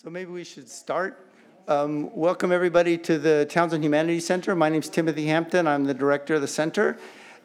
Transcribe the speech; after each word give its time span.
So 0.00 0.10
maybe 0.10 0.30
we 0.30 0.44
should 0.44 0.68
start. 0.68 1.26
Um, 1.66 2.14
welcome 2.14 2.52
everybody 2.52 2.96
to 2.98 3.18
the 3.18 3.46
Townsend 3.50 3.82
Humanities 3.82 4.24
Center. 4.24 4.54
My 4.54 4.68
name 4.68 4.78
is 4.80 4.88
Timothy 4.88 5.26
Hampton. 5.26 5.66
I'm 5.66 5.86
the 5.86 5.92
director 5.92 6.36
of 6.36 6.40
the 6.40 6.46
center, 6.46 6.96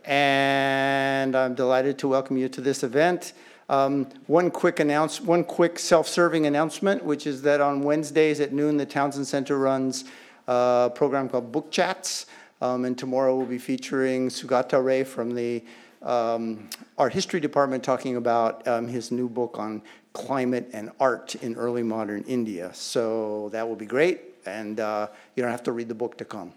and 0.05 1.36
I'm 1.36 1.55
delighted 1.55 1.97
to 1.97 2.08
welcome 2.08 2.38
you 2.38 2.47
to 2.50 2.62
this 2.62 2.84
event. 2.84 3.34
Um, 3.70 4.08
one 4.28 4.52
quick 4.52 4.79
announce, 4.79 5.20
one 5.20 5.44
quick 5.44 5.79
self-serving 5.79 6.46
announcement, 6.46 7.04
which 7.04 7.26
is 7.26 7.42
that 7.42 7.60
on 7.60 7.81
Wednesdays 7.81 8.39
at 8.39 8.54
noon, 8.54 8.78
the 8.78 8.85
Townsend 8.85 9.26
Center 9.26 9.58
runs 9.58 10.06
a 10.47 10.92
program 10.94 11.29
called 11.29 11.51
Book 11.51 11.72
Chats, 11.72 12.28
um, 12.62 12.85
and 12.85 12.96
tomorrow 12.96 13.35
we'll 13.35 13.47
be 13.47 13.58
featuring 13.58 14.29
Sugata 14.29 14.79
Ray 14.85 15.04
from 15.04 15.33
the 15.33 15.63
um, 16.04 16.70
art 16.99 17.13
history 17.13 17.40
department 17.40 17.84
talking 17.84 18.16
about 18.16 18.67
um, 18.67 18.88
his 18.88 19.09
new 19.09 19.27
book 19.27 19.58
on 19.58 19.81
climate 20.13 20.70
and 20.73 20.91
art 20.99 21.35
in 21.35 21.55
early 21.55 21.84
modern 21.84 22.23
India. 22.23 22.71
So 22.73 23.49
that 23.52 23.67
will 23.67 23.75
be 23.75 23.85
great, 23.85 24.21
and 24.45 24.80
uh, 24.80 25.08
you 25.35 25.44
don't 25.44 25.52
have 25.52 25.63
to 25.63 25.71
read 25.71 25.90
the 25.90 25.95
book 25.95 26.17
to 26.17 26.26
come. 26.26 26.54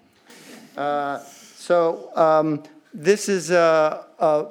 Uh, 0.76 1.20
so 1.56 2.10
um, 2.14 2.62
this 2.92 3.28
is 3.28 3.50
uh, 3.50 4.04
uh, 4.18 4.44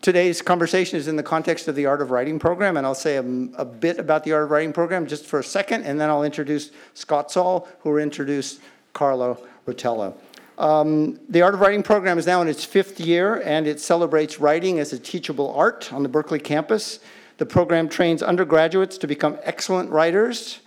today's 0.00 0.40
conversation 0.40 0.98
is 0.98 1.06
in 1.06 1.16
the 1.16 1.22
context 1.22 1.68
of 1.68 1.74
the 1.74 1.86
Art 1.86 2.00
of 2.00 2.10
Writing 2.10 2.38
program, 2.38 2.76
and 2.76 2.86
I'll 2.86 2.94
say 2.94 3.16
a, 3.16 3.22
a, 3.22 3.64
bit 3.64 3.98
about 3.98 4.24
the 4.24 4.32
Art 4.32 4.44
of 4.44 4.50
Writing 4.50 4.72
program 4.72 5.06
just 5.06 5.26
for 5.26 5.38
a 5.38 5.44
second, 5.44 5.84
and 5.84 6.00
then 6.00 6.08
I'll 6.08 6.24
introduce 6.24 6.70
Scott 6.94 7.30
Saul, 7.30 7.68
who 7.80 7.90
will 7.90 7.98
introduce 7.98 8.58
Carlo 8.94 9.38
Rotella. 9.66 10.14
Um, 10.58 11.18
the 11.28 11.42
Art 11.42 11.54
of 11.54 11.60
Writing 11.60 11.82
program 11.82 12.18
is 12.18 12.26
now 12.26 12.40
in 12.42 12.48
its 12.48 12.64
fifth 12.64 13.00
year, 13.00 13.42
and 13.44 13.66
it 13.66 13.80
celebrates 13.80 14.40
writing 14.40 14.78
as 14.78 14.92
a 14.92 14.98
teachable 14.98 15.52
art 15.54 15.92
on 15.92 16.02
the 16.02 16.08
Berkeley 16.08 16.38
campus. 16.38 17.00
The 17.38 17.46
program 17.46 17.88
trains 17.88 18.22
undergraduates 18.22 18.98
to 18.98 19.06
become 19.06 19.38
excellent 19.42 19.90
writers. 19.90 20.60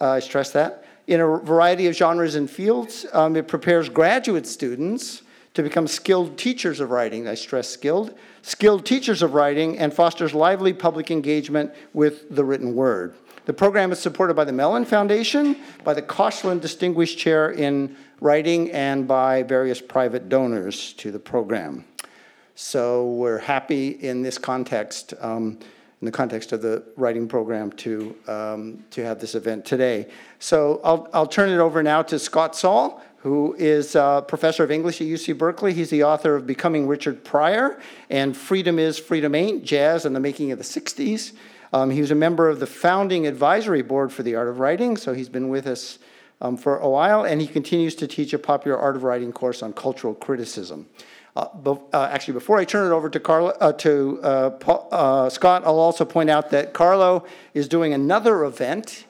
Uh, 0.00 0.10
I 0.10 0.20
stress 0.20 0.50
that. 0.52 0.84
In 1.06 1.20
a 1.20 1.26
variety 1.26 1.86
of 1.86 1.96
genres 1.96 2.34
and 2.34 2.48
fields, 2.48 3.06
um, 3.12 3.36
it 3.36 3.48
prepares 3.48 3.88
graduate 3.88 4.46
students 4.46 5.22
to 5.54 5.62
become 5.62 5.86
skilled 5.86 6.38
teachers 6.38 6.80
of 6.80 6.90
writing. 6.90 7.26
I 7.26 7.34
stress 7.34 7.68
skilled. 7.68 8.16
Skilled 8.42 8.86
teachers 8.86 9.22
of 9.22 9.34
writing 9.34 9.78
and 9.78 9.92
fosters 9.92 10.34
lively 10.34 10.72
public 10.72 11.10
engagement 11.10 11.72
with 11.92 12.34
the 12.34 12.44
written 12.44 12.74
word. 12.74 13.14
The 13.46 13.52
program 13.52 13.90
is 13.90 13.98
supported 13.98 14.34
by 14.34 14.44
the 14.44 14.52
Mellon 14.52 14.84
Foundation, 14.84 15.56
by 15.82 15.94
the 15.94 16.02
Koshland 16.02 16.60
Distinguished 16.60 17.18
Chair 17.18 17.50
in 17.50 17.96
Writing, 18.20 18.70
and 18.70 19.08
by 19.08 19.42
various 19.42 19.80
private 19.80 20.28
donors 20.28 20.92
to 20.94 21.10
the 21.10 21.18
program. 21.18 21.84
So 22.54 23.06
we're 23.12 23.38
happy 23.38 23.88
in 23.88 24.22
this 24.22 24.38
context. 24.38 25.14
Um, 25.20 25.58
in 26.00 26.06
the 26.06 26.12
context 26.12 26.52
of 26.52 26.62
the 26.62 26.82
writing 26.96 27.28
program 27.28 27.70
to, 27.72 28.16
um, 28.26 28.82
to 28.90 29.04
have 29.04 29.20
this 29.20 29.34
event 29.34 29.64
today. 29.64 30.06
So 30.38 30.80
I'll, 30.82 31.08
I'll 31.12 31.26
turn 31.26 31.50
it 31.50 31.58
over 31.58 31.82
now 31.82 32.02
to 32.02 32.18
Scott 32.18 32.56
Saul, 32.56 33.02
who 33.18 33.54
is 33.58 33.94
a 33.94 34.24
professor 34.26 34.64
of 34.64 34.70
English 34.70 35.02
at 35.02 35.06
UC 35.06 35.36
Berkeley. 35.36 35.74
He's 35.74 35.90
the 35.90 36.04
author 36.04 36.36
of 36.36 36.46
Becoming 36.46 36.86
Richard 36.86 37.22
Pryor 37.22 37.78
and 38.08 38.34
Freedom 38.34 38.78
Is, 38.78 38.98
Freedom 38.98 39.34
Ain't, 39.34 39.62
Jazz 39.62 40.06
and 40.06 40.16
the 40.16 40.20
Making 40.20 40.52
of 40.52 40.58
the 40.58 40.64
60s. 40.64 41.32
Um, 41.72 41.90
he 41.90 42.00
was 42.00 42.10
a 42.10 42.16
member 42.16 42.48
of 42.48 42.60
the 42.60 42.66
founding 42.66 43.26
advisory 43.26 43.82
board 43.82 44.10
for 44.10 44.22
the 44.22 44.34
art 44.34 44.48
of 44.48 44.58
writing, 44.58 44.96
so 44.96 45.12
he's 45.12 45.28
been 45.28 45.50
with 45.50 45.66
us 45.66 45.98
um, 46.40 46.56
for 46.56 46.78
a 46.78 46.88
while, 46.88 47.24
and 47.24 47.40
he 47.40 47.46
continues 47.46 47.94
to 47.96 48.06
teach 48.06 48.32
a 48.32 48.38
popular 48.38 48.76
art 48.78 48.96
of 48.96 49.02
writing 49.02 49.32
course 49.32 49.62
on 49.62 49.74
cultural 49.74 50.14
criticism. 50.14 50.86
Uh, 51.36 51.46
uh, 51.92 52.08
actually, 52.10 52.34
before 52.34 52.58
I 52.58 52.64
turn 52.64 52.90
it 52.90 52.94
over 52.94 53.08
to 53.08 53.20
Carlo, 53.20 53.50
uh, 53.60 53.72
to 53.74 54.20
uh, 54.22 54.50
Paul, 54.50 54.88
uh, 54.90 55.28
Scott, 55.28 55.62
I'll 55.64 55.78
also 55.78 56.04
point 56.04 56.28
out 56.28 56.50
that 56.50 56.72
Carlo 56.72 57.24
is 57.54 57.68
doing 57.68 57.92
another 57.92 58.44
event. 58.44 59.06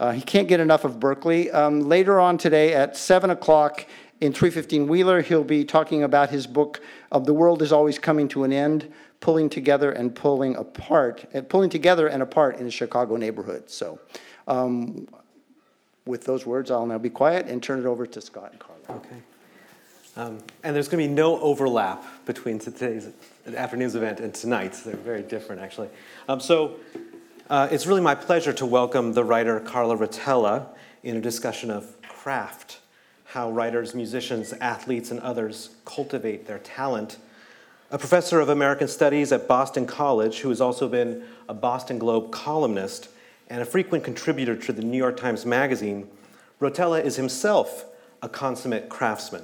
Uh, 0.00 0.10
he 0.10 0.22
can't 0.22 0.48
get 0.48 0.58
enough 0.58 0.84
of 0.84 0.98
Berkeley. 0.98 1.50
Um, 1.50 1.80
later 1.80 2.18
on 2.18 2.36
today 2.36 2.74
at 2.74 2.96
seven 2.96 3.30
o'clock 3.30 3.86
in 4.20 4.32
315 4.32 4.88
Wheeler, 4.88 5.22
he'll 5.22 5.44
be 5.44 5.64
talking 5.64 6.02
about 6.02 6.30
his 6.30 6.48
book 6.48 6.80
of 7.12 7.26
"The 7.26 7.34
World 7.34 7.62
Is 7.62 7.72
Always 7.72 7.98
Coming 7.98 8.26
to 8.28 8.42
an 8.42 8.52
End: 8.52 8.92
Pulling 9.20 9.48
Together 9.48 9.92
and 9.92 10.14
Pulling 10.14 10.56
Apart, 10.56 11.26
pulling 11.48 11.70
together 11.70 12.08
and 12.08 12.22
apart 12.22 12.58
in 12.58 12.66
a 12.66 12.70
Chicago 12.70 13.16
neighborhood." 13.16 13.70
So. 13.70 14.00
Um, 14.48 15.08
with 16.04 16.24
those 16.24 16.44
words, 16.44 16.68
I'll 16.72 16.84
now 16.84 16.98
be 16.98 17.10
quiet 17.10 17.46
and 17.46 17.62
turn 17.62 17.78
it 17.78 17.86
over 17.86 18.06
to 18.06 18.20
Scott 18.20 18.50
and 18.50 18.58
Carlo. 18.58 19.04
Okay. 19.06 19.22
Um, 20.14 20.40
and 20.62 20.76
there's 20.76 20.88
going 20.88 21.02
to 21.02 21.08
be 21.08 21.14
no 21.14 21.40
overlap 21.40 22.04
between 22.26 22.58
today's 22.58 23.08
afternoon's 23.56 23.94
event 23.94 24.20
and 24.20 24.34
tonight's. 24.34 24.82
They're 24.82 24.94
very 24.94 25.22
different, 25.22 25.62
actually. 25.62 25.88
Um, 26.28 26.38
so 26.38 26.76
uh, 27.48 27.68
it's 27.70 27.86
really 27.86 28.02
my 28.02 28.14
pleasure 28.14 28.52
to 28.52 28.66
welcome 28.66 29.14
the 29.14 29.24
writer 29.24 29.58
Carlo 29.60 29.96
Rotella 29.96 30.66
in 31.02 31.16
a 31.16 31.20
discussion 31.20 31.70
of 31.70 31.96
craft, 32.02 32.80
how 33.24 33.50
writers, 33.50 33.94
musicians, 33.94 34.52
athletes, 34.54 35.10
and 35.10 35.18
others 35.20 35.70
cultivate 35.86 36.46
their 36.46 36.58
talent. 36.58 37.16
A 37.90 37.96
professor 37.96 38.38
of 38.38 38.50
American 38.50 38.88
Studies 38.88 39.32
at 39.32 39.48
Boston 39.48 39.86
College, 39.86 40.40
who 40.40 40.50
has 40.50 40.60
also 40.60 40.88
been 40.88 41.24
a 41.48 41.54
Boston 41.54 41.98
Globe 41.98 42.30
columnist 42.30 43.08
and 43.48 43.62
a 43.62 43.66
frequent 43.66 44.04
contributor 44.04 44.56
to 44.56 44.72
the 44.74 44.82
New 44.82 44.98
York 44.98 45.16
Times 45.16 45.46
Magazine, 45.46 46.06
Rotella 46.60 47.02
is 47.02 47.16
himself 47.16 47.86
a 48.20 48.28
consummate 48.28 48.90
craftsman. 48.90 49.42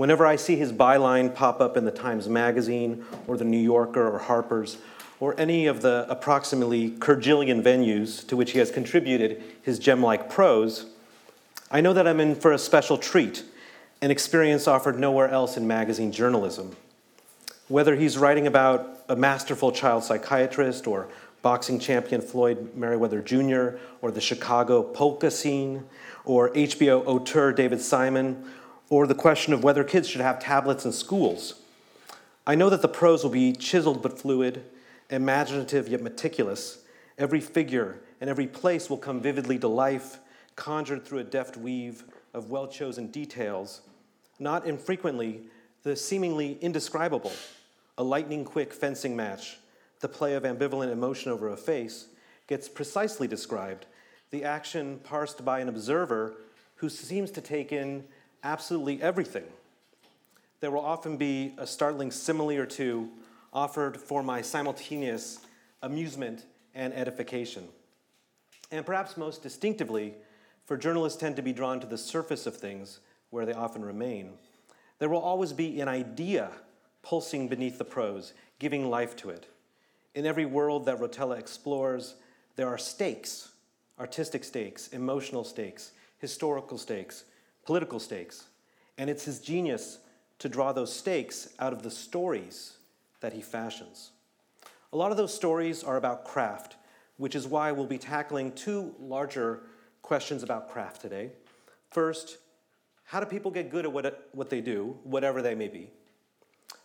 Whenever 0.00 0.24
I 0.24 0.36
see 0.36 0.56
his 0.56 0.72
byline 0.72 1.34
pop 1.34 1.60
up 1.60 1.76
in 1.76 1.84
the 1.84 1.90
Times 1.90 2.26
Magazine 2.26 3.04
or 3.26 3.36
the 3.36 3.44
New 3.44 3.58
Yorker 3.58 4.08
or 4.08 4.18
Harper's, 4.18 4.78
or 5.20 5.38
any 5.38 5.66
of 5.66 5.82
the 5.82 6.06
approximately 6.08 6.92
Kerjillion 6.92 7.62
venues 7.62 8.26
to 8.28 8.34
which 8.34 8.52
he 8.52 8.58
has 8.60 8.70
contributed 8.70 9.42
his 9.60 9.78
gem 9.78 10.02
like 10.02 10.30
prose, 10.30 10.86
I 11.70 11.82
know 11.82 11.92
that 11.92 12.08
I'm 12.08 12.18
in 12.18 12.34
for 12.34 12.50
a 12.50 12.58
special 12.58 12.96
treat, 12.96 13.44
an 14.00 14.10
experience 14.10 14.66
offered 14.66 14.98
nowhere 14.98 15.28
else 15.28 15.58
in 15.58 15.66
magazine 15.66 16.12
journalism. 16.12 16.74
Whether 17.68 17.94
he's 17.94 18.16
writing 18.16 18.46
about 18.46 19.00
a 19.10 19.16
masterful 19.16 19.70
child 19.70 20.04
psychiatrist 20.04 20.86
or 20.86 21.08
boxing 21.42 21.78
champion 21.78 22.22
Floyd 22.22 22.72
Mayweather 22.74 23.22
Jr., 23.22 23.76
or 24.00 24.10
the 24.10 24.20
Chicago 24.22 24.82
polka 24.82 25.30
scene, 25.30 25.84
or 26.24 26.48
HBO 26.54 27.04
auteur 27.04 27.52
David 27.52 27.82
Simon, 27.82 28.42
or 28.90 29.06
the 29.06 29.14
question 29.14 29.54
of 29.54 29.64
whether 29.64 29.84
kids 29.84 30.08
should 30.08 30.20
have 30.20 30.40
tablets 30.40 30.84
in 30.84 30.92
schools. 30.92 31.62
I 32.46 32.56
know 32.56 32.68
that 32.68 32.82
the 32.82 32.88
prose 32.88 33.22
will 33.22 33.30
be 33.30 33.52
chiseled 33.52 34.02
but 34.02 34.18
fluid, 34.18 34.64
imaginative 35.08 35.88
yet 35.88 36.02
meticulous. 36.02 36.82
Every 37.16 37.40
figure 37.40 38.00
and 38.20 38.28
every 38.28 38.48
place 38.48 38.90
will 38.90 38.98
come 38.98 39.20
vividly 39.20 39.58
to 39.60 39.68
life, 39.68 40.18
conjured 40.56 41.04
through 41.04 41.20
a 41.20 41.24
deft 41.24 41.56
weave 41.56 42.04
of 42.34 42.50
well 42.50 42.66
chosen 42.66 43.06
details. 43.06 43.82
Not 44.38 44.66
infrequently, 44.66 45.42
the 45.84 45.94
seemingly 45.94 46.58
indescribable, 46.60 47.32
a 47.96 48.02
lightning 48.02 48.44
quick 48.44 48.72
fencing 48.72 49.14
match, 49.14 49.58
the 50.00 50.08
play 50.08 50.34
of 50.34 50.42
ambivalent 50.42 50.90
emotion 50.90 51.30
over 51.30 51.48
a 51.50 51.56
face, 51.56 52.08
gets 52.46 52.68
precisely 52.68 53.28
described, 53.28 53.86
the 54.30 54.44
action 54.44 54.98
parsed 55.04 55.44
by 55.44 55.60
an 55.60 55.68
observer 55.68 56.34
who 56.76 56.88
seems 56.88 57.30
to 57.30 57.40
take 57.40 57.72
in 57.72 58.04
absolutely 58.42 59.00
everything. 59.02 59.44
There 60.60 60.70
will 60.70 60.84
often 60.84 61.16
be 61.16 61.54
a 61.58 61.66
startling 61.66 62.10
simile 62.10 62.58
or 62.58 62.66
two 62.66 63.08
offered 63.52 63.96
for 63.96 64.22
my 64.22 64.42
simultaneous 64.42 65.40
amusement 65.82 66.44
and 66.74 66.92
edification. 66.94 67.66
And 68.70 68.86
perhaps 68.86 69.16
most 69.16 69.42
distinctively, 69.42 70.14
for 70.66 70.76
journalists 70.76 71.18
tend 71.18 71.36
to 71.36 71.42
be 71.42 71.52
drawn 71.52 71.80
to 71.80 71.86
the 71.86 71.98
surface 71.98 72.46
of 72.46 72.56
things 72.56 73.00
where 73.30 73.46
they 73.46 73.52
often 73.52 73.84
remain. 73.84 74.34
There 74.98 75.08
will 75.08 75.20
always 75.20 75.52
be 75.52 75.80
an 75.80 75.88
idea 75.88 76.50
pulsing 77.02 77.48
beneath 77.48 77.78
the 77.78 77.84
prose, 77.84 78.34
giving 78.58 78.88
life 78.90 79.16
to 79.16 79.30
it. 79.30 79.46
In 80.14 80.26
every 80.26 80.44
world 80.44 80.84
that 80.86 81.00
Rotella 81.00 81.38
explores, 81.38 82.14
there 82.56 82.68
are 82.68 82.78
stakes 82.78 83.50
artistic 84.00 84.42
stakes, 84.42 84.88
emotional 84.88 85.44
stakes, 85.44 85.92
historical 86.18 86.78
stakes, 86.78 87.24
political 87.70 88.00
stakes. 88.00 88.46
And 88.98 89.08
it's 89.08 89.24
his 89.24 89.38
genius 89.38 90.00
to 90.40 90.48
draw 90.48 90.72
those 90.72 90.92
stakes 90.92 91.50
out 91.60 91.72
of 91.72 91.84
the 91.84 91.90
stories 91.92 92.78
that 93.20 93.32
he 93.32 93.40
fashions. 93.40 94.10
A 94.92 94.96
lot 94.96 95.12
of 95.12 95.16
those 95.16 95.32
stories 95.32 95.84
are 95.84 95.96
about 95.96 96.24
craft, 96.24 96.74
which 97.16 97.36
is 97.36 97.46
why 97.46 97.70
we'll 97.70 97.86
be 97.86 97.96
tackling 97.96 98.50
two 98.50 98.92
larger 98.98 99.60
questions 100.02 100.42
about 100.42 100.68
craft 100.68 101.00
today. 101.00 101.30
First, 101.92 102.38
how 103.04 103.20
do 103.20 103.26
people 103.26 103.52
get 103.52 103.70
good 103.70 103.84
at 103.84 103.92
what, 103.92 104.28
what 104.32 104.50
they 104.50 104.60
do, 104.60 104.98
whatever 105.04 105.40
they 105.40 105.54
may 105.54 105.68
be? 105.68 105.90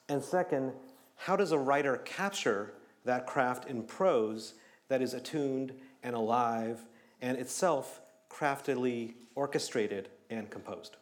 And 0.07 0.23
second, 0.23 0.71
how 1.15 1.35
does 1.35 1.51
a 1.51 1.57
writer 1.57 1.97
capture 2.05 2.75
that 3.05 3.25
craft 3.25 3.67
in 3.67 3.81
prose 3.81 4.53
that 4.89 5.01
is 5.01 5.15
attuned 5.15 5.73
and 6.03 6.15
alive 6.15 6.85
and 7.23 7.39
itself 7.39 8.01
craftily 8.29 9.15
orchestrated 9.35 10.09
and 10.29 10.49
composed. 10.49 10.97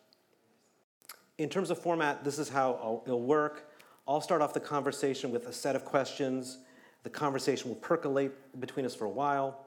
In 1.38 1.50
terms 1.50 1.70
of 1.70 1.80
format, 1.80 2.24
this 2.24 2.38
is 2.38 2.50
how 2.50 3.02
it'll 3.06 3.22
work. 3.22 3.72
I'll 4.08 4.22
start 4.22 4.42
off 4.42 4.54
the 4.54 4.60
conversation 4.60 5.32
with 5.32 5.48
a 5.48 5.54
set 5.54 5.76
of 5.76 5.86
questions. 5.86 6.60
The 7.04 7.10
conversation 7.10 7.70
will 7.70 7.78
percolate 7.78 8.32
between 8.60 8.86
us 8.86 8.96
for 8.96 9.06
a 9.06 9.10
while. 9.10 9.60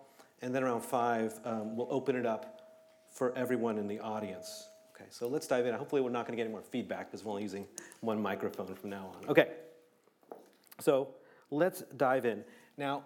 and 0.43 0.55
then 0.55 0.63
around 0.63 0.83
5, 0.83 1.41
um, 1.47 1.77
we'll 1.77 1.89
open 1.91 2.15
it 2.15 2.27
up 2.27 2.61
for 3.11 3.37
everyone 3.37 3.79
in 3.79 3.89
the 3.89 3.99
audience. 4.01 4.69
Okay, 4.95 5.07
so 5.09 5.27
let's 5.27 5.47
dive 5.47 5.65
in. 5.67 5.75
Hopefully, 5.75 6.03
we're 6.03 6.11
not 6.11 6.27
going 6.27 6.33
to 6.33 6.37
get 6.37 6.45
any 6.45 6.53
more 6.53 6.63
feedback 6.63 7.11
because 7.11 7.25
we're 7.25 7.31
only 7.31 7.43
using 7.43 7.67
one 8.01 8.21
microphone 8.21 8.75
from 8.75 8.91
now 8.91 9.13
on. 9.17 9.31
Okay, 9.31 9.49
so 10.79 11.09
let's 11.51 11.83
dive 11.97 12.27
in. 12.27 12.45
Now, 12.77 13.05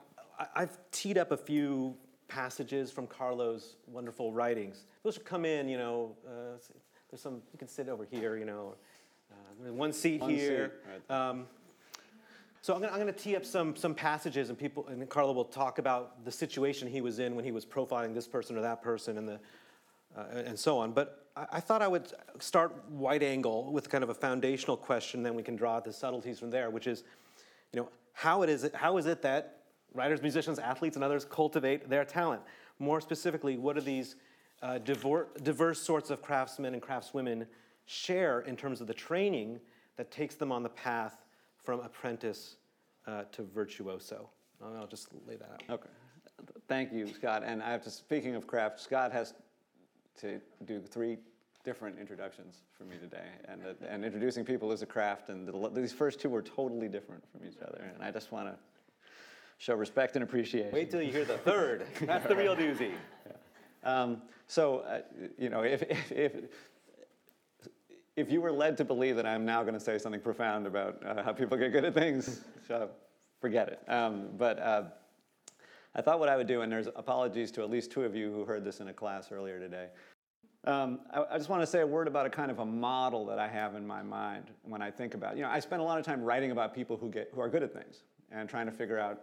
I've 0.55 0.77
teed 0.91 1.19
up 1.19 1.31
a 1.31 1.37
few 1.37 1.97
passages 2.31 2.91
from 2.91 3.07
Carlo's 3.07 3.77
wonderful 3.87 4.33
writings. 4.33 4.85
Those 5.03 5.15
should 5.15 5.25
come 5.25 5.45
in, 5.45 5.69
you 5.69 5.77
know, 5.77 6.17
uh, 6.27 6.57
there's 7.11 7.21
some, 7.21 7.43
you 7.53 7.59
can 7.59 7.69
sit 7.69 7.89
over 7.89 8.07
here, 8.09 8.37
you 8.37 8.45
know, 8.45 8.77
uh, 9.33 9.73
one 9.73 9.93
seat 9.93 10.21
one 10.21 10.31
here. 10.31 10.73
Seat, 10.87 11.11
right 11.11 11.29
um, 11.29 11.47
so 12.63 12.75
I'm 12.75 12.81
going 12.83 13.07
to 13.07 13.13
tee 13.13 13.37
up 13.37 13.45
some, 13.45 13.75
some 13.75 13.95
passages, 13.95 14.51
and 14.51 14.59
people, 14.59 14.87
and 14.89 15.09
Carlo 15.09 15.33
will 15.33 15.47
talk 15.47 15.79
about 15.79 16.25
the 16.25 16.31
situation 16.31 16.87
he 16.89 17.01
was 17.01 17.19
in 17.19 17.35
when 17.35 17.45
he 17.45 17.53
was 17.53 17.65
profiling 17.65 18.15
this 18.15 18.29
person 18.29 18.57
or 18.57 18.61
that 18.61 18.83
person, 18.83 19.17
and 19.19 19.29
the, 19.29 19.41
uh, 20.17 20.25
and 20.45 20.59
so 20.59 20.79
on. 20.79 20.93
But 20.93 21.27
I, 21.35 21.47
I, 21.53 21.61
thought 21.61 21.81
I 21.81 21.89
would 21.89 22.13
start 22.39 22.85
wide 22.91 23.23
angle 23.23 23.73
with 23.73 23.89
kind 23.89 24.05
of 24.05 24.11
a 24.11 24.15
foundational 24.15 24.77
question, 24.77 25.23
then 25.23 25.35
we 25.35 25.43
can 25.43 25.57
draw 25.57 25.81
the 25.81 25.93
subtleties 25.93 26.39
from 26.39 26.51
there, 26.51 26.69
which 26.69 26.87
is, 26.87 27.03
you 27.73 27.81
know, 27.81 27.89
how 28.13 28.43
it 28.43 28.51
is 28.51 28.69
how 28.75 28.99
is 28.99 29.07
it 29.07 29.23
that 29.23 29.60
writers, 29.95 30.23
musicians, 30.23 30.59
athletes, 30.59 30.97
and 30.97 31.05
others 31.05 31.25
cultivate 31.25 31.89
their 31.89 32.05
talent. 32.05 32.43
More 32.79 33.01
specifically, 33.01 33.57
what 33.57 33.77
do 33.77 33.83
these 33.83 34.17
uh, 34.63 34.79
diverse 34.79 35.81
sorts 35.81 36.11
of 36.11 36.23
craftsmen 36.23 36.75
and 36.75 36.83
craftswomen 36.83 37.47
share 37.87 38.41
in 38.41 38.57
terms 38.57 38.81
of 38.81 38.87
the 38.87 38.95
training 38.95 39.61
that 39.97 40.11
takes 40.11 40.35
them 40.35 40.53
on 40.53 40.63
the 40.63 40.69
path 40.69 41.25
from 41.63 41.81
apprentice 41.81 42.57
uh, 43.07 43.23
to 43.33 43.43
virtuoso? 43.43 44.29
I'll 44.63 44.87
just 44.87 45.09
lay 45.27 45.37
that 45.37 45.51
out. 45.51 45.63
Okay. 45.71 45.89
Thank 46.69 46.93
you, 46.93 47.07
Scott. 47.07 47.43
And 47.45 47.63
I 47.63 47.71
have 47.71 47.83
to, 47.85 47.91
speaking 47.91 48.35
of 48.35 48.47
craft, 48.47 48.81
Scott 48.81 49.13
has 49.13 49.35
to 50.21 50.41
do 50.67 50.81
three 50.81 51.19
different 51.65 51.99
introductions 51.99 52.63
for 52.77 52.85
me 52.85 52.97
today. 52.97 53.27
And, 53.47 53.61
uh, 53.63 53.87
and 53.89 54.05
introducing 54.05 54.45
people 54.45 54.73
is 54.73 54.83
a 54.83 54.87
craft, 54.87 55.29
and 55.29 55.47
the, 55.47 55.71
these 55.71 55.93
first 55.93 56.21
two 56.21 56.31
were 56.31 56.43
totally 56.43 56.89
different 56.89 57.23
from 57.31 57.47
each 57.47 57.59
other. 57.63 57.91
And 57.95 58.03
I 58.03 58.11
just 58.11 58.33
want 58.33 58.49
to 58.49 58.55
show 59.61 59.75
respect 59.75 60.17
and 60.17 60.23
appreciation. 60.23 60.73
Wait 60.73 60.91
till 60.91 61.03
you 61.03 61.13
hear 61.13 61.27
the 61.27 61.37
third. 61.37 61.87
That's 62.01 62.27
the 62.27 62.35
real 62.35 62.57
doozy. 62.57 62.93
Yeah. 63.27 64.03
Um, 64.03 64.23
so, 64.47 64.79
uh, 64.79 65.01
you 65.39 65.51
know, 65.51 65.63
if, 65.63 65.83
if, 65.83 66.11
if, 66.13 66.33
if, 68.17 68.33
you 68.33 68.41
were 68.41 68.51
led 68.51 68.79
to 68.79 68.85
believe 68.85 69.17
that 69.17 69.27
I'm 69.27 69.45
now 69.45 69.63
going 69.63 69.75
to 69.75 69.81
say 69.81 69.99
something 69.99 70.21
profound 70.21 70.67
about 70.67 71.05
uh, 71.05 71.23
how 71.23 71.33
people 71.33 71.59
get 71.59 71.73
good 71.73 71.85
at 71.85 71.93
things, 71.93 72.41
forget 73.41 73.69
it. 73.69 73.91
Um, 73.91 74.31
but 74.39 74.59
uh, 74.59 74.85
I 75.95 76.01
thought 76.01 76.21
what 76.21 76.31
I 76.31 76.37
would 76.39 76.47
do, 76.47 76.63
and 76.63 76.73
there's 76.73 76.89
apologies 76.89 77.51
to 77.53 77.63
at 77.63 77.71
least 77.71 77.93
two 77.93 78.05
of 78.05 78.17
you 78.17 78.33
who 78.33 78.47
heard 78.47 78.65
this 78.65 78.81
in 78.81 78.89
a 78.89 78.95
class 78.95 79.31
earlier 79.31 79.59
today. 79.59 79.89
Um, 80.65 81.01
I, 81.13 81.25
I, 81.33 81.37
just 81.37 81.51
want 81.51 81.63
to 81.63 81.67
say 81.67 81.81
a 81.81 81.87
word 81.87 82.07
about 82.07 82.27
a 82.27 82.31
kind 82.31 82.51
of 82.51 82.61
a 82.61 82.67
model 82.67 83.27
that 83.27 83.39
I 83.39 83.49
have 83.49 83.75
in 83.75 83.87
my 83.87 84.03
mind 84.03 84.51
when 84.63 84.81
I 84.81 84.91
think 84.91 85.15
about. 85.15 85.37
You 85.37 85.43
know, 85.43 85.49
I 85.49 85.61
spend 85.61 85.83
a 85.83 85.85
lot 85.85 85.99
of 85.99 86.05
time 86.05 86.23
writing 86.23 86.51
about 86.51 86.75
people 86.75 86.97
who 86.97 87.11
get 87.11 87.31
who 87.35 87.41
are 87.41 87.49
good 87.49 87.63
at 87.63 87.73
things, 87.73 88.03
and 88.31 88.49
trying 88.49 88.67
to 88.67 88.73
figure 88.73 88.99
out 88.99 89.21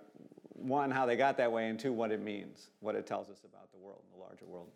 one, 0.54 0.90
how 0.90 1.06
they 1.06 1.16
got 1.16 1.38
that 1.38 1.52
way, 1.52 1.70
and 1.70 1.80
two, 1.80 1.94
what 1.94 2.12
it 2.12 2.22
means, 2.22 2.70
what 2.80 2.96
it 2.96 3.06
tells 3.06 3.30
us 3.30 3.40
about 3.46 3.72
the 3.72 3.78
world, 3.78 4.02
the 4.14 4.20
larger 4.20 4.46
world. 4.46 4.68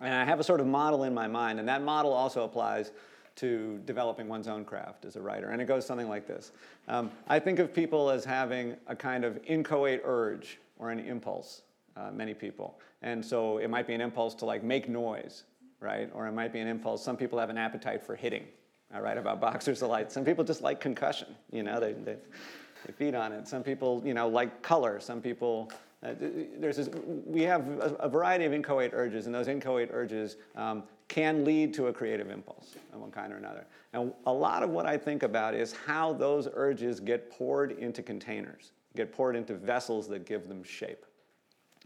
And 0.00 0.12
I 0.12 0.24
have 0.24 0.40
a 0.40 0.44
sort 0.44 0.60
of 0.60 0.66
model 0.66 1.04
in 1.04 1.14
my 1.14 1.28
mind, 1.28 1.60
and 1.60 1.68
that 1.68 1.82
model 1.82 2.12
also 2.12 2.44
applies 2.44 2.90
to 3.36 3.80
developing 3.84 4.28
one's 4.28 4.48
own 4.48 4.64
craft 4.64 5.04
as 5.04 5.16
a 5.16 5.20
writer. 5.20 5.50
And 5.50 5.60
it 5.60 5.66
goes 5.66 5.86
something 5.86 6.08
like 6.08 6.26
this 6.26 6.52
um, 6.88 7.10
I 7.26 7.38
think 7.38 7.58
of 7.58 7.72
people 7.72 8.10
as 8.10 8.24
having 8.24 8.76
a 8.86 8.94
kind 8.94 9.24
of 9.24 9.38
inchoate 9.46 10.02
urge 10.04 10.58
or 10.78 10.90
an 10.90 11.00
impulse, 11.00 11.62
uh, 11.96 12.10
many 12.12 12.34
people. 12.34 12.78
And 13.02 13.24
so 13.24 13.58
it 13.58 13.68
might 13.68 13.86
be 13.86 13.94
an 13.94 14.00
impulse 14.00 14.34
to 14.36 14.44
like 14.44 14.62
make 14.62 14.88
noise, 14.88 15.44
right? 15.80 16.10
Or 16.14 16.26
it 16.26 16.32
might 16.32 16.52
be 16.52 16.60
an 16.60 16.68
impulse. 16.68 17.02
Some 17.02 17.16
people 17.16 17.38
have 17.38 17.50
an 17.50 17.58
appetite 17.58 18.02
for 18.02 18.16
hitting. 18.16 18.44
I 18.92 19.00
write 19.00 19.18
about 19.18 19.40
boxers 19.40 19.82
a 19.82 19.86
lot. 19.86 20.12
Some 20.12 20.24
people 20.24 20.44
just 20.44 20.62
like 20.62 20.80
concussion, 20.80 21.34
you 21.50 21.62
know, 21.62 21.80
they, 21.80 21.92
they 21.92 22.16
they 22.84 22.92
feed 22.92 23.14
on 23.14 23.32
it. 23.32 23.48
Some 23.48 23.62
people, 23.62 24.02
you 24.04 24.14
know, 24.14 24.28
like 24.28 24.62
color. 24.62 25.00
Some 25.00 25.20
people, 25.20 25.70
uh, 26.02 26.14
there's 26.18 26.76
this, 26.76 26.88
we 27.26 27.42
have 27.42 27.66
a, 27.68 27.96
a, 28.00 28.08
variety 28.08 28.44
of 28.44 28.52
inchoate 28.52 28.92
urges, 28.92 29.26
and 29.26 29.34
those 29.34 29.48
inchoate 29.48 29.88
urges 29.92 30.36
um, 30.54 30.84
can 31.08 31.44
lead 31.44 31.72
to 31.74 31.88
a 31.88 31.92
creative 31.92 32.30
impulse 32.30 32.76
of 32.92 33.00
one 33.00 33.10
kind 33.10 33.32
or 33.32 33.36
another. 33.36 33.66
And 33.92 34.12
a 34.26 34.32
lot 34.32 34.62
of 34.62 34.70
what 34.70 34.86
I 34.86 34.96
think 34.96 35.22
about 35.22 35.54
is 35.54 35.74
how 35.86 36.12
those 36.12 36.48
urges 36.52 37.00
get 37.00 37.30
poured 37.30 37.72
into 37.72 38.02
containers, 38.02 38.72
get 38.96 39.12
poured 39.12 39.36
into 39.36 39.54
vessels 39.54 40.08
that 40.08 40.26
give 40.26 40.48
them 40.48 40.62
shape. 40.62 41.04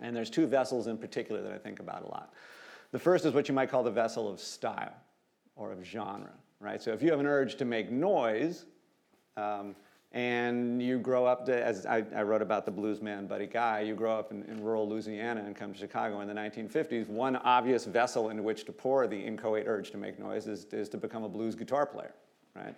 And 0.01 0.15
there's 0.15 0.31
two 0.31 0.47
vessels 0.47 0.87
in 0.87 0.97
particular 0.99 1.43
that 1.43 1.53
I 1.53 1.59
think 1.59 1.81
about 1.81 2.03
a 2.03 2.09
lot. 2.09 2.33
The 2.91 2.99
first 2.99 3.25
is 3.25 3.35
what 3.35 3.49
you 3.49 3.55
might 3.55 3.71
call 3.71 3.83
the 3.83 3.91
vessel 3.91 4.31
of 4.31 4.41
style 4.41 4.95
or 5.57 5.73
of 5.73 5.85
genre, 5.85 6.33
right? 6.61 6.81
So 6.81 6.93
if 6.93 7.03
you 7.03 7.11
have 7.11 7.21
an 7.21 7.27
urge 7.27 7.57
to 7.57 7.65
make 7.65 7.91
noise, 7.91 8.65
um, 9.37 9.75
and 10.13 10.83
you 10.83 10.99
grow 10.99 11.27
up 11.27 11.45
to, 11.47 11.65
as 11.65 11.85
I, 11.85 12.03
I, 12.15 12.23
wrote 12.23 12.41
about 12.41 12.65
the 12.65 12.71
blues 12.71 13.03
man 13.03 13.27
Buddy 13.27 13.47
Guy, 13.47 13.81
you 13.81 13.95
grow 13.95 14.19
up 14.19 14.31
in, 14.31 14.43
in, 14.45 14.63
rural 14.63 14.89
Louisiana 14.89 15.43
and 15.45 15.55
come 15.55 15.75
to 15.75 15.79
Chicago 15.79 16.21
in 16.23 16.29
the 16.29 16.35
1950s. 16.35 17.09
One 17.09 17.37
obvious 17.37 17.85
vessel 17.85 18.31
into 18.31 18.43
which 18.43 18.65
to 18.65 18.73
pour 18.73 19.07
the 19.07 19.19
inchoate 19.19 19.65
urge 19.67 19.91
to 19.91 19.99
make 19.99 20.19
noise 20.19 20.47
is, 20.47 20.65
is 20.73 20.89
to 20.91 20.97
become 20.97 21.25
a 21.25 21.29
blues 21.29 21.55
guitar 21.55 21.85
player, 21.85 22.15
right? 22.57 22.75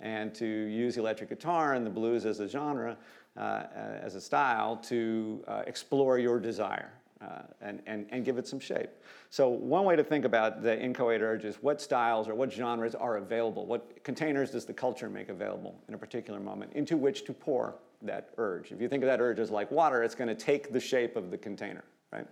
And 0.00 0.34
to 0.36 0.46
use 0.46 0.96
electric 0.96 1.28
guitar 1.28 1.74
and 1.74 1.84
the 1.84 1.90
blues 1.90 2.24
as 2.24 2.40
a 2.40 2.48
genre, 2.48 2.96
uh, 3.36 3.64
as 4.00 4.14
a 4.14 4.20
style, 4.20 4.76
to 4.76 5.44
uh, 5.46 5.62
explore 5.66 6.18
your 6.18 6.40
desire, 6.40 6.90
uh, 7.20 7.42
and, 7.60 7.82
and, 7.86 8.06
and 8.10 8.24
give 8.24 8.38
it 8.38 8.46
some 8.46 8.58
shape. 8.58 8.90
So 9.28 9.48
one 9.48 9.84
way 9.84 9.94
to 9.94 10.04
think 10.04 10.24
about 10.24 10.62
the 10.62 10.80
inchoate 10.80 11.20
urge 11.20 11.44
is 11.44 11.56
what 11.56 11.80
styles 11.80 12.28
or 12.28 12.34
what 12.34 12.52
genres 12.52 12.94
are 12.94 13.18
available, 13.18 13.66
what 13.66 14.02
containers 14.04 14.50
does 14.50 14.64
the 14.64 14.72
culture 14.72 15.10
make 15.10 15.28
available 15.28 15.74
in 15.88 15.94
a 15.94 15.98
particular 15.98 16.40
moment 16.40 16.72
into 16.74 16.96
which 16.96 17.24
to 17.26 17.32
pour 17.32 17.74
that 18.02 18.30
urge. 18.38 18.72
If 18.72 18.80
you 18.80 18.88
think 18.88 19.02
of 19.02 19.08
that 19.08 19.20
urge 19.20 19.38
as 19.38 19.50
like 19.50 19.70
water, 19.70 20.02
it's 20.02 20.14
going 20.14 20.28
to 20.28 20.34
take 20.34 20.72
the 20.72 20.80
shape 20.80 21.16
of 21.16 21.30
the 21.30 21.36
container, 21.36 21.84
right? 22.12 22.26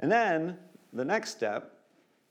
And 0.00 0.12
then 0.12 0.58
the 0.92 1.04
next 1.04 1.30
step 1.30 1.78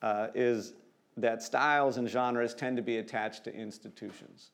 uh, 0.02 0.28
is 0.36 0.74
that 1.18 1.42
styles 1.42 1.98
and 1.98 2.08
genres 2.08 2.54
tend 2.54 2.78
to 2.78 2.84
be 2.84 2.98
attached 2.98 3.44
to 3.46 3.54
institutions. 3.54 4.52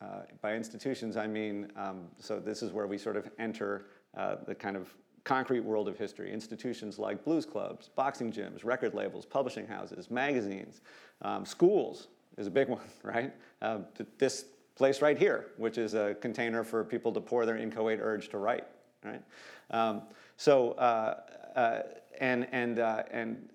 Uh, 0.00 0.20
by 0.42 0.54
institutions, 0.54 1.16
I 1.16 1.26
mean, 1.26 1.72
um, 1.76 2.04
so 2.20 2.38
this 2.38 2.62
is 2.62 2.72
where 2.72 2.86
we 2.86 2.98
sort 2.98 3.16
of 3.16 3.28
enter 3.38 3.86
uh, 4.16 4.36
the 4.46 4.54
kind 4.54 4.76
of 4.76 4.94
concrete 5.28 5.60
world 5.60 5.88
of 5.88 5.98
history. 5.98 6.32
Institutions 6.32 6.98
like 6.98 7.22
blues 7.22 7.44
clubs, 7.44 7.90
boxing 7.94 8.32
gyms, 8.32 8.64
record 8.64 8.94
labels, 8.94 9.26
publishing 9.26 9.66
houses, 9.66 10.10
magazines, 10.10 10.80
um, 11.20 11.44
schools 11.44 12.08
is 12.38 12.46
a 12.46 12.50
big 12.50 12.68
one, 12.78 12.80
right? 13.02 13.34
Uh, 13.60 13.80
this 14.16 14.46
place 14.74 15.02
right 15.02 15.18
here, 15.18 15.48
which 15.58 15.76
is 15.76 15.92
a 15.92 16.16
container 16.22 16.64
for 16.64 16.82
people 16.82 17.12
to 17.12 17.20
pour 17.20 17.44
their 17.44 17.58
inchoate 17.58 17.98
urge 18.00 18.30
to 18.30 18.38
write, 18.38 18.64
right? 19.04 19.22
Um, 19.70 20.02
so, 20.38 20.72
uh, 20.72 21.20
uh, 21.54 21.82
and, 22.20 22.48
and, 22.52 22.78
uh, 22.78 23.02
and 23.10 23.50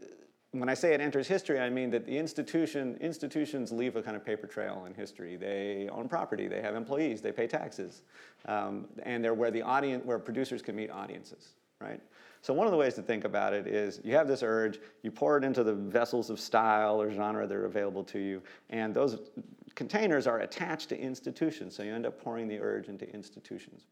when 0.52 0.70
I 0.70 0.76
say 0.76 0.94
it 0.94 1.02
enters 1.02 1.28
history, 1.28 1.60
I 1.60 1.72
mean 1.72 1.90
that 1.90 2.06
the 2.06 2.16
institution, 2.16 2.98
institutions 3.02 3.72
leave 3.72 3.96
a 3.96 4.04
kind 4.04 4.16
of 4.16 4.24
paper 4.24 4.46
trail 4.46 4.84
in 4.86 4.94
history. 4.94 5.38
They 5.38 5.90
own 5.92 6.08
property, 6.08 6.48
they 6.48 6.62
have 6.62 6.76
employees, 6.76 7.22
they 7.22 7.32
pay 7.32 7.48
taxes, 7.48 8.04
um, 8.46 8.86
and 9.02 9.24
they're 9.24 9.34
where 9.34 9.50
the 9.50 9.64
audience, 9.64 10.06
where 10.06 10.20
producers 10.20 10.62
can 10.62 10.76
meet 10.76 10.92
audiences 10.92 11.56
right? 11.84 12.02
So 12.42 12.54
one 12.54 12.68
of 12.68 12.72
the 12.72 12.78
ways 12.78 12.94
to 12.96 13.02
think 13.02 13.24
about 13.24 13.54
it 13.54 13.68
is 13.68 14.02
you 14.04 14.16
have 14.16 14.28
this 14.28 14.44
urge, 14.44 14.80
you 15.02 15.12
pour 15.12 15.38
it 15.38 15.44
into 15.44 15.64
the 15.64 15.74
vessels 15.74 16.30
of 16.30 16.40
style 16.40 17.02
or 17.02 17.12
genre 17.12 17.48
that 17.48 17.56
are 17.56 17.66
available 17.66 18.04
to 18.06 18.20
you, 18.20 18.42
and 18.70 18.94
those 18.94 19.32
containers 19.76 20.28
are 20.28 20.40
attached 20.40 20.90
to 20.90 21.00
institutions, 21.00 21.76
so 21.76 21.84
you 21.84 21.94
end 21.94 22.06
up 22.06 22.22
pouring 22.22 22.48
the 22.48 22.60
urge 22.60 22.90
into 22.90 23.10
institutions. 23.14 23.86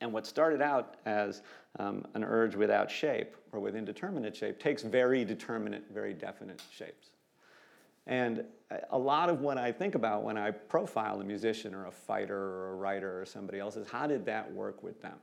And 0.00 0.12
what 0.12 0.26
started 0.26 0.60
out 0.60 0.96
as 1.06 1.42
um, 1.78 2.04
an 2.14 2.24
urge 2.24 2.56
without 2.56 2.90
shape 2.90 3.36
or 3.52 3.60
with 3.60 3.76
indeterminate 3.76 4.34
shape 4.34 4.58
takes 4.58 4.82
very 4.82 5.24
determinate, 5.24 5.84
very 5.92 6.12
definite 6.12 6.60
shapes. 6.76 7.10
And 8.06 8.44
a 8.90 8.98
lot 8.98 9.28
of 9.28 9.42
what 9.42 9.58
I 9.58 9.70
think 9.70 9.94
about 9.94 10.24
when 10.24 10.36
I 10.36 10.50
profile 10.50 11.20
a 11.20 11.24
musician 11.24 11.72
or 11.72 11.86
a 11.86 11.92
fighter 11.92 12.36
or 12.36 12.70
a 12.70 12.74
writer 12.74 13.20
or 13.20 13.24
somebody 13.24 13.60
else 13.60 13.76
is 13.76 13.86
how 13.86 14.08
did 14.08 14.24
that 14.26 14.50
work 14.52 14.82
with 14.82 15.00
them? 15.00 15.14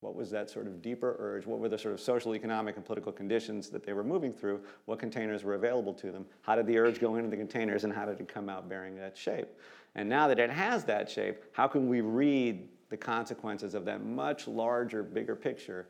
What 0.00 0.14
was 0.14 0.30
that 0.30 0.48
sort 0.48 0.66
of 0.66 0.80
deeper 0.80 1.16
urge? 1.18 1.46
What 1.46 1.58
were 1.58 1.68
the 1.68 1.78
sort 1.78 1.92
of 1.92 2.00
social, 2.00 2.34
economic, 2.34 2.76
and 2.76 2.84
political 2.84 3.12
conditions 3.12 3.68
that 3.68 3.84
they 3.84 3.92
were 3.92 4.02
moving 4.02 4.32
through? 4.32 4.60
What 4.86 4.98
containers 4.98 5.44
were 5.44 5.54
available 5.54 5.92
to 5.94 6.10
them? 6.10 6.24
How 6.40 6.54
did 6.54 6.66
the 6.66 6.78
urge 6.78 7.00
go 7.00 7.16
into 7.16 7.28
the 7.28 7.36
containers 7.36 7.84
and 7.84 7.92
how 7.92 8.06
did 8.06 8.18
it 8.18 8.26
come 8.26 8.48
out 8.48 8.68
bearing 8.68 8.96
that 8.96 9.16
shape? 9.16 9.48
And 9.94 10.08
now 10.08 10.26
that 10.28 10.38
it 10.38 10.50
has 10.50 10.84
that 10.84 11.10
shape, 11.10 11.42
how 11.52 11.66
can 11.66 11.88
we 11.88 12.00
read 12.00 12.66
the 12.88 12.96
consequences 12.96 13.74
of 13.74 13.84
that 13.84 14.02
much 14.04 14.48
larger, 14.48 15.02
bigger 15.02 15.36
picture 15.36 15.86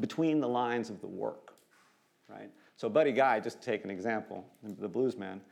between 0.00 0.40
the 0.40 0.48
lines 0.48 0.88
of 0.88 1.00
the 1.02 1.06
work? 1.06 1.54
Right? 2.28 2.50
So, 2.76 2.88
Buddy 2.88 3.12
Guy, 3.12 3.40
just 3.40 3.60
to 3.60 3.66
take 3.70 3.84
an 3.84 3.90
example, 3.90 4.44
the 4.62 4.88
blues 4.88 5.18
man, 5.18 5.42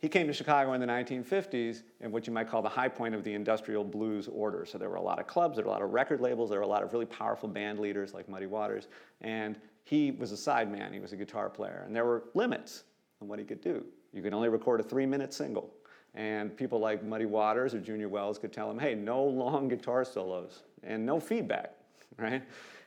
he 0.00 0.08
came 0.08 0.26
to 0.26 0.32
Chicago 0.32 0.72
in 0.72 0.80
the 0.80 0.86
1950s 0.86 1.82
in 2.00 2.10
what 2.10 2.26
you 2.26 2.32
might 2.32 2.48
call 2.48 2.62
the 2.62 2.68
high 2.68 2.88
point 2.88 3.14
of 3.14 3.22
the 3.22 3.34
industrial 3.34 3.84
blues 3.84 4.28
order. 4.28 4.64
So 4.64 4.78
there 4.78 4.88
were 4.88 4.96
a 4.96 5.02
lot 5.02 5.18
of 5.18 5.26
clubs, 5.26 5.56
there 5.56 5.64
were 5.64 5.70
a 5.70 5.72
lot 5.72 5.82
of 5.82 5.92
record 5.92 6.22
labels, 6.22 6.48
there 6.48 6.58
were 6.58 6.64
a 6.64 6.68
lot 6.68 6.82
of 6.82 6.92
really 6.92 7.04
powerful 7.04 7.48
band 7.48 7.78
leaders 7.78 8.14
like 8.14 8.26
Muddy 8.26 8.46
Waters. 8.46 8.88
And 9.20 9.58
he 9.84 10.10
was 10.12 10.32
a 10.32 10.36
sideman, 10.36 10.94
he 10.94 11.00
was 11.00 11.12
a 11.12 11.16
guitar 11.16 11.50
player. 11.50 11.82
And 11.86 11.94
there 11.94 12.06
were 12.06 12.24
limits 12.32 12.84
on 13.20 13.28
what 13.28 13.38
he 13.38 13.44
could 13.44 13.60
do. 13.60 13.84
You 14.14 14.22
could 14.22 14.32
only 14.32 14.48
record 14.48 14.80
a 14.80 14.82
three 14.82 15.06
minute 15.06 15.34
single. 15.34 15.70
And 16.14 16.56
people 16.56 16.80
like 16.80 17.04
Muddy 17.04 17.26
Waters 17.26 17.74
or 17.74 17.80
Junior 17.80 18.08
Wells 18.08 18.38
could 18.38 18.52
tell 18.54 18.70
him, 18.70 18.78
hey, 18.78 18.94
no 18.94 19.22
long 19.22 19.68
guitar 19.68 20.04
solos 20.04 20.62
and 20.82 21.04
no 21.04 21.20
feedback, 21.20 21.74
right? 22.18 22.42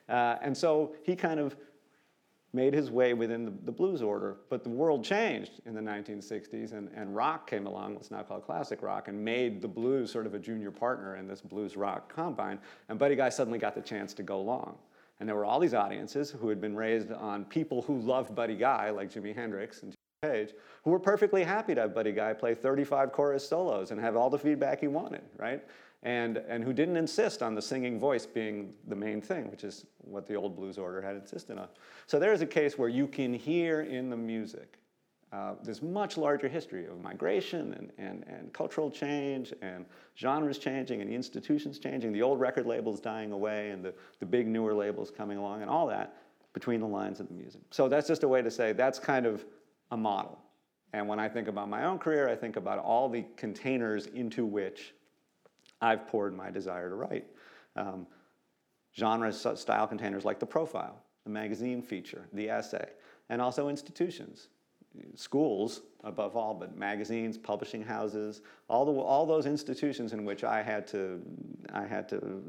Uh, 0.08 0.36
and 0.42 0.54
so 0.56 0.96
he 1.04 1.14
kind 1.14 1.38
of 1.38 1.56
made 2.54 2.72
his 2.72 2.90
way 2.90 3.14
within 3.14 3.44
the, 3.44 3.52
the, 3.64 3.72
blues 3.72 4.00
order. 4.00 4.36
But 4.48 4.62
the 4.62 4.70
world 4.70 5.04
changed 5.04 5.60
in 5.66 5.74
the 5.74 5.80
1960s, 5.80 6.72
and, 6.72 6.88
and 6.94 7.14
rock 7.14 7.48
came 7.48 7.66
along, 7.66 7.94
what's 7.94 8.10
now 8.10 8.22
called 8.22 8.44
classic 8.44 8.82
rock, 8.82 9.08
and 9.08 9.22
made 9.22 9.60
the 9.60 9.68
blues 9.68 10.10
sort 10.10 10.26
of 10.26 10.34
a 10.34 10.38
junior 10.38 10.70
partner 10.70 11.16
in 11.16 11.26
this 11.26 11.40
blues 11.40 11.76
rock 11.76 12.14
combine. 12.14 12.58
And 12.88 12.98
Buddy 12.98 13.16
Guy 13.16 13.28
suddenly 13.28 13.58
got 13.58 13.74
the 13.74 13.82
chance 13.82 14.14
to 14.14 14.22
go 14.22 14.40
long. 14.40 14.76
And 15.20 15.28
there 15.28 15.36
were 15.36 15.44
all 15.44 15.60
these 15.60 15.74
audiences 15.74 16.30
who 16.30 16.48
had 16.48 16.60
been 16.60 16.74
raised 16.74 17.12
on 17.12 17.44
people 17.44 17.82
who 17.82 17.98
loved 18.00 18.34
Buddy 18.34 18.56
Guy, 18.56 18.90
like 18.90 19.12
Jimi 19.12 19.34
Hendrix 19.34 19.82
and 19.82 19.94
Jimmy 20.22 20.34
Page, 20.34 20.54
who 20.84 20.90
were 20.90 20.98
perfectly 20.98 21.44
happy 21.44 21.74
to 21.74 21.82
have 21.82 21.94
Buddy 21.94 22.12
Guy 22.12 22.32
play 22.32 22.54
35 22.54 23.12
chorus 23.12 23.48
solos 23.48 23.90
and 23.90 24.00
have 24.00 24.16
all 24.16 24.30
the 24.30 24.38
feedback 24.38 24.80
he 24.80 24.88
wanted, 24.88 25.22
right? 25.38 25.62
And, 26.04 26.36
and 26.36 26.62
who 26.62 26.72
didn't 26.72 26.98
insist 26.98 27.42
on 27.42 27.54
the 27.54 27.62
singing 27.62 27.98
voice 27.98 28.26
being 28.26 28.74
the 28.88 28.94
main 28.94 29.22
thing, 29.22 29.50
which 29.50 29.64
is 29.64 29.86
what 29.98 30.26
the 30.26 30.34
old 30.34 30.54
blues 30.54 30.76
order 30.76 31.00
had 31.00 31.16
insisted 31.16 31.58
on. 31.58 31.68
So 32.06 32.18
there's 32.18 32.42
a 32.42 32.46
case 32.46 32.78
where 32.78 32.90
you 32.90 33.06
can 33.06 33.32
hear 33.32 33.80
in 33.80 34.10
the 34.10 34.16
music 34.16 34.78
uh, 35.32 35.54
this 35.64 35.82
much 35.82 36.16
larger 36.16 36.46
history 36.46 36.86
of 36.86 37.00
migration 37.00 37.72
and, 37.74 37.90
and, 37.98 38.24
and 38.28 38.52
cultural 38.52 38.90
change 38.90 39.52
and 39.62 39.84
genres 40.16 40.58
changing 40.58 41.00
and 41.00 41.10
institutions 41.10 41.78
changing, 41.78 42.12
the 42.12 42.22
old 42.22 42.38
record 42.38 42.66
labels 42.66 43.00
dying 43.00 43.32
away 43.32 43.70
and 43.70 43.84
the, 43.84 43.92
the 44.20 44.26
big 44.26 44.46
newer 44.46 44.74
labels 44.74 45.10
coming 45.10 45.38
along 45.38 45.62
and 45.62 45.70
all 45.70 45.86
that 45.86 46.18
between 46.52 46.78
the 46.78 46.86
lines 46.86 47.18
of 47.18 47.26
the 47.26 47.34
music. 47.34 47.62
So 47.70 47.88
that's 47.88 48.06
just 48.06 48.22
a 48.22 48.28
way 48.28 48.42
to 48.42 48.50
say 48.50 48.72
that's 48.72 48.98
kind 48.98 49.26
of 49.26 49.44
a 49.90 49.96
model. 49.96 50.38
And 50.92 51.08
when 51.08 51.18
I 51.18 51.28
think 51.28 51.48
about 51.48 51.68
my 51.68 51.84
own 51.84 51.98
career, 51.98 52.28
I 52.28 52.36
think 52.36 52.54
about 52.54 52.78
all 52.78 53.08
the 53.08 53.24
containers 53.36 54.06
into 54.06 54.46
which 54.46 54.94
I've 55.84 56.06
poured 56.06 56.34
my 56.34 56.50
desire 56.50 56.88
to 56.88 56.94
write. 56.94 57.26
Um, 57.76 58.06
genre 58.96 59.32
style 59.32 59.86
containers 59.86 60.24
like 60.24 60.38
the 60.38 60.46
profile, 60.46 61.02
the 61.24 61.30
magazine 61.30 61.82
feature, 61.82 62.26
the 62.32 62.48
essay, 62.48 62.88
and 63.28 63.42
also 63.42 63.68
institutions, 63.68 64.48
schools 65.14 65.82
above 66.04 66.36
all, 66.36 66.54
but 66.54 66.76
magazines, 66.76 67.36
publishing 67.36 67.82
houses, 67.82 68.40
all, 68.68 68.84
the, 68.84 68.92
all 68.92 69.26
those 69.26 69.46
institutions 69.46 70.12
in 70.12 70.24
which 70.24 70.44
I 70.44 70.62
had 70.62 70.86
to, 70.88 71.20
I 71.72 71.84
had 71.84 72.08
to 72.10 72.42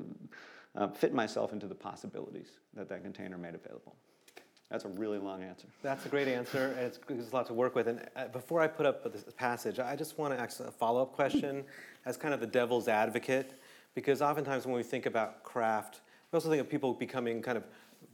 uh, 0.76 0.88
fit 0.88 1.14
myself 1.14 1.52
into 1.52 1.68
the 1.68 1.76
possibilities 1.76 2.60
that 2.74 2.88
that 2.90 3.04
container 3.04 3.38
made 3.38 3.56
available. 3.56 3.96
That's 4.70 4.86
a 4.86 4.90
really 4.90 5.20
long 5.20 5.44
answer. 5.44 5.68
That's 5.84 6.06
a 6.06 6.10
great 6.10 6.28
answer, 6.28 6.74
and 6.78 6.88
it's, 6.88 7.00
there's 7.08 7.32
a 7.32 7.36
lot 7.36 7.46
to 7.48 7.54
work 7.54 7.76
with. 7.76 7.88
And 7.88 8.02
uh, 8.16 8.28
before 8.28 8.62
I 8.62 8.68
put 8.68 8.86
up 8.86 9.04
this 9.12 9.24
passage, 9.38 9.80
I 9.80 9.96
just 9.96 10.18
want 10.18 10.34
to 10.34 10.40
ask 10.40 10.60
a 10.60 10.72
follow 10.72 11.04
up 11.04 11.14
question 11.14 11.64
as 12.06 12.18
kind 12.18 12.34
of 12.34 12.40
the 12.40 12.48
devil's 12.48 12.88
advocate, 12.88 13.60
because 13.94 14.22
oftentimes 14.22 14.66
when 14.66 14.76
we 14.76 14.84
think 14.84 15.06
about 15.06 15.44
craft, 15.44 16.02
we 16.32 16.38
also 16.38 16.50
think 16.50 16.62
of 16.62 16.70
people 16.70 16.94
becoming 16.94 17.42
kind 17.42 17.58
of 17.58 17.64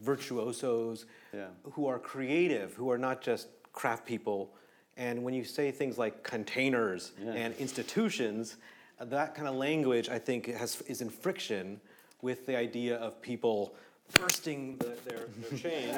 virtuosos 0.01 1.05
yeah. 1.33 1.47
who 1.71 1.87
are 1.87 1.99
creative, 1.99 2.73
who 2.73 2.91
are 2.91 2.97
not 2.97 3.21
just 3.21 3.47
craft 3.71 4.05
people. 4.05 4.53
And 4.97 5.23
when 5.23 5.33
you 5.33 5.45
say 5.45 5.71
things 5.71 5.97
like 5.97 6.21
containers 6.23 7.13
yeah. 7.23 7.31
and 7.31 7.55
institutions, 7.55 8.57
that 8.99 9.35
kind 9.35 9.47
of 9.47 9.55
language, 9.55 10.09
I 10.09 10.19
think, 10.19 10.47
has, 10.47 10.81
is 10.81 11.01
in 11.01 11.09
friction 11.09 11.79
with 12.21 12.45
the 12.45 12.57
idea 12.57 12.97
of 12.97 13.21
people 13.21 13.73
bursting 14.19 14.77
the, 14.77 14.97
their, 15.05 15.27
their 15.49 15.59
chains, 15.59 15.97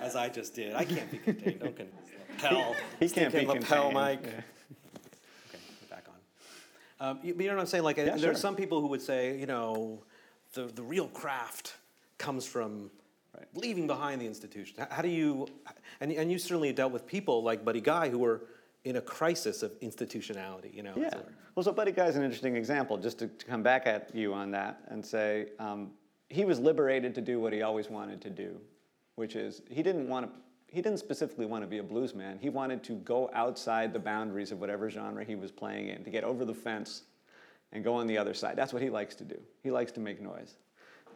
as 0.00 0.16
I 0.16 0.28
just 0.28 0.54
did. 0.54 0.74
I 0.74 0.84
can't 0.84 1.10
be 1.10 1.18
contained. 1.18 1.60
Don't 1.60 1.96
lapel. 2.42 2.74
He, 2.98 3.06
he 3.06 3.12
can't 3.12 3.32
be 3.32 3.46
lapel, 3.46 3.62
contained. 3.62 3.94
Mike. 3.94 4.22
Yeah. 4.24 4.30
Okay, 5.48 5.62
back 5.90 6.04
on. 7.00 7.08
Um, 7.08 7.18
you, 7.22 7.34
you, 7.38 7.48
know 7.48 7.54
what 7.54 7.60
I'm 7.60 7.66
saying? 7.66 7.84
Like, 7.84 7.96
yeah, 7.96 8.04
there 8.04 8.18
sure. 8.18 8.30
are 8.32 8.34
some 8.34 8.56
people 8.56 8.80
who 8.80 8.88
would 8.88 9.02
say, 9.02 9.38
you 9.38 9.46
know, 9.46 10.02
the, 10.54 10.64
the 10.64 10.82
real 10.82 11.08
craft 11.08 11.74
comes 12.18 12.46
from 12.46 12.90
right. 13.36 13.46
leaving 13.54 13.86
behind 13.86 14.20
the 14.20 14.26
institution. 14.26 14.76
How, 14.78 14.96
how 14.96 15.02
do 15.02 15.08
you, 15.08 15.46
and, 16.00 16.12
and 16.12 16.30
you 16.30 16.38
certainly 16.38 16.72
dealt 16.72 16.92
with 16.92 17.06
people 17.06 17.42
like 17.42 17.64
Buddy 17.64 17.80
Guy 17.80 18.08
who 18.08 18.18
were 18.18 18.42
in 18.84 18.96
a 18.96 19.00
crisis 19.00 19.62
of 19.62 19.72
institutionality, 19.80 20.70
you 20.72 20.82
know. 20.82 20.94
Yeah. 20.96 21.14
Well, 21.54 21.64
so 21.64 21.72
Buddy 21.72 21.92
Guy 21.92 22.06
is 22.06 22.16
an 22.16 22.22
interesting 22.22 22.54
example, 22.54 22.98
just 22.98 23.18
to, 23.18 23.28
to, 23.28 23.46
come 23.46 23.62
back 23.62 23.86
at 23.86 24.14
you 24.14 24.32
on 24.32 24.50
that 24.52 24.80
and 24.88 25.04
say, 25.04 25.48
um, 25.58 25.90
he 26.28 26.44
was 26.44 26.58
liberated 26.58 27.14
to 27.14 27.20
do 27.20 27.40
what 27.40 27.52
he 27.52 27.62
always 27.62 27.88
wanted 27.88 28.20
to 28.22 28.30
do, 28.30 28.60
which 29.14 29.36
is 29.36 29.62
he 29.68 29.82
didn't 29.82 30.08
want 30.08 30.26
to. 30.26 30.40
He 30.68 30.82
didn't 30.82 30.98
specifically 30.98 31.46
want 31.46 31.62
to 31.62 31.68
be 31.68 31.78
a 31.78 31.82
blues 31.82 32.12
man. 32.12 32.38
He 32.40 32.50
wanted 32.50 32.82
to 32.84 32.94
go 32.96 33.30
outside 33.32 33.92
the 33.92 34.00
boundaries 34.00 34.50
of 34.50 34.60
whatever 34.60 34.90
genre 34.90 35.24
he 35.24 35.36
was 35.36 35.52
playing 35.52 35.88
in, 35.88 36.02
to 36.02 36.10
get 36.10 36.24
over 36.24 36.44
the 36.44 36.52
fence 36.52 37.04
and 37.72 37.84
go 37.84 37.94
on 37.94 38.06
the 38.08 38.18
other 38.18 38.34
side. 38.34 38.56
That's 38.56 38.72
what 38.72 38.82
he 38.82 38.90
likes 38.90 39.14
to 39.16 39.24
do. 39.24 39.40
He 39.62 39.70
likes 39.70 39.92
to 39.92 40.00
make 40.00 40.20
noise. 40.20 40.56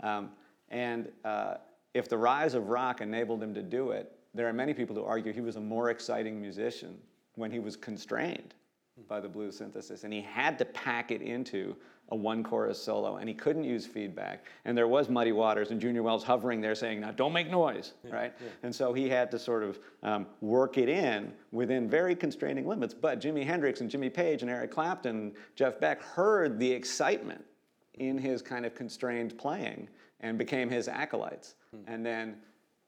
Um, 0.03 0.31
and 0.69 1.11
uh, 1.25 1.55
if 1.95 2.09
the 2.09 2.17
rise 2.17 2.55
of 2.55 2.69
rock 2.69 3.01
enabled 3.01 3.43
him 3.43 3.53
to 3.55 3.63
do 3.63 3.91
it, 3.91 4.13
there 4.35 4.47
are 4.47 4.53
many 4.53 4.73
people 4.73 4.95
who 4.95 5.05
argue 5.05 5.33
he 5.33 5.41
was 5.41 5.57
a 5.57 5.61
more 5.61 5.91
exciting 5.91 6.41
musician 6.41 6.97
when 7.35 7.51
he 7.51 7.59
was 7.59 7.75
constrained 7.77 8.55
by 9.09 9.21
the 9.21 9.29
blues 9.29 9.57
synthesis. 9.57 10.05
And 10.05 10.13
he 10.13 10.21
had 10.21 10.59
to 10.59 10.65
pack 10.65 11.11
it 11.11 11.23
into 11.23 11.77
a 12.11 12.17
one 12.17 12.43
chorus 12.43 12.83
solo 12.83 13.17
and 13.17 13.29
he 13.29 13.35
couldn't 13.35 13.65
use 13.65 13.87
feedback. 13.87 14.45
And 14.65 14.77
there 14.77 14.89
was 14.89 15.09
Muddy 15.09 15.33
Waters 15.33 15.71
and 15.71 15.81
Junior 15.81 16.03
Wells 16.03 16.25
hovering 16.25 16.61
there 16.61 16.75
saying, 16.75 17.01
now 17.01 17.13
don't 17.13 17.33
make 17.33 17.49
noise, 17.49 17.93
yeah, 18.05 18.15
right? 18.15 18.33
Yeah. 18.41 18.49
And 18.65 18.75
so 18.75 18.93
he 18.93 19.09
had 19.09 19.31
to 19.31 19.39
sort 19.39 19.63
of 19.63 19.79
um, 20.03 20.27
work 20.41 20.77
it 20.77 20.89
in 20.89 21.33
within 21.53 21.89
very 21.89 22.17
constraining 22.17 22.67
limits. 22.67 22.95
But 22.95 23.21
Jimi 23.21 23.45
Hendrix 23.45 23.81
and 23.81 23.89
Jimmy 23.89 24.11
Page 24.11 24.43
and 24.43 24.51
Eric 24.51 24.73
Clapton, 24.73 25.33
Jeff 25.55 25.79
Beck 25.81 26.03
heard 26.03 26.59
the 26.59 26.71
excitement 26.71 27.45
in 27.95 28.19
his 28.19 28.43
kind 28.43 28.67
of 28.67 28.75
constrained 28.75 29.39
playing 29.39 29.89
and 30.21 30.37
became 30.37 30.69
his 30.69 30.89
acolytes. 30.89 31.55
Hmm. 31.71 31.93
And 31.93 32.05
then 32.05 32.37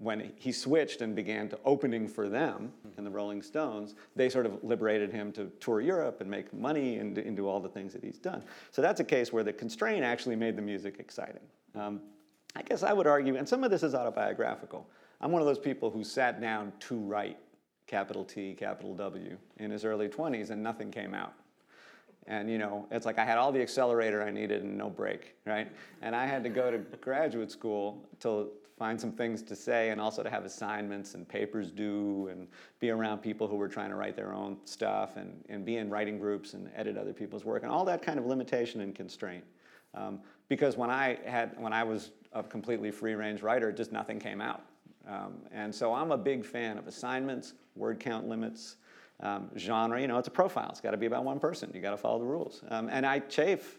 when 0.02 0.32
he 0.34 0.50
switched 0.50 1.00
and 1.00 1.14
began 1.14 1.48
to 1.48 1.58
opening 1.64 2.08
for 2.08 2.28
them 2.28 2.72
in 2.98 3.04
the 3.04 3.10
Rolling 3.10 3.40
Stones, 3.40 3.94
they 4.16 4.28
sort 4.28 4.46
of 4.46 4.62
liberated 4.64 5.12
him 5.12 5.30
to 5.32 5.50
tour 5.60 5.80
Europe 5.80 6.20
and 6.20 6.28
make 6.28 6.52
money 6.52 6.96
and, 6.98 7.16
and 7.18 7.36
do 7.36 7.46
all 7.46 7.60
the 7.60 7.68
things 7.68 7.92
that 7.92 8.02
he's 8.02 8.18
done. 8.18 8.42
So 8.72 8.82
that's 8.82 8.98
a 8.98 9.04
case 9.04 9.32
where 9.32 9.44
the 9.44 9.52
constraint 9.52 10.02
actually 10.02 10.34
made 10.34 10.56
the 10.56 10.62
music 10.62 10.96
exciting. 10.98 11.42
Um, 11.76 12.00
I 12.56 12.62
guess 12.62 12.82
I 12.82 12.92
would 12.92 13.06
argue, 13.06 13.36
and 13.36 13.48
some 13.48 13.62
of 13.62 13.70
this 13.70 13.84
is 13.84 13.94
autobiographical. 13.94 14.88
I'm 15.20 15.30
one 15.30 15.40
of 15.40 15.46
those 15.46 15.58
people 15.58 15.88
who 15.88 16.02
sat 16.02 16.40
down 16.40 16.72
to 16.80 16.96
write 16.96 17.38
capital 17.86 18.24
T, 18.24 18.54
capital 18.54 18.94
W 18.96 19.36
in 19.58 19.70
his 19.70 19.84
early 19.84 20.08
20s 20.08 20.50
and 20.50 20.62
nothing 20.62 20.90
came 20.90 21.14
out. 21.14 21.34
And 22.26 22.50
you 22.50 22.58
know, 22.58 22.86
it's 22.90 23.06
like 23.06 23.18
I 23.18 23.24
had 23.24 23.38
all 23.38 23.52
the 23.52 23.62
accelerator 23.62 24.22
I 24.22 24.30
needed 24.30 24.62
and 24.62 24.76
no 24.76 24.90
brake, 24.90 25.34
right? 25.44 25.70
And 26.02 26.14
I 26.14 26.26
had 26.26 26.42
to 26.44 26.48
go 26.48 26.70
to 26.70 26.78
graduate 27.00 27.50
school 27.50 28.04
to 28.20 28.50
find 28.82 29.00
some 29.00 29.12
things 29.12 29.44
to 29.44 29.54
say 29.54 29.90
and 29.90 30.00
also 30.00 30.24
to 30.24 30.28
have 30.28 30.44
assignments 30.44 31.14
and 31.14 31.28
papers 31.28 31.70
due 31.70 32.26
and 32.32 32.48
be 32.80 32.90
around 32.90 33.18
people 33.18 33.46
who 33.46 33.54
were 33.54 33.68
trying 33.68 33.90
to 33.90 33.94
write 33.94 34.16
their 34.16 34.34
own 34.34 34.56
stuff 34.64 35.16
and, 35.16 35.40
and 35.48 35.64
be 35.64 35.76
in 35.76 35.88
writing 35.88 36.18
groups 36.18 36.54
and 36.54 36.68
edit 36.74 36.96
other 36.96 37.12
people's 37.12 37.44
work 37.44 37.62
and 37.62 37.70
all 37.70 37.84
that 37.84 38.02
kind 38.02 38.18
of 38.18 38.26
limitation 38.26 38.80
and 38.80 38.92
constraint. 38.92 39.44
Um, 39.94 40.18
because 40.48 40.76
when 40.76 40.90
I 40.90 41.16
had 41.24 41.54
when 41.60 41.72
I 41.72 41.84
was 41.84 42.10
a 42.32 42.42
completely 42.42 42.90
free 42.90 43.14
range 43.14 43.40
writer, 43.40 43.70
just 43.70 43.92
nothing 43.92 44.18
came 44.18 44.40
out. 44.40 44.62
Um, 45.06 45.34
and 45.52 45.72
so 45.72 45.94
I'm 45.94 46.10
a 46.10 46.18
big 46.18 46.44
fan 46.44 46.76
of 46.76 46.88
assignments, 46.88 47.54
word 47.76 48.00
count 48.00 48.26
limits, 48.26 48.78
um, 49.20 49.48
genre. 49.56 50.00
You 50.00 50.08
know, 50.08 50.18
it's 50.18 50.26
a 50.26 50.32
profile. 50.32 50.70
It's 50.70 50.80
got 50.80 50.90
to 50.90 50.96
be 50.96 51.06
about 51.06 51.22
one 51.22 51.38
person. 51.38 51.70
You 51.72 51.80
got 51.80 51.92
to 51.92 51.96
follow 51.96 52.18
the 52.18 52.24
rules. 52.24 52.64
Um, 52.68 52.88
and 52.90 53.06
I 53.06 53.20
chafe 53.20 53.78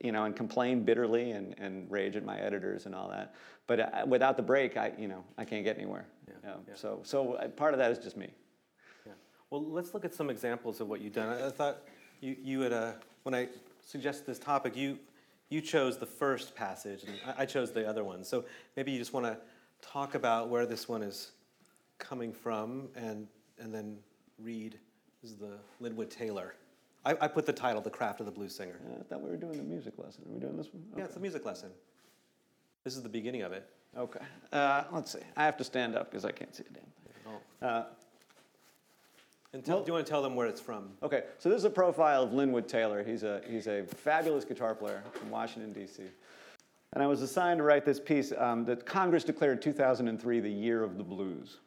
you 0.00 0.12
know, 0.12 0.24
and 0.24 0.34
complain 0.34 0.84
bitterly 0.84 1.32
and, 1.32 1.54
and 1.58 1.90
rage 1.90 2.16
at 2.16 2.24
my 2.24 2.38
editors 2.38 2.86
and 2.86 2.94
all 2.94 3.08
that. 3.10 3.34
But 3.66 3.80
uh, 3.80 4.04
without 4.06 4.36
the 4.36 4.42
brake, 4.42 4.76
I, 4.76 4.92
you 4.98 5.08
know, 5.08 5.24
I 5.36 5.44
can't 5.44 5.64
get 5.64 5.76
anywhere. 5.76 6.06
Yeah. 6.26 6.54
Yeah. 6.66 6.74
So, 6.74 7.00
so 7.02 7.34
uh, 7.34 7.48
part 7.48 7.74
of 7.74 7.78
that 7.78 7.90
is 7.90 7.98
just 7.98 8.16
me. 8.16 8.32
Yeah. 9.06 9.12
Well, 9.50 9.64
let's 9.64 9.92
look 9.92 10.04
at 10.04 10.14
some 10.14 10.30
examples 10.30 10.80
of 10.80 10.88
what 10.88 11.00
you've 11.00 11.12
done. 11.12 11.28
I, 11.28 11.48
I 11.48 11.50
thought 11.50 11.82
you, 12.20 12.36
you 12.42 12.60
had, 12.60 12.72
uh, 12.72 12.92
when 13.24 13.34
I 13.34 13.48
suggested 13.84 14.26
this 14.26 14.38
topic, 14.38 14.74
you, 14.76 14.98
you 15.50 15.60
chose 15.60 15.98
the 15.98 16.06
first 16.06 16.54
passage, 16.54 17.04
and 17.04 17.14
I, 17.26 17.42
I 17.42 17.46
chose 17.46 17.72
the 17.72 17.86
other 17.86 18.04
one. 18.04 18.24
So 18.24 18.44
maybe 18.76 18.92
you 18.92 18.98
just 18.98 19.12
want 19.12 19.26
to 19.26 19.36
talk 19.82 20.14
about 20.14 20.48
where 20.48 20.66
this 20.66 20.88
one 20.88 21.02
is 21.02 21.32
coming 21.98 22.32
from, 22.32 22.88
and, 22.96 23.26
and 23.58 23.74
then 23.74 23.98
read. 24.38 24.78
This 25.20 25.32
is 25.32 25.36
the 25.36 25.58
Linwood 25.80 26.10
Taylor. 26.10 26.54
I, 27.04 27.16
I 27.20 27.28
put 27.28 27.46
the 27.46 27.52
title, 27.52 27.80
The 27.80 27.90
Craft 27.90 28.20
of 28.20 28.26
the 28.26 28.32
Blues 28.32 28.54
Singer. 28.54 28.78
I 28.98 29.02
thought 29.04 29.22
we 29.22 29.30
were 29.30 29.36
doing 29.36 29.56
the 29.56 29.62
music 29.62 29.94
lesson. 29.98 30.22
Are 30.28 30.32
we 30.34 30.40
doing 30.40 30.56
this 30.56 30.66
one? 30.72 30.82
Okay. 30.92 30.98
Yeah, 31.00 31.04
it's 31.06 31.14
the 31.14 31.20
music 31.20 31.44
lesson. 31.46 31.70
This 32.84 32.96
is 32.96 33.02
the 33.02 33.08
beginning 33.08 33.42
of 33.42 33.52
it. 33.52 33.68
Okay. 33.96 34.20
Uh, 34.52 34.84
let's 34.92 35.12
see. 35.12 35.18
I 35.36 35.44
have 35.44 35.56
to 35.58 35.64
stand 35.64 35.96
up 35.96 36.10
because 36.10 36.24
I 36.24 36.30
can't 36.32 36.54
see 36.54 36.64
a 36.68 36.72
damn 36.72 36.82
thing. 36.82 37.40
Oh. 37.62 37.66
Uh, 37.66 37.84
And 39.52 39.64
tell, 39.64 39.76
Well- 39.76 39.84
do 39.84 39.88
you 39.88 39.94
want 39.94 40.06
to 40.06 40.10
tell 40.10 40.22
them 40.22 40.34
where 40.36 40.46
it's 40.46 40.60
from? 40.60 40.90
Okay, 41.02 41.24
so 41.38 41.48
this 41.48 41.58
is 41.58 41.64
a 41.64 41.70
profile 41.70 42.22
of 42.22 42.32
Linwood 42.32 42.68
Taylor. 42.68 43.02
He's 43.02 43.22
a, 43.24 43.40
he's 43.48 43.66
a 43.66 43.82
fabulous 43.84 44.44
guitar 44.44 44.74
player 44.74 45.02
from 45.14 45.30
Washington, 45.30 45.72
D.C. 45.72 46.02
And 46.92 47.02
I 47.02 47.06
was 47.06 47.22
assigned 47.22 47.58
to 47.58 47.64
write 47.64 47.84
this 47.84 47.98
piece 48.00 48.32
um, 48.36 48.64
that 48.66 48.84
Congress 48.84 49.24
declared 49.24 49.62
2003 49.62 50.40
the 50.40 50.50
year 50.50 50.82
of 50.82 50.98
the 50.98 51.04
blues, 51.04 51.58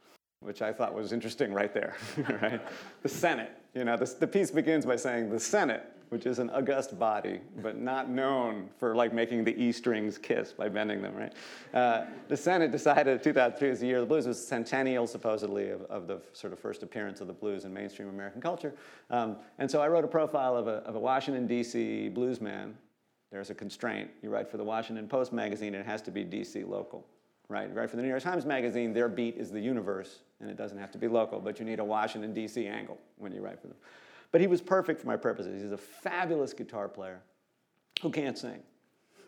which 0.42 0.62
I 0.62 0.72
thought 0.74 0.94
was 0.94 1.12
interesting 1.12 1.54
right 1.54 1.74
there, 1.74 1.96
right? 2.42 2.62
The 3.02 3.10
Senate, 3.10 3.52
you 3.74 3.84
know, 3.84 3.98
the, 3.98 4.06
the 4.20 4.28
piece 4.28 4.52
begins 4.52 4.86
by 4.86 4.96
saying 4.96 5.30
the 5.30 5.40
Senate, 5.40 5.84
which 6.10 6.26
is 6.26 6.40
an 6.40 6.50
august 6.52 7.00
body, 7.00 7.40
but 7.62 7.78
not 7.78 8.10
known 8.10 8.70
for 8.78 8.96
like 8.96 9.14
making 9.14 9.44
the 9.44 9.56
E 9.62 9.72
strings 9.72 10.18
kiss 10.18 10.54
by 10.54 10.70
bending 10.70 11.02
them, 11.02 11.16
right? 11.16 11.34
Uh, 11.74 12.06
the 12.28 12.38
Senate 12.38 12.72
decided 12.72 13.24
2003 13.24 13.70
was 13.70 13.80
the 13.80 13.88
year 13.88 13.98
of 13.98 14.02
the 14.02 14.08
blues. 14.08 14.26
It 14.26 14.30
was 14.30 14.48
centennial, 14.48 15.08
supposedly, 15.08 15.70
of, 15.70 15.82
of 15.84 16.08
the 16.08 16.22
sort 16.34 16.54
of 16.54 16.60
first 16.60 16.84
appearance 16.84 17.20
of 17.20 17.28
the 17.28 17.34
blues 17.34 17.66
in 17.66 17.74
mainstream 17.74 18.10
American 18.10 18.42
culture. 18.42 18.74
Um, 19.10 19.38
and 19.58 19.70
so 19.70 19.82
I 19.82 19.88
wrote 19.88 20.04
a 20.04 20.08
profile 20.10 20.56
of 20.56 20.68
a, 20.68 20.78
of 20.86 20.96
a 20.96 21.00
Washington, 21.00 21.48
D.C. 21.48 22.10
blues 22.10 22.40
man 22.40 22.76
there's 23.34 23.50
a 23.50 23.56
constraint. 23.56 24.12
You 24.22 24.30
write 24.30 24.48
for 24.48 24.58
the 24.58 24.64
Washington 24.64 25.08
Post 25.08 25.34
magazine, 25.34 25.74
it 25.74 25.88
has 25.88 26.04
to 26.04 26.12
be 26.12 26.24
DC 26.24 26.68
local. 26.70 27.04
Right? 27.50 27.74
Write 27.74 27.90
for 27.90 27.98
the 27.98 28.02
New 28.02 28.10
York 28.10 28.24
Times 28.24 28.46
magazine, 28.46 28.94
their 28.94 29.10
beat 29.10 29.36
is 29.38 29.52
the 29.52 29.60
universe, 29.60 30.20
and 30.40 30.50
it 30.50 30.58
doesn't 30.58 30.78
have 30.78 30.92
to 30.92 30.98
be 30.98 31.08
local, 31.08 31.40
but 31.40 31.60
you 31.60 31.66
need 31.66 31.80
a 31.80 31.84
Washington, 31.84 32.34
D.C. 32.34 32.68
angle 32.68 32.98
when 33.18 33.32
you 33.32 33.42
write 33.42 33.62
for 33.62 33.68
them. 33.68 33.78
But 34.32 34.42
he 34.42 34.48
was 34.48 34.62
perfect 34.62 35.00
for 35.00 35.08
my 35.08 35.18
purposes. 35.18 35.62
He's 35.62 35.72
a 35.72 35.78
fabulous 35.78 36.54
guitar 36.54 36.88
player 36.88 37.22
who 38.02 38.10
can't 38.10 38.36
sing, 38.36 38.64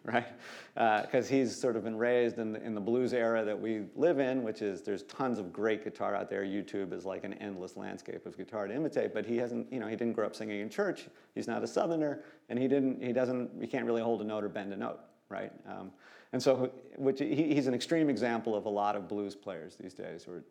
right? 0.04 0.26
Because 0.74 1.30
he's 1.30 1.56
sort 1.56 1.76
of 1.76 1.84
been 1.84 1.96
raised 1.96 2.40
in 2.40 2.54
the, 2.54 2.64
in 2.64 2.74
the 2.74 2.82
blues 2.82 3.14
era 3.14 3.46
that 3.46 3.60
we 3.60 3.84
live 3.96 4.20
in, 4.20 4.44
which 4.44 4.64
is 4.64 4.82
there's 4.82 5.04
tons 5.04 5.38
of 5.38 5.54
great 5.54 5.84
guitar 5.84 6.16
out 6.16 6.28
there. 6.28 6.44
YouTube 6.44 6.92
is 6.92 7.06
like 7.06 7.24
an 7.24 7.34
endless 7.36 7.78
landscape 7.78 8.26
of 8.26 8.36
guitar 8.36 8.68
to 8.68 8.74
imitate. 8.74 9.14
But 9.14 9.28
he 9.28 9.38
hasn't, 9.38 9.72
you 9.72 9.80
know, 9.80 9.88
he 9.88 9.96
didn't 9.96 10.14
grow 10.14 10.26
up 10.26 10.36
singing 10.36 10.60
in 10.62 10.70
church. 10.70 11.08
He's 11.36 11.48
not 11.48 11.64
a 11.64 11.68
Southerner, 11.68 12.24
and 12.50 12.58
he 12.58 12.68
didn't, 12.68 13.04
he 13.04 13.14
doesn't, 13.14 13.52
he 13.62 13.68
can't 13.68 13.86
really 13.86 14.02
hold 14.02 14.22
a 14.22 14.26
note 14.26 14.44
or 14.44 14.50
bend 14.50 14.74
a 14.74 14.78
note, 14.78 15.02
right? 15.30 15.52
Um, 15.70 15.92
and 16.36 16.44
so, 16.44 16.70
which 16.98 17.20
he, 17.20 17.54
he's 17.54 17.68
an 17.68 17.74
extreme 17.74 18.10
example 18.10 18.56
of 18.56 18.66
a 18.66 18.70
lot 18.70 18.98
of 18.98 19.08
blues 19.08 19.36
players 19.36 19.78
these 19.78 19.94
days 19.94 20.26
who 20.26 20.34
are 20.34 20.44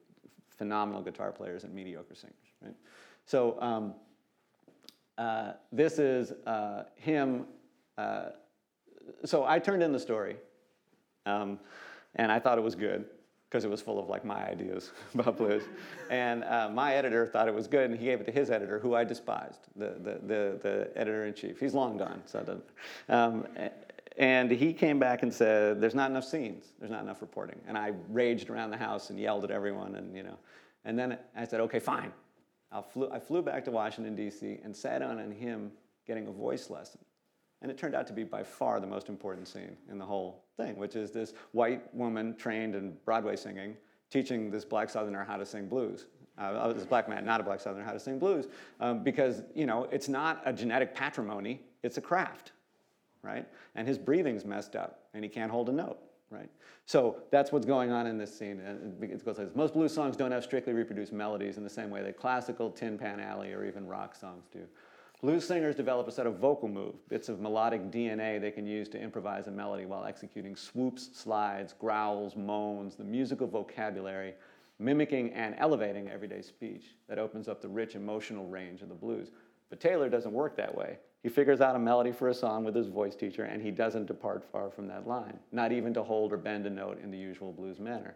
phenomenal 0.49 1.03
guitar 1.03 1.31
players 1.31 1.65
and 1.65 1.75
mediocre 1.75 2.15
singers, 2.15 2.49
right? 2.63 2.75
So. 3.27 3.61
Um, 3.61 3.95
uh, 5.17 5.53
this 5.71 5.99
is 5.99 6.33
uh, 6.47 6.85
him. 6.97 7.47
Uh, 7.97 8.31
so 9.25 9.45
I 9.45 9.59
turned 9.59 9.83
in 9.83 9.93
the 9.93 9.99
story, 9.99 10.37
um, 11.27 11.59
and 12.17 12.33
I 12.33 12.39
thought 12.39 12.59
it 12.59 12.63
was 12.63 12.75
good 12.75 13.05
because 13.49 13.65
it 13.65 13.71
was 13.71 13.81
full 13.81 14.01
of 14.01 14.09
like 14.09 14.25
my 14.25 14.49
ideas 14.49 14.91
about 15.15 15.37
blues. 15.37 15.63
And 16.11 16.43
uh, 16.45 16.69
my 16.69 16.95
editor 16.95 17.27
thought 17.27 17.47
it 17.47 17.55
was 17.55 17.69
good, 17.69 17.91
and 17.91 17.99
he 17.99 18.07
gave 18.07 18.21
it 18.21 18.25
to 18.25 18.33
his 18.33 18.51
editor, 18.51 18.81
who 18.81 18.95
I 18.95 19.05
despised, 19.05 19.69
the 19.77 19.95
the 20.01 20.21
the, 20.27 20.59
the 20.63 20.91
editor 20.97 21.27
in 21.27 21.35
chief. 21.35 21.61
He's 21.61 21.75
long 21.75 21.97
gone, 21.97 22.23
so. 22.27 22.61
Um, 23.09 23.47
and 24.17 24.51
he 24.51 24.73
came 24.73 24.99
back 24.99 25.23
and 25.23 25.33
said, 25.33 25.81
"There's 25.81 25.95
not 25.95 26.11
enough 26.11 26.25
scenes. 26.25 26.73
There's 26.79 26.91
not 26.91 27.03
enough 27.03 27.21
reporting." 27.21 27.61
And 27.67 27.77
I 27.77 27.93
raged 28.09 28.51
around 28.51 28.71
the 28.71 28.77
house 28.77 29.11
and 29.11 29.19
yelled 29.19 29.45
at 29.45 29.51
everyone, 29.51 29.97
and 29.97 30.17
you 30.17 30.23
know. 30.23 30.39
And 30.85 30.99
then 30.99 31.19
I 31.37 31.45
said, 31.45 31.61
"Okay, 31.61 31.81
fine." 31.81 32.13
I 32.73 32.83
flew, 32.83 33.09
I 33.11 33.21
flew 33.21 33.41
back 33.41 33.65
to 33.67 33.71
Washington, 33.71 34.17
D.C., 34.17 34.59
and 34.65 34.77
sat 34.77 34.99
down 34.99 35.21
on 35.21 35.31
him 35.31 35.71
getting 36.07 36.27
a 36.27 36.33
voice 36.33 36.71
lesson. 36.71 36.99
And 37.63 37.71
it 37.71 37.79
turned 37.79 37.95
out 37.95 38.07
to 38.09 38.13
be 38.13 38.25
by 38.25 38.43
far 38.43 38.81
the 38.81 38.87
most 38.87 39.09
important 39.09 39.47
scene 39.47 39.77
in 39.89 39.97
the 39.97 40.05
whole 40.05 40.45
thing, 40.57 40.77
which 40.77 40.97
is 40.97 41.13
this 41.13 41.35
white 41.53 41.95
woman 41.95 42.35
trained 42.37 42.75
in 42.75 42.97
Broadway 43.05 43.37
singing 43.37 43.77
teaching 44.15 44.49
this 44.49 44.65
black 44.65 44.89
Southerner 44.89 45.25
how 45.25 45.37
to 45.37 45.45
sing 45.45 45.67
blues. 45.67 46.07
Uh, 46.39 46.73
this 46.73 46.85
black 46.85 47.09
man, 47.09 47.25
not 47.25 47.41
a 47.41 47.43
black 47.43 47.61
Southerner, 47.61 47.85
how 47.85 47.93
to 47.93 47.99
sing 47.99 48.19
blues. 48.19 48.47
Um, 48.81 49.03
because, 49.03 49.43
you 49.55 49.67
know, 49.67 49.89
it's 49.91 50.09
not 50.09 50.41
a 50.45 50.53
genetic 50.53 50.95
patrimony, 50.95 51.63
it's 51.83 51.97
a 51.97 52.01
craft, 52.01 52.53
right? 53.25 53.47
And 53.75 53.89
his 53.89 53.99
breathing's 53.99 54.45
messed 54.45 54.77
up, 54.77 55.09
and 55.15 55.25
he 55.25 55.31
can't 55.31 55.51
hold 55.51 55.69
a 55.69 55.73
note 55.73 55.99
right? 56.35 56.51
So 56.87 57.17
that's 57.31 57.53
what's 57.53 57.67
going 57.67 57.91
on 57.91 58.07
in 58.07 58.19
this 58.19 58.37
scene. 58.37 58.61
And 58.61 59.03
it 59.03 59.25
goes 59.25 59.39
like 59.39 59.49
this. 59.49 59.57
Most 59.57 59.75
blues 59.75 59.95
songs 59.95 60.17
don't 60.17 60.33
have 60.33 60.45
strictly 60.45 60.73
reproduced 60.73 61.13
melodies 61.13 61.57
in 61.57 61.65
the 61.65 61.71
same 61.71 61.91
way 61.91 62.03
that 62.03 62.19
classical, 62.19 62.71
Tin 62.71 62.99
Pan 62.99 63.21
Alley, 63.21 63.53
or 63.53 63.65
even 63.65 63.87
rock 63.87 64.15
songs 64.15 64.45
do. 64.53 64.61
Blues 65.23 65.47
singers 65.47 65.75
develop 65.75 66.07
a 66.07 66.13
set 66.13 66.27
of 66.27 66.37
vocal 66.37 66.69
moves, 66.69 67.01
bits 67.09 67.31
of 67.31 67.41
melodic 67.41 67.91
DNA 67.91 68.39
they 68.39 68.51
can 68.51 68.67
use 68.67 68.89
to 68.91 69.01
improvise 69.01 69.47
a 69.47 69.51
melody 69.51 69.87
while 69.87 70.05
executing 70.05 70.55
swoops, 70.55 71.09
slides, 71.15 71.73
growls, 71.73 72.37
moans, 72.37 72.95
the 72.97 73.05
musical 73.05 73.47
vocabulary, 73.47 74.35
mimicking 74.79 75.33
and 75.33 75.55
elevating 75.57 76.11
everyday 76.11 76.43
speech 76.43 76.97
that 77.09 77.19
opens 77.19 77.49
up 77.49 77.63
the 77.63 77.69
rich 77.69 77.95
emotional 77.95 78.47
range 78.49 78.83
of 78.83 78.91
the 78.91 78.95
blues. 78.95 79.31
But 79.71 79.81
Taylor 79.81 80.11
doesn't 80.11 80.33
work 80.33 80.57
that 80.57 80.77
way. 80.77 80.99
He 81.25 81.31
figures 81.31 81.63
out 81.63 81.75
a 81.75 81.79
melody 81.79 82.13
for 82.13 82.29
a 82.29 82.35
song 82.35 82.65
with 82.65 82.75
his 82.75 82.89
voice 82.89 83.17
teacher, 83.17 83.45
and 83.45 83.63
he 83.63 83.71
doesn't 83.71 84.05
depart 84.05 84.45
far 84.45 84.69
from 84.69 84.87
that 84.89 85.09
line, 85.09 85.39
not 85.53 85.73
even 85.73 85.95
to 85.95 86.03
hold 86.03 86.35
or 86.35 86.37
bend 86.37 86.67
a 86.67 86.71
note 86.71 87.01
in 87.03 87.11
the 87.11 87.17
usual 87.17 87.51
blues 87.51 87.81
manner. 87.81 88.15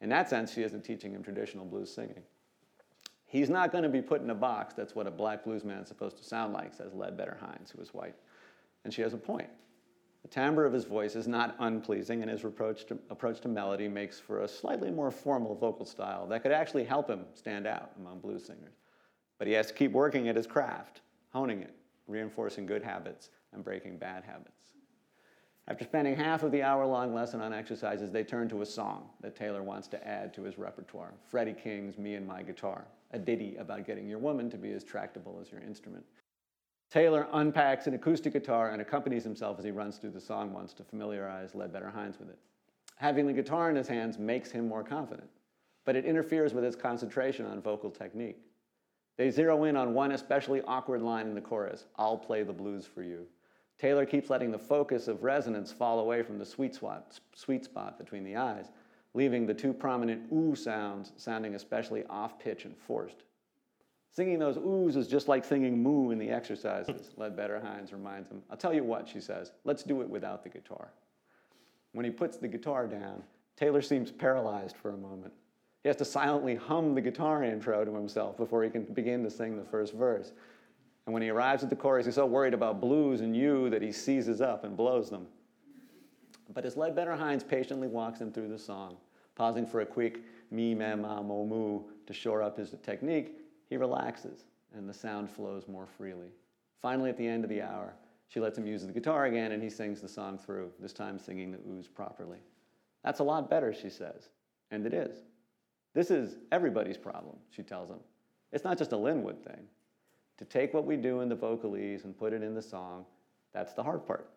In 0.00 0.08
that 0.10 0.30
sense, 0.30 0.54
she 0.54 0.62
isn't 0.62 0.84
teaching 0.84 1.12
him 1.12 1.24
traditional 1.24 1.64
blues 1.64 1.92
singing. 1.92 2.22
He's 3.26 3.50
not 3.50 3.72
going 3.72 3.82
to 3.82 3.90
be 3.90 4.00
put 4.00 4.22
in 4.22 4.30
a 4.30 4.36
box. 4.36 4.72
That's 4.72 4.94
what 4.94 5.08
a 5.08 5.10
black 5.10 5.42
blues 5.42 5.64
man 5.64 5.78
is 5.78 5.88
supposed 5.88 6.16
to 6.18 6.22
sound 6.22 6.52
like, 6.52 6.72
says 6.72 6.94
Ledbetter 6.94 7.36
Hines, 7.40 7.72
who 7.74 7.82
is 7.82 7.92
white. 7.92 8.14
And 8.84 8.94
she 8.94 9.02
has 9.02 9.14
a 9.14 9.18
point. 9.18 9.50
The 10.22 10.28
timbre 10.28 10.64
of 10.64 10.72
his 10.72 10.84
voice 10.84 11.16
is 11.16 11.26
not 11.26 11.56
unpleasing, 11.58 12.22
and 12.22 12.30
his 12.30 12.44
approach 12.44 12.86
to, 12.86 12.96
approach 13.10 13.40
to 13.40 13.48
melody 13.48 13.88
makes 13.88 14.20
for 14.20 14.42
a 14.42 14.48
slightly 14.48 14.92
more 14.92 15.10
formal 15.10 15.56
vocal 15.56 15.84
style 15.84 16.28
that 16.28 16.44
could 16.44 16.52
actually 16.52 16.84
help 16.84 17.10
him 17.10 17.24
stand 17.34 17.66
out 17.66 17.90
among 17.98 18.20
blues 18.20 18.44
singers. 18.44 18.74
But 19.38 19.48
he 19.48 19.54
has 19.54 19.66
to 19.66 19.74
keep 19.74 19.90
working 19.90 20.28
at 20.28 20.36
his 20.36 20.46
craft, 20.46 21.00
honing 21.32 21.60
it, 21.60 21.74
reinforcing 22.06 22.66
good 22.66 22.82
habits 22.82 23.30
and 23.52 23.64
breaking 23.64 23.98
bad 23.98 24.24
habits. 24.24 24.72
After 25.66 25.84
spending 25.84 26.14
half 26.14 26.42
of 26.42 26.52
the 26.52 26.62
hour 26.62 26.84
long 26.84 27.14
lesson 27.14 27.40
on 27.40 27.54
exercises, 27.54 28.10
they 28.10 28.22
turn 28.22 28.48
to 28.50 28.60
a 28.60 28.66
song 28.66 29.08
that 29.22 29.34
Taylor 29.34 29.62
wants 29.62 29.88
to 29.88 30.06
add 30.06 30.34
to 30.34 30.42
his 30.42 30.58
repertoire 30.58 31.14
Freddie 31.30 31.54
King's 31.54 31.96
Me 31.96 32.14
and 32.16 32.26
My 32.26 32.42
Guitar, 32.42 32.84
a 33.12 33.18
ditty 33.18 33.56
about 33.56 33.86
getting 33.86 34.06
your 34.06 34.18
woman 34.18 34.50
to 34.50 34.58
be 34.58 34.72
as 34.72 34.84
tractable 34.84 35.38
as 35.40 35.50
your 35.50 35.62
instrument. 35.62 36.04
Taylor 36.90 37.26
unpacks 37.32 37.86
an 37.86 37.94
acoustic 37.94 38.34
guitar 38.34 38.70
and 38.70 38.82
accompanies 38.82 39.24
himself 39.24 39.58
as 39.58 39.64
he 39.64 39.70
runs 39.70 39.96
through 39.96 40.10
the 40.10 40.20
song 40.20 40.52
once 40.52 40.74
to 40.74 40.84
familiarize 40.84 41.54
Ledbetter 41.54 41.90
Hines 41.90 42.18
with 42.18 42.28
it. 42.28 42.38
Having 42.96 43.26
the 43.26 43.32
guitar 43.32 43.70
in 43.70 43.76
his 43.76 43.88
hands 43.88 44.18
makes 44.18 44.50
him 44.50 44.68
more 44.68 44.84
confident, 44.84 45.30
but 45.84 45.96
it 45.96 46.04
interferes 46.04 46.52
with 46.52 46.62
his 46.62 46.76
concentration 46.76 47.46
on 47.46 47.62
vocal 47.62 47.90
technique. 47.90 48.38
They 49.16 49.30
zero 49.30 49.64
in 49.64 49.76
on 49.76 49.94
one 49.94 50.12
especially 50.12 50.62
awkward 50.62 51.02
line 51.02 51.26
in 51.26 51.34
the 51.34 51.40
chorus 51.40 51.86
I'll 51.96 52.18
play 52.18 52.42
the 52.42 52.52
blues 52.52 52.86
for 52.86 53.02
you. 53.02 53.26
Taylor 53.78 54.06
keeps 54.06 54.30
letting 54.30 54.50
the 54.50 54.58
focus 54.58 55.08
of 55.08 55.22
resonance 55.24 55.72
fall 55.72 55.98
away 55.98 56.22
from 56.22 56.38
the 56.38 56.46
sweet 56.46 56.74
spot, 56.74 57.18
sweet 57.34 57.64
spot 57.64 57.98
between 57.98 58.24
the 58.24 58.36
eyes, 58.36 58.66
leaving 59.14 59.46
the 59.46 59.54
two 59.54 59.72
prominent 59.72 60.32
ooh 60.32 60.54
sounds 60.54 61.12
sounding 61.16 61.54
especially 61.54 62.04
off 62.06 62.38
pitch 62.38 62.64
and 62.64 62.76
forced. 62.76 63.24
Singing 64.10 64.38
those 64.38 64.56
oohs 64.58 64.96
is 64.96 65.08
just 65.08 65.26
like 65.26 65.44
singing 65.44 65.82
moo 65.82 66.10
in 66.10 66.18
the 66.18 66.30
exercises, 66.30 67.10
Ledbetter 67.16 67.60
Hines 67.60 67.92
reminds 67.92 68.30
him. 68.30 68.42
I'll 68.48 68.56
tell 68.56 68.72
you 68.72 68.84
what, 68.84 69.08
she 69.08 69.20
says, 69.20 69.50
let's 69.64 69.82
do 69.82 70.02
it 70.02 70.08
without 70.08 70.44
the 70.44 70.48
guitar. 70.48 70.92
When 71.92 72.04
he 72.04 72.12
puts 72.12 72.36
the 72.36 72.46
guitar 72.46 72.86
down, 72.86 73.24
Taylor 73.56 73.82
seems 73.82 74.12
paralyzed 74.12 74.76
for 74.76 74.90
a 74.90 74.96
moment. 74.96 75.32
He 75.84 75.88
has 75.90 75.96
to 75.96 76.04
silently 76.04 76.54
hum 76.54 76.94
the 76.94 77.02
guitar 77.02 77.44
intro 77.44 77.84
to 77.84 77.94
himself 77.94 78.38
before 78.38 78.64
he 78.64 78.70
can 78.70 78.84
begin 78.84 79.22
to 79.22 79.30
sing 79.30 79.56
the 79.56 79.64
first 79.64 79.92
verse. 79.92 80.32
And 81.04 81.12
when 81.12 81.22
he 81.22 81.28
arrives 81.28 81.62
at 81.62 81.68
the 81.68 81.76
chorus, 81.76 82.06
he's 82.06 82.14
so 82.14 82.24
worried 82.24 82.54
about 82.54 82.80
blues 82.80 83.20
and 83.20 83.36
you 83.36 83.68
that 83.68 83.82
he 83.82 83.92
seizes 83.92 84.40
up 84.40 84.64
and 84.64 84.78
blows 84.78 85.10
them. 85.10 85.26
But 86.54 86.64
as 86.64 86.78
Ledbetter 86.78 87.14
Hines 87.14 87.44
patiently 87.44 87.86
walks 87.86 88.18
him 88.18 88.32
through 88.32 88.48
the 88.48 88.58
song, 88.58 88.96
pausing 89.34 89.66
for 89.66 89.82
a 89.82 89.86
quick 89.86 90.22
me, 90.50 90.74
me, 90.74 90.94
ma, 90.94 91.22
mo, 91.22 91.44
moo 91.44 91.82
to 92.06 92.14
shore 92.14 92.42
up 92.42 92.56
his 92.56 92.74
technique, 92.82 93.36
he 93.68 93.76
relaxes 93.76 94.44
and 94.74 94.88
the 94.88 94.94
sound 94.94 95.30
flows 95.30 95.68
more 95.68 95.86
freely. 95.86 96.28
Finally, 96.80 97.10
at 97.10 97.18
the 97.18 97.26
end 97.26 97.44
of 97.44 97.50
the 97.50 97.60
hour, 97.60 97.94
she 98.28 98.40
lets 98.40 98.56
him 98.56 98.66
use 98.66 98.86
the 98.86 98.92
guitar 98.92 99.26
again 99.26 99.52
and 99.52 99.62
he 99.62 99.68
sings 99.68 100.00
the 100.00 100.08
song 100.08 100.38
through, 100.38 100.72
this 100.80 100.94
time 100.94 101.18
singing 101.18 101.52
the 101.52 101.58
oohs 101.58 101.92
properly. 101.94 102.38
That's 103.04 103.20
a 103.20 103.24
lot 103.24 103.50
better, 103.50 103.74
she 103.74 103.90
says. 103.90 104.30
And 104.70 104.86
it 104.86 104.94
is. 104.94 105.24
This 105.94 106.10
is 106.10 106.36
everybody's 106.50 106.96
problem, 106.96 107.36
she 107.50 107.62
tells 107.62 107.88
him. 107.88 108.00
It's 108.52 108.64
not 108.64 108.76
just 108.78 108.92
a 108.92 108.96
Linwood 108.96 109.42
thing. 109.44 109.64
To 110.38 110.44
take 110.44 110.74
what 110.74 110.84
we 110.84 110.96
do 110.96 111.20
in 111.20 111.28
the 111.28 111.36
vocalese 111.36 112.04
and 112.04 112.16
put 112.18 112.32
it 112.32 112.42
in 112.42 112.54
the 112.54 112.62
song, 112.62 113.04
that's 113.52 113.72
the 113.72 113.82
hard 113.82 114.04
part. 114.04 114.28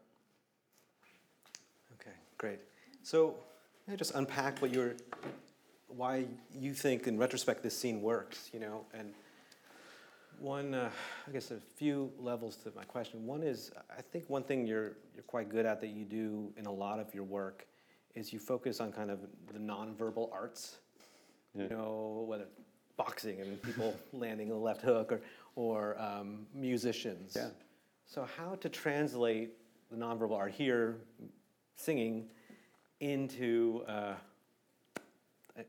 Okay, 1.99 2.15
great. 2.37 2.59
So, 3.01 3.35
just 3.95 4.13
unpack 4.13 4.61
what 4.61 4.71
you're, 4.71 4.95
why 5.87 6.25
you 6.53 6.73
think, 6.73 7.07
in 7.07 7.17
retrospect, 7.17 7.63
this 7.63 7.75
scene 7.75 8.01
works. 8.01 8.51
You 8.53 8.59
know, 8.59 8.85
and 8.93 9.13
one, 10.39 10.75
uh, 10.75 10.91
I 11.27 11.31
guess, 11.31 11.49
a 11.49 11.59
few 11.75 12.11
levels 12.19 12.57
to 12.57 12.71
my 12.75 12.83
question. 12.83 13.25
One 13.25 13.41
is, 13.41 13.71
I 13.97 14.03
think 14.03 14.29
one 14.29 14.43
thing 14.43 14.67
you're 14.67 14.93
you're 15.15 15.23
quite 15.25 15.49
good 15.49 15.65
at 15.65 15.81
that 15.81 15.87
you 15.87 16.05
do 16.05 16.53
in 16.57 16.67
a 16.67 16.71
lot 16.71 16.99
of 16.99 17.13
your 17.15 17.23
work 17.23 17.65
is 18.13 18.31
you 18.31 18.39
focus 18.39 18.79
on 18.79 18.91
kind 18.91 19.09
of 19.09 19.19
the 19.51 19.59
nonverbal 19.59 20.31
arts. 20.31 20.77
You 21.57 21.69
know, 21.69 22.25
whether 22.27 22.45
boxing 22.97 23.39
and 23.39 23.61
people 23.61 23.95
landing 24.13 24.51
a 24.51 24.57
left 24.57 24.81
hook 24.81 25.11
or, 25.11 25.21
or 25.55 25.99
um, 26.01 26.45
musicians. 26.53 27.33
Yeah. 27.35 27.49
So 28.05 28.27
how 28.37 28.55
to 28.55 28.69
translate 28.69 29.53
the 29.91 29.97
nonverbal 29.97 30.35
art 30.35 30.51
here, 30.51 30.97
singing, 31.75 32.25
into, 32.99 33.83
uh, 33.87 34.13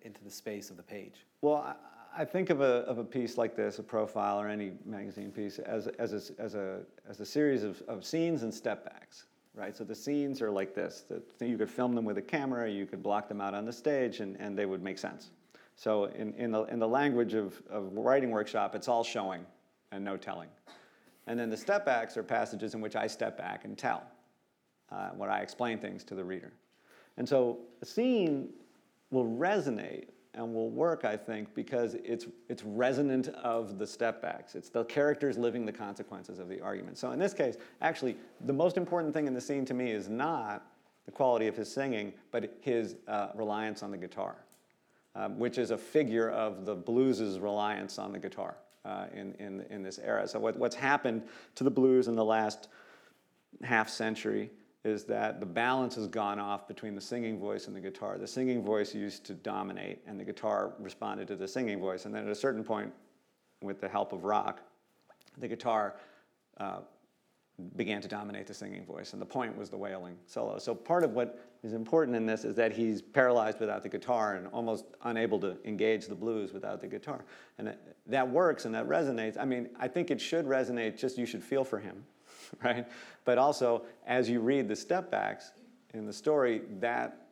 into 0.03 0.25
the 0.25 0.31
space 0.31 0.71
of 0.71 0.77
the 0.77 0.83
page? 0.83 1.27
Well, 1.43 1.57
I, 1.57 2.23
I 2.23 2.25
think 2.25 2.51
of 2.51 2.61
a, 2.61 2.85
of 2.87 2.99
a 2.99 3.05
piece 3.05 3.37
like 3.37 3.55
this, 3.55 3.79
a 3.79 3.83
profile 3.83 4.41
or 4.41 4.49
any 4.49 4.73
magazine 4.85 5.31
piece, 5.31 5.59
as, 5.59 5.87
as, 5.99 6.13
a, 6.13 6.41
as, 6.41 6.55
a, 6.55 6.81
as 7.09 7.21
a 7.21 7.27
series 7.27 7.63
of, 7.63 7.83
of 7.87 8.05
scenes 8.05 8.43
and 8.43 8.53
step 8.53 8.85
backs, 8.85 9.27
right? 9.55 9.77
So 9.77 9.85
the 9.85 9.95
scenes 9.95 10.41
are 10.41 10.51
like 10.51 10.75
this. 10.75 11.05
The, 11.09 11.47
you 11.47 11.59
could 11.59 11.71
film 11.71 11.95
them 11.95 12.05
with 12.05 12.19
a 12.19 12.23
camera, 12.23 12.71
you 12.71 12.87
could 12.87 13.03
block 13.03 13.29
them 13.29 13.41
out 13.41 13.55
on 13.55 13.67
the 13.67 13.73
stage, 13.73 14.21
and, 14.21 14.37
and 14.41 14.59
they 14.59 14.67
would 14.67 14.83
make 14.83 14.99
sense. 14.99 15.31
So 15.79 16.07
in, 16.07 16.35
in, 16.35 16.51
the, 16.51 16.65
in 16.65 16.81
the 16.81 16.89
language 16.89 17.35
of, 17.35 17.63
of 17.71 17.93
writing 17.93 18.33
workshop, 18.33 18.75
it's 18.75 18.89
all 18.89 19.05
showing 19.05 19.47
and 19.93 20.05
no 20.05 20.17
telling. 20.17 20.49
And 21.29 21.39
then 21.39 21.51
the 21.51 21.57
step 21.57 21.87
backs 21.87 22.17
are 22.17 22.25
passages 22.25 22.75
in 22.75 22.81
which 22.81 22.97
I 22.97 23.07
step 23.07 23.39
back 23.39 23.65
and 23.65 23.79
tell, 23.79 24.03
uh, 24.91 25.11
where 25.11 25.31
I 25.31 25.39
explain 25.39 25.79
things 25.79 26.03
to 26.05 26.17
the 26.17 26.25
reader. 26.25 26.53
And 27.17 27.29
so 27.29 27.61
a 27.81 27.87
scene 27.87 28.49
will 29.13 29.25
resonate 29.25 30.07
and 30.35 30.53
will 30.53 30.69
work, 30.69 31.05
I 31.05 31.17
think, 31.17 31.55
because 31.55 31.95
it's, 32.03 32.27
it's 32.49 32.65
resonant 32.65 33.29
of 33.29 33.79
the 33.79 33.87
step 33.87 34.21
backs. 34.21 34.57
It's 34.57 34.71
the 34.71 34.85
characters 34.85 35.39
living 35.39 35.65
the 35.65 35.73
consequences 35.73 36.41
of 36.41 36.49
the 36.49 36.61
argument. 36.61 36.99
So 36.99 37.13
in 37.13 37.21
this 37.21 37.33
case, 37.33 37.57
actually, 37.83 38.17
the 38.47 38.53
most 38.53 38.77
important 38.77 39.15
thing 39.15 39.29
in 39.29 39.35
the 39.35 39.41
scene 39.41 39.65
to 39.67 39.75
me 39.75 39.93
is 39.93 40.09
not 40.09 40.67
the 41.07 41.13
quality 41.13 41.47
of 41.47 41.57
his 41.57 41.73
singing, 41.73 42.13
but 42.33 42.53
his 42.63 42.97
uh, 43.07 43.29
reliance 43.37 43.85
on 43.85 43.93
the 43.93 43.97
guitar, 43.97 44.37
um, 45.19 45.39
which 45.39 45.59
is 45.59 45.73
a 45.73 45.77
figure 45.77 46.31
of 46.31 46.65
the 46.65 46.75
blues's 46.75 47.41
reliance 47.41 47.99
on 47.99 48.13
the 48.13 48.19
guitar 48.19 48.57
uh, 48.85 49.07
in, 49.13 49.35
in, 49.35 49.63
in 49.69 49.83
this 49.83 49.99
era. 49.99 50.29
So 50.29 50.39
what, 50.39 50.57
what's 50.57 50.77
happened 50.77 51.25
to 51.57 51.65
the 51.65 51.71
blues 51.71 52.07
in 52.07 52.15
the 52.15 52.25
last 52.25 52.69
half 53.63 53.89
century 53.89 54.51
is 54.85 55.05
that 55.05 55.41
the 55.41 55.47
balance 55.47 55.97
has 55.97 56.07
gone 56.07 56.39
off 56.39 56.69
between 56.69 56.95
the 56.95 57.01
singing 57.01 57.39
voice 57.41 57.67
and 57.67 57.75
the 57.75 57.81
guitar. 57.81 58.17
The 58.17 58.29
singing 58.29 58.63
voice 58.63 58.95
used 58.95 59.25
to 59.25 59.35
dominate, 59.35 59.99
and 60.07 60.21
the 60.21 60.25
guitar 60.25 60.73
responded 60.79 61.27
to 61.29 61.37
the 61.37 61.49
singing 61.49 61.81
voice. 61.81 62.05
And 62.05 62.15
then 62.15 62.25
at 62.25 62.31
a 62.31 62.35
certain 62.35 62.63
point, 62.63 62.93
with 63.61 63.81
the 63.81 63.89
help 63.89 64.13
of 64.13 64.23
rock, 64.23 64.61
the 65.37 65.49
guitar 65.49 65.97
uh, 66.59 66.79
began 67.77 68.01
to 68.01 68.09
dominate 68.09 68.47
the 68.47 68.55
singing 68.55 68.85
voice, 68.85 69.13
and 69.13 69.21
the 69.21 69.27
point 69.27 69.57
was 69.57 69.69
the 69.69 69.77
wailing 69.77 70.17
solo. 70.27 70.59
So 70.59 70.75
part 70.75 71.03
of 71.03 71.13
what 71.13 71.41
is 71.65 71.73
important 71.73 72.17
in 72.17 72.25
this 72.25 72.45
is 72.45 72.55
that 72.55 72.73
he's 72.73 73.03
paralyzed 73.03 73.59
without 73.59 73.83
the 73.83 73.89
guitar 73.89 74.37
and 74.37 74.47
almost 74.49 74.85
unable 75.03 75.41
to 75.41 75.57
engage 75.65 76.07
the 76.07 76.15
blues 76.15 76.53
without 76.53 76.81
the 76.81 76.87
guitar. 76.87 77.25
And 77.59 77.75
that 78.07 78.29
works 78.29 78.65
and 78.65 78.75
that 78.75 78.89
resonates. 78.89 79.37
I 79.37 79.45
mean, 79.45 79.71
I 79.79 79.89
think 79.89 80.13
it 80.13 80.21
should 80.21 80.47
resonate, 80.47 80.97
just 80.97 81.19
you 81.19 81.27
should 81.27 81.43
feel 81.43 81.65
for 81.65 81.81
him, 81.81 82.05
right? 82.63 82.87
But 83.25 83.39
also, 83.39 83.83
as 84.07 84.31
you 84.31 84.39
read 84.41 84.69
the 84.69 84.77
step 84.77 85.11
backs 85.11 85.51
in 85.95 86.07
the 86.07 86.13
story, 86.13 86.63
that 86.79 87.27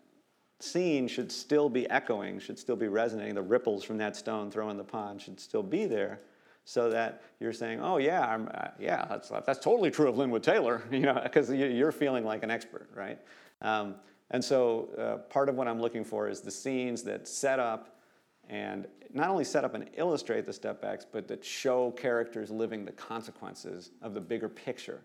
scene 0.58 1.06
should 1.06 1.30
still 1.30 1.68
be 1.68 1.88
echoing, 1.88 2.40
should 2.40 2.58
still 2.58 2.76
be 2.76 2.88
resonating. 2.88 3.34
The 3.34 3.42
ripples 3.42 3.84
from 3.84 3.98
that 3.98 4.16
stone 4.16 4.50
thrown 4.50 4.70
in 4.70 4.76
the 4.76 4.84
pond 4.84 5.22
should 5.22 5.38
still 5.38 5.62
be 5.62 5.86
there 5.86 6.18
so 6.66 6.90
that 6.90 7.22
you're 7.38 7.52
saying, 7.52 7.80
oh 7.80 7.96
yeah, 7.96 8.36
uh, 8.52 8.68
yeah, 8.78 9.06
that's, 9.08 9.30
that's 9.46 9.60
totally 9.60 9.88
true 9.88 10.08
of 10.08 10.18
Linwood 10.18 10.42
Taylor, 10.42 10.82
you 10.90 11.00
know, 11.00 11.18
because 11.22 11.50
you're 11.50 11.92
feeling 11.92 12.24
like 12.24 12.42
an 12.42 12.50
expert, 12.50 12.90
right? 12.94 13.18
Um, 13.62 13.94
and 14.32 14.44
so 14.44 14.88
uh, 14.98 15.16
part 15.30 15.48
of 15.48 15.54
what 15.54 15.68
I'm 15.68 15.80
looking 15.80 16.04
for 16.04 16.28
is 16.28 16.40
the 16.40 16.50
scenes 16.50 17.04
that 17.04 17.28
set 17.28 17.60
up 17.60 18.00
and 18.48 18.88
not 19.14 19.28
only 19.30 19.44
set 19.44 19.64
up 19.64 19.74
and 19.74 19.88
illustrate 19.94 20.44
the 20.44 20.52
step 20.52 20.82
backs, 20.82 21.06
but 21.10 21.28
that 21.28 21.44
show 21.44 21.92
characters 21.92 22.50
living 22.50 22.84
the 22.84 22.92
consequences 22.92 23.92
of 24.02 24.12
the 24.12 24.20
bigger 24.20 24.48
picture 24.48 25.00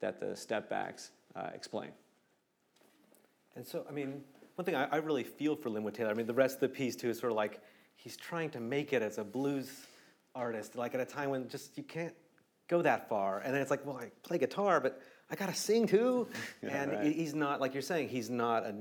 that 0.00 0.20
the 0.20 0.36
step 0.36 0.68
backs 0.68 1.10
uh, 1.34 1.48
explain. 1.54 1.90
And 3.56 3.66
so, 3.66 3.86
I 3.88 3.92
mean, 3.92 4.20
one 4.56 4.66
thing 4.66 4.74
I, 4.74 4.84
I 4.92 4.96
really 4.96 5.24
feel 5.24 5.56
for 5.56 5.70
Linwood 5.70 5.94
Taylor, 5.94 6.10
I 6.10 6.14
mean, 6.14 6.26
the 6.26 6.34
rest 6.34 6.56
of 6.56 6.60
the 6.60 6.68
piece 6.68 6.96
too 6.96 7.08
is 7.08 7.18
sort 7.18 7.32
of 7.32 7.36
like 7.36 7.62
he's 7.96 8.18
trying 8.18 8.50
to 8.50 8.60
make 8.60 8.92
it 8.92 9.00
as 9.00 9.16
a 9.16 9.24
blues 9.24 9.86
artist, 10.34 10.76
like 10.76 10.94
at 10.94 11.00
a 11.00 11.04
time 11.04 11.30
when 11.30 11.48
just 11.48 11.76
you 11.76 11.84
can't 11.84 12.14
go 12.68 12.82
that 12.82 13.08
far. 13.08 13.40
And 13.40 13.54
then 13.54 13.60
it's 13.60 13.70
like, 13.70 13.84
well, 13.84 13.96
I 13.96 14.10
play 14.22 14.38
guitar, 14.38 14.80
but 14.80 15.00
I 15.30 15.34
gotta 15.34 15.54
sing 15.54 15.86
too. 15.86 16.28
yeah, 16.62 16.82
and 16.82 16.92
right. 16.92 17.12
he's 17.12 17.34
not, 17.34 17.60
like 17.60 17.74
you're 17.74 17.82
saying, 17.82 18.08
he's 18.08 18.30
not 18.30 18.64
a 18.64 18.74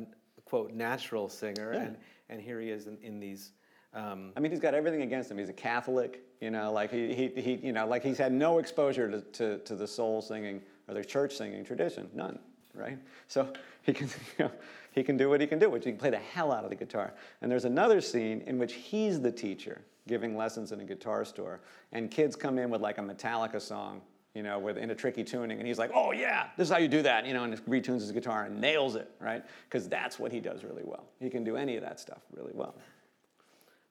quote 0.45 0.73
natural 0.73 1.29
singer. 1.29 1.73
Yeah. 1.73 1.81
And, 1.81 1.97
and 2.29 2.41
here 2.41 2.59
he 2.61 2.69
is 2.69 2.87
in, 2.87 2.97
in 3.01 3.19
these 3.19 3.51
um, 3.93 4.31
I 4.37 4.39
mean, 4.39 4.51
he's 4.51 4.61
got 4.61 4.73
everything 4.73 5.01
against 5.01 5.29
him. 5.29 5.37
He's 5.37 5.49
a 5.49 5.53
Catholic, 5.53 6.21
you 6.39 6.49
know, 6.49 6.71
like 6.71 6.91
he, 6.91 7.13
he, 7.13 7.27
he 7.41 7.55
you 7.55 7.73
know, 7.73 7.85
like 7.85 8.03
he's 8.03 8.17
had 8.17 8.31
no 8.31 8.57
exposure 8.57 9.11
to, 9.11 9.21
to, 9.21 9.57
to 9.59 9.75
the 9.75 9.87
soul 9.87 10.21
singing 10.21 10.61
or 10.87 10.93
the 10.93 11.03
church 11.03 11.35
singing 11.35 11.65
tradition, 11.65 12.09
none, 12.13 12.39
right? 12.73 12.97
So 13.27 13.51
he 13.83 13.93
can, 13.93 14.07
you 14.39 14.45
know, 14.45 14.51
he 14.93 15.03
can 15.03 15.17
do 15.17 15.29
what 15.29 15.41
he 15.41 15.47
can 15.47 15.59
do, 15.59 15.69
which 15.69 15.83
he 15.83 15.91
can 15.91 15.99
play 15.99 16.09
the 16.09 16.17
hell 16.17 16.53
out 16.53 16.63
of 16.63 16.69
the 16.69 16.75
guitar. 16.75 17.13
And 17.41 17.51
there's 17.51 17.65
another 17.65 17.99
scene 17.99 18.43
in 18.47 18.57
which 18.57 18.73
he's 18.73 19.19
the 19.19 19.31
teacher 19.31 19.81
giving 20.07 20.35
lessons 20.35 20.71
in 20.71 20.79
a 20.81 20.85
guitar 20.85 21.25
store, 21.25 21.61
and 21.91 22.09
kids 22.09 22.35
come 22.35 22.57
in 22.57 22.69
with 22.69 22.81
like 22.81 22.97
a 22.97 23.01
Metallica 23.01 23.61
song, 23.61 24.01
you 24.33 24.43
know, 24.43 24.59
with 24.59 24.77
in 24.77 24.91
a 24.91 24.95
tricky 24.95 25.23
tuning, 25.23 25.59
and 25.59 25.67
he's 25.67 25.77
like, 25.77 25.91
"Oh 25.93 26.11
yeah, 26.11 26.47
this 26.57 26.67
is 26.67 26.73
how 26.73 26.79
you 26.79 26.87
do 26.87 27.01
that," 27.01 27.25
you 27.25 27.33
know, 27.33 27.43
and 27.43 27.53
retunes 27.65 27.99
his 28.01 28.11
guitar 28.11 28.45
and 28.45 28.59
nails 28.59 28.95
it, 28.95 29.11
right? 29.19 29.43
Because 29.69 29.87
that's 29.87 30.19
what 30.19 30.31
he 30.31 30.39
does 30.39 30.63
really 30.63 30.83
well. 30.83 31.05
He 31.19 31.29
can 31.29 31.43
do 31.43 31.57
any 31.57 31.75
of 31.75 31.83
that 31.83 31.99
stuff 31.99 32.21
really 32.33 32.53
well. 32.53 32.75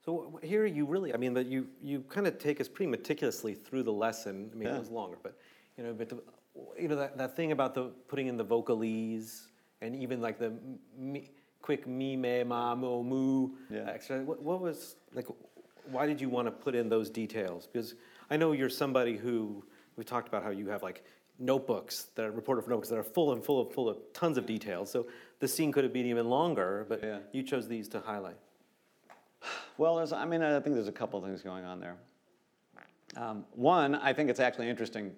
So 0.05 0.41
here 0.43 0.65
you 0.65 0.87
really, 0.87 1.13
I 1.13 1.19
mean, 1.19 1.35
but 1.35 1.47
you 1.47 1.69
you 1.83 2.01
kind 2.09 2.27
of 2.27 2.39
take 2.39 2.61
us 2.61 2.69
pretty 2.69 2.91
meticulously 2.91 3.55
through 3.55 3.83
the 3.83 3.93
lesson. 3.93 4.51
I 4.53 4.57
mean, 4.57 4.69
yeah. 4.69 4.77
it 4.77 4.81
was 4.81 4.91
longer, 4.91 5.19
but 5.23 5.39
you 5.77 5.85
know, 5.85 5.93
but 5.93 6.09
the, 6.09 6.23
you 6.79 6.89
know 6.89 6.97
that, 6.97 7.19
that 7.19 7.37
thing 7.37 7.53
about 7.53 7.75
the 7.75 7.91
putting 8.09 8.27
in 8.27 8.37
the 8.37 8.45
vocalese 8.45 9.43
and 9.83 9.95
even 9.95 10.21
like 10.21 10.39
the 10.39 10.53
me, 10.99 11.31
quick 11.63 11.87
me 11.87 12.17
me 12.17 12.43
ma 12.45 12.75
mo 12.75 13.03
moo 13.03 13.51
yeah. 13.71 13.85
extra. 13.89 14.23
What, 14.23 14.43
what 14.43 14.61
was 14.61 14.97
like? 15.15 15.27
Why 15.91 16.07
did 16.07 16.21
you 16.21 16.29
want 16.29 16.47
to 16.47 16.53
put 16.53 16.75
in 16.75 16.89
those 16.89 17.11
details? 17.11 17.67
Because 17.67 17.95
I 18.31 18.37
know 18.37 18.53
you're 18.53 18.71
somebody 18.71 19.17
who 19.17 19.65
we've 19.97 20.07
talked 20.07 20.29
about 20.29 20.43
how 20.43 20.51
you 20.51 20.69
have 20.69 20.83
like 20.83 21.05
notebooks 21.39 22.09
that 22.15 22.27
are 22.27 22.31
reporter 22.31 22.61
notebooks 22.61 22.89
that 22.91 22.99
are 22.99 23.05
full 23.05 23.33
and 23.33 23.43
full 23.43 23.61
of 23.61 23.73
full 23.73 23.89
of 23.89 23.99
tons 24.13 24.39
of 24.39 24.47
details. 24.47 24.91
So 24.91 25.07
the 25.41 25.49
scene 25.49 25.73
could 25.73 25.85
have 25.85 25.93
been 25.93 26.07
even 26.07 26.29
longer, 26.29 26.87
but 26.89 27.03
yeah. 27.03 27.19
you 27.33 27.43
chose 27.43 27.67
these 27.67 27.89
to 27.89 28.01
highlight. 28.01 28.37
Well, 29.79 29.99
I 30.15 30.27
mean, 30.27 30.43
I 30.43 30.61
think 30.61 30.75
there's 30.75 30.89
a 30.89 30.93
couple 30.93 31.19
of 31.19 31.25
things 31.25 31.43
going 31.43 31.65
on 31.65 31.81
there. 31.81 31.97
Um, 33.17 33.45
one, 33.53 33.95
I 33.97 34.13
think 34.13 34.31
it's 34.31 34.39
actually 34.39 34.69
interesting 34.69 35.13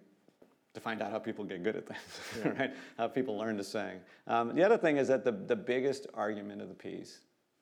to 0.74 0.80
find 0.80 1.02
out 1.02 1.10
how 1.10 1.18
people 1.18 1.44
get 1.44 1.62
good 1.62 1.76
at 1.76 1.86
things, 1.86 2.00
yeah. 2.38 2.48
right? 2.58 2.70
How 2.96 3.08
people 3.08 3.36
learn 3.36 3.56
to 3.58 3.64
sing. 3.64 4.00
Um, 4.26 4.54
the 4.54 4.64
other 4.64 4.78
thing 4.78 4.96
is 4.96 5.08
that 5.08 5.24
the, 5.24 5.32
the 5.32 5.56
biggest 5.56 6.06
argument 6.14 6.62
of 6.62 6.68
the 6.68 6.74
piece 6.74 7.20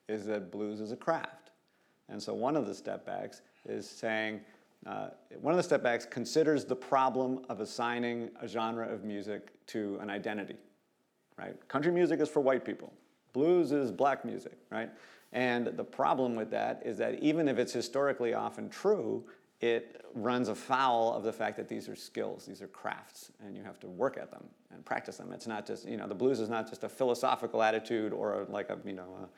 is 0.08 0.26
that 0.26 0.52
blues 0.52 0.80
is 0.80 0.92
a 0.92 0.96
craft. 0.96 1.39
And 2.10 2.22
so 2.22 2.34
one 2.34 2.56
of 2.56 2.66
the 2.66 2.74
step 2.74 3.06
backs 3.06 3.42
is 3.68 3.88
saying, 3.88 4.40
uh, 4.86 5.08
one 5.40 5.52
of 5.52 5.58
the 5.58 5.62
step 5.62 5.82
backs 5.82 6.06
considers 6.06 6.64
the 6.64 6.76
problem 6.76 7.44
of 7.48 7.60
assigning 7.60 8.30
a 8.40 8.48
genre 8.48 8.88
of 8.88 9.04
music 9.04 9.52
to 9.66 9.98
an 10.00 10.10
identity, 10.10 10.56
right? 11.38 11.56
Country 11.68 11.92
music 11.92 12.20
is 12.20 12.28
for 12.28 12.40
white 12.40 12.64
people. 12.64 12.92
Blues 13.32 13.72
is 13.72 13.92
black 13.92 14.24
music, 14.24 14.58
right? 14.70 14.90
And 15.32 15.66
the 15.66 15.84
problem 15.84 16.34
with 16.34 16.50
that 16.50 16.82
is 16.84 16.98
that 16.98 17.22
even 17.22 17.46
if 17.46 17.58
it's 17.58 17.72
historically 17.72 18.34
often 18.34 18.68
true, 18.68 19.24
it 19.60 20.04
runs 20.14 20.48
afoul 20.48 21.12
of 21.12 21.22
the 21.22 21.32
fact 21.32 21.56
that 21.58 21.68
these 21.68 21.88
are 21.88 21.94
skills, 21.94 22.46
these 22.46 22.62
are 22.62 22.66
crafts, 22.66 23.30
and 23.44 23.54
you 23.54 23.62
have 23.62 23.78
to 23.80 23.86
work 23.86 24.16
at 24.16 24.30
them 24.30 24.44
and 24.72 24.84
practice 24.84 25.18
them. 25.18 25.32
It's 25.32 25.46
not 25.46 25.66
just, 25.66 25.86
you 25.86 25.98
know, 25.98 26.08
the 26.08 26.14
blues 26.14 26.40
is 26.40 26.48
not 26.48 26.68
just 26.68 26.82
a 26.82 26.88
philosophical 26.88 27.62
attitude 27.62 28.12
or 28.12 28.46
like 28.48 28.70
a, 28.70 28.78
you 28.84 28.94
know, 28.94 29.18
a 29.22 29.28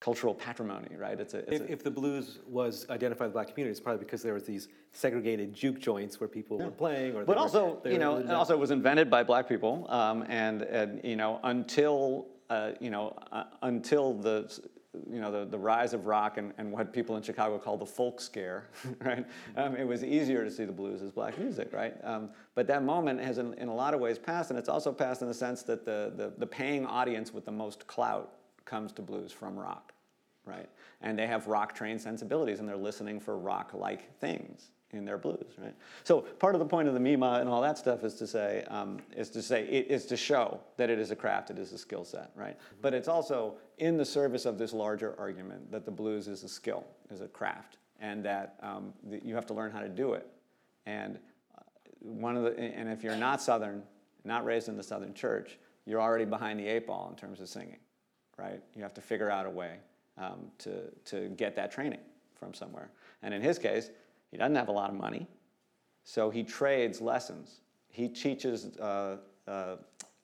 cultural 0.00 0.34
patrimony, 0.34 0.94
right? 0.96 1.18
It's 1.18 1.34
a, 1.34 1.38
it's 1.38 1.52
if, 1.52 1.60
a, 1.62 1.72
if, 1.72 1.82
the 1.82 1.90
blues 1.90 2.38
was 2.46 2.86
identified 2.90 3.26
with 3.26 3.32
the 3.32 3.38
black 3.38 3.48
community, 3.48 3.70
it's 3.70 3.80
probably 3.80 4.04
because 4.04 4.22
there 4.22 4.34
was 4.34 4.44
these 4.44 4.68
segregated 4.92 5.54
juke 5.54 5.80
joints 5.80 6.20
where 6.20 6.28
people 6.28 6.58
yeah. 6.58 6.66
were 6.66 6.70
playing. 6.70 7.14
Or 7.14 7.24
but 7.24 7.38
also, 7.38 7.80
were, 7.82 7.90
you 7.90 7.98
know, 7.98 8.18
it 8.18 8.30
also 8.30 8.56
was 8.56 8.70
invented 8.70 9.10
by 9.10 9.22
black 9.22 9.48
people, 9.48 9.86
um, 9.88 10.24
and, 10.28 10.62
and, 10.62 11.00
you 11.02 11.16
know, 11.16 11.40
until, 11.44 12.26
uh, 12.50 12.72
you 12.78 12.90
know, 12.90 13.16
uh, 13.32 13.44
until 13.62 14.14
the 14.14 14.50
you 15.10 15.20
know, 15.20 15.30
the, 15.30 15.44
the 15.44 15.58
rise 15.58 15.92
of 15.92 16.06
rock 16.06 16.38
and, 16.38 16.54
and 16.58 16.72
what 16.72 16.92
people 16.92 17.16
in 17.16 17.22
Chicago 17.22 17.58
call 17.58 17.76
the 17.76 17.84
folk 17.84 18.18
scare, 18.20 18.68
right? 19.04 19.26
Um, 19.56 19.76
it 19.76 19.86
was 19.86 20.02
easier 20.02 20.42
to 20.42 20.50
see 20.50 20.64
the 20.64 20.72
blues 20.72 21.02
as 21.02 21.10
black 21.10 21.38
music, 21.38 21.70
right? 21.72 21.94
Um, 22.02 22.30
but 22.54 22.66
that 22.68 22.82
moment 22.82 23.20
has 23.20 23.36
in, 23.38 23.52
in, 23.54 23.68
a 23.68 23.74
lot 23.74 23.92
of 23.92 24.00
ways 24.00 24.18
passed, 24.18 24.50
and 24.50 24.58
it's 24.58 24.68
also 24.68 24.92
passed 24.92 25.20
in 25.20 25.28
the 25.28 25.34
sense 25.34 25.62
that 25.64 25.84
the, 25.84 26.12
the, 26.16 26.32
the 26.38 26.46
paying 26.46 26.86
audience 26.86 27.34
with 27.34 27.44
the 27.44 27.52
most 27.52 27.86
clout 27.86 28.35
comes 28.66 28.92
to 28.92 29.02
blues 29.02 29.32
from 29.32 29.58
rock, 29.58 29.92
right? 30.44 30.68
And 31.00 31.18
they 31.18 31.26
have 31.26 31.46
rock 31.46 31.74
trained 31.74 32.00
sensibilities, 32.00 32.60
and 32.60 32.68
they're 32.68 32.76
listening 32.76 33.18
for 33.20 33.38
rock 33.38 33.72
like 33.72 34.18
things 34.18 34.70
in 34.92 35.04
their 35.04 35.18
blues, 35.18 35.54
right? 35.58 35.74
So 36.04 36.20
part 36.20 36.54
of 36.54 36.58
the 36.58 36.66
point 36.66 36.88
of 36.88 36.94
the 36.94 37.00
Mima 37.00 37.38
and 37.40 37.48
all 37.48 37.60
that 37.62 37.76
stuff 37.76 38.04
is 38.04 38.14
to 38.14 38.26
say, 38.26 38.64
um, 38.68 38.98
is 39.16 39.30
to 39.30 39.42
say, 39.42 39.64
it 39.64 39.90
is 39.90 40.06
to 40.06 40.16
show 40.16 40.60
that 40.76 40.90
it 40.90 40.98
is 40.98 41.10
a 41.10 41.16
craft, 41.16 41.50
it 41.50 41.58
is 41.58 41.72
a 41.72 41.78
skill 41.78 42.04
set, 42.04 42.30
right? 42.34 42.56
But 42.82 42.94
it's 42.94 43.08
also 43.08 43.54
in 43.78 43.96
the 43.96 44.04
service 44.04 44.46
of 44.46 44.58
this 44.58 44.72
larger 44.72 45.14
argument 45.18 45.70
that 45.72 45.84
the 45.84 45.90
blues 45.90 46.28
is 46.28 46.44
a 46.44 46.48
skill, 46.48 46.84
is 47.10 47.20
a 47.20 47.28
craft, 47.28 47.78
and 48.00 48.24
that 48.24 48.56
um, 48.62 48.92
th- 49.10 49.22
you 49.24 49.34
have 49.34 49.46
to 49.46 49.54
learn 49.54 49.70
how 49.70 49.80
to 49.80 49.88
do 49.88 50.12
it. 50.12 50.28
And 50.86 51.18
uh, 51.56 51.62
one 52.00 52.36
of 52.36 52.44
the, 52.44 52.58
and 52.58 52.88
if 52.88 53.02
you're 53.02 53.16
not 53.16 53.42
Southern, 53.42 53.82
not 54.24 54.44
raised 54.44 54.68
in 54.68 54.76
the 54.76 54.82
Southern 54.82 55.14
church, 55.14 55.58
you're 55.84 56.00
already 56.00 56.24
behind 56.24 56.60
the 56.60 56.66
eight 56.66 56.86
ball 56.86 57.08
in 57.10 57.16
terms 57.16 57.40
of 57.40 57.48
singing, 57.48 57.78
right? 58.38 58.60
You 58.74 58.82
have 58.82 58.94
to 58.94 59.00
figure 59.00 59.30
out 59.30 59.46
a 59.46 59.50
way 59.50 59.76
um, 60.18 60.50
to, 60.58 60.90
to 61.06 61.28
get 61.30 61.56
that 61.56 61.70
training 61.70 62.00
from 62.34 62.54
somewhere. 62.54 62.90
And 63.22 63.32
in 63.32 63.40
his 63.40 63.58
case, 63.58 63.90
he 64.30 64.36
doesn't 64.36 64.56
have 64.56 64.68
a 64.68 64.72
lot 64.72 64.90
of 64.90 64.96
money, 64.96 65.26
so 66.04 66.30
he 66.30 66.42
trades 66.42 67.00
lessons. 67.00 67.60
He 67.88 68.08
teaches 68.08 68.76
uh, 68.78 69.18
uh, 69.48 69.76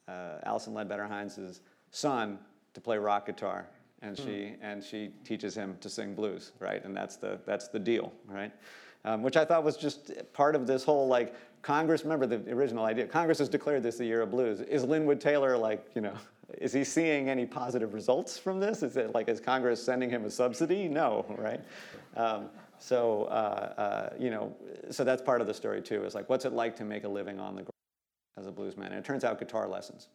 uh, 0.09 0.39
Alison 0.45 0.75
Ledbetter 0.75 1.07
Hines' 1.07 1.61
son 1.91 2.39
to 2.75 2.81
play 2.81 2.99
rock 2.99 3.27
guitar, 3.27 3.67
and 4.03 4.17
she 4.17 4.55
and 4.61 4.83
she 4.83 5.11
teaches 5.25 5.55
him 5.55 5.77
to 5.81 5.89
sing 5.89 6.15
blues, 6.15 6.53
right? 6.59 6.85
And 6.85 6.97
that's 6.97 7.17
the 7.17 7.41
that's 7.47 7.69
the 7.69 7.79
deal, 7.79 8.13
right? 8.27 8.53
Um, 9.05 9.23
which 9.23 9.37
I 9.37 9.45
thought 9.45 9.65
was 9.65 9.77
just 9.77 10.13
part 10.33 10.55
of 10.55 10.67
this 10.67 10.85
whole 10.85 11.09
like 11.09 11.35
Congress. 11.63 12.03
Remember 12.03 12.27
the 12.27 12.53
original 12.53 12.85
idea? 12.85 13.07
Congress 13.07 13.39
has 13.39 13.49
declared 13.49 13.83
this 13.83 13.97
the 13.97 14.05
year 14.05 14.23
of 14.23 14.31
blues. 14.31 14.61
Is 14.61 14.85
Linwood 14.85 15.21
Taylor 15.21 15.57
like 15.57 15.87
you 15.95 16.03
know? 16.03 16.15
Is 16.59 16.73
he 16.73 16.85
seeing 16.85 17.29
any 17.29 17.47
positive 17.47 17.95
results 17.95 18.39
from 18.39 18.61
this? 18.61 18.83
Is 18.83 18.97
it 18.97 19.15
like 19.15 19.29
is 19.29 19.41
Congress 19.41 19.83
sending 19.83 20.11
him 20.11 20.25
a 20.25 20.31
subsidy? 20.31 20.89
No, 20.89 21.25
right? 21.39 21.61
Um, 22.17 22.51
so 22.79 23.25
uh, 23.25 23.75
uh, 23.79 24.11
you 24.19 24.31
know, 24.31 24.55
so 24.91 25.05
that's 25.05 25.23
part 25.23 25.41
of 25.41 25.47
the 25.47 25.55
story 25.55 25.83
too. 25.83 26.05
Is 26.05 26.15
like, 26.15 26.29
what's 26.29 26.45
it 26.45 26.53
like 26.53 26.77
to 26.77 26.85
make 26.85 27.05
a 27.05 27.09
living 27.09 27.39
on 27.39 27.55
the 27.55 27.63
ground 27.63 27.73
as 28.37 28.47
a 28.47 28.53
bluesman? 28.53 28.87
And 28.87 28.95
it 28.95 29.05
turns 29.05 29.25
out 29.25 29.39
guitar 29.39 29.69
lessons, 29.69 30.09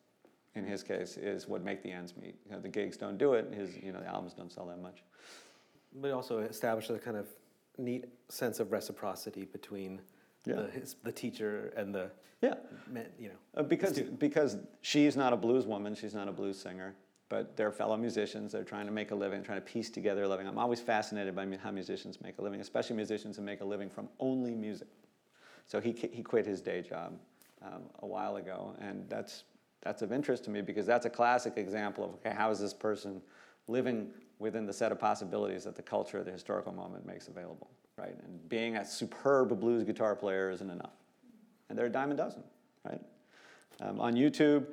in 0.55 0.65
his 0.65 0.83
case, 0.83 1.17
is 1.17 1.47
what 1.47 1.63
make 1.63 1.81
the 1.81 1.91
ends 1.91 2.13
meet. 2.17 2.35
You 2.45 2.51
know, 2.51 2.59
the 2.59 2.69
gigs 2.69 2.97
don't 2.97 3.17
do 3.17 3.33
it. 3.33 3.53
His, 3.53 3.77
you 3.77 3.91
know, 3.91 3.99
the 3.99 4.07
albums 4.07 4.33
don't 4.33 4.51
sell 4.51 4.65
that 4.67 4.81
much. 4.81 5.03
But 5.95 6.11
also 6.11 6.39
establish 6.39 6.89
a 6.89 6.99
kind 6.99 7.17
of 7.17 7.27
neat 7.77 8.05
sense 8.29 8.59
of 8.59 8.71
reciprocity 8.71 9.45
between 9.45 10.01
Yeah. 10.47 10.55
the, 10.55 10.69
his, 10.71 10.95
the 11.03 11.11
teacher 11.11 11.73
and 11.75 11.93
the, 11.93 12.09
Yeah. 12.41 12.55
you 13.19 13.29
know. 13.29 13.35
Uh, 13.55 13.63
because, 13.63 13.99
because 13.99 14.57
she's 14.81 15.15
not 15.15 15.33
a 15.33 15.37
blues 15.37 15.65
woman, 15.65 15.95
she's 15.95 16.13
not 16.13 16.27
a 16.27 16.31
blues 16.31 16.59
singer, 16.59 16.95
but 17.29 17.57
they're 17.57 17.71
fellow 17.71 17.97
musicians. 17.97 18.51
They're 18.51 18.63
trying 18.63 18.85
to 18.85 18.91
make 18.91 19.11
a 19.11 19.15
living, 19.15 19.43
trying 19.43 19.59
to 19.59 19.65
piece 19.65 19.89
together 19.89 20.23
a 20.23 20.27
living. 20.27 20.47
I'm 20.47 20.57
always 20.57 20.79
fascinated 20.79 21.35
by 21.35 21.45
how 21.61 21.71
musicians 21.71 22.21
make 22.21 22.37
a 22.37 22.41
living, 22.41 22.61
especially 22.61 22.95
musicians 22.95 23.37
who 23.37 23.43
make 23.43 23.61
a 23.61 23.65
living 23.65 23.89
from 23.89 24.07
only 24.19 24.55
music. 24.55 24.87
So 25.67 25.81
he, 25.81 25.91
he 25.91 26.23
quit 26.23 26.45
his 26.45 26.61
day 26.61 26.81
job 26.81 27.19
um, 27.61 27.83
a 27.99 28.05
while 28.05 28.37
ago, 28.37 28.75
and 28.79 29.09
that's, 29.09 29.43
that's 29.81 30.01
of 30.01 30.11
interest 30.11 30.43
to 30.45 30.49
me 30.49 30.61
because 30.61 30.85
that's 30.85 31.05
a 31.05 31.09
classic 31.09 31.57
example 31.57 32.05
of 32.05 32.13
okay, 32.15 32.33
how 32.35 32.49
is 32.51 32.59
this 32.59 32.73
person 32.73 33.21
living 33.67 34.09
within 34.39 34.65
the 34.65 34.73
set 34.73 34.91
of 34.91 34.99
possibilities 34.99 35.63
that 35.65 35.75
the 35.75 35.81
culture, 35.81 36.23
the 36.23 36.31
historical 36.31 36.71
moment 36.71 37.05
makes 37.05 37.27
available, 37.27 37.69
right? 37.97 38.15
And 38.23 38.49
being 38.49 38.77
a 38.77 38.85
superb 38.85 39.59
blues 39.59 39.83
guitar 39.83 40.15
player 40.15 40.49
isn't 40.51 40.69
enough. 40.69 40.93
And 41.69 41.77
they're 41.77 41.87
a 41.87 41.91
dime 41.91 42.11
a 42.11 42.15
dozen, 42.15 42.43
right? 42.85 43.01
Um, 43.81 43.99
on 43.99 44.13
YouTube, 44.13 44.67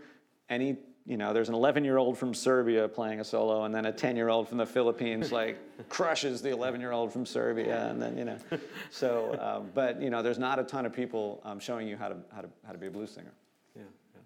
any 0.49 0.77
you 1.07 1.19
know, 1.19 1.35
there's 1.35 1.51
an 1.51 1.55
11-year-old 1.55 2.17
from 2.17 2.33
Serbia 2.33 2.89
playing 2.89 3.21
a 3.21 3.25
solo, 3.25 3.65
and 3.65 3.75
then 3.75 3.85
a 3.85 3.93
10-year-old 3.93 4.49
from 4.49 4.57
the 4.57 4.65
Philippines 4.65 5.31
like 5.33 5.59
crushes 5.91 6.41
the 6.41 6.49
11-year-old 6.49 7.13
from 7.13 7.27
Serbia, 7.27 7.91
and 7.91 8.01
then 8.01 8.17
you 8.17 8.25
know, 8.25 8.39
so 8.91 9.39
um, 9.39 9.71
but 9.75 10.01
you 10.01 10.09
know, 10.09 10.23
there's 10.23 10.39
not 10.39 10.59
a 10.59 10.65
ton 10.65 10.87
of 10.87 10.95
people 10.95 11.43
um, 11.45 11.61
showing 11.61 11.87
you 11.87 11.99
how 11.99 12.09
to 12.09 12.17
how 12.35 12.41
to 12.41 12.49
how 12.65 12.73
to 12.73 12.79
be 12.79 12.87
a 12.87 12.91
blues 12.91 13.11
singer. 13.11 13.33
Yeah, 13.77 13.83
yeah. 14.15 14.21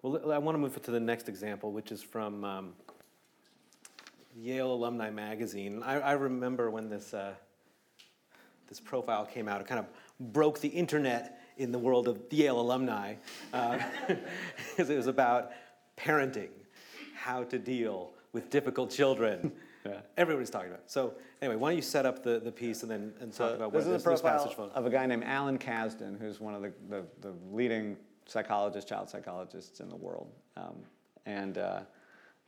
Well, 0.00 0.32
I 0.32 0.38
want 0.38 0.54
to 0.54 0.58
move 0.58 0.80
to 0.80 0.90
the 0.90 1.00
next 1.00 1.28
example, 1.28 1.70
which 1.70 1.92
is 1.92 2.02
from 2.02 2.44
um, 2.44 2.72
Yale 4.34 4.72
Alumni 4.72 5.10
Magazine. 5.10 5.82
I, 5.82 6.00
I 6.00 6.12
remember 6.12 6.70
when 6.70 6.88
this, 6.88 7.12
uh, 7.12 7.34
this 8.72 8.80
profile 8.80 9.26
came 9.26 9.48
out, 9.48 9.60
it 9.60 9.66
kind 9.66 9.78
of 9.78 9.86
broke 10.32 10.58
the 10.58 10.68
internet 10.68 11.42
in 11.58 11.72
the 11.72 11.78
world 11.78 12.08
of 12.08 12.22
Yale 12.30 12.58
alumni, 12.58 13.16
because 13.52 14.88
it 14.88 14.96
was 14.96 15.08
about 15.08 15.50
parenting, 15.98 16.48
how 17.14 17.44
to 17.44 17.58
deal 17.58 18.12
with 18.32 18.48
difficult 18.48 18.90
children. 18.90 19.52
Yeah. 19.84 19.98
Everybody's 20.16 20.48
talking 20.48 20.68
about 20.68 20.80
it. 20.84 20.90
So, 20.90 21.12
anyway, 21.42 21.56
why 21.56 21.68
don't 21.68 21.76
you 21.76 21.82
set 21.82 22.06
up 22.06 22.22
the, 22.22 22.40
the 22.40 22.50
piece 22.50 22.82
and 22.82 22.90
then 22.90 23.12
and 23.20 23.30
talk 23.30 23.56
about 23.56 23.72
where 23.72 23.82
this 23.82 23.88
is 23.88 24.02
this, 24.02 24.04
this 24.04 24.20
profile 24.22 24.46
passage 24.46 24.56
of 24.74 24.86
a 24.86 24.90
guy 24.90 25.04
named 25.04 25.24
Alan 25.24 25.58
Kazdin, 25.58 26.18
who's 26.18 26.40
one 26.40 26.54
of 26.54 26.62
the, 26.62 26.72
the, 26.88 27.04
the 27.20 27.34
leading 27.50 27.98
psychologists, 28.24 28.88
child 28.88 29.10
psychologists 29.10 29.80
in 29.80 29.90
the 29.90 29.96
world. 29.96 30.30
Um, 30.56 30.76
and 31.26 31.58
uh, 31.58 31.80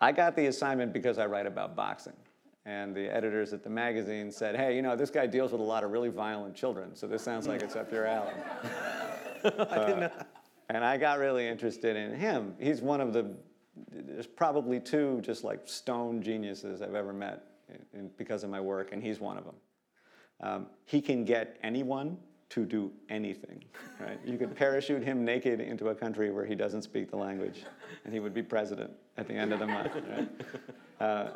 I 0.00 0.12
got 0.12 0.36
the 0.36 0.46
assignment 0.46 0.94
because 0.94 1.18
I 1.18 1.26
write 1.26 1.46
about 1.46 1.76
boxing. 1.76 2.14
And 2.66 2.94
the 2.94 3.14
editors 3.14 3.52
at 3.52 3.62
the 3.62 3.68
magazine 3.68 4.30
said, 4.30 4.56
hey, 4.56 4.74
you 4.74 4.80
know, 4.80 4.96
this 4.96 5.10
guy 5.10 5.26
deals 5.26 5.52
with 5.52 5.60
a 5.60 5.64
lot 5.64 5.84
of 5.84 5.90
really 5.90 6.08
violent 6.08 6.54
children, 6.54 6.94
so 6.94 7.06
this 7.06 7.22
sounds 7.22 7.46
like 7.46 7.62
it's 7.62 7.76
up 7.76 7.92
your 7.92 8.06
alley. 8.06 8.32
Uh, 9.44 10.08
and 10.70 10.82
I 10.82 10.96
got 10.96 11.18
really 11.18 11.46
interested 11.46 11.96
in 11.96 12.14
him. 12.14 12.54
He's 12.58 12.80
one 12.80 13.02
of 13.02 13.12
the, 13.12 13.30
there's 13.92 14.26
probably 14.26 14.80
two 14.80 15.20
just 15.20 15.44
like 15.44 15.60
stone 15.66 16.22
geniuses 16.22 16.80
I've 16.80 16.94
ever 16.94 17.12
met 17.12 17.44
in, 17.68 18.00
in, 18.00 18.10
because 18.16 18.42
of 18.42 18.48
my 18.48 18.58
work, 18.58 18.92
and 18.92 19.02
he's 19.02 19.20
one 19.20 19.36
of 19.36 19.44
them. 19.44 19.54
Um, 20.40 20.66
he 20.86 21.02
can 21.02 21.26
get 21.26 21.58
anyone 21.62 22.16
to 22.50 22.64
do 22.64 22.90
anything. 23.08 23.64
Right? 24.00 24.18
You 24.24 24.38
could 24.38 24.54
parachute 24.54 25.02
him 25.02 25.24
naked 25.24 25.60
into 25.60 25.88
a 25.88 25.94
country 25.94 26.30
where 26.30 26.46
he 26.46 26.54
doesn't 26.54 26.82
speak 26.82 27.10
the 27.10 27.16
language, 27.16 27.64
and 28.04 28.14
he 28.14 28.20
would 28.20 28.32
be 28.32 28.42
president 28.42 28.92
at 29.16 29.28
the 29.28 29.34
end 29.34 29.52
of 29.52 29.58
the 29.58 29.66
month. 29.66 29.92
Right? 30.08 30.28
Uh, 31.00 31.30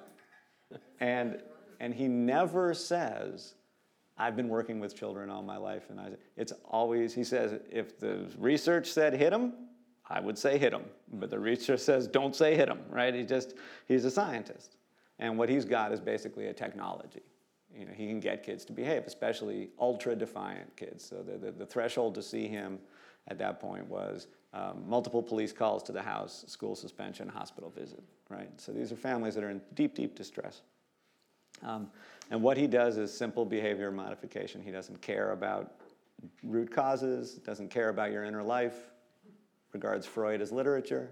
and 1.00 1.42
and 1.81 1.94
he 1.94 2.09
never 2.09 2.74
says, 2.74 3.54
"I've 4.16 4.37
been 4.37 4.48
working 4.48 4.81
with 4.81 4.96
children 4.96 5.31
all 5.31 5.42
my 5.42 5.57
life," 5.57 5.90
and 5.90 6.00
I. 6.00 6.11
It's 6.37 6.52
always 6.64 7.14
he 7.14 7.24
says, 7.24 7.61
if 7.70 7.98
the 7.98 8.26
research 8.38 8.88
said 8.88 9.14
hit 9.14 9.33
him, 9.33 9.52
I 10.09 10.20
would 10.20 10.38
say 10.38 10.59
hit 10.59 10.72
him, 10.72 10.85
but 11.12 11.31
the 11.31 11.38
research 11.38 11.81
says 11.81 12.07
don't 12.07 12.35
say 12.35 12.54
hit 12.54 12.68
him. 12.68 12.81
Right? 12.90 13.14
He 13.14 13.24
just 13.24 13.54
he's 13.87 14.04
a 14.04 14.11
scientist, 14.11 14.76
and 15.18 15.38
what 15.38 15.48
he's 15.48 15.64
got 15.64 15.92
is 15.92 16.00
basically 16.00 16.46
a 16.46 16.52
technology 16.52 17.22
you 17.78 17.85
know, 17.85 17.92
he 17.92 18.07
can 18.07 18.20
get 18.20 18.42
kids 18.42 18.64
to 18.66 18.72
behave, 18.72 19.04
especially 19.07 19.70
ultra 19.78 20.16
defiant 20.16 20.74
kids. 20.76 21.04
So 21.04 21.22
the, 21.22 21.38
the, 21.38 21.52
the 21.52 21.66
threshold 21.66 22.14
to 22.16 22.22
see 22.22 22.48
him 22.48 22.78
at 23.28 23.38
that 23.38 23.61
point 23.61 23.87
was 23.87 24.26
um, 24.52 24.84
multiple 24.87 25.22
police 25.22 25.52
calls 25.52 25.82
to 25.84 25.92
the 25.92 26.02
house, 26.02 26.44
school 26.46 26.74
suspension, 26.74 27.28
hospital 27.28 27.70
visit, 27.70 28.02
right? 28.30 28.50
So 28.61 28.72
these 28.72 28.90
are 28.92 28.96
families 28.96 29.34
that 29.34 29.44
are 29.44 29.50
in 29.50 29.61
deep, 29.74 29.94
deep 29.94 30.16
distress. 30.16 30.62
Um, 31.62 31.90
and 32.30 32.42
what 32.42 32.56
he 32.56 32.66
does 32.66 32.96
is 32.96 33.12
simple 33.12 33.44
behavior 33.44 33.90
modification. 33.90 34.62
He 34.62 34.70
doesn't 34.70 35.00
care 35.02 35.32
about 35.32 35.74
root 36.42 36.70
causes, 36.70 37.34
doesn't 37.34 37.70
care 37.70 37.88
about 37.90 38.11
your 38.11 38.24
inner 38.24 38.42
life, 38.42 38.90
regards 39.72 40.06
Freud 40.06 40.40
as 40.40 40.50
literature, 40.52 41.11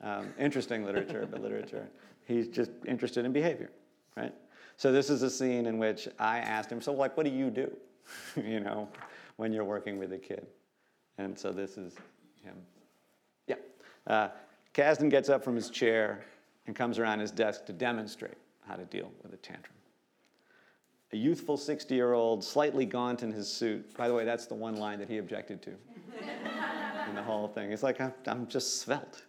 um, 0.00 0.32
interesting 0.38 0.84
literature, 0.84 1.26
but 1.30 1.40
literature. 1.40 1.88
He's 2.26 2.48
just 2.48 2.70
interested 2.86 3.24
in 3.24 3.32
behavior, 3.32 3.70
right? 4.16 4.34
So 4.76 4.92
this 4.92 5.10
is 5.10 5.22
a 5.22 5.30
scene 5.30 5.66
in 5.66 5.78
which 5.78 6.08
I 6.18 6.38
asked 6.38 6.70
him, 6.70 6.80
so 6.80 6.92
like, 6.92 7.16
what 7.16 7.24
do 7.24 7.32
you 7.32 7.50
do, 7.50 7.74
you 8.36 8.60
know, 8.60 8.88
when 9.36 9.52
you're 9.52 9.64
working 9.64 9.98
with 9.98 10.12
a 10.12 10.18
kid? 10.18 10.46
And 11.18 11.38
so 11.38 11.52
this 11.52 11.76
is 11.78 11.94
him. 12.42 12.56
Yeah. 14.06 14.14
Uh, 14.14 14.30
Kazdin 14.72 15.08
gets 15.08 15.28
up 15.28 15.44
from 15.44 15.54
his 15.54 15.70
chair 15.70 16.24
and 16.66 16.74
comes 16.74 16.98
around 16.98 17.20
his 17.20 17.30
desk 17.30 17.64
to 17.66 17.72
demonstrate 17.72 18.38
how 18.66 18.74
to 18.74 18.84
deal 18.84 19.10
with 19.22 19.32
a 19.32 19.36
tantrum. 19.36 19.74
A 21.12 21.16
youthful 21.16 21.56
60 21.56 21.94
year 21.94 22.12
old, 22.12 22.42
slightly 22.42 22.84
gaunt 22.86 23.22
in 23.22 23.30
his 23.30 23.48
suit. 23.48 23.96
By 23.96 24.08
the 24.08 24.14
way, 24.14 24.24
that's 24.24 24.46
the 24.46 24.54
one 24.54 24.76
line 24.76 24.98
that 24.98 25.08
he 25.08 25.18
objected 25.18 25.62
to 25.62 25.70
in 27.08 27.14
the 27.14 27.22
whole 27.22 27.46
thing. 27.46 27.70
He's 27.70 27.84
like, 27.84 28.00
I'm, 28.00 28.12
I'm 28.26 28.48
just 28.48 28.80
svelte. 28.80 29.22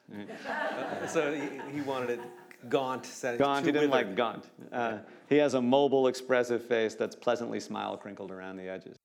so 1.08 1.34
he, 1.34 1.48
he 1.72 1.82
wanted 1.82 2.12
it 2.12 2.20
gaunt. 2.70 3.06
Said 3.06 3.38
Gaunt, 3.38 3.60
too 3.60 3.68
he 3.68 3.72
didn't 3.72 3.92
withered. 3.92 4.08
like 4.08 4.16
gaunt. 4.16 4.46
Uh, 4.72 4.98
he 5.30 5.38
has 5.38 5.54
a 5.54 5.62
mobile, 5.62 6.08
expressive 6.08 6.64
face 6.64 6.96
that's 6.96 7.16
pleasantly 7.16 7.60
smile 7.60 7.98
crinkled 7.98 8.32
around 8.32 8.58
the 8.58 8.68
edges. 8.68 8.98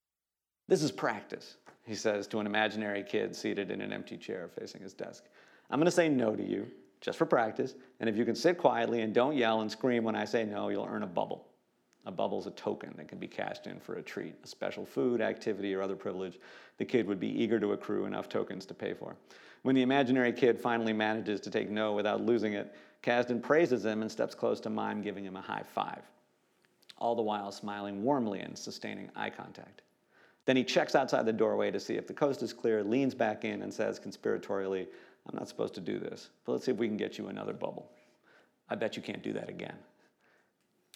This 0.69 0.83
is 0.83 0.93
practice, 0.93 1.57
he 1.87 1.95
says 1.95 2.27
to 2.29 2.39
an 2.39 2.47
imaginary 2.47 3.03
kid 3.03 3.35
seated 3.35 3.71
in 3.71 3.81
an 3.81 3.93
empty 3.93 4.17
chair 4.17 4.49
facing 4.59 4.81
his 4.81 4.95
desk. 4.95 5.25
I'm 5.71 5.79
going 5.79 5.87
to 5.87 5.91
say 5.91 6.09
no 6.09 6.35
to 6.35 6.43
you, 6.43 6.67
just 7.01 7.17
for 7.17 7.27
practice, 7.27 7.75
and 8.01 8.09
if 8.09 8.17
you 8.17 8.25
can 8.25 8.35
sit 8.35 8.59
quietly 8.59 9.03
and 9.03 9.15
don't 9.15 9.37
yell 9.37 9.61
and 9.61 9.71
scream 9.71 10.05
when 10.05 10.17
I 10.17 10.25
say 10.25 10.45
no, 10.45 10.69
you'll 10.69 10.89
earn 10.91 11.03
a 11.03 11.07
bubble. 11.07 11.47
A 12.07 12.11
bubble 12.11 12.41
is 12.41 12.47
a 12.47 12.51
token 12.53 12.95
that 12.97 13.09
can 13.09 13.19
be 13.19 13.29
cashed 13.29 13.67
in 13.67 13.79
for 13.79 13.97
a 13.97 14.03
treat, 14.03 14.35
a 14.43 14.47
special 14.47 14.87
food, 14.87 15.21
activity, 15.21 15.75
or 15.75 15.83
other 15.83 15.97
privilege 15.97 16.39
the 16.79 16.85
kid 16.85 17.07
would 17.07 17.21
be 17.21 17.29
eager 17.29 17.61
to 17.61 17.73
accrue 17.73 18.07
enough 18.07 18.29
tokens 18.29 18.65
to 18.67 18.75
pay 18.75 18.95
for. 18.95 19.15
When 19.63 19.75
the 19.75 19.83
imaginary 19.83 20.33
kid 20.33 20.59
finally 20.59 20.95
manages 20.95 21.41
to 21.43 21.51
take 21.51 21.69
no 21.69 21.93
without 21.93 22.25
losing 22.25 22.55
it, 22.55 22.75
Kazdin 23.03 23.43
praises 23.43 23.85
him 23.85 24.01
and 24.01 24.11
steps 24.11 24.35
close 24.35 24.61
to 24.61 24.71
mime, 24.71 25.03
giving 25.03 25.25
him 25.25 25.37
a 25.37 25.43
high 25.43 25.63
five, 25.75 26.01
all 26.97 27.15
the 27.15 27.23
while 27.23 27.53
smiling 27.53 28.03
warmly 28.03 28.41
and 28.41 28.57
sustaining 28.57 29.11
eye 29.15 29.29
contact. 29.29 29.83
Then 30.47 30.57
he 30.57 30.65
checks 30.65 30.95
outside 30.95 31.27
the 31.27 31.35
doorway 31.35 31.71
to 31.71 31.79
see 31.79 31.97
if 31.97 32.07
the 32.07 32.15
coast 32.15 32.43
is 32.43 32.55
clear, 32.55 32.83
leans 32.83 33.15
back 33.15 33.45
in, 33.45 33.61
and 33.61 33.73
says 33.73 34.01
conspiratorially, 34.01 34.87
I'm 35.29 35.37
not 35.37 35.49
supposed 35.49 35.75
to 35.75 35.81
do 35.81 35.99
this, 35.99 36.31
but 36.45 36.53
let's 36.53 36.65
see 36.65 36.73
if 36.73 36.79
we 36.79 36.89
can 36.89 36.97
get 36.97 37.19
you 37.19 37.29
another 37.29 37.53
bubble. 37.53 37.91
I 38.69 38.75
bet 38.75 38.97
you 38.97 39.03
can't 39.03 39.23
do 39.23 39.33
that 39.35 39.49
again. 39.49 39.77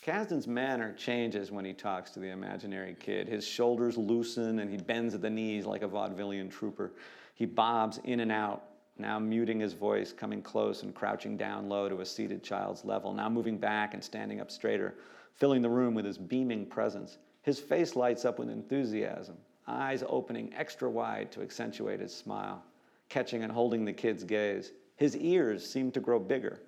Kazdin's 0.04 0.46
manner 0.46 0.92
changes 0.92 1.50
when 1.50 1.64
he 1.64 1.72
talks 1.72 2.10
to 2.10 2.20
the 2.20 2.28
imaginary 2.28 2.94
kid. 2.98 3.26
His 3.26 3.46
shoulders 3.46 3.96
loosen 3.96 4.58
and 4.58 4.70
he 4.70 4.76
bends 4.76 5.14
at 5.14 5.22
the 5.22 5.30
knees 5.30 5.64
like 5.64 5.82
a 5.82 5.88
vaudevillian 5.88 6.50
trooper. 6.50 6.92
He 7.34 7.46
bobs 7.46 8.00
in 8.04 8.20
and 8.20 8.30
out, 8.30 8.64
now 8.98 9.18
muting 9.18 9.60
his 9.60 9.72
voice, 9.72 10.12
coming 10.12 10.42
close 10.42 10.82
and 10.82 10.94
crouching 10.94 11.36
down 11.36 11.68
low 11.68 11.88
to 11.88 12.00
a 12.00 12.06
seated 12.06 12.42
child's 12.44 12.84
level, 12.84 13.14
now 13.14 13.28
moving 13.28 13.56
back 13.56 13.94
and 13.94 14.04
standing 14.04 14.40
up 14.40 14.50
straighter, 14.50 14.94
filling 15.32 15.62
the 15.62 15.70
room 15.70 15.94
with 15.94 16.04
his 16.04 16.18
beaming 16.18 16.66
presence. 16.66 17.18
His 17.42 17.58
face 17.58 17.96
lights 17.96 18.24
up 18.24 18.38
with 18.38 18.50
enthusiasm, 18.50 19.36
eyes 19.66 20.04
opening 20.06 20.52
extra 20.54 20.88
wide 20.88 21.32
to 21.32 21.42
accentuate 21.42 22.00
his 22.00 22.14
smile, 22.14 22.62
catching 23.08 23.42
and 23.42 23.52
holding 23.52 23.84
the 23.84 23.92
kid's 23.92 24.24
gaze. 24.24 24.72
His 24.96 25.16
ears 25.16 25.68
seem 25.68 25.90
to 25.92 26.00
grow 26.00 26.18
bigger 26.18 26.60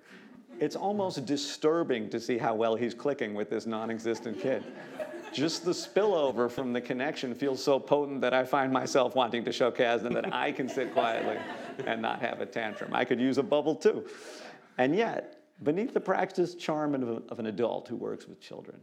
it's 0.59 0.75
almost 0.75 1.25
disturbing 1.25 2.09
to 2.09 2.19
see 2.19 2.37
how 2.37 2.55
well 2.55 2.75
he's 2.75 2.93
clicking 2.93 3.33
with 3.33 3.49
this 3.49 3.65
non 3.65 3.89
existent 3.89 4.39
kid. 4.39 4.63
Just 5.33 5.65
the 5.65 5.71
spillover 5.71 6.49
from 6.49 6.73
the 6.73 6.81
connection 6.81 7.35
feels 7.35 7.61
so 7.61 7.79
potent 7.79 8.21
that 8.21 8.33
I 8.33 8.43
find 8.43 8.71
myself 8.71 9.13
wanting 9.13 9.43
to 9.45 9.51
show 9.51 9.71
Kazdin 9.71 10.13
that 10.13 10.33
I 10.33 10.51
can 10.51 10.69
sit 10.69 10.93
quietly 10.93 11.37
and 11.85 12.01
not 12.01 12.21
have 12.21 12.41
a 12.41 12.45
tantrum. 12.45 12.93
I 12.93 13.03
could 13.03 13.19
use 13.19 13.37
a 13.37 13.43
bubble 13.43 13.75
too. 13.75 14.05
And 14.77 14.95
yet, 14.95 15.41
beneath 15.63 15.93
the 15.93 15.99
practiced 15.99 16.59
charm 16.59 16.95
of, 16.95 17.23
of 17.29 17.39
an 17.39 17.47
adult 17.47 17.87
who 17.87 17.97
works 17.97 18.27
with 18.27 18.39
children, 18.39 18.79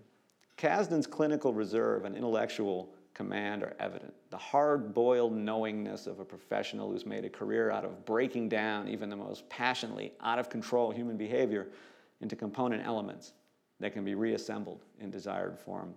Kazdin's 0.56 1.06
clinical 1.06 1.54
reserve 1.54 2.04
and 2.04 2.14
intellectual 2.14 2.94
command 3.14 3.62
are 3.62 3.74
evident. 3.78 4.12
The 4.30 4.36
hard 4.36 4.92
boiled 4.92 5.32
knowingness 5.32 6.06
of 6.06 6.20
a 6.20 6.24
professional 6.24 6.90
who's 6.90 7.06
made 7.06 7.24
a 7.24 7.30
career 7.30 7.70
out 7.70 7.84
of 7.84 8.04
breaking 8.04 8.48
down 8.48 8.88
even 8.88 9.08
the 9.08 9.16
most 9.16 9.48
passionately 9.48 10.12
out 10.20 10.38
of 10.38 10.50
control 10.50 10.90
human 10.90 11.16
behavior 11.16 11.68
into 12.20 12.36
component 12.36 12.84
elements 12.84 13.32
that 13.80 13.92
can 13.92 14.04
be 14.04 14.14
reassembled 14.14 14.84
in 15.00 15.10
desired 15.10 15.58
form. 15.58 15.94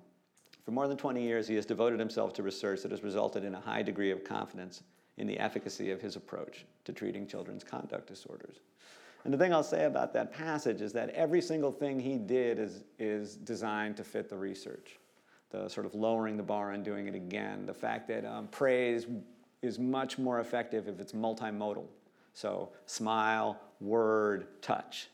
For 0.64 0.72
more 0.72 0.88
than 0.88 0.98
20 0.98 1.22
years, 1.22 1.48
he 1.48 1.56
has 1.56 1.66
devoted 1.66 2.00
himself 2.00 2.34
to 2.34 2.44
research 2.44 2.82
that 2.84 2.92
has 2.92 3.04
resulted 3.04 3.44
in 3.44 3.56
a 3.56 3.60
high 3.60 3.82
degree 3.82 4.12
of 4.12 4.24
confidence 4.24 4.84
in 5.18 5.26
the 5.26 5.40
efficacy 5.40 5.92
of 5.92 6.02
his 6.02 6.16
approach 6.16 6.66
to 6.86 6.94
treating 6.94 7.26
children's 7.26 7.64
conduct 7.64 8.08
disorders. 8.08 8.58
And 9.24 9.34
the 9.34 9.38
thing 9.38 9.54
I'll 9.54 9.64
say 9.64 9.86
about 9.86 10.14
that 10.14 10.32
passage 10.32 10.82
is 10.82 10.94
that 10.94 11.10
every 11.10 11.42
single 11.42 11.72
thing 11.72 12.00
he 12.00 12.18
did 12.18 12.60
is, 12.60 12.84
is 13.00 13.36
designed 13.36 13.98
to 13.98 14.04
fit 14.04 14.30
the 14.30 14.38
research 14.38 15.00
the 15.50 15.68
sort 15.70 15.86
of 15.86 15.96
lowering 15.96 16.38
the 16.38 16.44
bar 16.44 16.72
and 16.72 16.84
doing 16.84 17.08
it 17.08 17.16
again. 17.16 17.66
The 17.66 17.74
fact 17.74 18.08
that 18.10 18.26
um, 18.26 18.48
praise 18.48 19.08
is 19.62 19.80
much 19.80 20.18
more 20.18 20.40
effective 20.40 20.88
if 20.88 21.00
it's 21.00 21.14
multimodal. 21.14 21.86
So 22.34 22.70
smile, 22.86 23.60
word, 23.80 24.62
touch, 24.62 25.10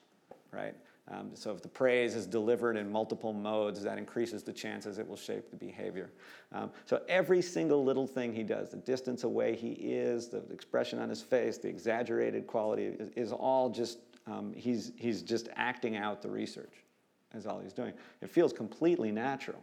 right? 0.52 0.76
Um, 1.10 1.32
so 1.34 1.52
if 1.52 1.62
the 1.62 1.68
praise 1.68 2.16
is 2.16 2.26
delivered 2.26 2.78
in 2.78 2.90
multiple 2.92 3.34
modes, 3.34 3.84
that 3.84 3.98
increases 3.98 4.44
the 4.44 4.54
chances 4.54 5.00
it 5.00 5.08
will 5.08 5.18
shape 5.18 5.50
the 5.50 5.56
behavior. 5.58 6.10
Um, 6.54 6.72
so 6.86 7.02
every 7.10 7.42
single 7.42 7.84
little 7.84 8.08
thing 8.08 8.34
he 8.34 8.44
does, 8.44 8.70
the 8.70 8.78
distance 8.78 9.24
away 9.24 9.56
he 9.56 9.72
is, 9.72 10.30
the 10.30 10.44
expression 10.52 11.00
on 11.00 11.10
his 11.10 11.22
face, 11.22 11.58
the 11.58 11.68
exaggerated 11.68 12.48
quality, 12.48 12.86
is, 12.86 13.10
is 13.16 13.32
all 13.34 13.70
just, 13.70 14.00
um, 14.28 14.54
he's, 14.56 14.94
he's 14.96 15.22
just 15.22 15.50
acting 15.56 15.98
out 15.98 16.22
the 16.22 16.30
research, 16.30 16.74
is 17.36 17.46
all 17.46 17.60
he's 17.60 17.74
doing. 17.74 17.94
It 18.22 18.30
feels 18.30 18.54
completely 18.54 19.12
natural. 19.12 19.62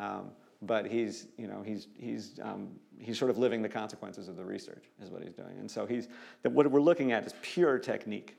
Um, 0.00 0.30
but 0.62 0.86
he's, 0.86 1.28
you 1.36 1.46
know, 1.46 1.62
he's, 1.62 1.88
he's, 1.96 2.40
um, 2.42 2.68
he's 2.98 3.18
sort 3.18 3.30
of 3.30 3.38
living 3.38 3.62
the 3.62 3.68
consequences 3.68 4.28
of 4.28 4.36
the 4.36 4.44
research, 4.44 4.84
is 5.02 5.10
what 5.10 5.22
he's 5.22 5.32
doing. 5.32 5.58
And 5.58 5.70
so 5.70 5.86
he's, 5.86 6.08
that 6.42 6.50
what 6.50 6.70
we're 6.70 6.80
looking 6.80 7.12
at 7.12 7.24
is 7.24 7.34
pure 7.42 7.78
technique. 7.78 8.36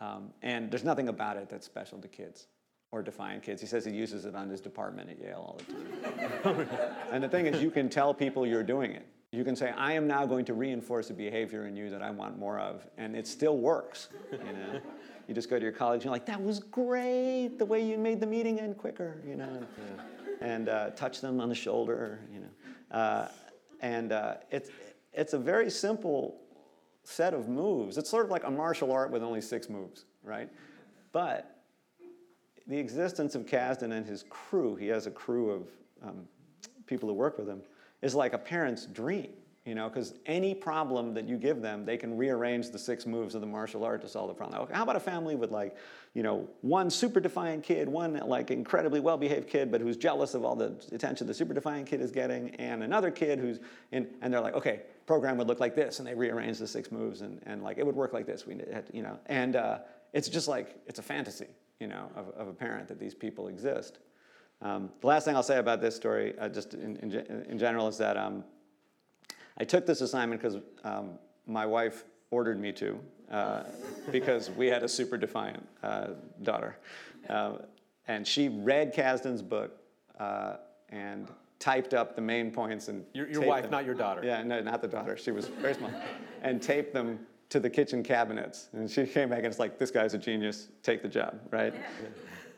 Um, 0.00 0.32
and 0.42 0.70
there's 0.70 0.84
nothing 0.84 1.08
about 1.08 1.36
it 1.36 1.48
that's 1.48 1.66
special 1.66 1.98
to 1.98 2.08
kids 2.08 2.46
or 2.90 3.02
defiant 3.02 3.42
kids. 3.42 3.60
He 3.60 3.66
says 3.66 3.84
he 3.84 3.92
uses 3.92 4.24
it 4.24 4.34
on 4.34 4.48
his 4.48 4.60
department 4.60 5.10
at 5.10 5.20
Yale 5.20 5.36
all 5.36 5.60
the 5.66 6.54
time. 6.54 6.68
and 7.12 7.22
the 7.22 7.28
thing 7.28 7.46
is, 7.46 7.62
you 7.62 7.70
can 7.70 7.88
tell 7.88 8.12
people 8.12 8.46
you're 8.46 8.62
doing 8.62 8.92
it. 8.92 9.06
You 9.30 9.44
can 9.44 9.56
say, 9.56 9.70
I 9.70 9.92
am 9.92 10.06
now 10.06 10.26
going 10.26 10.44
to 10.44 10.54
reinforce 10.54 11.10
a 11.10 11.14
behavior 11.14 11.66
in 11.66 11.76
you 11.76 11.90
that 11.90 12.02
I 12.02 12.10
want 12.10 12.38
more 12.38 12.60
of, 12.60 12.86
and 12.98 13.16
it 13.16 13.26
still 13.26 13.58
works. 13.58 14.08
You 14.30 14.38
know? 14.38 14.80
you 15.26 15.34
just 15.34 15.50
go 15.50 15.58
to 15.58 15.62
your 15.62 15.72
colleagues, 15.72 16.04
and 16.04 16.04
you're 16.04 16.12
like, 16.12 16.26
that 16.26 16.40
was 16.40 16.60
great, 16.60 17.58
the 17.58 17.64
way 17.64 17.84
you 17.84 17.98
made 17.98 18.20
the 18.20 18.26
meeting 18.26 18.60
end 18.60 18.78
quicker, 18.78 19.20
you 19.26 19.34
know. 19.34 19.60
Yeah 19.60 20.04
and 20.40 20.68
uh, 20.68 20.90
touch 20.90 21.20
them 21.20 21.40
on 21.40 21.48
the 21.48 21.54
shoulder, 21.54 22.20
you 22.32 22.40
know. 22.40 22.96
Uh, 22.96 23.28
and 23.80 24.12
uh, 24.12 24.34
it's, 24.50 24.70
it's 25.12 25.32
a 25.32 25.38
very 25.38 25.70
simple 25.70 26.40
set 27.02 27.34
of 27.34 27.48
moves. 27.48 27.98
It's 27.98 28.10
sort 28.10 28.24
of 28.24 28.30
like 28.30 28.44
a 28.44 28.50
martial 28.50 28.92
art 28.92 29.10
with 29.10 29.22
only 29.22 29.40
six 29.40 29.68
moves, 29.68 30.06
right? 30.22 30.48
But 31.12 31.62
the 32.66 32.78
existence 32.78 33.34
of 33.34 33.44
Kazdin 33.46 33.92
and 33.92 34.06
his 34.06 34.24
crew, 34.28 34.74
he 34.74 34.86
has 34.88 35.06
a 35.06 35.10
crew 35.10 35.50
of 35.50 35.68
um, 36.02 36.28
people 36.86 37.08
who 37.08 37.14
work 37.14 37.38
with 37.38 37.48
him, 37.48 37.62
is 38.02 38.14
like 38.14 38.32
a 38.32 38.38
parent's 38.38 38.86
dream 38.86 39.32
you 39.64 39.74
know, 39.74 39.88
because 39.88 40.14
any 40.26 40.54
problem 40.54 41.14
that 41.14 41.26
you 41.26 41.38
give 41.38 41.62
them, 41.62 41.86
they 41.86 41.96
can 41.96 42.18
rearrange 42.18 42.70
the 42.70 42.78
six 42.78 43.06
moves 43.06 43.34
of 43.34 43.40
the 43.40 43.46
martial 43.46 43.82
art 43.82 44.02
to 44.02 44.08
solve 44.08 44.28
the 44.28 44.34
problem. 44.34 44.68
How 44.70 44.82
about 44.82 44.96
a 44.96 45.00
family 45.00 45.36
with 45.36 45.52
like, 45.52 45.74
you 46.12 46.22
know, 46.22 46.46
one 46.60 46.90
super 46.90 47.18
defiant 47.18 47.64
kid, 47.64 47.88
one 47.88 48.14
like 48.26 48.50
incredibly 48.50 49.00
well-behaved 49.00 49.48
kid, 49.48 49.72
but 49.72 49.80
who's 49.80 49.96
jealous 49.96 50.34
of 50.34 50.44
all 50.44 50.54
the 50.54 50.74
attention 50.92 51.26
the 51.26 51.32
super 51.32 51.54
defiant 51.54 51.86
kid 51.86 52.02
is 52.02 52.10
getting, 52.10 52.50
and 52.56 52.82
another 52.82 53.10
kid 53.10 53.38
who's 53.38 53.58
in, 53.90 54.06
and 54.20 54.32
they're 54.32 54.40
like, 54.42 54.54
okay, 54.54 54.82
program 55.06 55.38
would 55.38 55.48
look 55.48 55.60
like 55.60 55.74
this, 55.74 55.98
and 55.98 56.06
they 56.06 56.14
rearrange 56.14 56.58
the 56.58 56.66
six 56.66 56.92
moves, 56.92 57.22
and, 57.22 57.40
and 57.46 57.62
like 57.62 57.78
it 57.78 57.86
would 57.86 57.96
work 57.96 58.12
like 58.12 58.26
this. 58.26 58.46
We 58.46 58.58
had, 58.70 58.84
you 58.92 59.02
know, 59.02 59.18
and 59.26 59.56
uh, 59.56 59.78
it's 60.12 60.28
just 60.28 60.46
like 60.46 60.76
it's 60.86 60.98
a 60.98 61.02
fantasy, 61.02 61.46
you 61.80 61.86
know, 61.86 62.10
of, 62.14 62.28
of 62.30 62.48
a 62.48 62.52
parent 62.52 62.86
that 62.88 63.00
these 63.00 63.14
people 63.14 63.48
exist. 63.48 63.98
Um, 64.60 64.90
the 65.00 65.06
last 65.06 65.24
thing 65.24 65.36
I'll 65.36 65.42
say 65.42 65.58
about 65.58 65.80
this 65.80 65.96
story, 65.96 66.34
uh, 66.38 66.48
just 66.48 66.74
in, 66.74 66.96
in, 66.96 67.44
in, 67.48 67.58
general, 67.58 67.88
is 67.88 67.98
that 67.98 68.16
um, 68.16 68.44
I 69.58 69.64
took 69.64 69.86
this 69.86 70.00
assignment 70.00 70.42
because 70.42 70.60
um, 70.82 71.18
my 71.46 71.64
wife 71.66 72.04
ordered 72.30 72.58
me 72.60 72.72
to, 72.72 72.98
uh, 73.30 73.62
because 74.10 74.50
we 74.50 74.66
had 74.66 74.82
a 74.82 74.88
super 74.88 75.16
defiant 75.16 75.66
uh, 75.82 76.08
daughter. 76.42 76.76
Uh, 77.28 77.58
and 78.08 78.26
she 78.26 78.48
read 78.48 78.94
Kazdin's 78.94 79.42
book 79.42 79.78
uh, 80.18 80.56
and 80.90 81.28
typed 81.58 81.94
up 81.94 82.16
the 82.16 82.20
main 82.20 82.50
points 82.50 82.88
and 82.88 83.04
your, 83.14 83.28
your 83.28 83.42
wife, 83.42 83.62
them. 83.62 83.70
not 83.70 83.84
your 83.86 83.94
daughter. 83.94 84.22
Yeah, 84.24 84.42
no, 84.42 84.60
not 84.60 84.82
the 84.82 84.88
daughter. 84.88 85.16
She 85.16 85.30
was 85.30 85.46
very 85.46 85.74
small, 85.74 85.90
and 86.42 86.60
taped 86.60 86.92
them 86.92 87.20
to 87.50 87.60
the 87.60 87.70
kitchen 87.70 88.02
cabinets. 88.02 88.68
And 88.72 88.90
she 88.90 89.06
came 89.06 89.28
back 89.28 89.38
and 89.38 89.46
it's 89.46 89.58
like, 89.58 89.78
this 89.78 89.90
guy's 89.90 90.12
a 90.14 90.18
genius. 90.18 90.68
Take 90.82 91.02
the 91.02 91.08
job, 91.08 91.38
right? 91.50 91.72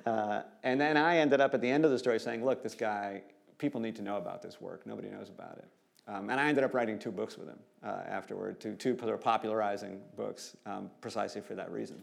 Uh, 0.06 0.42
and 0.62 0.80
then 0.80 0.96
I 0.96 1.18
ended 1.18 1.40
up 1.40 1.52
at 1.52 1.60
the 1.60 1.68
end 1.68 1.84
of 1.84 1.90
the 1.90 1.98
story 1.98 2.18
saying, 2.18 2.44
look, 2.44 2.62
this 2.62 2.74
guy, 2.74 3.22
people 3.58 3.80
need 3.80 3.96
to 3.96 4.02
know 4.02 4.16
about 4.16 4.40
this 4.40 4.60
work. 4.60 4.86
Nobody 4.86 5.08
knows 5.10 5.28
about 5.28 5.58
it. 5.58 5.68
Um, 6.08 6.30
and 6.30 6.40
I 6.40 6.48
ended 6.48 6.62
up 6.62 6.72
writing 6.72 6.98
two 6.98 7.10
books 7.10 7.36
with 7.36 7.48
him 7.48 7.58
uh, 7.84 8.02
afterward, 8.06 8.60
two, 8.60 8.74
two 8.74 8.94
popularizing 8.94 10.00
books 10.16 10.56
um, 10.64 10.90
precisely 11.00 11.40
for 11.40 11.54
that 11.54 11.70
reason, 11.70 12.00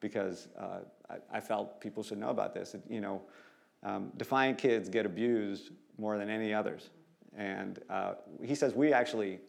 because 0.00 0.48
uh, 0.58 0.80
I, 1.08 1.38
I, 1.38 1.40
felt 1.40 1.80
people 1.80 2.02
should 2.02 2.18
know 2.18 2.30
about 2.30 2.54
this. 2.54 2.74
It, 2.74 2.82
you 2.88 3.00
know, 3.00 3.22
um, 3.82 4.12
defiant 4.16 4.58
kids 4.58 4.88
get 4.88 5.04
abused 5.04 5.70
more 5.98 6.16
than 6.16 6.30
any 6.30 6.54
others. 6.54 6.90
And 7.36 7.80
uh, 7.88 8.14
he 8.44 8.54
says 8.54 8.74
we 8.74 8.92
actually, 8.92 9.40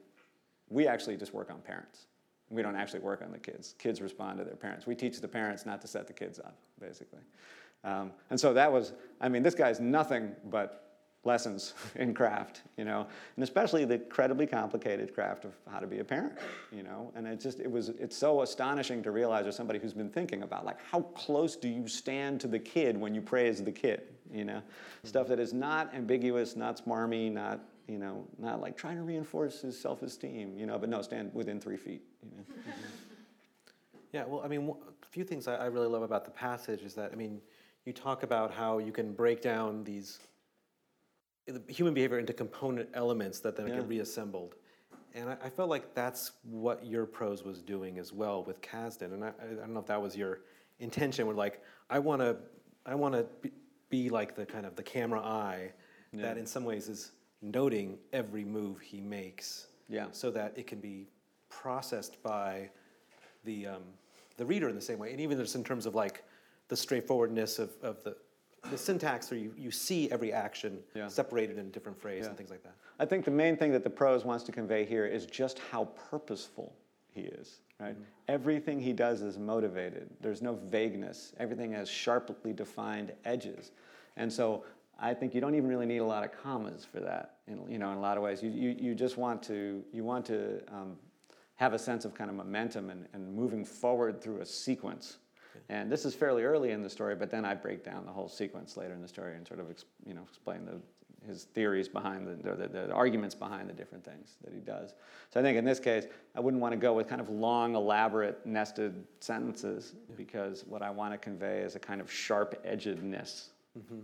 we 0.70 0.88
actually 0.88 1.18
just 1.18 1.34
work 1.34 1.52
on 1.52 1.60
parents. 1.62 2.06
We 2.50 2.62
don't 2.62 2.76
actually 2.76 3.00
work 3.00 3.22
on 3.22 3.32
the 3.32 3.38
kids. 3.38 3.76
Kids 3.78 4.02
respond 4.02 4.40
to 4.40 4.44
their 4.44 4.56
parents. 4.56 4.86
We 4.86 4.96
teach 4.96 5.22
the 5.22 5.28
parents 5.28 5.66
not 5.66 5.82
to 5.82 5.88
set 5.88 6.08
the 6.08 6.14
kids 6.14 6.40
up, 6.40 6.58
basically. 6.80 7.22
Um, 7.84 8.12
and 8.30 8.40
so 8.40 8.54
that 8.54 8.72
was, 8.72 8.94
I 9.20 9.30
mean, 9.30 9.42
this 9.42 9.56
guy's 9.56 9.80
nothing 9.80 10.36
but 10.50 10.91
lessons 11.24 11.74
in 11.96 12.14
craft, 12.14 12.62
you 12.78 12.86
know, 12.86 13.08
and 13.36 13.44
especially 13.44 13.86
the 13.86 13.96
incredibly 13.96 14.48
complicated 14.48 15.14
craft 15.14 15.46
of 15.46 15.54
how 15.70 15.80
to 15.80 15.88
be 15.88 16.00
a 16.00 16.04
parent, 16.04 16.34
you 16.72 16.84
know, 16.84 17.12
and 17.16 17.28
it 17.28 17.40
just 17.40 17.60
it 17.60 17.72
was 17.72 17.90
it's 17.90 18.18
so 18.18 18.42
astonishing 18.42 19.04
to 19.04 19.12
realize 19.12 19.46
as 19.46 19.56
somebody 19.56 19.80
who's 19.80 19.94
been 19.94 20.10
thinking 20.10 20.44
about 20.44 20.66
like 20.66 20.78
how 20.84 21.02
close 21.02 21.56
do 21.56 21.68
you 21.68 21.88
stand 21.88 22.42
to 22.42 22.48
the 22.48 22.60
kid 22.60 22.98
when 22.98 23.14
you 23.14 23.22
praise 23.22 23.64
the 23.64 23.72
kid, 23.72 24.04
you 24.32 24.46
know, 24.46 24.54
mm-hmm. 24.54 25.08
stuff 25.08 25.28
that 25.28 25.40
is 25.40 25.54
not 25.54 25.94
ambiguous, 25.94 26.56
not 26.56 26.84
smarmy, 26.84 27.32
not 27.32 27.62
you 27.88 27.98
know, 27.98 28.26
not 28.38 28.62
like 28.62 28.78
trying 28.78 28.96
to 28.96 29.04
reinforce 29.04 29.62
his 29.62 29.78
self-esteem, 29.78 30.58
you 30.58 30.66
know, 30.66 30.80
but 30.80 30.88
no, 30.88 31.02
stand 31.02 31.30
within 31.34 31.60
three 31.60 31.78
feet, 31.78 32.04
you 32.24 32.38
know. 32.38 32.44
Yeah, 34.14 34.26
well, 34.26 34.42
I 34.44 34.50
mean, 34.50 34.70
a 34.70 35.06
few 35.06 35.24
things 35.24 35.48
I 35.48 35.68
really 35.68 35.88
love 35.88 36.02
about 36.02 36.26
the 36.26 36.32
passage 36.32 36.82
is 36.82 36.94
that 36.96 37.14
I 37.14 37.16
mean, 37.16 37.40
you 37.86 37.94
talk 37.94 38.24
about 38.24 38.54
how 38.54 38.78
you 38.78 38.92
can 38.92 39.14
break 39.14 39.42
down 39.42 39.86
these 39.86 40.20
human 41.68 41.94
behavior 41.94 42.20
into 42.20 42.34
component 42.34 42.90
elements 42.94 43.40
that 43.40 43.56
then 43.56 43.68
yeah. 43.68 43.76
get 43.76 43.88
reassembled. 43.88 44.56
And 45.14 45.30
I, 45.30 45.38
I, 45.44 45.50
felt 45.50 45.70
like 45.70 45.94
that's 45.94 46.32
what 46.44 46.86
your 46.86 47.06
prose 47.06 47.44
was 47.44 47.62
doing 47.62 48.00
as 48.00 48.14
well 48.14 48.44
with 48.44 48.62
Kazdin. 48.62 49.14
And 49.14 49.26
I, 49.26 49.30
I 49.42 49.56
don't 49.56 49.74
know 49.74 49.80
if 49.80 49.88
that 49.88 50.02
was 50.02 50.16
your 50.16 50.42
intention. 50.80 51.28
Where 51.28 51.36
like 51.36 51.62
I 51.90 52.00
want 52.00 52.22
to, 52.22 52.38
I 52.86 52.96
want 52.96 53.16
to 53.16 53.26
be, 53.42 53.52
be, 53.90 54.10
like 54.10 54.36
the 54.36 54.46
kind 54.46 54.66
of 54.66 54.76
the 54.76 54.84
camera 54.84 55.20
eye 55.20 55.72
yeah. 56.14 56.22
that 56.22 56.38
in 56.38 56.46
some 56.46 56.64
ways 56.64 56.88
is 56.88 57.12
noting 57.42 57.98
every 58.14 58.46
move 58.46 58.80
he 58.80 59.02
makes. 59.02 59.68
Yeah. 59.90 60.08
So 60.12 60.32
that 60.32 60.54
it 60.56 60.68
can 60.68 60.80
be 60.80 61.10
processed 61.50 62.24
by 62.24 62.70
the 63.44 63.68
um, 63.68 63.84
the 64.38 64.46
reader 64.46 64.70
in 64.70 64.76
the 64.76 64.82
same 64.82 64.98
way. 64.98 65.12
And 65.12 65.20
even 65.20 65.38
just 65.38 65.56
in 65.56 65.64
terms 65.64 65.86
of 65.86 65.94
like 65.94 66.24
the 66.70 66.78
straightforwardness 66.78 67.60
of, 67.60 67.72
of 67.84 68.02
the 68.04 68.16
the 68.70 68.78
syntax, 68.78 69.32
or 69.32 69.36
you, 69.36 69.54
you 69.58 69.72
see 69.72 70.10
every 70.12 70.32
action 70.32 70.80
Yeah. 70.94 71.08
separated 71.08 71.58
in 71.58 71.66
a 71.68 71.70
different 71.70 72.00
phrase 72.00 72.24
Yeah. 72.24 72.30
and 72.30 72.38
things 72.38 72.50
like 72.50 72.64
that. 72.64 72.76
I 73.00 73.06
think 73.06 73.26
the 73.26 73.32
main 73.32 73.58
thing 73.58 73.72
that 73.72 73.84
the 73.84 73.90
prose 73.90 74.24
wants 74.24 74.44
to 74.46 74.52
convey 74.52 74.86
here 74.86 75.06
is 75.06 75.26
just 75.26 75.60
how 75.60 75.86
purposeful 76.10 76.74
he 77.14 77.22
is, 77.22 77.62
right? 77.80 77.96
Everything 78.28 78.80
he 78.80 78.94
does 78.94 79.22
is 79.22 79.38
motivated. 79.40 80.10
There's 80.22 80.42
no 80.42 80.56
vagueness. 80.56 81.34
Everything 81.40 81.72
has 81.74 81.90
sharply 81.90 82.54
defined 82.54 83.14
edges. 83.26 83.72
And 84.16 84.32
so 84.32 84.64
I 85.00 85.14
think 85.16 85.34
you 85.34 85.42
don't 85.42 85.56
even 85.56 85.68
really 85.68 85.88
need 85.88 85.98
a 85.98 86.06
lot 86.06 86.24
of 86.24 86.32
commas 86.32 86.86
for 86.86 87.00
that, 87.00 87.38
in, 87.48 87.68
you 87.68 87.80
know, 87.80 87.92
in 87.92 87.98
a 87.98 88.02
lot 88.02 88.18
of 88.18 88.24
ways. 88.24 88.44
You, 88.44 88.52
you, 88.52 88.76
you 88.80 88.96
just 88.96 89.18
want 89.18 89.42
to, 89.44 89.84
you 89.92 90.04
want 90.04 90.26
to 90.28 90.62
um, 90.72 90.96
have 91.56 91.74
a 91.74 91.80
sense 91.80 92.06
of 92.06 92.14
kind 92.14 92.30
of 92.30 92.36
momentum 92.36 92.92
and, 92.92 93.08
and 93.14 93.34
moving 93.34 93.66
forward 93.66 94.22
through 94.22 94.42
a 94.42 94.46
sequence. 94.46 95.18
And 95.70 95.92
this 95.92 96.06
is 96.06 96.14
fairly 96.16 96.44
early 96.44 96.72
in 96.72 96.82
the 96.82 96.90
story, 96.90 97.16
but 97.16 97.30
then 97.30 97.46
I 97.46 97.54
break 97.54 97.84
down 97.84 98.06
the 98.06 98.12
whole 98.12 98.28
sequence 98.28 98.78
later 98.78 98.94
in 98.94 99.02
the 99.02 99.08
story 99.08 99.36
and 99.36 99.48
sort 99.48 99.60
of 99.60 99.68
you 100.06 100.14
know 100.14 100.22
explain 100.28 100.66
the, 100.66 100.82
his 101.26 101.44
theories 101.44 101.88
behind 101.88 102.28
the, 102.28 102.56
the, 102.56 102.68
the 102.68 102.92
arguments 102.92 103.36
behind 103.36 103.70
the 103.70 103.74
different 103.74 104.04
things 104.04 104.38
that 104.44 104.54
he 104.54 104.60
does. 104.60 104.96
So 105.30 105.40
I 105.40 105.44
think 105.44 105.58
in 105.58 105.66
this 105.66 105.80
case, 105.80 106.06
I 106.36 106.40
wouldn't 106.40 106.62
want 106.62 106.74
to 106.74 106.78
go 106.78 106.94
with 106.94 107.08
kind 107.08 107.22
of 107.22 107.30
long, 107.30 107.76
elaborate, 107.76 108.46
nested 108.46 109.04
sentences 109.20 109.94
because 110.18 110.66
what 110.66 110.82
I 110.82 110.90
want 110.90 111.14
to 111.14 111.18
convey 111.18 111.60
is 111.60 111.76
a 111.76 111.80
kind 111.80 112.02
of 112.02 112.12
sharp 112.12 112.66
edgedness. 112.66 113.50
Mm-hmm. 113.78 114.00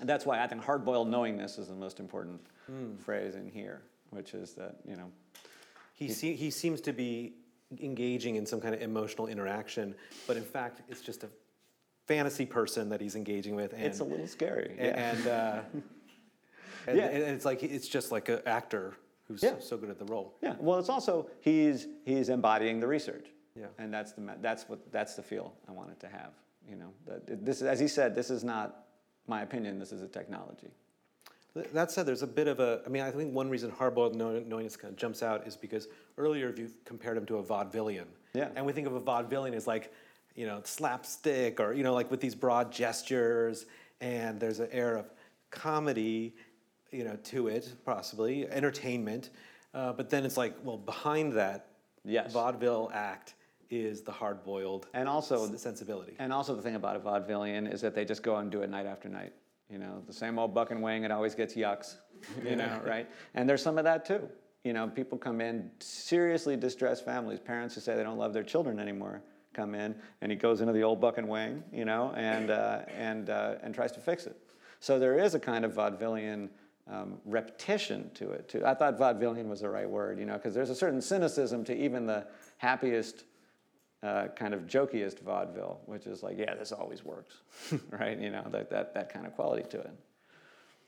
And 0.00 0.08
that's 0.08 0.26
why 0.26 0.42
I 0.42 0.46
think 0.46 0.64
hard-boiled 0.64 1.08
knowingness 1.08 1.58
is 1.58 1.68
the 1.68 1.74
most 1.74 2.00
important 2.00 2.40
hmm. 2.66 2.96
phrase 2.96 3.34
in 3.34 3.46
here, 3.46 3.82
which 4.10 4.34
is 4.34 4.52
that 4.54 4.76
you 4.86 4.96
know 4.96 5.10
He, 5.94 6.08
se- 6.08 6.34
he 6.34 6.50
seems 6.50 6.80
to 6.82 6.92
be 6.92 7.34
engaging 7.80 8.36
in 8.36 8.46
some 8.46 8.60
kind 8.60 8.74
of 8.74 8.82
emotional 8.82 9.26
interaction, 9.28 9.94
but 10.26 10.36
in 10.36 10.42
fact, 10.44 10.82
it's 10.88 11.00
just 11.00 11.24
a 11.24 11.28
fantasy 12.06 12.46
person 12.46 12.88
that 12.88 13.00
he's 13.00 13.14
engaging 13.14 13.54
with. 13.54 13.72
And, 13.72 13.82
it's 13.82 14.00
a 14.00 14.04
little 14.04 14.26
scary. 14.26 14.74
a- 14.78 14.84
yeah. 14.84 15.10
and, 15.12 15.26
uh, 15.26 15.60
and, 16.86 16.98
Yeah. 16.98 17.04
and 17.06 17.22
it's 17.22 17.44
like 17.44 17.62
it's 17.62 17.88
just 17.88 18.10
like 18.12 18.28
an 18.28 18.40
actor 18.46 18.94
who's 19.28 19.42
Yeah. 19.42 19.54
so 19.60 19.76
good 19.76 19.90
at 19.90 19.98
the 19.98 20.04
role. 20.06 20.34
Yeah, 20.42 20.56
well, 20.58 20.78
it's 20.78 20.88
also 20.88 21.28
he's 21.40 21.86
he's 22.04 22.28
embodying 22.28 22.80
the 22.80 22.86
research. 22.86 23.26
Yeah. 23.54 23.66
and 23.78 23.92
that's 23.92 24.12
the 24.12 24.22
that's 24.40 24.66
what 24.68 24.90
that's 24.90 25.14
the 25.14 25.22
feel 25.22 25.52
I 25.68 25.72
wanted 25.72 26.00
to 26.00 26.08
have. 26.08 26.32
You 26.68 26.76
know, 26.76 26.92
that 27.06 27.44
this 27.44 27.56
is, 27.56 27.64
as 27.64 27.78
he 27.80 27.86
said, 27.88 28.14
this 28.14 28.30
is 28.30 28.42
not 28.44 28.86
my 29.26 29.42
opinion. 29.42 29.78
This 29.78 29.92
is 29.92 30.00
a 30.00 30.08
technology. 30.08 30.70
Th- 31.54 31.68
That 31.72 31.90
said, 31.90 32.06
there's 32.06 32.22
a 32.22 32.26
bit 32.26 32.48
of 32.48 32.60
a. 32.60 32.82
I 32.86 32.88
mean, 32.88 33.02
I 33.02 33.10
think 33.10 33.34
one 33.34 33.48
reason 33.50 33.70
hardboiled 33.70 34.14
know- 34.14 34.40
knowingness 34.40 34.76
kind 34.76 34.92
of 34.92 34.98
jumps 34.98 35.22
out 35.22 35.46
is 35.46 35.56
because 35.56 35.88
earlier 36.18 36.54
you 36.56 36.70
compared 36.84 37.16
him 37.16 37.26
to 37.26 37.36
a 37.38 37.42
vaudevillian. 37.42 38.06
Yeah. 38.34 38.48
And 38.56 38.64
we 38.64 38.72
think 38.72 38.86
of 38.86 38.94
a 38.94 39.00
vaudevillian 39.00 39.52
as 39.54 39.66
like, 39.66 39.92
you 40.34 40.46
know, 40.46 40.60
slapstick 40.64 41.60
or 41.60 41.72
you 41.74 41.82
know, 41.82 41.92
like 41.94 42.10
with 42.10 42.20
these 42.20 42.34
broad 42.34 42.72
gestures, 42.72 43.66
and 44.00 44.40
there's 44.40 44.60
an 44.60 44.68
air 44.72 44.96
of 44.96 45.10
comedy, 45.50 46.34
you 46.90 47.04
know, 47.04 47.16
to 47.24 47.48
it, 47.48 47.72
possibly 47.84 48.48
entertainment. 48.48 49.30
Uh, 49.74 49.92
but 49.92 50.08
then 50.10 50.24
it's 50.24 50.36
like, 50.36 50.54
well, 50.64 50.78
behind 50.78 51.32
that 51.34 51.66
Yes. 52.04 52.32
vaudeville 52.32 52.90
act 52.92 53.34
is 53.70 54.02
the 54.02 54.10
hard-boiled 54.12 54.86
And 54.92 55.08
also, 55.08 55.50
s- 55.50 55.62
sensibility. 55.62 56.14
and 56.18 56.32
also 56.32 56.54
the 56.54 56.60
thing 56.62 56.74
about 56.74 56.96
a 56.96 57.00
vaudevillian 57.00 57.72
is 57.72 57.80
that 57.82 57.94
they 57.94 58.04
just 58.04 58.22
go 58.22 58.36
and 58.36 58.50
do 58.50 58.60
it 58.62 58.68
night 58.70 58.86
after 58.86 59.08
night. 59.08 59.32
You 59.72 59.78
know, 59.78 60.02
the 60.06 60.12
same 60.12 60.38
old 60.38 60.54
buck 60.54 60.70
and 60.70 60.82
wing. 60.82 61.04
It 61.04 61.10
always 61.10 61.34
gets 61.34 61.54
yucks. 61.54 61.96
You 62.44 62.54
know, 62.54 62.80
right? 62.86 63.10
And 63.34 63.50
there's 63.50 63.62
some 63.62 63.78
of 63.78 63.84
that 63.84 64.04
too. 64.04 64.28
You 64.62 64.72
know, 64.72 64.86
people 64.86 65.18
come 65.18 65.40
in 65.40 65.72
seriously 65.80 66.56
distressed 66.56 67.04
families, 67.04 67.40
parents 67.40 67.74
who 67.74 67.80
say 67.80 67.96
they 67.96 68.04
don't 68.04 68.16
love 68.16 68.32
their 68.32 68.44
children 68.44 68.78
anymore 68.78 69.22
come 69.52 69.74
in, 69.74 69.94
and 70.20 70.30
he 70.30 70.36
goes 70.36 70.60
into 70.60 70.72
the 70.72 70.82
old 70.82 71.00
buck 71.00 71.18
and 71.18 71.28
wing, 71.28 71.62
you 71.72 71.84
know, 71.84 72.12
and 72.16 72.50
uh, 72.50 72.82
and 72.96 73.28
uh, 73.28 73.56
and 73.62 73.74
tries 73.74 73.92
to 73.92 74.00
fix 74.00 74.26
it. 74.26 74.36
So 74.80 74.98
there 74.98 75.18
is 75.18 75.34
a 75.34 75.40
kind 75.40 75.64
of 75.64 75.74
vaudevillian 75.74 76.48
um, 76.90 77.18
repetition 77.24 78.10
to 78.14 78.30
it 78.30 78.48
too. 78.48 78.64
I 78.64 78.74
thought 78.74 78.98
vaudevillian 78.98 79.48
was 79.48 79.60
the 79.60 79.68
right 79.68 79.88
word, 79.88 80.18
you 80.18 80.26
know, 80.26 80.34
because 80.34 80.54
there's 80.54 80.70
a 80.70 80.74
certain 80.74 81.00
cynicism 81.00 81.64
to 81.64 81.76
even 81.76 82.06
the 82.06 82.26
happiest 82.58 83.24
uh, 84.02 84.28
kind 84.34 84.52
of 84.54 84.62
jokiest 84.62 85.20
vaudeville, 85.20 85.80
which 85.86 86.06
is 86.06 86.22
like, 86.22 86.36
yeah, 86.38 86.54
this 86.54 86.72
always 86.72 87.04
works, 87.04 87.34
right? 87.90 88.18
You 88.18 88.30
know, 88.30 88.46
that, 88.50 88.70
that, 88.70 88.94
that 88.94 89.12
kind 89.12 89.26
of 89.26 89.34
quality 89.34 89.62
to 89.70 89.80
it. 89.80 89.90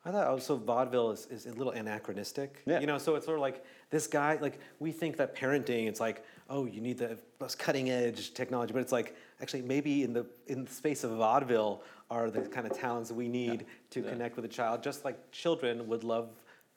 I 0.06 0.10
thought 0.10 0.26
also 0.26 0.56
vaudeville 0.56 1.12
is, 1.12 1.26
is 1.30 1.46
a 1.46 1.52
little 1.52 1.72
anachronistic. 1.72 2.60
Yeah. 2.66 2.80
You 2.80 2.86
know, 2.86 2.98
so 2.98 3.14
it's 3.14 3.24
sort 3.24 3.38
of 3.38 3.40
like 3.40 3.64
this 3.88 4.06
guy, 4.06 4.36
like 4.40 4.58
we 4.78 4.92
think 4.92 5.16
that 5.16 5.34
parenting, 5.34 5.86
it's 5.86 5.98
like, 6.00 6.22
oh, 6.50 6.66
you 6.66 6.82
need 6.82 6.98
the 6.98 7.16
most 7.40 7.58
cutting 7.58 7.88
edge 7.90 8.34
technology, 8.34 8.74
but 8.74 8.80
it's 8.82 8.92
like 8.92 9.16
actually 9.40 9.62
maybe 9.62 10.02
in 10.02 10.12
the 10.12 10.26
in 10.46 10.66
the 10.66 10.70
space 10.70 11.04
of 11.04 11.12
vaudeville 11.12 11.82
are 12.10 12.30
the 12.30 12.42
kind 12.42 12.66
of 12.66 12.76
talents 12.78 13.12
we 13.12 13.28
need 13.28 13.64
to 13.90 14.02
Yeah. 14.02 14.10
connect 14.10 14.36
with 14.36 14.44
a 14.44 14.48
child, 14.48 14.82
just 14.82 15.06
like 15.06 15.30
children 15.30 15.88
would 15.88 16.04
love 16.04 16.28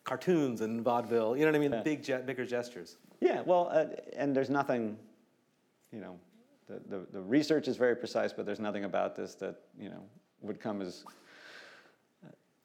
cartoons 0.06 0.62
and 0.62 0.82
vaudeville. 0.82 1.36
You 1.36 1.44
know 1.44 1.52
what 1.52 1.58
I 1.58 1.60
mean? 1.60 1.74
Yeah. 1.74 1.82
Big, 1.82 2.02
ge- 2.04 2.26
bigger 2.26 2.46
gestures. 2.46 2.96
Yeah, 3.20 3.42
well, 3.46 3.70
uh, 3.74 3.88
and 4.16 4.34
there's 4.34 4.50
nothing, 4.50 4.98
you 5.92 6.00
know, 6.00 6.18
the, 6.68 6.82
the, 6.88 7.06
the 7.14 7.22
research 7.22 7.68
is 7.68 7.78
very 7.78 7.96
precise, 7.96 8.34
but 8.34 8.46
there's 8.46 8.60
nothing 8.60 8.84
about 8.84 9.16
this 9.16 9.36
that, 9.36 9.56
you 9.80 9.90
know, 9.90 10.04
would 10.42 10.60
come 10.60 10.82
as, 10.82 11.04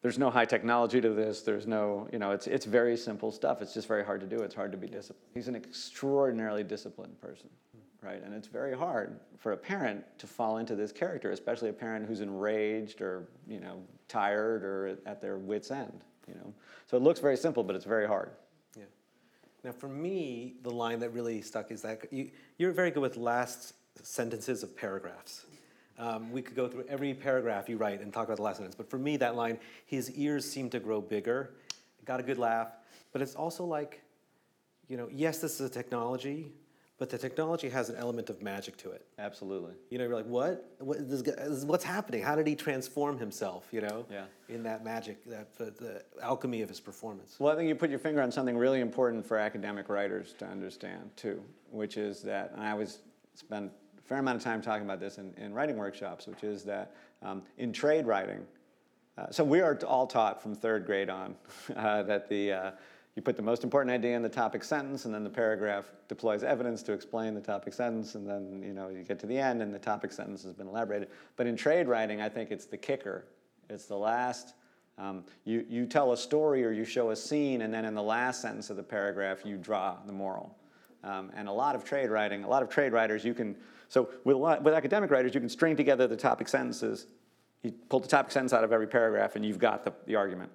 there's 0.03 0.19
no 0.19 0.31
high 0.31 0.45
technology 0.45 1.01
to 1.01 1.11
this. 1.11 1.43
There's 1.43 1.67
no, 1.67 2.09
you 2.13 2.19
know, 2.19 2.33
it's, 2.33 2.49
it's 2.49 2.67
very 2.67 2.97
simple 2.97 3.31
stuff. 3.31 3.63
It's 3.63 3.73
just 3.73 3.87
very 3.87 4.05
hard 4.05 4.21
to 4.21 4.27
do. 4.27 4.43
It's 4.43 4.55
hard 4.55 4.73
to 4.73 4.79
be 4.79 4.89
disciplined. 4.89 5.29
He's 5.33 5.49
an 5.49 5.55
extraordinarily 5.55 6.65
disciplined 6.65 7.21
person, 7.21 7.49
right? 8.03 8.21
And 8.23 8.35
it's 8.35 8.49
very 8.49 8.77
hard 8.77 9.21
for 9.39 9.53
a 9.53 9.57
parent 9.57 10.05
to 10.19 10.27
fall 10.27 10.59
into 10.59 10.75
this 10.75 10.91
character, 10.91 11.31
especially 11.31 11.69
a 11.69 11.73
parent 11.73 12.07
who's 12.07 12.21
enraged 12.21 13.01
or, 13.01 13.29
you 13.47 13.61
know, 13.61 13.81
tired 14.09 14.65
or 14.65 14.99
at 15.07 15.21
their 15.21 15.39
wits' 15.39 15.71
end, 15.71 16.03
you 16.27 16.35
know. 16.35 16.53
So 16.87 16.97
it 16.97 17.03
looks 17.05 17.21
very 17.21 17.37
simple, 17.37 17.63
but 17.63 17.77
it's 17.77 17.85
very 17.85 18.09
hard. 18.09 18.31
Yeah. 18.77 18.85
Now, 19.63 19.73
for 19.73 19.89
me, 19.89 20.55
the 20.65 20.71
line 20.71 20.99
that 20.99 21.11
really 21.11 21.41
stuck 21.43 21.71
is 21.71 21.81
that 21.83 22.13
you, 22.13 22.33
you're 22.59 22.73
very 22.73 22.91
good 22.91 23.03
with 23.03 23.17
last 23.17 23.75
sentences 24.03 24.63
of 24.63 24.77
paragraphs. 24.77 25.45
Um, 25.99 26.33
we 26.33 26.43
could 26.43 26.57
go 26.57 26.69
through 26.69 26.85
every 26.89 27.15
paragraph 27.15 27.69
you 27.69 27.77
write 27.77 28.01
and 28.01 28.13
talk 28.13 28.25
about 28.25 28.37
the 28.39 28.43
last 28.43 28.57
sentence, 28.57 28.75
but 28.75 28.89
for 28.91 28.99
me, 28.99 29.17
that 29.19 29.37
line, 29.37 29.59
his 29.87 30.11
ears 30.13 30.51
seem 30.51 30.71
to 30.71 30.81
grow 30.81 31.01
bigger, 31.01 31.51
got 32.05 32.19
a 32.19 32.23
good 32.23 32.39
laugh, 32.39 32.69
but 33.13 33.21
it's 33.23 33.35
also 33.35 33.65
like, 33.65 34.01
you 34.89 34.97
know, 34.97 35.09
yes, 35.13 35.39
this 35.39 35.61
is 35.61 35.67
a 35.67 35.71
technology, 35.71 36.51
but 36.99 37.11
the 37.11 37.19
technology 37.19 37.69
has 37.69 37.89
an 37.89 37.97
element 37.97 38.31
of 38.31 38.41
magic 38.43 38.77
to 38.79 38.91
it. 38.91 39.07
Absolutely. 39.19 39.73
You 39.91 39.99
know, 39.99 40.05
you're 40.05 40.15
like, 40.15 40.27
what? 40.27 40.73
what 40.79 41.09
this 41.09 41.21
guy, 41.23 41.33
what's 41.67 41.85
happening? 41.85 42.23
How 42.23 42.37
did 42.37 42.47
he 42.47 42.55
transform 42.55 43.19
himself? 43.19 43.67
You 43.71 43.83
know, 43.83 44.07
Yeah. 44.11 44.25
in 44.49 44.63
that 44.65 44.85
magic, 44.85 45.25
that 45.27 45.57
the, 45.59 45.67
the 45.67 46.03
alchemy 46.23 46.63
of 46.63 46.69
his 46.69 46.81
performance. 46.81 47.37
Well, 47.39 47.53
I 47.53 47.57
think 47.57 47.69
you 47.69 47.75
put 47.75 47.91
your 47.91 47.99
finger 47.99 48.23
on 48.23 48.33
something 48.33 48.57
really 48.57 48.81
important 48.81 49.27
for 49.27 49.37
academic 49.37 49.89
writers 49.89 50.33
to 50.39 50.47
understand 50.47 51.11
too, 51.17 51.43
which 51.71 51.97
is 51.97 52.23
that, 52.23 52.53
and 52.53 52.63
I 52.63 52.71
always 52.71 52.99
spend 53.35 53.71
a 53.71 53.73
fair 54.05 54.19
amount 54.19 54.37
of 54.37 54.43
time 54.43 54.63
talking 54.63 54.85
about 54.85 55.01
this 55.01 55.19
in, 55.19 55.35
in 55.37 55.55
writing 55.55 55.77
workshops, 55.77 56.27
which 56.27 56.45
is 56.45 56.65
that 56.65 56.95
um, 57.23 57.43
in 57.59 57.73
trade 57.73 58.07
writing, 58.07 58.47
uh, 59.19 59.27
so 59.31 59.45
we 59.45 59.61
are 59.61 59.79
all 59.87 60.07
taught 60.07 60.43
from 60.43 60.55
third 60.55 60.87
grade 60.87 61.11
on 61.11 61.35
uh, 61.77 62.03
that 62.03 62.29
the 62.29 62.53
uh, 62.53 62.71
you 63.15 63.21
put 63.21 63.37
the 63.37 63.43
most 63.43 63.63
important 63.63 63.93
idea 63.93 64.17
in 64.17 64.23
the 64.23 64.29
topic 64.29 64.65
sentence, 64.65 65.05
and 65.05 65.15
then 65.15 65.23
the 65.23 65.31
paragraph 65.31 65.93
deploys 66.09 66.43
evidence 66.43 66.83
to 66.85 66.93
explain 66.93 67.35
the 67.35 67.43
topic 67.43 67.75
sentence, 67.75 68.15
and 68.15 68.27
then 68.27 68.63
you 68.65 68.73
know 68.73 68.89
you 68.89 69.03
get 69.03 69.19
to 69.19 69.27
the 69.27 69.39
end, 69.39 69.61
and 69.61 69.75
the 69.75 69.79
topic 69.79 70.13
sentence 70.13 70.43
has 70.45 70.55
been 70.55 70.67
elaborated. 70.67 71.09
But 71.37 71.47
in 71.47 71.55
trade 71.55 71.89
writing, 71.89 72.23
I 72.23 72.31
think 72.31 72.51
it's 72.51 72.65
the 72.65 72.79
kicker. 72.79 73.27
It's 73.69 73.85
the 73.85 73.97
last. 73.97 74.55
Um, 74.97 75.25
you 75.45 75.67
you 75.69 75.85
tell 75.85 76.13
a 76.13 76.17
story 76.17 76.65
or 76.65 76.71
you 76.71 76.85
show 76.85 77.11
a 77.11 77.17
scene, 77.17 77.63
and 77.63 77.73
then 77.73 77.85
in 77.85 77.95
the 77.95 78.03
last 78.03 78.41
sentence 78.41 78.71
of 78.71 78.79
the 78.79 78.83
paragraph, 78.83 79.45
you 79.45 79.59
draw 79.59 79.97
the 80.07 80.13
moral. 80.13 80.57
Um, 81.05 81.31
and 81.35 81.49
a 81.49 81.53
lot 81.53 81.75
of 81.75 81.85
trade 81.85 82.11
writing, 82.11 82.45
a 82.45 82.49
lot 82.49 82.63
of 82.63 82.71
trade 82.71 82.93
writers, 82.93 83.25
you 83.25 83.35
can. 83.35 83.57
So 83.93 84.09
with 84.25 84.37
a 84.37 84.39
lot, 84.39 84.63
with 84.63 84.73
academic 84.73 85.11
writers, 85.11 85.35
you 85.35 85.41
can 85.41 85.51
string 85.51 85.77
together 85.77 86.07
the 86.07 86.17
topic 86.17 86.49
sentences. 86.49 87.09
You 87.63 87.73
pull 87.91 88.01
the 88.01 88.09
topic 88.09 88.33
sentence 88.33 88.55
out 88.55 88.65
of 88.65 88.73
every 88.73 88.87
paragraph, 88.87 89.37
and 89.37 89.45
you've 89.45 89.59
got 89.59 89.85
the, 89.85 89.93
the 90.07 90.17
argument. 90.17 90.51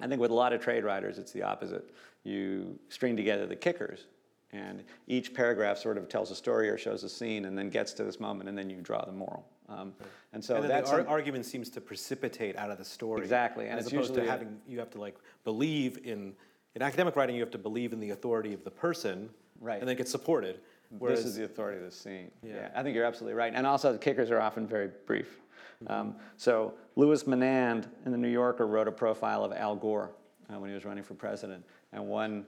I 0.00 0.06
think 0.06 0.18
with 0.18 0.30
a 0.30 0.34
lot 0.34 0.54
of 0.54 0.62
trade 0.62 0.82
writers, 0.82 1.18
it's 1.18 1.30
the 1.30 1.42
opposite. 1.42 1.90
You 2.24 2.78
string 2.88 3.18
together 3.18 3.46
the 3.46 3.54
kickers, 3.54 4.06
and 4.52 4.82
each 5.06 5.34
paragraph 5.34 5.76
sort 5.76 5.98
of 5.98 6.08
tells 6.08 6.30
a 6.30 6.34
story 6.34 6.70
or 6.70 6.78
shows 6.78 7.04
a 7.04 7.10
scene, 7.10 7.44
and 7.44 7.56
then 7.56 7.68
gets 7.68 7.92
to 7.92 8.02
this 8.02 8.18
moment, 8.18 8.48
and 8.48 8.56
then 8.56 8.70
you 8.70 8.78
draw 8.80 9.04
the 9.04 9.12
moral. 9.12 9.46
Um, 9.68 9.92
and 10.32 10.42
so 10.42 10.56
and 10.56 10.64
the 10.64 10.90
ar- 10.90 11.06
argument 11.06 11.44
seems 11.44 11.68
to 11.68 11.82
precipitate 11.82 12.56
out 12.56 12.70
of 12.70 12.78
the 12.78 12.84
story. 12.86 13.20
Exactly, 13.20 13.68
and 13.68 13.78
as 13.78 13.88
opposed 13.88 14.14
to 14.14 14.24
having 14.24 14.56
you 14.66 14.78
have 14.78 14.90
to 14.92 14.98
like 14.98 15.18
believe 15.44 15.98
in 16.02 16.32
in 16.74 16.80
academic 16.80 17.14
writing 17.14 17.36
you 17.36 17.42
have 17.42 17.50
to 17.50 17.58
believe 17.58 17.92
in 17.92 18.00
the 18.00 18.10
authority 18.10 18.54
of 18.54 18.64
the 18.64 18.70
person, 18.70 19.28
Right. 19.60 19.78
And 19.78 19.88
then 19.88 19.96
get 19.96 20.08
supported. 20.08 20.60
Whereas, 20.98 21.20
this 21.20 21.26
is 21.26 21.36
the 21.36 21.44
authority 21.44 21.78
of 21.78 21.84
the 21.84 21.90
scene. 21.90 22.30
Yeah. 22.42 22.54
Yeah. 22.54 22.68
I 22.74 22.82
think 22.82 22.94
you're 22.96 23.04
absolutely 23.04 23.34
right. 23.34 23.52
And 23.54 23.66
also, 23.66 23.92
the 23.92 23.98
kickers 23.98 24.30
are 24.30 24.40
often 24.40 24.66
very 24.66 24.90
brief. 25.06 25.40
Mm-hmm. 25.84 25.92
Um, 25.92 26.16
so, 26.36 26.74
Louis 26.96 27.22
Menand 27.24 27.86
in 28.04 28.12
the 28.12 28.18
New 28.18 28.28
Yorker 28.28 28.66
wrote 28.66 28.88
a 28.88 28.92
profile 28.92 29.44
of 29.44 29.52
Al 29.52 29.76
Gore 29.76 30.10
uh, 30.52 30.58
when 30.58 30.68
he 30.68 30.74
was 30.74 30.84
running 30.84 31.04
for 31.04 31.14
president. 31.14 31.64
And 31.92 32.06
one, 32.06 32.44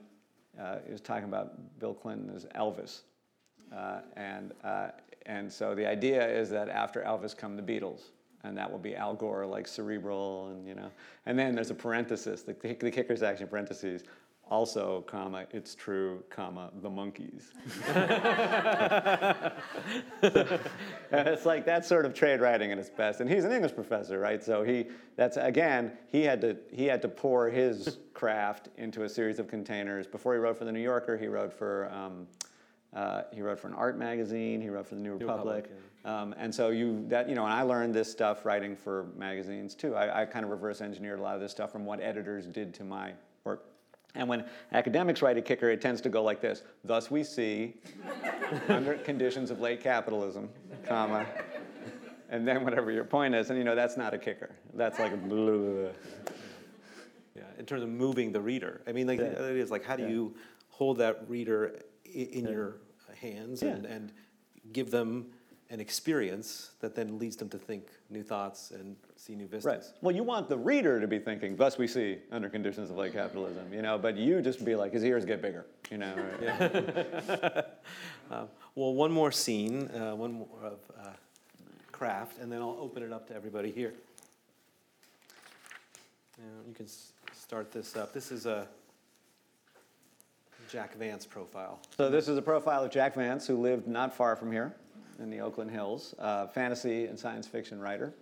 uh, 0.59 0.79
he 0.85 0.91
was 0.91 1.01
talking 1.01 1.23
about 1.23 1.79
Bill 1.79 1.93
Clinton 1.93 2.31
as 2.35 2.45
Elvis. 2.55 3.01
Uh, 3.75 4.01
and, 4.17 4.53
uh, 4.63 4.89
and 5.25 5.51
so, 5.51 5.73
the 5.73 5.87
idea 5.87 6.27
is 6.27 6.49
that 6.49 6.69
after 6.69 7.01
Elvis 7.01 7.35
come 7.35 7.55
the 7.55 7.63
Beatles. 7.63 8.11
and 8.43 8.57
that 8.57 8.69
will 8.69 8.79
be 8.79 8.95
Al 8.95 9.13
Gore, 9.13 9.45
like 9.45 9.67
cerebral, 9.67 10.49
and 10.49 10.67
you 10.67 10.75
know. 10.75 10.91
And 11.25 11.39
then 11.39 11.55
there's 11.55 11.71
a 11.71 11.75
parenthesis. 11.75 12.43
The, 12.43 12.53
the 12.53 12.91
kicker's 12.91 13.23
actually 13.23 13.45
parentheses. 13.47 14.03
Also, 14.49 15.01
comma, 15.07 15.45
it's 15.51 15.73
true, 15.73 16.21
comma, 16.29 16.69
the 16.81 16.89
Monkees. 16.89 17.45
it's 21.11 21.45
like 21.45 21.65
that 21.65 21.85
sort 21.85 22.05
of 22.05 22.13
trade 22.13 22.41
writing 22.41 22.71
at 22.71 22.77
its 22.77 22.89
best. 22.89 23.21
And 23.21 23.29
he's 23.29 23.45
an 23.45 23.51
English 23.51 23.73
professor, 23.73 24.19
right? 24.19 24.43
So 24.43 24.61
he, 24.61 24.87
that's 25.15 25.37
again, 25.37 25.93
he 26.07 26.23
had 26.23 26.41
to 26.41 26.57
he 26.71 26.85
had 26.85 27.01
to 27.03 27.07
pour 27.07 27.49
his 27.49 27.97
craft 28.13 28.67
into 28.77 29.03
a 29.03 29.09
series 29.09 29.39
of 29.39 29.47
containers. 29.47 30.07
Before 30.07 30.33
he 30.33 30.39
wrote 30.39 30.57
for 30.57 30.65
the 30.65 30.71
New 30.71 30.81
Yorker, 30.81 31.17
he 31.17 31.27
wrote 31.27 31.53
for 31.53 31.89
um, 31.91 32.27
uh, 32.93 33.23
he 33.33 33.41
wrote 33.41 33.59
for 33.59 33.69
an 33.69 33.73
art 33.73 33.97
magazine. 33.97 34.61
He 34.61 34.69
wrote 34.69 34.85
for 34.85 34.95
the 34.95 35.01
New, 35.01 35.17
New 35.17 35.25
Republic. 35.25 35.63
Republic 35.63 35.81
yeah. 36.05 36.21
um, 36.21 36.35
and 36.37 36.53
so 36.53 36.69
you 36.69 37.05
that 37.07 37.29
you 37.29 37.35
know, 37.35 37.45
and 37.45 37.53
I 37.53 37.61
learned 37.63 37.95
this 37.95 38.11
stuff 38.11 38.45
writing 38.45 38.75
for 38.75 39.07
magazines 39.17 39.73
too. 39.73 39.95
I, 39.95 40.21
I 40.21 40.25
kind 40.25 40.43
of 40.43 40.51
reverse 40.51 40.81
engineered 40.81 41.19
a 41.19 41.23
lot 41.23 41.35
of 41.35 41.41
this 41.41 41.51
stuff 41.51 41.71
from 41.71 41.85
what 41.85 42.01
editors 42.01 42.45
did 42.45 42.73
to 42.75 42.83
my 42.83 43.13
work. 43.45 43.65
And 44.15 44.27
when 44.27 44.45
academics 44.71 45.21
write 45.21 45.37
a 45.37 45.41
kicker, 45.41 45.69
it 45.69 45.81
tends 45.81 45.99
to 46.01 46.09
go 46.09 46.23
like 46.23 46.39
this. 46.39 46.61
Thus 46.83 47.09
we 47.09 47.23
see, 47.23 47.75
under 48.67 48.93
conditions 49.05 49.49
of 49.49 49.59
late 49.59 49.81
capitalism, 49.81 50.49
comma, 50.85 51.25
and 52.29 52.47
then 52.47 52.63
whatever 52.63 52.91
your 52.91 53.05
point 53.05 53.33
is, 53.33 53.49
and 53.49 53.57
you 53.57 53.65
know 53.65 53.75
that's 53.75 53.97
not 53.97 54.13
a 54.13 54.17
kicker. 54.17 54.51
That's 54.75 54.99
like 54.99 55.13
a. 55.13 55.91
Yeah, 57.35 57.41
in 57.57 57.65
terms 57.65 57.81
of 57.81 57.89
moving 57.89 58.31
the 58.31 58.41
reader. 58.41 58.81
I 58.85 58.91
mean, 58.91 59.07
like 59.07 59.19
yeah. 59.19 59.25
it 59.25 59.57
is 59.57 59.71
like 59.71 59.83
how 59.83 59.95
do 59.95 60.03
yeah. 60.03 60.09
you 60.09 60.35
hold 60.69 60.99
that 60.99 61.27
reader 61.27 61.79
in, 62.05 62.45
yeah. 62.45 62.51
your 62.51 62.75
hands 63.19 63.63
and, 63.63 63.85
and 63.85 64.11
give 64.71 64.91
them 64.91 65.27
an 65.73 65.79
experience 65.79 66.69
that 66.81 66.93
then 66.93 67.17
leads 67.17 67.35
them 67.35 67.49
to 67.49 67.57
think 67.57 67.87
new 68.11 68.21
thoughts 68.21 68.69
and 68.69 68.95
see 69.15 69.33
new 69.33 69.47
vistas. 69.47 69.65
Right. 69.65 69.83
Well, 70.03 70.15
you 70.15 70.21
want 70.21 70.47
the 70.47 70.57
reader 70.57 71.01
to 71.01 71.07
be 71.07 71.17
thinking, 71.17 71.55
thus 71.55 71.79
we 71.79 71.87
see 71.87 72.19
under 72.31 72.47
conditions 72.47 72.91
of 72.91 72.95
late 72.95 73.11
capitalism, 73.11 73.73
you 73.73 73.81
know, 73.81 73.97
but 73.97 74.15
you 74.15 74.39
just 74.43 74.63
be 74.63 74.75
like, 74.75 74.93
his 74.93 75.03
ears 75.03 75.25
get 75.25 75.41
bigger, 75.41 75.65
you 75.89 75.97
know. 75.97 76.13
Right? 76.15 76.41
Yeah. 76.43 77.61
uh, 78.29 78.45
well, 78.75 78.93
one 78.93 79.11
more 79.11 79.31
scene, 79.31 79.89
uh, 79.95 80.15
one 80.15 80.33
more 80.33 80.47
of 80.63 80.77
uh, 81.01 81.09
craft, 81.91 82.37
and 82.37 82.51
then 82.51 82.61
I'll 82.61 82.77
open 82.79 83.01
it 83.01 83.11
up 83.11 83.27
to 83.29 83.35
everybody 83.35 83.71
here. 83.71 83.95
you 86.67 86.73
can 86.75 86.85
s- 86.85 87.13
start 87.33 87.71
this 87.71 87.95
up. 87.95 88.13
This 88.13 88.31
is 88.31 88.45
a 88.45 88.67
Jack 90.69 90.95
Vance 90.97 91.25
profile. 91.25 91.79
So 91.97 92.11
this 92.11 92.27
is 92.27 92.37
a 92.37 92.43
profile 92.43 92.83
of 92.83 92.91
Jack 92.91 93.15
Vance, 93.15 93.47
who 93.47 93.59
lived 93.59 93.87
not 93.87 94.15
far 94.15 94.35
from 94.35 94.51
here 94.51 94.75
in 95.19 95.29
the 95.29 95.39
Oakland 95.39 95.71
Hills, 95.71 96.15
uh, 96.19 96.47
fantasy 96.47 97.05
and 97.05 97.17
science 97.17 97.47
fiction 97.47 97.79
writer. 97.79 98.13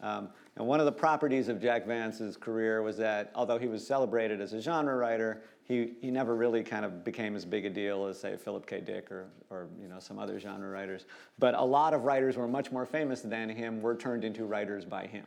Um, 0.00 0.28
and 0.56 0.66
one 0.66 0.80
of 0.80 0.86
the 0.86 0.92
properties 0.92 1.48
of 1.48 1.60
Jack 1.60 1.86
Vance's 1.86 2.36
career 2.36 2.82
was 2.82 2.96
that 2.98 3.30
although 3.34 3.58
he 3.58 3.68
was 3.68 3.86
celebrated 3.86 4.40
as 4.40 4.52
a 4.52 4.60
genre 4.60 4.96
writer, 4.96 5.42
he, 5.62 5.92
he 6.00 6.10
never 6.10 6.34
really 6.34 6.62
kind 6.62 6.84
of 6.84 7.04
became 7.04 7.34
as 7.34 7.44
big 7.44 7.64
a 7.64 7.70
deal 7.70 8.06
as, 8.06 8.20
say, 8.20 8.36
Philip 8.36 8.66
K. 8.66 8.80
Dick 8.80 9.10
or, 9.10 9.26
or 9.48 9.68
you 9.80 9.88
know, 9.88 9.98
some 9.98 10.18
other 10.18 10.38
genre 10.38 10.68
writers. 10.68 11.06
But 11.38 11.54
a 11.54 11.64
lot 11.64 11.94
of 11.94 12.04
writers 12.04 12.34
who 12.34 12.42
were 12.42 12.48
much 12.48 12.70
more 12.70 12.84
famous 12.84 13.22
than 13.22 13.48
him 13.48 13.80
were 13.80 13.96
turned 13.96 14.24
into 14.24 14.44
writers 14.44 14.84
by 14.84 15.06
him. 15.06 15.24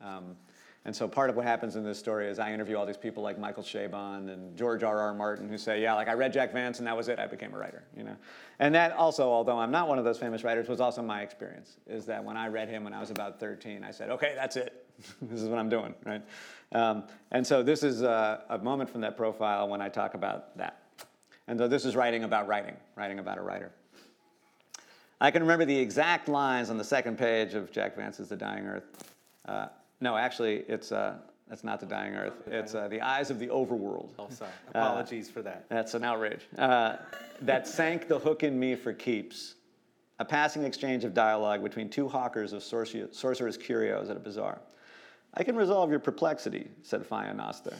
Um, 0.00 0.36
and 0.88 0.96
so 0.96 1.06
part 1.06 1.28
of 1.28 1.36
what 1.36 1.44
happens 1.44 1.76
in 1.76 1.84
this 1.84 1.98
story 1.98 2.30
is 2.30 2.38
I 2.38 2.50
interview 2.50 2.78
all 2.78 2.86
these 2.86 2.96
people 2.96 3.22
like 3.22 3.38
Michael 3.38 3.62
Chabon 3.62 4.32
and 4.32 4.56
George 4.56 4.82
R. 4.82 4.98
R. 4.98 5.12
Martin 5.12 5.46
who 5.46 5.58
say, 5.58 5.82
yeah, 5.82 5.92
like 5.92 6.08
I 6.08 6.14
read 6.14 6.32
Jack 6.32 6.50
Vance 6.50 6.78
and 6.78 6.86
that 6.86 6.96
was 6.96 7.08
it. 7.08 7.18
I 7.18 7.26
became 7.26 7.52
a 7.52 7.58
writer, 7.58 7.84
you 7.94 8.04
know. 8.04 8.16
And 8.58 8.74
that 8.74 8.92
also, 8.92 9.28
although 9.28 9.58
I'm 9.58 9.70
not 9.70 9.86
one 9.86 9.98
of 9.98 10.06
those 10.06 10.16
famous 10.16 10.44
writers, 10.44 10.66
was 10.66 10.80
also 10.80 11.02
my 11.02 11.20
experience. 11.20 11.76
Is 11.86 12.06
that 12.06 12.24
when 12.24 12.38
I 12.38 12.48
read 12.48 12.70
him 12.70 12.84
when 12.84 12.94
I 12.94 13.00
was 13.00 13.10
about 13.10 13.38
13, 13.38 13.84
I 13.84 13.90
said, 13.90 14.08
okay, 14.08 14.32
that's 14.34 14.56
it. 14.56 14.86
this 15.20 15.42
is 15.42 15.50
what 15.50 15.58
I'm 15.58 15.68
doing, 15.68 15.94
right? 16.06 16.22
Um, 16.72 17.04
and 17.32 17.46
so 17.46 17.62
this 17.62 17.82
is 17.82 18.00
a, 18.00 18.44
a 18.48 18.56
moment 18.56 18.88
from 18.88 19.02
that 19.02 19.14
profile 19.14 19.68
when 19.68 19.82
I 19.82 19.90
talk 19.90 20.14
about 20.14 20.56
that. 20.56 20.84
And 21.48 21.58
so 21.58 21.68
this 21.68 21.84
is 21.84 21.96
writing 21.96 22.24
about 22.24 22.48
writing, 22.48 22.76
writing 22.96 23.18
about 23.18 23.36
a 23.36 23.42
writer. 23.42 23.72
I 25.20 25.32
can 25.32 25.42
remember 25.42 25.66
the 25.66 25.78
exact 25.78 26.28
lines 26.28 26.70
on 26.70 26.78
the 26.78 26.84
second 26.84 27.18
page 27.18 27.52
of 27.52 27.70
Jack 27.70 27.94
Vance's 27.94 28.30
The 28.30 28.36
Dying 28.36 28.64
Earth. 28.64 29.12
Uh, 29.44 29.66
no, 30.00 30.16
actually, 30.16 30.64
it's 30.68 30.92
uh, 30.92 31.16
that's 31.48 31.64
not 31.64 31.80
the 31.80 31.86
dying 31.86 32.14
earth. 32.14 32.46
It's 32.46 32.74
uh, 32.74 32.88
the 32.88 33.00
eyes 33.00 33.30
of 33.30 33.38
the 33.38 33.48
overworld. 33.48 34.10
Oh, 34.18 34.28
sorry. 34.30 34.50
Uh, 34.74 34.78
Apologies 34.78 35.28
uh, 35.28 35.32
for 35.32 35.42
that. 35.42 35.64
That's 35.68 35.94
an 35.94 36.04
outrage. 36.04 36.42
Uh, 36.56 36.96
that 37.42 37.66
sank 37.66 38.08
the 38.08 38.18
hook 38.18 38.42
in 38.42 38.58
me 38.58 38.74
for 38.74 38.92
keeps. 38.92 39.54
A 40.20 40.24
passing 40.24 40.64
exchange 40.64 41.04
of 41.04 41.14
dialogue 41.14 41.62
between 41.62 41.88
two 41.88 42.08
hawkers 42.08 42.52
of 42.52 42.62
sorcerer's 42.62 43.56
curios 43.56 44.10
at 44.10 44.16
a 44.16 44.20
bazaar. 44.20 44.60
I 45.34 45.44
can 45.44 45.54
resolve 45.54 45.90
your 45.90 46.00
perplexity, 46.00 46.68
said 46.82 47.08
Fianosther. 47.08 47.76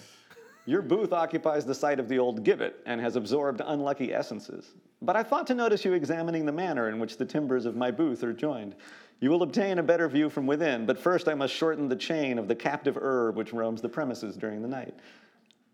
Your 0.64 0.82
booth 0.82 1.12
occupies 1.12 1.64
the 1.64 1.74
site 1.74 1.98
of 1.98 2.08
the 2.08 2.18
old 2.18 2.44
gibbet 2.44 2.74
and 2.86 3.00
has 3.00 3.16
absorbed 3.16 3.60
unlucky 3.64 4.14
essences. 4.14 4.70
But 5.00 5.16
I 5.16 5.22
thought 5.22 5.46
to 5.48 5.54
notice 5.54 5.84
you 5.84 5.94
examining 5.94 6.44
the 6.44 6.52
manner 6.52 6.88
in 6.88 6.98
which 6.98 7.16
the 7.16 7.24
timbers 7.24 7.64
of 7.64 7.74
my 7.74 7.90
booth 7.90 8.22
are 8.22 8.32
joined. 8.32 8.74
You 9.20 9.30
will 9.30 9.42
obtain 9.42 9.78
a 9.78 9.82
better 9.82 10.08
view 10.08 10.30
from 10.30 10.46
within, 10.46 10.86
but 10.86 10.98
first 10.98 11.28
I 11.28 11.34
must 11.34 11.52
shorten 11.52 11.88
the 11.88 11.96
chain 11.96 12.38
of 12.38 12.46
the 12.46 12.54
captive 12.54 12.96
erb 12.96 13.36
which 13.36 13.52
roams 13.52 13.82
the 13.82 13.88
premises 13.88 14.36
during 14.36 14.62
the 14.62 14.68
night. 14.68 14.94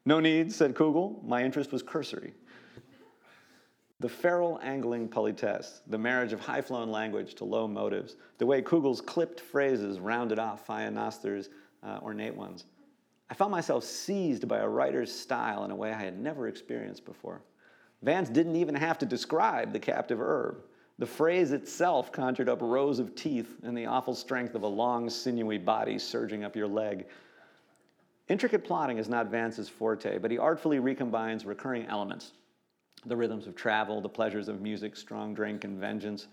No 0.06 0.20
need, 0.20 0.52
said 0.52 0.74
Kugel. 0.74 1.22
My 1.24 1.42
interest 1.42 1.72
was 1.72 1.82
cursory. 1.82 2.32
The 4.00 4.08
feral 4.08 4.58
angling 4.62 5.08
politesse, 5.08 5.80
the 5.86 5.98
marriage 5.98 6.32
of 6.32 6.40
high 6.40 6.60
flown 6.60 6.90
language 6.90 7.34
to 7.36 7.44
low 7.44 7.68
motives, 7.68 8.16
the 8.38 8.46
way 8.46 8.60
Kugel's 8.60 9.00
clipped 9.00 9.40
phrases 9.40 10.00
rounded 10.00 10.38
off 10.38 10.66
Fianosther's 10.66 11.48
uh, 11.82 12.00
ornate 12.02 12.34
ones. 12.34 12.64
I 13.30 13.34
found 13.34 13.50
myself 13.52 13.84
seized 13.84 14.46
by 14.48 14.58
a 14.58 14.68
writer's 14.68 15.12
style 15.12 15.64
in 15.64 15.70
a 15.70 15.76
way 15.76 15.92
I 15.92 16.02
had 16.02 16.18
never 16.18 16.48
experienced 16.48 17.04
before. 17.04 17.42
Vance 18.02 18.28
didn't 18.28 18.56
even 18.56 18.74
have 18.74 18.98
to 18.98 19.06
describe 19.06 19.72
the 19.72 19.80
captive 19.80 20.20
erb. 20.20 20.62
The 20.98 21.06
phrase 21.06 21.52
itself 21.52 22.12
conjured 22.12 22.48
up 22.48 22.62
rows 22.62 22.98
of 22.98 23.14
teeth 23.14 23.58
and 23.62 23.76
the 23.76 23.86
awful 23.86 24.14
strength 24.14 24.54
of 24.54 24.62
a 24.62 24.68
long, 24.68 25.10
sinewy 25.10 25.58
body 25.58 25.98
surging 25.98 26.44
up 26.44 26.54
your 26.54 26.68
leg. 26.68 27.06
Intricate 28.28 28.64
plotting 28.64 28.98
is 28.98 29.08
not 29.08 29.26
Vance's 29.26 29.68
forte, 29.68 30.18
but 30.18 30.30
he 30.30 30.38
artfully 30.38 30.78
recombines 30.78 31.44
recurring 31.44 31.86
elements 31.86 32.32
the 33.06 33.16
rhythms 33.16 33.46
of 33.46 33.54
travel, 33.54 34.00
the 34.00 34.08
pleasures 34.08 34.48
of 34.48 34.62
music, 34.62 34.96
strong 34.96 35.34
drink, 35.34 35.64
and 35.64 35.78
vengeance, 35.78 36.28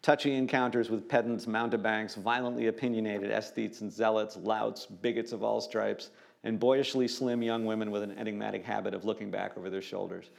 touchy 0.00 0.34
encounters 0.34 0.88
with 0.88 1.08
pedants, 1.08 1.46
mountebanks, 1.46 2.14
violently 2.14 2.68
opinionated 2.68 3.30
aesthetes 3.30 3.82
and 3.82 3.92
zealots, 3.92 4.36
louts, 4.38 4.86
bigots 4.86 5.32
of 5.32 5.42
all 5.42 5.60
stripes, 5.60 6.10
and 6.44 6.58
boyishly 6.58 7.08
slim 7.08 7.42
young 7.42 7.66
women 7.66 7.90
with 7.90 8.02
an 8.02 8.16
enigmatic 8.18 8.64
habit 8.64 8.94
of 8.94 9.04
looking 9.04 9.30
back 9.30 9.56
over 9.58 9.68
their 9.68 9.82
shoulders. 9.82 10.30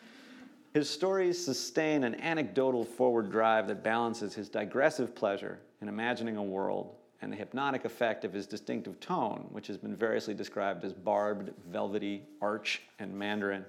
His 0.76 0.90
stories 0.90 1.42
sustain 1.42 2.04
an 2.04 2.16
anecdotal 2.16 2.84
forward 2.84 3.32
drive 3.32 3.70
that 3.70 3.82
balances 3.82 4.36
his 4.36 4.50
digressive 4.50 5.16
pleasure 5.16 5.58
in 5.80 5.88
imagining 5.88 6.36
a 6.36 6.44
world 6.44 6.98
and 7.22 7.32
the 7.32 7.38
hypnotic 7.38 7.86
effect 7.86 8.26
of 8.26 8.34
his 8.34 8.46
distinctive 8.46 9.00
tone, 9.00 9.48
which 9.54 9.68
has 9.68 9.78
been 9.78 9.96
variously 9.96 10.34
described 10.34 10.84
as 10.84 10.92
barbed, 10.92 11.54
velvety, 11.72 12.24
arch, 12.42 12.82
and 13.00 13.18
mandarin. 13.18 13.64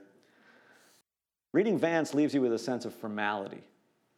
Reading 1.52 1.78
Vance 1.78 2.12
leaves 2.12 2.34
you 2.34 2.40
with 2.40 2.52
a 2.52 2.59
sense 2.59 2.84
of 2.84 2.92
formality, 2.92 3.62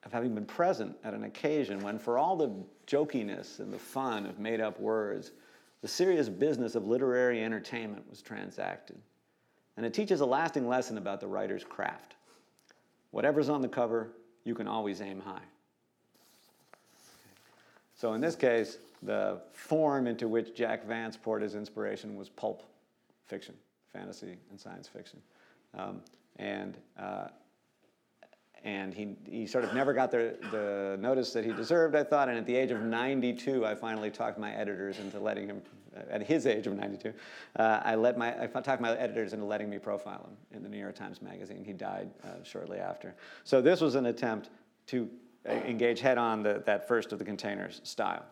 of 0.05 0.13
having 0.15 0.35
been 0.35 0.47
present 0.47 0.97
at 1.05 1.13
an 1.13 1.25
occasion 1.25 1.81
when, 1.81 1.99
for 1.99 2.17
all 2.17 2.37
the 2.37 2.51
jokiness 2.87 3.59
and 3.59 3.71
the 3.71 3.79
fun 3.79 4.25
of 4.25 4.39
made 4.39 4.63
up 4.63 4.81
words, 4.81 5.33
the 5.83 5.89
serious 5.89 6.31
business 6.31 6.75
of 6.75 6.87
literary 6.87 7.45
entertainment 7.45 8.09
was 8.09 8.23
transacted. 8.23 8.97
And 9.77 9.85
it 9.85 9.93
teaches 9.93 10.21
a 10.21 10.27
lasting 10.27 10.67
lesson 10.67 10.97
about 10.97 11.21
the 11.21 11.27
writer's 11.27 11.65
craft. 11.65 12.15
Whatever's 13.11 13.49
on 13.49 13.63
the 13.63 13.69
cover, 13.69 14.11
you 14.45 14.55
can 14.55 14.69
always 14.69 15.01
aim 15.01 15.21
high. 15.21 15.43
So 17.95 18.13
in 18.13 18.21
this 18.21 18.37
case, 18.37 18.79
the 19.03 19.41
form 19.53 20.07
into 20.07 20.29
which 20.29 20.55
Jack 20.55 20.87
Vance 20.87 21.17
poured 21.17 21.43
his 21.43 21.55
inspiration 21.55 22.17
was 22.17 22.29
pulp 22.29 22.63
fiction, 23.27 23.55
fantasy 23.93 24.37
and 24.51 24.61
science 24.61 24.89
fiction. 24.89 25.21
Um, 25.77 26.01
and 26.37 26.77
uh, 26.99 27.29
and 28.65 28.93
he, 28.93 29.17
he 29.29 29.47
sort 29.47 29.65
of 29.65 29.73
never 29.73 29.93
got 29.93 30.11
the, 30.11 30.37
the 30.51 30.99
notice 31.01 31.33
that 31.33 31.45
he 31.45 31.53
deserved, 31.53 31.95
I 31.95 32.03
thought. 32.03 32.29
And 32.29 32.37
at 32.37 32.47
the 32.47 32.57
age 32.57 32.71
of 32.71 32.83
92, 32.83 33.65
I 33.65 33.75
finally 33.75 34.11
talked 34.11 34.39
my 34.39 34.53
editors 34.53 34.99
into 34.99 35.21
letting 35.21 35.47
him 35.47 35.63
at 36.11 36.23
his 36.23 36.47
age 36.47 36.67
of 36.67 36.75
92, 36.75 37.13
uh, 37.57 37.81
I, 37.83 37.95
let 37.95 38.19
my, 38.19 38.43
I 38.43 38.47
talked 38.47 38.81
my 38.81 38.97
editors 38.97 39.33
into 39.33 39.45
letting 39.45 39.71
me 39.71 39.79
profile 39.79 40.29
him 40.29 40.57
in 40.57 40.63
the 40.63 40.69
New 40.69 40.79
York 40.79 40.95
Times 40.95 41.23
Magazine. 41.23 41.65
He 41.65 41.73
died 41.73 42.11
uh, 42.25 42.43
shortly 42.43 42.79
after. 42.79 43.15
So 43.45 43.61
this 43.61 43.81
was 43.81 43.95
an 43.95 44.07
attempt 44.07 44.51
to 44.89 45.09
uh, 45.49 45.53
engage 45.53 46.01
head 46.01 46.19
on 46.19 46.43
the, 46.43 46.63
that 46.67 46.89
first 46.89 47.13
of 47.13 47.19
the 47.19 47.25
containers 47.25 47.81
style, 47.85 48.25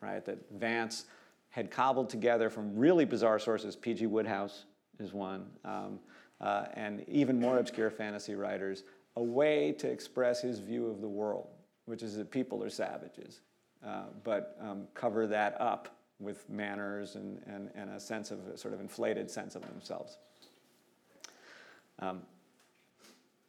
right? 0.00 0.24
That 0.24 0.38
Vance 0.52 1.04
had 1.50 1.70
cobbled 1.70 2.08
together 2.08 2.50
from 2.50 2.76
really 2.76 3.04
bizarre 3.04 3.38
sources. 3.38 3.76
P.G. 3.76 4.06
Wodehouse 4.06 4.64
is 4.98 5.12
one, 5.12 5.46
um, 5.64 5.98
uh, 6.40 6.66
and 6.74 7.04
even 7.08 7.40
more 7.40 7.58
obscure 7.58 7.90
fantasy 7.90 8.34
writers, 8.34 8.84
a 9.16 9.22
way 9.22 9.72
to 9.72 9.88
express 9.88 10.40
his 10.40 10.58
view 10.58 10.86
of 10.86 11.00
the 11.00 11.08
world, 11.08 11.48
which 11.86 12.02
is 12.02 12.16
that 12.16 12.30
people 12.30 12.62
are 12.62 12.70
savages, 12.70 13.40
uh, 13.84 14.04
but 14.24 14.56
um, 14.60 14.86
cover 14.94 15.26
that 15.26 15.60
up 15.60 15.97
with 16.20 16.48
manners 16.48 17.14
and, 17.14 17.40
and, 17.46 17.70
and 17.74 17.90
a 17.90 18.00
sense 18.00 18.30
of 18.30 18.46
a 18.48 18.56
sort 18.56 18.74
of 18.74 18.80
inflated 18.80 19.30
sense 19.30 19.54
of 19.54 19.62
themselves. 19.62 20.18
Um, 22.00 22.22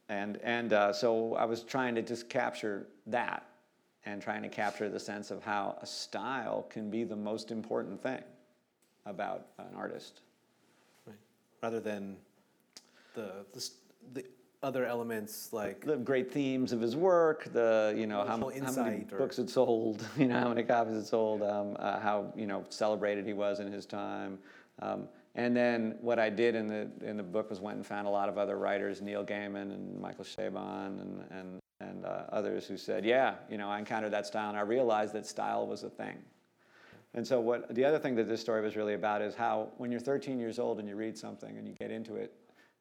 and 0.08 0.38
and 0.42 0.72
uh, 0.72 0.92
so 0.92 1.34
I 1.34 1.44
was 1.44 1.62
trying 1.62 1.94
to 1.94 2.02
just 2.02 2.28
capture 2.28 2.88
that 3.06 3.46
and 4.06 4.20
trying 4.20 4.42
to 4.42 4.48
capture 4.48 4.88
the 4.88 4.98
sense 4.98 5.30
of 5.30 5.42
how 5.42 5.78
a 5.82 5.86
style 5.86 6.66
can 6.68 6.90
be 6.90 7.04
the 7.04 7.16
most 7.16 7.50
important 7.50 8.02
thing 8.02 8.22
about 9.06 9.46
an 9.58 9.74
artist. 9.76 10.20
Right. 11.06 11.16
Rather 11.62 11.80
than 11.80 12.16
the, 13.14 13.44
the, 13.52 13.70
the 14.14 14.24
other 14.62 14.84
elements 14.84 15.52
like 15.52 15.84
the 15.84 15.96
great 15.96 16.30
themes 16.30 16.72
of 16.72 16.80
his 16.80 16.94
work, 16.96 17.50
the 17.52 17.94
you 17.96 18.06
know 18.06 18.18
how, 18.18 18.36
how 18.36 18.72
many 18.82 19.06
or... 19.10 19.18
books 19.18 19.38
it 19.38 19.48
sold, 19.48 20.06
you 20.18 20.26
know 20.26 20.38
how 20.38 20.48
many 20.48 20.62
copies 20.62 20.96
it 20.96 21.06
sold, 21.06 21.42
um, 21.42 21.76
uh, 21.78 21.98
how 22.00 22.32
you 22.36 22.46
know 22.46 22.64
celebrated 22.68 23.24
he 23.24 23.32
was 23.32 23.60
in 23.60 23.70
his 23.72 23.86
time, 23.86 24.38
um, 24.82 25.08
and 25.34 25.56
then 25.56 25.96
what 26.00 26.18
I 26.18 26.28
did 26.28 26.54
in 26.54 26.66
the 26.66 26.90
in 27.02 27.16
the 27.16 27.22
book 27.22 27.48
was 27.48 27.60
went 27.60 27.76
and 27.76 27.86
found 27.86 28.06
a 28.06 28.10
lot 28.10 28.28
of 28.28 28.36
other 28.36 28.58
writers, 28.58 29.00
Neil 29.00 29.24
Gaiman 29.24 29.72
and 29.72 29.98
Michael 29.98 30.24
Chabon 30.24 31.00
and 31.00 31.24
and 31.30 31.60
and 31.80 32.04
uh, 32.04 32.24
others 32.30 32.66
who 32.66 32.76
said, 32.76 33.06
yeah, 33.06 33.36
you 33.48 33.56
know 33.56 33.70
I 33.70 33.78
encountered 33.78 34.12
that 34.12 34.26
style 34.26 34.50
and 34.50 34.58
I 34.58 34.62
realized 34.62 35.14
that 35.14 35.26
style 35.26 35.66
was 35.66 35.84
a 35.84 35.90
thing. 35.90 36.18
And 37.14 37.26
so 37.26 37.40
what 37.40 37.74
the 37.74 37.84
other 37.84 37.98
thing 37.98 38.14
that 38.16 38.28
this 38.28 38.40
story 38.40 38.62
was 38.62 38.76
really 38.76 38.94
about 38.94 39.22
is 39.22 39.34
how 39.34 39.70
when 39.78 39.90
you're 39.90 40.00
13 40.00 40.38
years 40.38 40.58
old 40.58 40.78
and 40.78 40.88
you 40.88 40.94
read 40.94 41.18
something 41.18 41.56
and 41.56 41.66
you 41.66 41.74
get 41.80 41.90
into 41.90 42.14
it, 42.14 42.32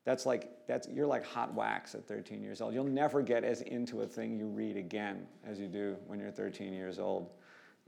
that's 0.10 0.26
like 0.26 0.49
that's 0.66 0.88
you're 0.88 1.05
like 1.05 1.24
hot 1.24 1.53
wax 1.53 1.93
at 1.93 2.07
13 2.07 2.41
years 2.41 2.62
old. 2.62 2.74
You'll 2.74 2.84
never 2.84 3.22
get 3.22 3.43
as 3.43 3.62
into 3.62 4.01
a 4.01 4.07
thing 4.07 4.39
you 4.39 4.47
read 4.47 4.76
again 4.76 5.28
as 5.45 5.60
you 5.60 5.68
do 5.68 5.97
when 6.07 6.20
you're 6.20 6.32
13 6.32 6.74
years 6.74 6.97
old, 6.97 7.30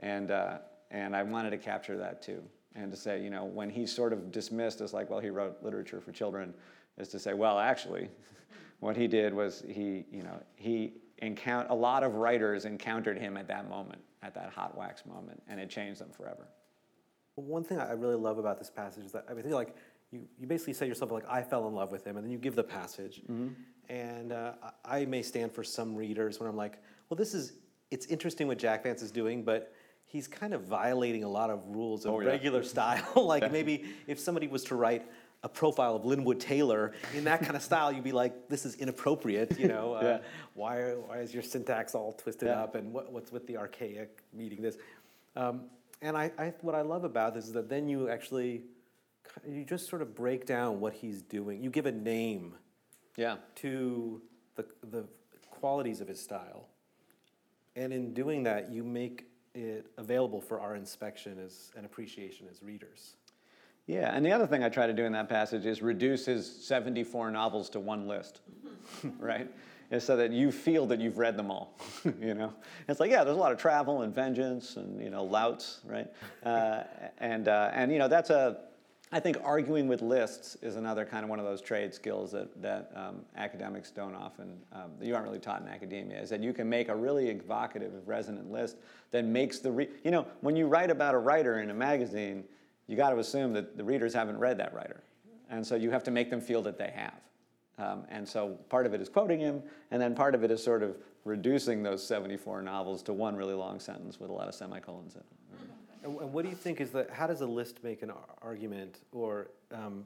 and 0.01 0.29
uh, 0.29 0.59
and 0.91 1.15
I 1.15 1.23
wanted 1.23 1.49
to 1.49 1.57
capture 1.57 1.97
that 1.97 2.21
too, 2.21 2.43
and 2.75 2.91
to 2.91 2.97
say 2.97 3.23
you 3.23 3.31
know 3.31 3.45
when 3.45 3.71
he's 3.71 3.91
sort 3.91 4.13
of 4.13 4.31
dismissed 4.31 4.81
as 4.81 4.93
like 4.93 5.09
well 5.09 5.19
he 5.19 5.31
wrote 5.31 5.63
literature 5.63 5.99
for 5.99 6.11
children, 6.11 6.53
is 6.99 7.07
to 7.07 7.17
say 7.17 7.33
well 7.33 7.57
actually, 7.57 8.07
what 8.81 8.95
he 8.95 9.07
did 9.07 9.33
was 9.33 9.63
he 9.67 10.05
you 10.11 10.21
know 10.21 10.39
he 10.53 10.93
encounter 11.23 11.69
a 11.71 11.75
lot 11.75 12.03
of 12.03 12.17
writers 12.17 12.65
encountered 12.65 13.17
him 13.17 13.35
at 13.35 13.47
that 13.47 13.67
moment 13.67 14.01
at 14.21 14.35
that 14.35 14.51
hot 14.51 14.77
wax 14.77 15.07
moment, 15.07 15.41
and 15.47 15.59
it 15.59 15.71
changed 15.71 15.99
them 15.99 16.11
forever. 16.11 16.47
One 17.35 17.63
thing 17.63 17.79
I 17.79 17.93
really 17.93 18.15
love 18.15 18.37
about 18.37 18.59
this 18.59 18.69
passage 18.69 19.05
is 19.05 19.11
that 19.13 19.25
I 19.27 19.33
feel 19.41 19.55
like 19.55 19.75
you, 20.11 20.21
you 20.39 20.47
basically 20.47 20.73
say 20.73 20.87
yourself 20.87 21.11
like 21.11 21.23
I 21.29 21.41
fell 21.41 21.67
in 21.67 21.73
love 21.73 21.91
with 21.91 22.05
him, 22.05 22.17
and 22.17 22.25
then 22.25 22.31
you 22.31 22.37
give 22.37 22.55
the 22.55 22.63
passage. 22.63 23.21
Mm-hmm. 23.23 23.49
And 23.89 24.31
uh, 24.31 24.53
I 24.85 25.05
may 25.05 25.21
stand 25.21 25.51
for 25.51 25.63
some 25.63 25.95
readers 25.95 26.39
when 26.39 26.47
I'm 26.47 26.55
like, 26.55 26.77
well, 27.09 27.17
this 27.17 27.33
is 27.33 27.53
it's 27.89 28.05
interesting 28.05 28.47
what 28.47 28.57
Jack 28.57 28.83
Vance 28.83 29.01
is 29.01 29.11
doing, 29.11 29.43
but 29.43 29.73
he's 30.05 30.27
kind 30.27 30.53
of 30.53 30.63
violating 30.63 31.23
a 31.23 31.29
lot 31.29 31.49
of 31.49 31.61
rules 31.67 32.05
of 32.05 32.13
oh, 32.13 32.19
yeah. 32.21 32.29
regular 32.29 32.63
style. 32.75 33.03
like 33.15 33.51
maybe 33.51 33.85
if 34.07 34.19
somebody 34.19 34.47
was 34.47 34.63
to 34.65 34.75
write 34.75 35.05
a 35.43 35.49
profile 35.49 35.95
of 35.95 36.05
Linwood 36.05 36.39
Taylor 36.39 36.93
in 37.15 37.23
that 37.23 37.41
kind 37.41 37.55
of 37.55 37.63
style, 37.63 37.91
you'd 37.91 38.03
be 38.03 38.11
like, 38.11 38.47
this 38.47 38.65
is 38.65 38.75
inappropriate. 38.75 39.59
You 39.59 39.67
know, 39.67 39.93
uh, 39.95 40.19
why 40.53 40.93
why 40.93 41.19
is 41.19 41.33
your 41.33 41.43
syntax 41.43 41.95
all 41.95 42.13
twisted 42.13 42.47
yeah. 42.47 42.61
up, 42.61 42.75
and 42.75 42.93
what, 42.93 43.11
what's 43.11 43.31
with 43.31 43.47
the 43.47 43.57
archaic 43.57 44.21
meeting 44.33 44.61
this? 44.61 44.77
Um, 45.35 45.63
and 46.01 46.17
I, 46.17 46.31
I, 46.37 46.53
what 46.61 46.75
I 46.75 46.81
love 46.81 47.03
about 47.03 47.35
this 47.35 47.45
is 47.45 47.53
that 47.53 47.69
then 47.69 47.87
you 47.87 48.09
actually 48.09 48.63
you 49.47 49.63
just 49.63 49.89
sort 49.89 50.01
of 50.01 50.15
break 50.15 50.45
down 50.45 50.79
what 50.79 50.93
he's 50.93 51.21
doing. 51.21 51.61
You 51.61 51.69
give 51.69 51.85
a 51.85 51.91
name 51.91 52.55
yeah. 53.15 53.37
to 53.55 54.21
the, 54.55 54.65
the 54.89 55.05
qualities 55.49 56.01
of 56.01 56.07
his 56.07 56.19
style. 56.19 56.67
And 57.75 57.93
in 57.93 58.13
doing 58.13 58.43
that, 58.43 58.71
you 58.71 58.83
make 58.83 59.25
it 59.53 59.87
available 59.97 60.41
for 60.41 60.59
our 60.59 60.75
inspection 60.75 61.37
as 61.39 61.71
and 61.75 61.85
appreciation 61.85 62.47
as 62.49 62.61
readers. 62.61 63.15
Yeah, 63.87 64.15
and 64.15 64.25
the 64.25 64.31
other 64.31 64.47
thing 64.47 64.63
I 64.63 64.69
try 64.69 64.87
to 64.87 64.93
do 64.93 65.03
in 65.03 65.11
that 65.13 65.27
passage 65.27 65.65
is 65.65 65.81
reduce 65.81 66.25
his 66.25 66.49
74 66.65 67.31
novels 67.31 67.69
to 67.71 67.79
one 67.79 68.07
list, 68.07 68.41
right? 69.19 69.49
Is 69.89 70.05
so 70.05 70.15
that 70.15 70.31
you 70.31 70.51
feel 70.51 70.85
that 70.87 71.01
you've 71.01 71.17
read 71.17 71.35
them 71.35 71.51
all, 71.51 71.77
you 72.21 72.33
know? 72.33 72.53
It's 72.87 73.01
like, 73.01 73.11
yeah, 73.11 73.25
there's 73.25 73.35
a 73.35 73.39
lot 73.39 73.51
of 73.51 73.57
travel 73.57 74.03
and 74.03 74.15
vengeance 74.15 74.77
and, 74.77 75.01
you 75.01 75.09
know, 75.09 75.23
louts, 75.25 75.81
right? 75.83 76.07
Uh, 76.43 76.83
and, 77.17 77.49
uh, 77.49 77.71
and, 77.73 77.91
you 77.91 77.99
know, 77.99 78.07
that's 78.07 78.29
a, 78.29 78.57
I 79.13 79.19
think 79.19 79.37
arguing 79.43 79.89
with 79.89 80.01
lists 80.01 80.55
is 80.61 80.77
another 80.77 81.03
kind 81.03 81.25
of 81.25 81.29
one 81.29 81.37
of 81.37 81.43
those 81.43 81.59
trade 81.59 81.93
skills 81.93 82.31
that, 82.31 82.61
that 82.61 82.91
um, 82.95 83.25
academics 83.35 83.91
don't 83.91 84.15
often, 84.15 84.57
um, 84.71 84.91
you 85.01 85.13
aren't 85.13 85.25
really 85.25 85.39
taught 85.39 85.61
in 85.61 85.67
academia, 85.67 86.21
is 86.21 86.29
that 86.29 86.41
you 86.41 86.53
can 86.53 86.69
make 86.69 86.87
a 86.87 86.95
really 86.95 87.27
evocative, 87.27 87.91
resonant 88.05 88.49
list 88.49 88.77
that 89.11 89.25
makes 89.25 89.59
the, 89.59 89.69
re- 89.69 89.89
you 90.05 90.11
know, 90.11 90.25
when 90.39 90.55
you 90.55 90.65
write 90.65 90.89
about 90.89 91.13
a 91.13 91.17
writer 91.17 91.59
in 91.59 91.71
a 91.71 91.73
magazine, 91.73 92.45
you 92.87 92.95
got 92.95 93.09
to 93.09 93.19
assume 93.19 93.51
that 93.51 93.75
the 93.75 93.83
readers 93.83 94.13
haven't 94.13 94.37
read 94.37 94.57
that 94.57 94.73
writer. 94.73 95.03
And 95.49 95.65
so 95.67 95.75
you 95.75 95.91
have 95.91 96.05
to 96.05 96.11
make 96.11 96.29
them 96.29 96.39
feel 96.39 96.61
that 96.61 96.77
they 96.77 96.91
have. 96.95 97.19
Um, 97.77 98.05
and 98.09 98.25
so 98.27 98.57
part 98.69 98.85
of 98.85 98.93
it 98.93 99.01
is 99.01 99.09
quoting 99.09 99.41
him, 99.41 99.61
and 99.91 100.01
then 100.01 100.15
part 100.15 100.35
of 100.35 100.45
it 100.45 100.51
is 100.51 100.63
sort 100.63 100.83
of 100.83 100.95
reducing 101.25 101.83
those 101.83 102.05
74 102.05 102.61
novels 102.61 103.03
to 103.03 103.13
one 103.13 103.35
really 103.35 103.53
long 103.55 103.81
sentence 103.81 104.21
with 104.21 104.29
a 104.29 104.33
lot 104.33 104.47
of 104.47 104.55
semicolons 104.55 105.15
in 105.15 105.21
it. 105.21 105.50
And 106.03 106.33
what 106.33 106.43
do 106.43 106.49
you 106.49 106.55
think 106.55 106.81
is 106.81 106.91
that? 106.91 107.09
How 107.09 107.27
does 107.27 107.41
a 107.41 107.45
list 107.45 107.83
make 107.83 108.01
an 108.01 108.11
argument 108.41 108.99
or 109.11 109.51
um, 109.71 110.05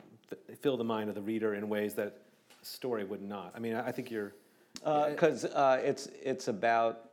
fill 0.59 0.77
the 0.77 0.83
mind 0.83 1.09
of 1.09 1.15
the 1.15 1.21
reader 1.21 1.55
in 1.55 1.69
ways 1.69 1.93
that 1.95 2.21
a 2.61 2.65
story 2.65 3.03
would 3.03 3.21
not? 3.21 3.53
I 3.55 3.59
mean, 3.59 3.75
I 3.75 3.91
think 3.91 4.11
you're 4.11 4.33
because 4.73 5.45
uh, 5.45 5.49
uh, 5.49 5.81
it's 5.83 6.07
it's 6.21 6.47
about 6.47 7.11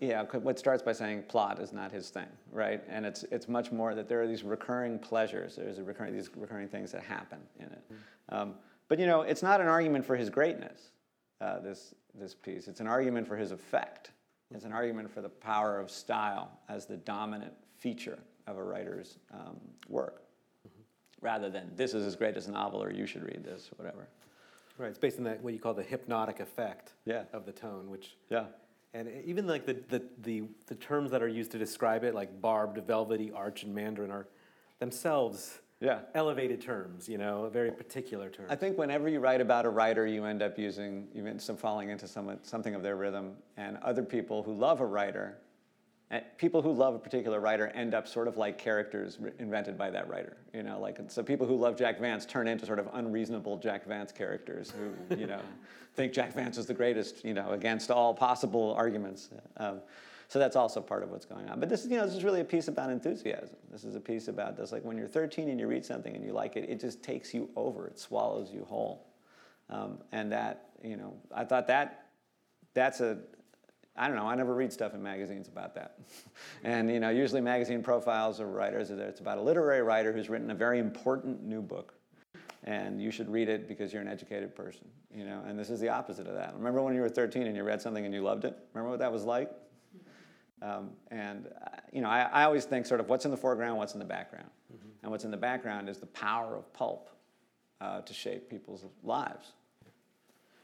yeah. 0.00 0.22
What 0.22 0.58
starts 0.58 0.82
by 0.82 0.92
saying 0.92 1.24
plot 1.24 1.60
is 1.60 1.72
not 1.72 1.92
his 1.92 2.10
thing, 2.10 2.28
right? 2.52 2.82
And 2.88 3.04
it's 3.04 3.24
it's 3.24 3.48
much 3.48 3.72
more 3.72 3.94
that 3.94 4.08
there 4.08 4.22
are 4.22 4.26
these 4.26 4.44
recurring 4.44 4.98
pleasures. 4.98 5.56
There's 5.56 5.78
a 5.78 5.84
recurring 5.84 6.14
these 6.14 6.30
recurring 6.36 6.68
things 6.68 6.92
that 6.92 7.02
happen 7.02 7.38
in 7.58 7.66
it. 7.66 7.82
Mm-hmm. 7.92 8.34
Um, 8.34 8.54
but 8.88 8.98
you 8.98 9.06
know, 9.06 9.22
it's 9.22 9.42
not 9.42 9.60
an 9.60 9.66
argument 9.68 10.04
for 10.04 10.16
his 10.16 10.30
greatness. 10.30 10.90
Uh, 11.40 11.58
this 11.58 11.94
this 12.14 12.34
piece. 12.34 12.68
It's 12.68 12.80
an 12.80 12.86
argument 12.86 13.26
for 13.26 13.36
his 13.36 13.50
effect. 13.50 14.12
It's 14.52 14.64
an 14.64 14.72
argument 14.72 15.10
for 15.10 15.22
the 15.22 15.28
power 15.28 15.78
of 15.78 15.90
style 15.90 16.50
as 16.68 16.86
the 16.86 16.96
dominant 16.96 17.52
feature 17.80 18.18
of 18.46 18.56
a 18.56 18.62
writer's 18.62 19.18
um, 19.32 19.56
work, 19.88 20.22
mm-hmm. 20.66 20.82
rather 21.24 21.50
than 21.50 21.70
this 21.74 21.94
is 21.94 22.06
as 22.06 22.14
great 22.16 22.36
as 22.36 22.46
a 22.46 22.52
novel 22.52 22.82
or 22.82 22.92
you 22.92 23.06
should 23.06 23.24
read 23.24 23.42
this, 23.44 23.70
whatever. 23.76 24.06
Right. 24.78 24.88
It's 24.88 24.98
based 24.98 25.18
on 25.18 25.24
that 25.24 25.42
what 25.42 25.52
you 25.52 25.58
call 25.58 25.74
the 25.74 25.82
hypnotic 25.82 26.40
effect 26.40 26.92
yeah. 27.04 27.24
of 27.32 27.44
the 27.44 27.52
tone, 27.52 27.90
which 27.90 28.16
yeah. 28.30 28.44
And 28.92 29.08
even 29.24 29.46
like 29.46 29.66
the, 29.66 29.76
the, 29.88 30.02
the, 30.22 30.42
the 30.66 30.74
terms 30.74 31.12
that 31.12 31.22
are 31.22 31.28
used 31.28 31.52
to 31.52 31.58
describe 31.58 32.02
it, 32.02 32.12
like 32.14 32.40
barbed, 32.40 32.78
velvety, 32.86 33.30
arch, 33.30 33.62
and 33.62 33.72
mandarin, 33.72 34.10
are 34.10 34.26
themselves 34.80 35.60
yeah. 35.80 36.00
elevated 36.14 36.60
terms, 36.60 37.08
you 37.08 37.16
know, 37.16 37.44
a 37.44 37.50
very 37.50 37.70
particular 37.70 38.28
term. 38.30 38.46
I 38.48 38.56
think 38.56 38.78
whenever 38.78 39.08
you 39.08 39.20
write 39.20 39.40
about 39.40 39.64
a 39.64 39.70
writer, 39.70 40.08
you 40.08 40.24
end 40.24 40.42
up 40.42 40.58
using, 40.58 41.06
you 41.14 41.24
end 41.24 41.44
up 41.48 41.60
falling 41.60 41.90
into 41.90 42.08
some, 42.08 42.36
something 42.42 42.74
of 42.74 42.82
their 42.82 42.96
rhythm. 42.96 43.36
And 43.56 43.76
other 43.76 44.02
people 44.02 44.42
who 44.42 44.54
love 44.54 44.80
a 44.80 44.86
writer 44.86 45.38
people 46.38 46.60
who 46.60 46.72
love 46.72 46.94
a 46.94 46.98
particular 46.98 47.38
writer 47.38 47.68
end 47.68 47.94
up 47.94 48.08
sort 48.08 48.26
of 48.26 48.36
like 48.36 48.58
characters 48.58 49.18
invented 49.38 49.78
by 49.78 49.90
that 49.90 50.08
writer. 50.08 50.36
You 50.52 50.62
know, 50.62 50.80
like 50.80 50.98
so 51.08 51.22
people 51.22 51.46
who 51.46 51.56
love 51.56 51.76
Jack 51.76 52.00
Vance 52.00 52.26
turn 52.26 52.48
into 52.48 52.66
sort 52.66 52.80
of 52.80 52.88
unreasonable 52.94 53.58
Jack 53.58 53.86
Vance 53.86 54.10
characters 54.10 54.72
who 54.72 55.16
you 55.16 55.26
know 55.26 55.40
think 55.94 56.12
Jack 56.12 56.34
Vance 56.34 56.58
is 56.58 56.66
the 56.66 56.74
greatest. 56.74 57.24
You 57.24 57.34
know, 57.34 57.52
against 57.52 57.90
all 57.90 58.12
possible 58.12 58.74
arguments. 58.76 59.30
Um, 59.56 59.80
so 60.26 60.38
that's 60.38 60.54
also 60.54 60.80
part 60.80 61.02
of 61.02 61.10
what's 61.10 61.26
going 61.26 61.48
on. 61.48 61.60
But 61.60 61.68
this 61.68 61.84
is 61.84 61.90
you 61.90 61.96
know 61.96 62.06
this 62.06 62.14
is 62.14 62.24
really 62.24 62.40
a 62.40 62.44
piece 62.44 62.66
about 62.66 62.90
enthusiasm. 62.90 63.56
This 63.70 63.84
is 63.84 63.94
a 63.94 64.00
piece 64.00 64.26
about 64.26 64.56
this 64.56 64.72
like 64.72 64.84
when 64.84 64.96
you're 64.96 65.08
13 65.08 65.48
and 65.48 65.60
you 65.60 65.68
read 65.68 65.84
something 65.84 66.14
and 66.14 66.24
you 66.24 66.32
like 66.32 66.56
it, 66.56 66.68
it 66.68 66.80
just 66.80 67.04
takes 67.04 67.32
you 67.32 67.50
over. 67.54 67.86
It 67.86 67.98
swallows 67.98 68.50
you 68.52 68.64
whole. 68.64 69.06
Um, 69.68 69.98
and 70.10 70.32
that 70.32 70.70
you 70.82 70.96
know 70.96 71.14
I 71.32 71.44
thought 71.44 71.68
that 71.68 72.06
that's 72.74 73.00
a 73.00 73.18
I 74.00 74.06
don't 74.06 74.16
know. 74.16 74.26
I 74.26 74.34
never 74.34 74.54
read 74.54 74.72
stuff 74.72 74.94
in 74.94 75.02
magazines 75.02 75.46
about 75.46 75.74
that. 75.74 75.98
and 76.64 76.90
you 76.90 77.00
know, 77.00 77.10
usually 77.10 77.42
magazine 77.42 77.82
profiles 77.82 78.40
of 78.40 78.48
writers 78.48 78.90
are 78.90 78.96
there, 78.96 79.08
it's 79.08 79.20
about 79.20 79.36
a 79.36 79.42
literary 79.42 79.82
writer 79.82 80.10
who's 80.10 80.30
written 80.30 80.50
a 80.50 80.54
very 80.54 80.78
important 80.78 81.44
new 81.44 81.60
book, 81.60 81.92
and 82.64 83.02
you 83.02 83.10
should 83.10 83.30
read 83.30 83.50
it 83.50 83.68
because 83.68 83.92
you're 83.92 84.00
an 84.00 84.08
educated 84.08 84.54
person. 84.54 84.88
You 85.14 85.24
know, 85.24 85.42
and 85.46 85.58
this 85.58 85.68
is 85.68 85.80
the 85.80 85.90
opposite 85.90 86.26
of 86.26 86.34
that. 86.34 86.54
Remember 86.56 86.80
when 86.80 86.94
you 86.94 87.02
were 87.02 87.10
13 87.10 87.46
and 87.46 87.54
you 87.54 87.62
read 87.62 87.82
something 87.82 88.06
and 88.06 88.14
you 88.14 88.22
loved 88.22 88.46
it? 88.46 88.56
Remember 88.72 88.90
what 88.90 89.00
that 89.00 89.12
was 89.12 89.24
like? 89.24 89.50
Um, 90.62 90.90
and 91.10 91.48
uh, 91.48 91.68
you 91.92 92.00
know, 92.00 92.08
I, 92.08 92.22
I, 92.22 92.44
always 92.44 92.64
think 92.64 92.86
sort 92.86 93.00
of 93.00 93.08
what's 93.08 93.26
in 93.26 93.30
the 93.30 93.36
foreground, 93.36 93.76
what's 93.76 93.94
in 93.94 93.98
the 93.98 94.04
background, 94.04 94.48
mm-hmm. 94.72 94.88
and 95.02 95.10
what's 95.10 95.24
in 95.24 95.30
the 95.30 95.36
background 95.36 95.88
is 95.88 95.98
the 95.98 96.06
power 96.06 96.54
of 96.54 96.70
pulp 96.72 97.10
uh, 97.80 98.00
to 98.02 98.14
shape 98.14 98.48
people's 98.50 98.84
lives. 99.02 99.52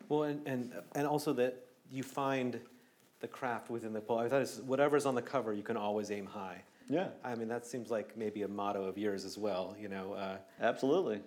Well, 0.09 0.25
and, 0.25 0.47
and 0.47 0.73
and 0.95 1.07
also 1.07 1.33
that 1.35 1.67
you 1.91 2.03
find 2.03 2.61
the 3.21 3.29
craft 3.29 3.71
within 3.71 3.93
the 3.93 4.01
poem. 4.01 4.25
I 4.25 4.29
thought 4.29 4.43
it's 4.43 4.59
whatever's 4.59 5.07
on 5.07 5.15
the 5.15 5.23
cover, 5.23 5.53
you 5.53 5.63
can 5.63 5.77
always 5.77 6.11
aim 6.11 6.27
high. 6.27 6.63
Yeah. 6.89 7.09
I 7.25 7.35
mean, 7.35 7.49
that 7.49 7.67
seems 7.67 7.91
like 7.91 8.17
maybe 8.17 8.43
a 8.43 8.49
motto 8.49 8.85
of 8.85 8.97
yours 8.97 9.25
as 9.25 9.37
well. 9.37 9.75
You 9.79 9.89
know. 9.89 10.13
Uh, 10.13 10.37
Absolutely. 10.61 11.21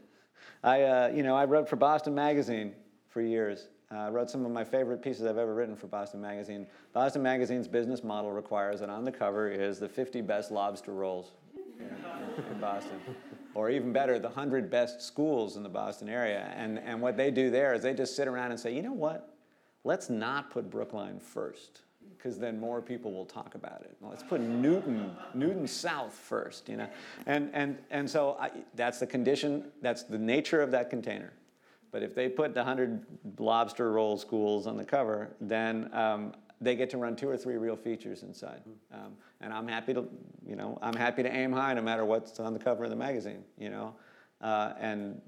I, 0.64 0.84
uh, 0.84 1.12
you 1.14 1.24
know, 1.24 1.36
I 1.36 1.46
wrote 1.46 1.68
for 1.68 1.76
Boston 1.76 2.16
Magazine 2.16 2.74
for 3.10 3.22
years. 3.22 3.68
Uh, 3.92 3.98
I 3.98 4.10
wrote 4.10 4.30
some 4.30 4.46
of 4.46 4.52
my 4.52 4.64
favorite 4.64 5.02
pieces 5.02 5.26
I've 5.26 5.38
ever 5.38 5.54
written 5.54 5.76
for 5.76 5.88
Boston 5.88 6.22
Magazine. 6.22 6.68
Boston 6.94 7.24
Magazine's 7.24 7.68
business 7.68 8.04
model 8.04 8.32
requires 8.32 8.80
that 8.82 8.90
on 8.90 9.04
the 9.04 9.12
cover 9.12 9.50
is 9.50 9.80
the 9.80 9.90
50 9.90 10.22
best 10.22 10.52
lobster 10.52 10.94
rolls. 10.94 11.32
in, 11.80 12.54
in 12.54 12.60
Boston. 12.60 13.00
Or 13.56 13.70
even 13.70 13.92
better, 13.92 14.20
the 14.20 14.28
100 14.28 14.70
best 14.70 15.02
schools 15.02 15.58
in 15.58 15.64
the 15.64 15.70
Boston 15.70 16.08
area. 16.08 16.54
And, 16.56 16.78
and 16.80 17.02
what 17.02 17.18
they 17.18 17.32
do 17.32 17.50
there 17.50 17.74
is 17.74 17.82
they 17.82 17.94
just 17.94 18.16
sit 18.16 18.28
around 18.28 18.52
and 18.52 18.60
say, 18.60 18.74
you 18.74 18.82
know 18.82 18.94
what? 18.94 19.39
Let's 19.84 20.10
not 20.10 20.52
put 20.52 20.70
Brookline 20.70 21.20
first 21.20 21.82
because 22.18 22.38
then 22.38 22.60
more 22.60 22.82
people 22.82 23.14
will 23.14 23.26
talk 23.26 23.56
about 23.56 23.82
it. 23.82 23.96
Let's 24.02 24.24
put 24.24 24.42
Newton, 24.42 25.16
Newton 25.34 25.68
South 25.68 26.14
first, 26.14 26.68
you 26.68 26.76
know. 26.76 26.90
And, 27.26 27.50
and, 27.54 27.78
and 27.90 28.10
so 28.10 28.36
I, 28.40 28.52
that's 28.76 29.00
the 29.00 29.08
condition, 29.08 29.72
that's 29.82 30.04
the 30.04 30.18
nature 30.18 30.62
of 30.62 30.72
that 30.72 30.90
container. 30.90 31.32
But 31.92 32.04
if 32.04 32.14
they 32.14 32.30
put 32.30 32.54
the 32.54 32.60
100 32.60 33.06
lobster 33.40 33.92
roll 33.92 34.18
schools 34.18 34.68
on 34.68 34.78
the 34.78 34.84
cover, 34.84 35.30
then 35.40 35.90
um, 35.94 36.34
they 36.62 36.76
get 36.76 36.90
to 36.92 36.98
run 36.98 37.16
two 37.16 37.30
or 37.30 37.38
three 37.38 37.58
real 37.58 37.76
features 37.76 38.24
inside. 38.24 38.62
Um, 38.94 39.14
and 39.42 39.54
I'm 39.54 39.68
happy 39.68 39.94
to, 39.94 40.06
you 40.46 40.56
know, 40.56 40.78
I'm 40.82 40.96
happy 40.96 41.24
to 41.24 41.34
aim 41.34 41.52
high 41.52 41.74
no 41.74 41.82
matter 41.82 42.06
what's 42.06 42.40
on 42.40 42.54
the 42.54 42.60
cover 42.60 42.84
of 42.84 42.90
the 42.90 42.96
magazine, 42.96 43.44
you 43.58 43.70
know. 43.70 43.96
Uh, 44.42 44.74
and 44.80 45.22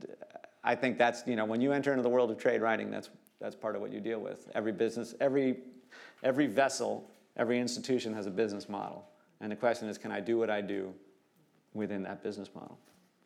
I 0.63 0.75
think 0.75 0.97
that's, 0.97 1.23
you 1.25 1.35
know, 1.35 1.45
when 1.45 1.61
you 1.61 1.71
enter 1.71 1.91
into 1.91 2.03
the 2.03 2.09
world 2.09 2.31
of 2.31 2.37
trade 2.37 2.61
writing, 2.61 2.91
that's, 2.91 3.09
that's 3.41 3.55
part 3.55 3.75
of 3.75 3.81
what 3.81 3.91
you 3.91 3.99
deal 3.99 4.19
with. 4.19 4.49
Every 4.53 4.71
business, 4.71 5.15
every 5.19 5.57
Every 6.23 6.47
vessel, 6.47 7.09
every 7.37 7.59
institution 7.59 8.13
has 8.13 8.25
a 8.25 8.31
business 8.31 8.69
model. 8.69 9.05
And 9.39 9.51
the 9.51 9.55
question 9.55 9.89
is, 9.89 9.97
can 9.97 10.11
I 10.11 10.19
do 10.19 10.37
what 10.37 10.49
I 10.49 10.61
do 10.61 10.93
within 11.73 12.03
that 12.03 12.23
business 12.23 12.49
model? 12.53 12.77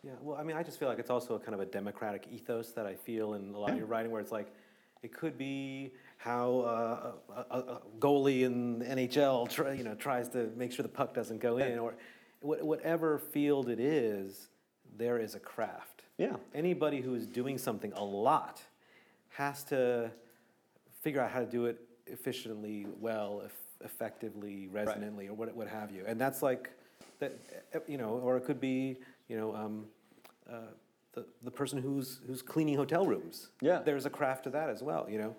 Yeah, 0.04 0.12
well, 0.22 0.38
I 0.38 0.44
mean, 0.44 0.56
I 0.56 0.64
just 0.64 0.80
feel 0.80 0.88
like 0.88 1.00
it's 1.00 1.10
also 1.10 1.36
a 1.36 1.40
kind 1.40 1.56
of 1.56 1.60
a 1.60 1.66
democratic 1.66 2.28
ethos 2.32 2.72
that 2.74 2.86
I 2.86 2.94
feel 2.94 3.34
in 3.34 3.54
a 3.54 3.58
lot 3.58 3.72
of 3.72 3.78
your 3.78 3.88
writing, 3.88 4.12
where 4.12 4.22
it's 4.22 4.32
like, 4.32 4.54
it 5.02 5.12
could 5.14 5.38
be 5.38 5.92
how 6.18 6.60
uh, 6.62 7.44
a, 7.52 7.58
a, 7.58 7.82
goalie 8.00 8.44
in 8.44 8.80
the 8.80 8.86
NHL 8.86 9.50
try, 9.50 9.74
you 9.74 9.84
know, 9.84 9.96
tries 9.96 10.30
to 10.30 10.50
make 10.56 10.72
sure 10.72 10.84
the 10.84 10.90
puck 10.90 11.14
doesn't 11.14 11.40
go 11.40 11.58
in, 11.58 11.80
or 11.80 11.96
whatever 12.42 13.18
field 13.18 13.68
it 13.68 13.80
is, 13.80 14.50
there 14.98 15.20
is 15.20 15.36
a 15.36 15.40
craft. 15.40 16.04
Yeah. 16.18 16.38
Anybody 16.54 17.02
who 17.02 17.16
is 17.16 17.26
doing 17.26 17.58
something 17.58 17.92
a 17.94 18.04
lot 18.04 18.62
has 19.38 19.64
to 19.66 20.12
figure 21.02 21.22
out 21.22 21.32
how 21.32 21.40
to 21.40 21.46
do 21.46 21.66
it 21.66 21.80
efficiently, 22.08 22.88
well, 23.00 23.44
effectively, 23.84 24.68
resonantly, 24.68 25.26
right. 25.26 25.32
or 25.32 25.34
what, 25.36 25.56
what 25.56 25.68
have 25.68 25.92
you. 25.92 26.04
And 26.08 26.20
that's 26.20 26.42
like, 26.42 26.70
that, 27.20 27.38
you 27.88 27.98
know, 27.98 28.10
or 28.24 28.38
it 28.38 28.46
could 28.46 28.60
be, 28.60 28.98
you 29.28 29.38
know, 29.38 29.56
um, 29.56 29.86
uh, 30.50 30.72
the, 31.14 31.26
the 31.44 31.52
person 31.52 31.82
who's, 31.82 32.22
who's 32.28 32.42
cleaning 32.42 32.76
hotel 32.76 33.06
rooms. 33.06 33.50
Yeah. 33.62 33.80
There's 33.84 34.06
a 34.06 34.10
craft 34.10 34.46
to 34.46 34.50
that 34.52 34.70
as 34.70 34.82
well, 34.82 35.08
you 35.10 35.18
know, 35.18 35.36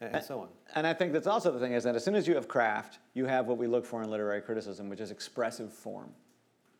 and, 0.00 0.16
and 0.16 0.24
so 0.24 0.40
on. 0.40 0.48
And 0.74 0.86
I 0.86 0.94
think 0.94 1.12
that's 1.12 1.26
also 1.26 1.50
the 1.50 1.60
thing 1.60 1.72
is 1.72 1.84
that 1.84 1.94
as 1.94 2.04
soon 2.04 2.14
as 2.14 2.26
you 2.26 2.34
have 2.34 2.48
craft, 2.48 2.98
you 3.14 3.26
have 3.26 3.46
what 3.46 3.58
we 3.58 3.66
look 3.66 3.84
for 3.84 4.02
in 4.02 4.10
literary 4.10 4.40
criticism, 4.40 4.88
which 4.88 5.00
is 5.00 5.10
expressive 5.10 5.72
form. 5.72 6.10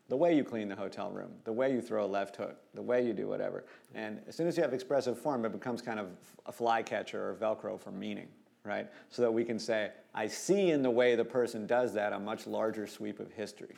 The 0.09 0.17
way 0.17 0.37
you 0.37 0.45
clean 0.45 0.69
the 0.69 0.77
hotel 0.77 1.11
room, 1.11 1.31
the 1.45 1.53
way 1.53 1.73
you 1.73 1.81
throw 1.81 2.05
a 2.05 2.07
left 2.07 2.37
hook, 2.37 2.57
the 2.75 2.83
way 2.83 3.07
you 3.07 3.13
do 3.15 3.27
whatever. 3.27 3.65
And 3.95 4.21
as 4.29 4.37
soon 4.37 4.47
as 4.47 4.57
you 4.57 4.63
have 4.63 4.75
expressive 4.75 5.19
form, 5.19 5.45
it 5.45 5.53
becomes 5.53 5.81
kind 5.81 5.99
of 5.99 6.09
a 6.47 6.53
flycatcher 6.53 7.31
or 7.31 7.35
Velcro 7.35 7.81
for 7.81 7.91
meaning 7.91 8.29
right? 8.65 8.89
So 9.11 9.23
that 9.23 9.31
we 9.31 9.45
can 9.45 9.59
say, 9.59 9.91
I 10.15 10.27
see 10.27 10.71
in 10.71 10.83
the 10.83 10.91
way 10.91 11.15
the 11.15 11.25
person 11.25 11.67
does 11.67 11.93
that 11.95 12.13
a 12.13 12.19
much 12.19 12.47
larger 12.47 12.87
sweep 12.87 13.21
of 13.21 13.31
history. 13.31 13.75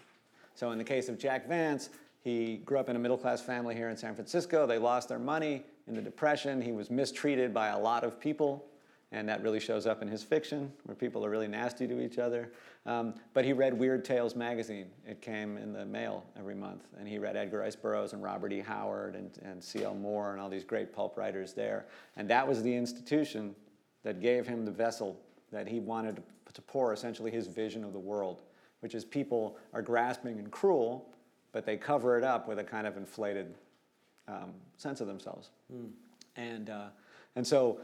So 0.55 0.71
in 0.71 0.79
the 0.79 0.85
case 0.85 1.09
of 1.09 1.19
Jack 1.19 1.49
Vance, 1.49 1.91
he 2.23 2.59
grew 2.59 2.79
up 2.79 2.89
in 2.89 2.97
a 2.97 2.99
middle 2.99 3.19
class 3.19 3.43
family 3.43 3.75
here 3.75 3.89
in 3.89 3.97
San 3.97 4.15
Francisco. 4.15 4.67
They 4.67 4.79
lost 4.79 5.09
their 5.09 5.19
money 5.19 5.65
in 5.87 5.95
the 5.95 6.03
Depression. 6.03 6.61
He 6.61 6.73
was 6.73 6.91
mistreated 6.91 7.53
by 7.53 7.69
a 7.69 7.79
lot 7.79 8.05
of 8.05 8.19
people, 8.19 8.65
and 9.13 9.29
that 9.29 9.43
really 9.43 9.61
shows 9.61 9.87
up 9.87 10.03
in 10.03 10.09
his 10.09 10.23
fiction, 10.23 10.73
where 10.85 10.95
people 10.95 11.25
are 11.25 11.31
really 11.31 11.47
nasty 11.47 11.87
to 11.87 12.01
each 12.01 12.19
other. 12.19 12.51
Um, 12.87 13.15
but 13.35 13.45
he 13.45 13.53
read 13.53 13.73
Weird 13.73 14.05
Tales 14.05 14.35
magazine. 14.35 14.87
It 15.07 15.23
came 15.23 15.57
in 15.57 15.73
the 15.73 15.85
mail 15.85 16.25
every 16.37 16.55
month, 16.55 16.83
and 16.99 17.07
he 17.07 17.19
read 17.19 17.37
Edgar 17.37 17.61
Rice 17.61 17.77
Burroughs 17.77 18.13
and 18.13 18.23
Robert 18.23 18.53
E. 18.53 18.61
Howard 18.61 19.15
and, 19.15 19.31
and 19.43 19.63
C.L. 19.63 19.95
Moore 19.95 20.33
and 20.33 20.41
all 20.41 20.49
these 20.49 20.65
great 20.65 20.93
pulp 20.93 21.17
writers 21.17 21.53
there. 21.53 21.87
And 22.17 22.29
that 22.31 22.47
was 22.47 22.63
the 22.63 22.75
institution 22.75 23.55
that 24.03 24.21
gave 24.21 24.47
him 24.47 24.65
the 24.65 24.73
vessel 24.73 25.21
that 25.53 25.69
he 25.69 25.81
wanted 25.81 26.23
to 26.53 26.63
pour 26.63 26.93
essentially 26.93 27.31
his 27.31 27.47
vision 27.47 27.85
of 27.85 27.93
the 27.93 27.99
world, 27.99 28.43
which 28.81 28.95
is 28.95 29.05
people 29.05 29.57
are 29.73 29.83
grasping 29.83 30.39
and 30.39 30.51
cruel, 30.51 31.09
but 31.53 31.65
they 31.65 31.77
cover 31.77 32.19
it 32.19 32.25
up 32.25 32.49
with 32.49 32.59
a 32.59 32.65
kind 32.65 32.87
of 32.87 32.97
inflated 32.97 33.55
um, 34.29 34.53
sense 34.77 35.01
of 35.01 35.07
themselves. 35.07 35.51
Mm. 35.73 35.91
And, 36.37 36.71
uh, 36.71 36.89
and 37.37 37.47
so 37.47 37.81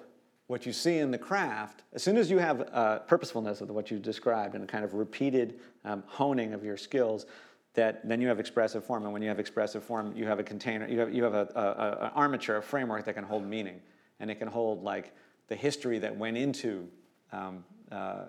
what 0.53 0.67
you 0.67 0.73
see 0.73 0.99
in 0.99 1.11
the 1.11 1.17
craft, 1.17 1.83
as 1.95 2.03
soon 2.03 2.19
as 2.19 2.31
you 2.31 2.37
have 2.37 2.69
uh, 2.75 2.99
purposefulness 2.99 3.63
of 3.63 3.71
what 3.71 3.91
you 3.91 3.99
described 3.99 4.55
and 4.55 4.63
a 4.63 4.67
kind 4.67 4.85
of 4.85 4.93
repeated 4.93 5.59
um, 5.87 6.03
honing 6.07 6.53
of 6.53 6.63
your 6.63 6.77
skills, 6.77 7.25
that 7.73 8.07
then 8.07 8.21
you 8.21 8.29
have 8.29 8.39
expressive 8.39 8.85
form. 8.85 9.05
And 9.05 9.15
when 9.15 9.23
you 9.23 9.29
have 9.29 9.41
expressive 9.41 9.83
form, 9.83 10.15
you 10.15 10.27
have 10.27 10.39
a 10.39 10.43
container, 10.43 10.87
you 10.87 10.99
have, 10.99 11.15
you 11.15 11.25
have 11.25 11.33
an 11.33 11.49
armature, 11.57 12.59
a 12.59 12.63
framework 12.63 13.07
that 13.07 13.15
can 13.15 13.25
hold 13.25 13.47
meaning. 13.47 13.81
And 14.21 14.31
it 14.31 14.35
can 14.35 14.47
hold 14.47 14.85
like 14.85 15.15
the 15.49 15.57
history 15.57 15.99
that 16.01 16.15
went 16.15 16.37
into 16.37 16.87
um, 17.33 17.65
uh, 17.91 18.25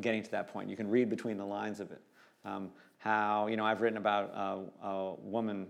getting 0.00 0.22
to 0.22 0.30
that 0.30 0.48
point. 0.50 0.70
You 0.70 0.76
can 0.76 0.88
read 0.88 1.10
between 1.10 1.36
the 1.36 1.44
lines 1.44 1.80
of 1.80 1.90
it. 1.90 2.00
Um, 2.46 2.70
how, 2.96 3.46
you 3.46 3.58
know, 3.58 3.66
I've 3.66 3.82
written 3.82 3.98
about 3.98 4.30
a, 4.34 4.86
a 4.86 5.14
woman 5.16 5.66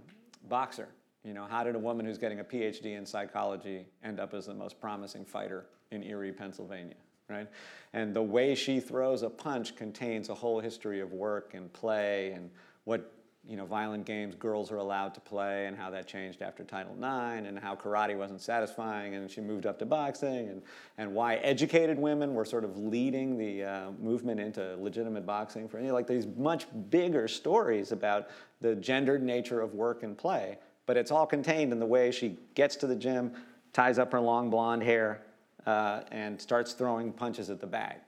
boxer. 0.49 0.87
You 1.25 1.35
know, 1.35 1.47
how 1.51 1.65
did 1.65 1.75
a 1.75 1.79
woman 1.81 2.07
who's 2.07 2.19
getting 2.19 2.39
a 2.39 2.45
PhD 2.45 2.97
in 2.97 3.05
psychology 3.05 3.85
end 4.05 4.21
up 4.21 4.33
as 4.33 4.47
the 4.47 4.55
most 4.55 4.81
promising 4.81 5.25
fighter 5.25 5.67
in 5.91 6.03
Erie, 6.03 6.33
Pennsylvania? 6.33 6.95
Right? 7.29 7.49
And 7.93 8.15
the 8.15 8.23
way 8.23 8.55
she 8.55 8.81
throws 8.81 9.23
a 9.23 9.29
punch 9.29 9.77
contains 9.77 10.31
a 10.31 10.35
whole 10.35 10.61
history 10.61 11.01
of 11.01 11.13
work 11.13 11.53
and 11.55 11.71
play 11.73 12.33
and 12.33 12.51
what 12.85 13.13
you 13.49 13.57
know, 13.57 13.65
violent 13.65 14.05
games 14.05 14.35
girls 14.35 14.71
are 14.71 14.77
allowed 14.77 15.15
to 15.15 15.21
play 15.21 15.67
and 15.67 15.77
how 15.77 15.89
that 15.89 16.07
changed 16.07 16.43
after 16.43 16.63
Title 16.65 16.93
IX 16.93 17.49
and 17.49 17.59
how 17.59 17.75
karate 17.75 18.17
wasn't 18.17 18.43
satisfying 18.43 19.15
and 19.15 19.31
she 19.31 19.41
moved 19.41 19.65
up 19.65 19.79
to 19.79 19.87
boxing 19.87 20.51
and, 20.51 20.63
and 20.99 21.15
why 21.15 21.37
educated 21.37 21.99
women 21.99 22.35
were 22.35 22.45
sort 22.45 22.63
of 22.63 22.77
leading 22.77 23.39
the 23.39 23.65
uh, 23.65 23.91
movement 24.01 24.39
into 24.39 24.77
legitimate 24.77 25.25
boxing 25.25 25.67
for 25.67 25.81
you 25.81 25.89
know, 25.89 25.95
like 25.95 26.07
these 26.07 26.27
much 26.37 26.67
bigger 26.91 27.27
stories 27.27 27.91
about 27.91 28.29
the 28.61 28.75
gendered 28.75 29.23
nature 29.23 29.63
of 29.63 29.75
work 29.75 30.03
and 30.03 30.19
play 30.19 30.59
but 30.85 30.99
it's 30.99 31.11
all 31.11 31.27
contained 31.27 31.73
in 31.73 31.79
the 31.79 31.87
way 31.87 32.11
she 32.11 32.37
gets 32.55 32.77
to 32.77 32.87
the 32.87 32.97
gym 32.97 33.33
ties 33.73 33.99
up 33.99 34.13
her 34.13 34.21
long 34.21 34.51
blonde 34.51 34.83
hair 34.83 35.23
uh, 35.67 36.03
and 36.11 36.41
starts 36.41 36.73
throwing 36.73 37.13
punches 37.13 37.51
at 37.51 37.61
the 37.61 37.67
bag 37.67 37.99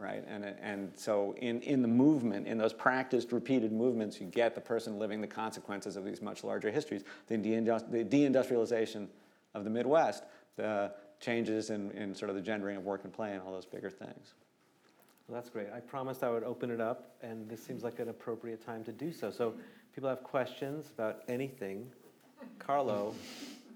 right? 0.00 0.24
And, 0.26 0.44
and 0.44 0.92
so 0.96 1.34
in, 1.40 1.60
in 1.60 1.82
the 1.82 1.88
movement, 1.88 2.46
in 2.48 2.56
those 2.56 2.72
practiced, 2.72 3.32
repeated 3.32 3.70
movements, 3.70 4.20
you 4.20 4.26
get 4.26 4.54
the 4.54 4.60
person 4.60 4.98
living 4.98 5.20
the 5.20 5.26
consequences 5.26 5.96
of 5.96 6.04
these 6.04 6.22
much 6.22 6.42
larger 6.42 6.70
histories. 6.70 7.04
The, 7.28 7.36
the 7.36 8.04
deindustrialization 8.04 9.08
of 9.54 9.64
the 9.64 9.70
Midwest, 9.70 10.24
the 10.56 10.92
changes 11.20 11.68
in, 11.68 11.90
in 11.90 12.14
sort 12.14 12.30
of 12.30 12.36
the 12.36 12.42
gendering 12.42 12.78
of 12.78 12.84
work 12.84 13.04
and 13.04 13.12
play 13.12 13.32
and 13.32 13.42
all 13.42 13.52
those 13.52 13.66
bigger 13.66 13.90
things. 13.90 14.32
Well, 15.28 15.34
that's 15.34 15.50
great. 15.50 15.68
I 15.74 15.80
promised 15.80 16.24
I 16.24 16.30
would 16.30 16.44
open 16.44 16.70
it 16.70 16.80
up, 16.80 17.16
and 17.22 17.48
this 17.48 17.62
seems 17.62 17.84
like 17.84 17.98
an 17.98 18.08
appropriate 18.08 18.64
time 18.64 18.82
to 18.84 18.92
do 18.92 19.12
so. 19.12 19.30
So 19.30 19.54
people 19.94 20.08
have 20.08 20.24
questions 20.24 20.86
about 20.94 21.20
anything. 21.28 21.86
Carlo 22.58 23.14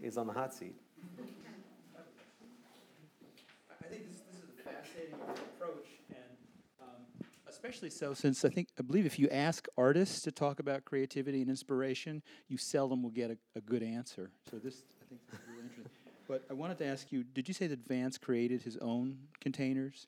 is 0.02 0.16
on 0.16 0.26
the 0.26 0.32
hot 0.32 0.54
seat. 0.54 0.74
I 3.70 3.84
think 3.88 4.08
this, 4.10 4.22
this 4.32 4.42
is 4.42 4.48
a 4.58 4.62
fascinating 4.68 5.14
approach 5.14 5.86
especially 7.64 7.90
so 7.90 8.12
since 8.12 8.44
I 8.44 8.48
think 8.48 8.68
I 8.78 8.82
believe 8.82 9.06
if 9.06 9.18
you 9.18 9.28
ask 9.30 9.66
artists 9.76 10.20
to 10.22 10.32
talk 10.32 10.60
about 10.60 10.84
creativity 10.84 11.40
and 11.40 11.48
inspiration, 11.48 12.22
you 12.48 12.58
seldom 12.58 13.02
will 13.02 13.10
get 13.10 13.30
a, 13.30 13.38
a 13.56 13.60
good 13.60 13.82
answer. 13.82 14.30
So 14.50 14.58
this 14.58 14.82
I 15.02 15.08
think 15.08 15.20
is 15.32 15.38
really 15.48 15.62
interesting. 15.62 16.12
But 16.28 16.44
I 16.50 16.54
wanted 16.54 16.78
to 16.78 16.86
ask 16.86 17.10
you: 17.12 17.24
Did 17.24 17.48
you 17.48 17.54
say 17.54 17.66
that 17.66 17.86
Vance 17.86 18.18
created 18.18 18.62
his 18.62 18.76
own 18.78 19.18
containers? 19.40 20.06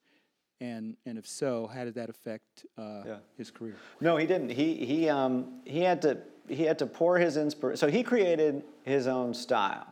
And 0.59 0.97
and 1.05 1.17
if 1.17 1.27
so, 1.27 1.67
how 1.67 1.83
did 1.85 1.95
that 1.95 2.09
affect 2.09 2.65
uh, 2.77 3.03
yeah. 3.05 3.15
his 3.37 3.51
career? 3.51 3.75
No, 4.01 4.17
he 4.17 4.25
didn't. 4.25 4.49
He 4.49 4.85
he 4.85 5.09
um, 5.09 5.61
he 5.65 5.81
had 5.81 6.01
to 6.03 6.17
he 6.47 6.63
had 6.63 6.79
to 6.79 6.85
pour 6.85 7.17
his 7.17 7.37
inspiration. 7.37 7.77
So 7.77 7.87
he 7.87 8.03
created 8.03 8.63
his 8.83 9.05
own 9.07 9.33
style, 9.33 9.87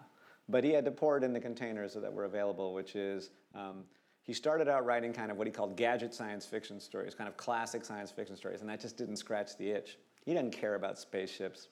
but 0.49 0.63
he 0.63 0.71
had 0.71 0.85
to 0.85 0.91
pour 0.91 1.17
it 1.17 1.23
in 1.23 1.33
the 1.33 1.39
containers 1.39 1.93
that 1.93 2.13
were 2.13 2.25
available, 2.25 2.73
which 2.73 2.95
is. 2.95 3.31
Um, 3.53 3.85
he 4.25 4.33
started 4.33 4.67
out 4.67 4.85
writing 4.85 5.13
kind 5.13 5.29
of 5.29 5.37
what 5.37 5.45
he 5.45 5.53
called 5.53 5.77
gadget 5.77 6.13
science 6.13 6.45
fiction 6.45 6.79
stories, 6.79 7.13
kind 7.13 7.27
of 7.27 7.37
classic 7.37 7.85
science 7.85 8.09
fiction 8.09 8.35
stories, 8.35 8.61
and 8.61 8.69
that 8.69 8.81
just 8.81 8.97
didn't 8.97 9.17
scratch 9.17 9.55
the 9.57 9.69
itch. 9.69 9.97
He 10.25 10.33
doesn't 10.33 10.51
care 10.51 10.73
about 10.73 10.97
spaceships, 10.97 11.67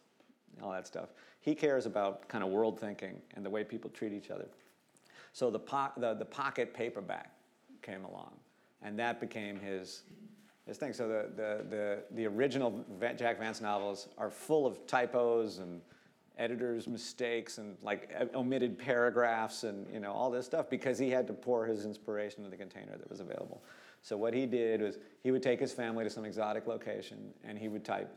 all 0.62 0.72
that 0.72 0.86
stuff. 0.86 1.10
He 1.42 1.56
cares 1.56 1.88
about 1.88 2.28
kind 2.28 2.44
of 2.44 2.52
world 2.52 2.80
thinking 2.80 3.20
and 3.36 3.44
the 3.44 3.50
way 3.50 3.64
people 3.64 3.90
treat 3.90 4.14
each 4.14 4.30
other. 4.30 4.46
So 5.34 5.50
the, 5.50 5.60
po- 5.60 5.92
the, 5.98 6.14
the 6.14 6.26
pocket 6.26 6.76
paperback 6.76 7.32
came 7.82 8.06
along, 8.06 8.34
and 8.84 9.00
that 9.00 9.20
became 9.20 9.60
his, 9.60 10.04
his 10.68 10.78
thing. 10.78 10.94
So 10.94 11.08
the, 11.08 11.32
the, 11.36 11.66
the, 11.68 12.04
the 12.12 12.28
original 12.28 12.86
Jack 13.18 13.40
Vance 13.40 13.62
novels 13.62 14.10
are 14.20 14.30
full 14.30 14.68
of 14.68 14.86
typos 14.86 15.58
and 15.58 15.82
editor's 16.38 16.88
mistakes 16.88 17.58
and 17.60 17.78
like 17.84 18.12
omitted 18.34 18.78
paragraphs 18.78 19.64
and 19.64 19.88
you 19.94 20.00
know 20.00 20.12
all 20.12 20.32
this 20.32 20.46
stuff 20.46 20.70
because 20.70 20.98
he 20.98 21.10
had 21.10 21.28
to 21.28 21.34
pour 21.34 21.66
his 21.66 21.86
inspiration 21.86 22.44
into 22.44 22.50
the 22.50 22.58
container 22.58 22.98
that 22.98 23.10
was 23.10 23.20
available. 23.20 23.64
So 24.02 24.18
what 24.18 24.34
he 24.34 24.46
did 24.46 24.82
was 24.82 24.98
he 25.24 25.32
would 25.32 25.44
take 25.44 25.60
his 25.60 25.72
family 25.72 26.04
to 26.04 26.10
some 26.10 26.26
exotic 26.26 26.68
location 26.68 27.34
and 27.44 27.58
he 27.58 27.70
would 27.70 27.86
type 27.86 28.12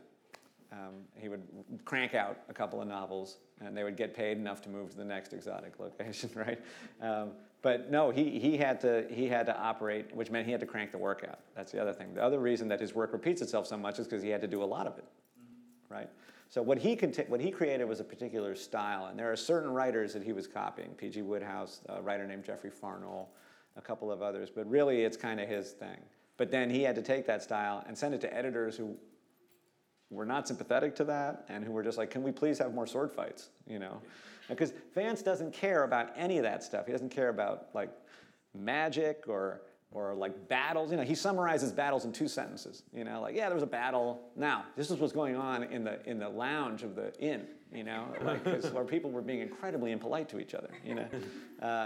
Um, 0.71 1.05
he 1.15 1.29
would 1.29 1.43
crank 1.85 2.13
out 2.13 2.39
a 2.49 2.53
couple 2.53 2.81
of 2.81 2.87
novels, 2.87 3.37
and 3.61 3.75
they 3.75 3.83
would 3.83 3.95
get 3.95 4.13
paid 4.13 4.37
enough 4.37 4.61
to 4.63 4.69
move 4.69 4.89
to 4.91 4.97
the 4.97 5.05
next 5.05 5.31
exotic 5.33 5.79
location, 5.79 6.29
right? 6.35 6.59
Um, 7.01 7.31
but 7.61 7.89
no, 7.89 8.11
he, 8.11 8.37
he, 8.37 8.57
had 8.57 8.79
to, 8.81 9.05
he 9.09 9.27
had 9.27 9.45
to 9.45 9.57
operate, 9.57 10.13
which 10.13 10.29
meant 10.29 10.45
he 10.45 10.51
had 10.51 10.59
to 10.59 10.65
crank 10.67 10.91
the 10.91 10.97
work 10.97 11.25
out. 11.27 11.39
That's 11.55 11.71
the 11.71 11.81
other 11.81 11.93
thing. 11.93 12.13
The 12.13 12.23
other 12.23 12.39
reason 12.39 12.67
that 12.67 12.79
his 12.81 12.93
work 12.93 13.13
repeats 13.13 13.41
itself 13.41 13.65
so 13.67 13.77
much 13.77 13.97
is 13.97 14.07
because 14.07 14.21
he 14.21 14.29
had 14.29 14.41
to 14.41 14.47
do 14.47 14.61
a 14.61 14.65
lot 14.65 14.87
of 14.87 14.97
it, 14.97 15.05
right? 15.89 16.09
So 16.49 16.61
what 16.61 16.77
he, 16.77 16.95
conti- 16.95 17.25
what 17.27 17.41
he 17.41 17.51
created 17.51 17.85
was 17.85 17.99
a 17.99 18.03
particular 18.03 18.55
style, 18.55 19.07
and 19.07 19.19
there 19.19 19.31
are 19.31 19.35
certain 19.35 19.69
writers 19.71 20.13
that 20.13 20.23
he 20.23 20.31
was 20.31 20.47
copying. 20.47 20.89
P.G. 20.91 21.21
Wodehouse, 21.21 21.81
a 21.89 22.01
writer 22.01 22.25
named 22.25 22.45
Jeffery 22.45 22.71
Farnol, 22.71 23.27
a 23.75 23.81
couple 23.81 24.11
of 24.11 24.21
others, 24.21 24.49
but 24.49 24.67
really 24.69 25.03
it's 25.03 25.17
kind 25.17 25.39
of 25.39 25.49
his 25.49 25.71
thing. 25.71 25.97
But 26.37 26.51
then 26.51 26.69
he 26.69 26.83
had 26.83 26.95
to 26.95 27.01
take 27.01 27.25
that 27.27 27.43
style 27.43 27.83
and 27.87 27.97
send 27.97 28.13
it 28.13 28.21
to 28.21 28.33
editors 28.33 28.77
who 28.77 28.95
were 30.09 30.25
not 30.25 30.47
sympathetic 30.47 30.95
to 30.95 31.03
that 31.05 31.45
and 31.49 31.63
who 31.63 31.71
were 31.71 31.83
just 31.83 31.97
like, 31.97 32.09
can 32.09 32.23
we 32.23 32.31
please 32.31 32.57
have 32.59 32.73
more 32.73 32.87
sword 32.87 33.11
fights, 33.11 33.49
you 33.67 33.79
know? 33.79 34.01
Because 34.47 34.71
Vance 34.95 35.21
doesn't 35.21 35.51
care 35.51 35.83
about 35.83 36.11
any 36.15 36.37
of 36.37 36.43
that 36.43 36.63
stuff. 36.63 36.85
He 36.85 36.91
doesn't 36.93 37.09
care 37.09 37.29
about 37.29 37.67
like 37.73 37.89
magic 38.55 39.25
or 39.27 39.61
or 39.91 40.13
like 40.13 40.47
battles. 40.47 40.91
You 40.91 40.97
know, 40.97 41.03
he 41.03 41.15
summarizes 41.15 41.71
battles 41.71 42.05
in 42.05 42.11
two 42.11 42.27
sentences. 42.27 42.83
You 42.93 43.03
know, 43.03 43.21
like 43.21 43.35
yeah, 43.35 43.45
there 43.45 43.55
was 43.55 43.63
a 43.63 43.67
battle. 43.67 44.21
Now 44.35 44.65
this 44.75 44.91
is 44.91 44.97
what's 44.97 45.13
going 45.13 45.35
on 45.35 45.63
in 45.63 45.83
the 45.83 45.99
in 46.09 46.19
the 46.19 46.29
lounge 46.29 46.83
of 46.83 46.95
the 46.95 47.13
inn. 47.19 47.47
You 47.73 47.83
know, 47.83 48.05
like 48.21 48.45
where 48.73 48.85
people 48.85 49.11
were 49.11 49.21
being 49.21 49.41
incredibly 49.41 49.91
impolite 49.91 50.29
to 50.29 50.39
each 50.39 50.53
other. 50.53 50.69
You 50.85 50.95
know, 50.95 51.07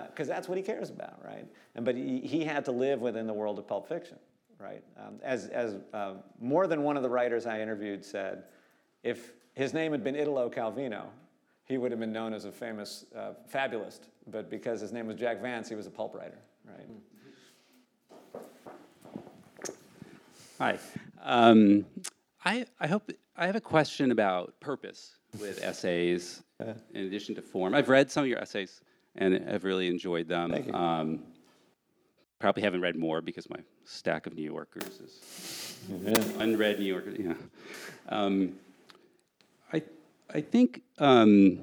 because 0.09 0.29
uh, 0.29 0.33
that's 0.33 0.47
what 0.47 0.57
he 0.57 0.63
cares 0.63 0.89
about, 0.89 1.23
right? 1.25 1.45
And 1.75 1.85
but 1.85 1.95
he, 1.95 2.19
he 2.19 2.43
had 2.43 2.65
to 2.65 2.71
live 2.71 3.01
within 3.01 3.27
the 3.27 3.33
world 3.33 3.59
of 3.59 3.67
Pulp 3.67 3.87
Fiction 3.87 4.17
right? 4.61 4.83
Um, 4.97 5.19
as 5.23 5.47
as 5.47 5.75
uh, 5.93 6.13
more 6.39 6.67
than 6.67 6.83
one 6.83 6.95
of 6.95 7.03
the 7.03 7.09
writers 7.09 7.45
I 7.45 7.61
interviewed 7.61 8.05
said, 8.05 8.43
if 9.03 9.33
his 9.53 9.73
name 9.73 9.91
had 9.91 10.03
been 10.03 10.15
Italo 10.15 10.49
Calvino, 10.49 11.05
he 11.65 11.77
would 11.77 11.91
have 11.91 11.99
been 11.99 12.11
known 12.11 12.33
as 12.33 12.45
a 12.45 12.51
famous 12.51 13.05
uh, 13.15 13.33
fabulist. 13.47 14.09
But 14.27 14.49
because 14.49 14.79
his 14.79 14.91
name 14.91 15.07
was 15.07 15.15
Jack 15.15 15.41
Vance, 15.41 15.67
he 15.67 15.75
was 15.75 15.87
a 15.87 15.91
pulp 15.91 16.15
writer, 16.15 16.39
right? 16.65 16.87
Hi. 20.61 20.77
Um, 21.23 21.87
I, 22.45 22.67
I 22.79 22.85
hope 22.85 23.11
I 23.35 23.47
have 23.47 23.55
a 23.55 23.61
question 23.61 24.11
about 24.11 24.59
purpose 24.59 25.15
with 25.39 25.59
essays 25.63 26.43
in 26.93 27.07
addition 27.07 27.33
to 27.33 27.41
form. 27.41 27.73
I've 27.73 27.89
read 27.89 28.11
some 28.11 28.25
of 28.25 28.29
your 28.29 28.37
essays 28.37 28.81
and 29.15 29.43
I've 29.49 29.63
really 29.63 29.87
enjoyed 29.87 30.27
them. 30.27 30.51
Thank 30.51 30.67
you. 30.67 30.73
Um, 30.75 31.23
probably 32.37 32.61
haven't 32.61 32.81
read 32.81 32.95
more 32.95 33.21
because 33.21 33.49
my 33.49 33.57
stack 33.85 34.27
of 34.27 34.35
New 34.35 34.43
Yorkers 34.43 34.99
is 34.99 35.79
unread 36.37 36.77
New 36.77 36.85
Yorkers. 36.85 37.17
Yeah. 37.17 37.33
Um, 38.09 38.53
I 39.73 39.81
I 40.31 40.41
think 40.41 40.83
um, 40.99 41.57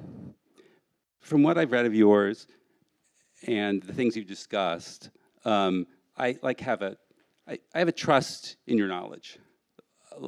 from 1.21 1.41
what 1.41 1.57
I've 1.57 1.71
read 1.71 1.85
of 1.85 1.95
yours 1.95 2.47
and 3.47 3.81
the 3.81 3.93
things 3.93 4.17
you've 4.17 4.27
discussed, 4.27 5.09
um, 5.45 5.87
I 6.17 6.37
like 6.41 6.59
have 6.59 6.81
a 6.81 6.97
I, 7.49 7.59
I 7.73 7.79
have 7.79 7.87
a 7.87 7.91
trust 7.93 8.57
in 8.67 8.77
your 8.77 8.87
knowledge. 8.87 9.39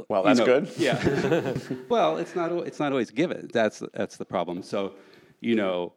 Well, 0.09 0.21
You 0.21 0.27
that's 0.27 0.39
know, 0.39 0.45
good. 0.45 0.71
Yeah. 0.77 1.53
well, 1.89 2.17
it's 2.17 2.35
not 2.35 2.51
it's 2.67 2.79
not 2.79 2.91
always 2.91 3.11
given. 3.11 3.49
That's 3.53 3.81
that's 3.93 4.17
the 4.17 4.25
problem. 4.25 4.63
So, 4.63 4.93
you 5.39 5.55
know, 5.55 5.93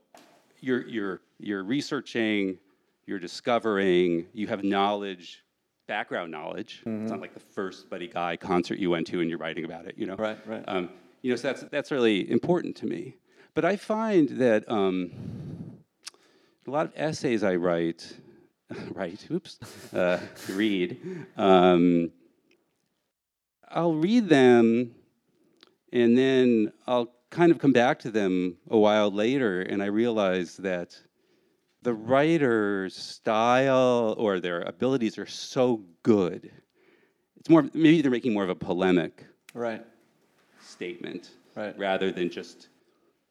you're 0.61 0.87
you're 0.87 1.20
you're 1.39 1.64
researching, 1.64 2.59
you're 3.07 3.18
discovering, 3.18 4.27
you 4.33 4.47
have 4.49 4.64
knowledge, 4.64 5.45
background 5.87 6.31
knowledge. 6.33 6.79
It's 6.79 6.87
Mm-hmm. 6.87 7.07
not 7.07 7.20
like 7.20 7.35
the 7.35 7.41
first 7.41 7.89
Buddy 7.91 8.09
Guy 8.09 8.37
concert 8.37 8.79
you 8.79 8.91
went 8.91 9.07
to 9.09 9.20
and 9.20 9.29
you're 9.31 9.39
writing 9.39 9.64
about 9.64 9.87
it. 9.87 9.95
You 9.97 10.07
know. 10.07 10.16
Right, 10.16 10.39
right. 10.47 10.64
Um, 10.66 10.91
you 11.22 11.31
know, 11.31 11.37
so 11.37 11.49
that's 11.49 11.62
that's 11.70 11.91
really 11.91 12.31
important 12.31 12.77
to 12.77 12.87
me. 12.87 13.16
But 13.55 13.64
I 13.64 13.77
find 13.77 14.29
that 14.41 14.68
um, 14.68 15.12
a 16.66 16.70
lot 16.70 16.87
of 16.87 16.93
essays 16.97 17.45
I 17.45 17.55
write, 17.57 18.16
write, 18.93 19.27
oops, 19.31 19.59
uh, 19.93 20.19
read. 20.51 20.99
Um, 21.37 22.11
I'll 23.69 23.95
read 23.95 24.29
them 24.29 24.95
and 25.93 26.17
then 26.17 26.73
I'll 26.87 27.12
kind 27.31 27.51
of 27.51 27.59
come 27.59 27.73
back 27.73 27.99
to 28.01 28.11
them 28.11 28.57
a 28.71 28.79
while 28.79 29.11
later 29.11 29.62
and 29.62 29.83
I 29.83 29.87
realize 29.87 30.57
that 30.59 30.97
the 31.83 31.93
writer's 31.95 32.95
style 32.97 34.15
or 34.17 34.41
their 34.41 34.62
abilities 34.62 35.19
are 35.19 35.27
so 35.27 35.83
good. 36.03 36.51
It's 37.37 37.51
more, 37.51 37.62
maybe 37.75 38.01
they're 38.01 38.11
making 38.11 38.33
more 38.33 38.45
of 38.45 38.51
a 38.51 38.55
polemic 38.55 39.25
Right. 39.53 39.85
statement 40.61 41.31
Right. 41.55 41.77
rather 41.79 42.11
than 42.11 42.31
just 42.31 42.69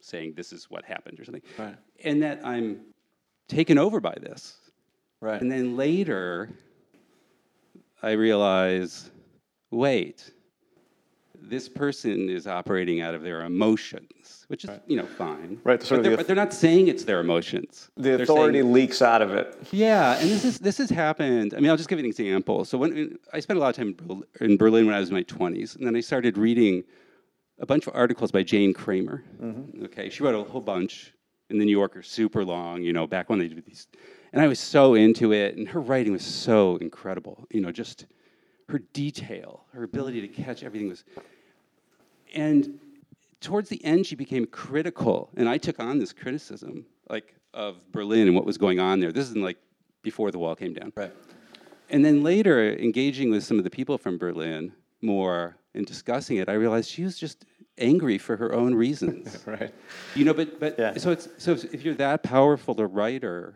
saying 0.02 0.34
this 0.36 0.54
is 0.54 0.70
what 0.70 0.86
happened 0.86 1.20
or 1.20 1.26
something. 1.26 1.42
Right. 1.58 1.76
And 2.04 2.22
that 2.22 2.46
I'm 2.46 2.82
taken 3.48 3.78
over 3.78 4.00
by 4.00 4.16
this. 4.22 4.58
Right. 5.24 5.42
And 5.42 5.50
then 5.50 5.78
later, 5.78 6.50
I 8.02 8.12
realize 8.12 9.10
wait, 9.72 10.32
this 11.42 11.70
person 11.70 12.30
is 12.30 12.46
operating 12.46 13.00
out 13.00 13.16
of 13.16 13.24
their 13.24 13.42
emotions, 13.46 14.44
which 14.50 14.66
is, 14.66 14.70
you 14.86 14.98
know, 14.98 15.06
fine. 15.06 15.60
Right, 15.64 15.82
sort 15.82 16.00
But 16.00 16.04
they're, 16.04 16.12
the- 16.12 16.18
but 16.18 16.28
they're 16.28 16.36
not 16.36 16.54
saying 16.54 16.90
it's 16.90 17.06
their 17.06 17.22
emotions. 17.22 17.90
the 17.96 18.02
They're 18.04 18.22
authority 18.24 18.60
saying- 18.60 18.74
leaks 18.74 19.02
out 19.02 19.22
of 19.22 19.32
it. 19.32 19.58
yeah, 19.72 20.20
and 20.20 20.30
this 20.30 20.44
is 20.44 20.60
this 20.60 20.78
has 20.78 20.90
happened. 20.90 21.54
I 21.56 21.60
mean, 21.62 21.70
I'll 21.70 21.78
just 21.78 21.88
give 21.90 22.00
you 22.00 22.04
an 22.06 22.10
example. 22.10 22.66
So 22.66 22.78
when 22.78 23.18
I 23.32 23.40
spent 23.40 23.58
a 23.58 23.62
lot 23.62 23.70
of 23.70 23.76
time 23.78 23.96
in 24.42 24.52
in 24.52 24.58
Berlin 24.58 24.86
when 24.86 24.94
I 24.96 25.00
was 25.00 25.08
in 25.10 25.16
my 25.16 25.24
20s, 25.24 25.78
and 25.78 25.88
then 25.88 25.96
I 25.96 26.02
started 26.02 26.38
reading 26.38 26.84
a 27.60 27.66
bunch 27.66 27.88
of 27.88 27.96
articles 27.96 28.30
by 28.30 28.44
Jane 28.44 28.74
Kramer. 28.74 29.24
Mm-hmm. 29.42 29.86
Okay, 29.86 30.10
she 30.10 30.22
wrote 30.22 30.36
a 30.36 30.44
whole 30.52 30.60
bunch 30.62 31.14
in 31.50 31.60
the 31.60 31.66
New 31.66 31.72
Yorker, 31.72 32.02
super 32.04 32.44
long. 32.44 32.84
You 32.84 32.92
know, 32.92 33.08
back 33.08 33.30
when 33.30 33.40
they 33.40 33.48
did 33.48 33.66
these, 33.66 33.88
and 34.34 34.42
I 34.42 34.48
was 34.48 34.60
so 34.60 34.96
into 34.96 35.32
it, 35.32 35.56
and 35.56 35.68
her 35.70 35.80
writing 35.80 36.12
was 36.12 36.26
so 36.26 36.76
incredible. 36.78 37.48
You 37.52 37.62
know, 37.62 37.72
just 37.72 38.08
her 38.68 38.80
detail, 38.80 39.64
her 39.74 39.84
ability 39.84 40.22
to 40.22 40.28
catch 40.28 40.64
everything 40.64 40.90
was. 40.90 41.04
And 42.34 42.80
towards 43.42 43.70
the 43.70 43.84
end, 43.86 44.06
she 44.08 44.16
became 44.16 44.46
critical, 44.48 45.30
and 45.38 45.48
I 45.48 45.58
took 45.58 45.80
on 45.80 46.00
this 46.00 46.12
criticism, 46.12 46.86
like 47.10 47.36
of 47.54 47.78
Berlin 47.92 48.28
and 48.28 48.36
what 48.36 48.46
was 48.46 48.58
going 48.58 48.80
on 48.80 49.00
there. 49.00 49.12
This 49.12 49.30
is 49.30 49.36
in, 49.36 49.42
like 49.44 49.58
before 50.02 50.32
the 50.32 50.40
wall 50.40 50.56
came 50.56 50.74
down. 50.74 50.92
Right. 50.96 51.14
And 51.90 52.04
then 52.04 52.24
later, 52.24 52.74
engaging 52.76 53.30
with 53.30 53.44
some 53.44 53.60
of 53.60 53.64
the 53.64 53.70
people 53.70 54.00
from 54.00 54.18
Berlin 54.18 54.74
more 55.02 55.58
and 55.76 55.86
discussing 55.86 56.38
it, 56.38 56.50
I 56.50 56.54
realized 56.54 56.90
she 56.90 57.04
was 57.04 57.18
just 57.18 57.46
angry 57.78 58.18
for 58.18 58.38
her 58.38 58.54
own 58.54 58.74
reasons. 58.74 59.44
Right. 59.48 59.74
You 60.16 60.26
know, 60.26 60.34
but 60.34 60.60
but 60.60 60.80
Yeah. 60.80 60.98
so 60.98 61.12
it's 61.12 61.28
so 61.38 61.52
if 61.52 61.84
you're 61.84 61.94
that 61.96 62.24
powerful 62.24 62.80
a 62.80 62.88
writer, 62.88 63.56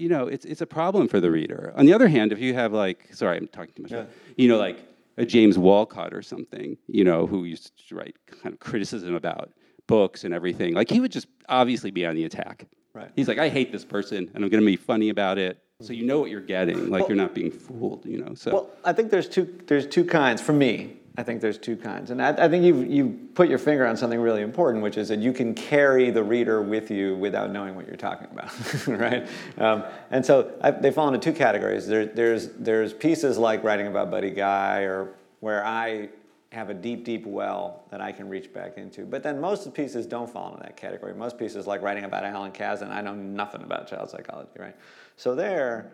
you 0.00 0.08
know, 0.08 0.26
it's 0.26 0.44
it's 0.44 0.60
a 0.60 0.66
problem 0.66 1.08
for 1.08 1.20
the 1.20 1.30
reader. 1.30 1.72
On 1.76 1.86
the 1.86 1.92
other 1.92 2.08
hand, 2.08 2.32
if 2.32 2.40
you 2.40 2.54
have 2.54 2.72
like, 2.72 3.08
sorry, 3.12 3.36
I'm 3.36 3.48
talking 3.48 3.74
too 3.74 3.82
much. 3.82 3.92
Yeah. 3.92 4.04
You 4.36 4.48
know, 4.48 4.58
like 4.58 4.78
a 5.16 5.26
James 5.26 5.58
Wolcott 5.58 6.14
or 6.14 6.22
something, 6.22 6.76
you 6.88 7.04
know, 7.04 7.26
who 7.26 7.44
used 7.44 7.88
to 7.88 7.94
write 7.94 8.16
kind 8.42 8.52
of 8.52 8.60
criticism 8.60 9.14
about 9.14 9.50
books 9.86 10.24
and 10.24 10.32
everything. 10.32 10.74
Like 10.74 10.88
he 10.88 11.00
would 11.00 11.12
just 11.12 11.26
obviously 11.48 11.90
be 11.90 12.06
on 12.06 12.14
the 12.14 12.24
attack. 12.24 12.66
Right. 12.94 13.10
He's 13.14 13.28
like, 13.28 13.38
I 13.38 13.48
hate 13.48 13.70
this 13.70 13.84
person, 13.84 14.30
and 14.34 14.44
I'm 14.44 14.50
going 14.50 14.62
to 14.62 14.66
be 14.66 14.76
funny 14.76 15.10
about 15.10 15.38
it. 15.38 15.62
So 15.80 15.92
you 15.92 16.04
know 16.04 16.20
what 16.20 16.30
you're 16.30 16.40
getting. 16.40 16.90
Like 16.90 17.08
you're 17.08 17.16
not 17.16 17.34
being 17.34 17.50
fooled. 17.50 18.04
You 18.06 18.18
know. 18.24 18.34
So. 18.34 18.52
Well, 18.52 18.70
I 18.84 18.92
think 18.92 19.10
there's 19.10 19.28
two 19.28 19.60
there's 19.66 19.86
two 19.86 20.04
kinds 20.04 20.40
for 20.40 20.52
me. 20.52 20.96
I 21.20 21.22
think 21.22 21.42
there's 21.42 21.58
two 21.58 21.76
kinds, 21.76 22.10
and 22.10 22.22
I, 22.22 22.30
I 22.30 22.48
think 22.48 22.64
you've, 22.64 22.90
you 22.90 23.28
put 23.34 23.50
your 23.50 23.58
finger 23.58 23.84
on 23.86 23.94
something 23.94 24.18
really 24.18 24.40
important, 24.40 24.82
which 24.82 24.96
is 24.96 25.08
that 25.08 25.18
you 25.18 25.34
can 25.34 25.54
carry 25.54 26.10
the 26.10 26.22
reader 26.22 26.62
with 26.62 26.90
you 26.90 27.14
without 27.14 27.50
knowing 27.50 27.74
what 27.74 27.86
you're 27.86 27.96
talking 27.96 28.26
about, 28.32 28.50
right? 28.86 29.28
Um, 29.58 29.84
and 30.10 30.24
so 30.24 30.50
I, 30.62 30.70
they 30.70 30.90
fall 30.90 31.08
into 31.08 31.20
two 31.20 31.36
categories. 31.36 31.86
There, 31.86 32.06
there's 32.06 32.48
there's 32.52 32.94
pieces 32.94 33.36
like 33.36 33.62
writing 33.62 33.86
about 33.86 34.10
Buddy 34.10 34.30
Guy, 34.30 34.80
or 34.84 35.12
where 35.40 35.62
I 35.62 36.08
have 36.52 36.70
a 36.70 36.74
deep, 36.74 37.04
deep 37.04 37.26
well 37.26 37.82
that 37.90 38.00
I 38.00 38.12
can 38.12 38.26
reach 38.30 38.50
back 38.54 38.78
into. 38.78 39.04
But 39.04 39.22
then 39.22 39.42
most 39.42 39.66
of 39.66 39.74
the 39.74 39.82
pieces 39.82 40.06
don't 40.06 40.28
fall 40.28 40.52
into 40.52 40.62
that 40.62 40.78
category. 40.78 41.12
Most 41.12 41.38
pieces, 41.38 41.66
like 41.66 41.82
writing 41.82 42.04
about 42.04 42.24
Alan 42.24 42.50
Kazdin, 42.50 42.90
I 42.90 43.02
know 43.02 43.14
nothing 43.14 43.62
about 43.62 43.88
child 43.88 44.08
psychology, 44.08 44.50
right? 44.58 44.74
So 45.16 45.34
there, 45.34 45.92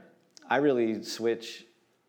I 0.49 0.59
really 0.59 1.03
switch 1.03 1.66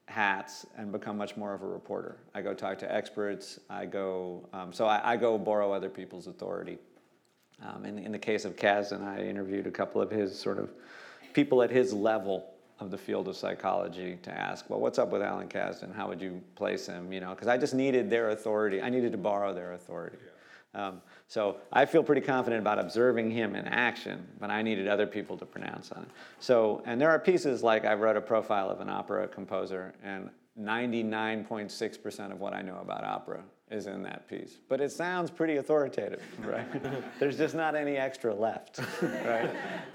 hats 0.07 0.65
and 0.77 0.91
become 0.91 1.17
much 1.17 1.37
more 1.37 1.53
of 1.53 1.61
a 1.61 1.67
reporter. 1.67 2.17
I 2.33 2.41
go 2.41 2.53
talk 2.53 2.79
to 2.79 2.93
experts. 2.93 3.59
I 3.69 3.85
go, 3.85 4.47
um, 4.53 4.73
so 4.73 4.85
I, 4.85 5.13
I 5.13 5.17
go 5.17 5.37
borrow 5.37 5.71
other 5.71 5.89
people's 5.89 6.27
authority. 6.27 6.77
Um, 7.61 7.85
in, 7.85 7.99
in 7.99 8.11
the 8.11 8.19
case 8.19 8.45
of 8.45 8.55
Kazdin, 8.55 9.03
I 9.03 9.19
interviewed 9.19 9.67
a 9.67 9.71
couple 9.71 10.01
of 10.01 10.09
his 10.09 10.37
sort 10.37 10.59
of 10.59 10.71
people 11.33 11.61
at 11.61 11.69
his 11.69 11.93
level 11.93 12.53
of 12.79 12.91
the 12.91 12.97
field 12.97 13.27
of 13.27 13.35
psychology 13.35 14.17
to 14.21 14.31
ask, 14.31 14.69
well, 14.69 14.79
what's 14.79 14.99
up 14.99 15.09
with 15.09 15.21
Alan 15.21 15.47
Kazdin? 15.47 15.93
How 15.93 16.07
would 16.07 16.21
you 16.21 16.41
place 16.55 16.85
him? 16.85 17.11
You 17.11 17.19
know, 17.19 17.31
because 17.31 17.47
I 17.47 17.57
just 17.57 17.73
needed 17.73 18.09
their 18.09 18.29
authority. 18.29 18.81
I 18.81 18.89
needed 18.89 19.11
to 19.11 19.17
borrow 19.17 19.53
their 19.53 19.73
authority. 19.73 20.17
Um, 20.73 21.01
so 21.27 21.57
I 21.73 21.85
feel 21.85 22.03
pretty 22.03 22.21
confident 22.21 22.61
about 22.61 22.79
observing 22.79 23.31
him 23.31 23.55
in 23.55 23.67
action, 23.67 24.27
but 24.39 24.49
I 24.51 24.61
needed 24.61 24.87
other 24.87 25.07
people 25.07 25.37
to 25.37 25.45
pronounce 25.45 25.91
on 25.91 26.03
it. 26.03 26.09
So, 26.39 26.83
and 26.85 27.01
there 27.01 27.09
are 27.09 27.19
pieces 27.19 27.63
like 27.63 27.83
I 27.85 27.93
wrote 27.95 28.15
a 28.15 28.21
profile 28.21 28.69
of 28.69 28.79
an 28.79 28.89
opera 28.89 29.27
composer, 29.27 29.95
and 30.03 30.29
99.6% 30.59 32.31
of 32.31 32.39
what 32.39 32.53
I 32.53 32.61
know 32.61 32.77
about 32.81 33.03
opera 33.03 33.43
is 33.69 33.87
in 33.87 34.01
that 34.03 34.27
piece, 34.29 34.57
but 34.69 34.79
it 34.79 34.91
sounds 34.91 35.29
pretty 35.29 35.57
authoritative, 35.57 36.21
right? 36.39 36.65
there's 37.19 37.37
just 37.37 37.53
not 37.55 37.75
any 37.75 37.97
extra 37.97 38.33
left, 38.33 38.79
right? 39.01 39.49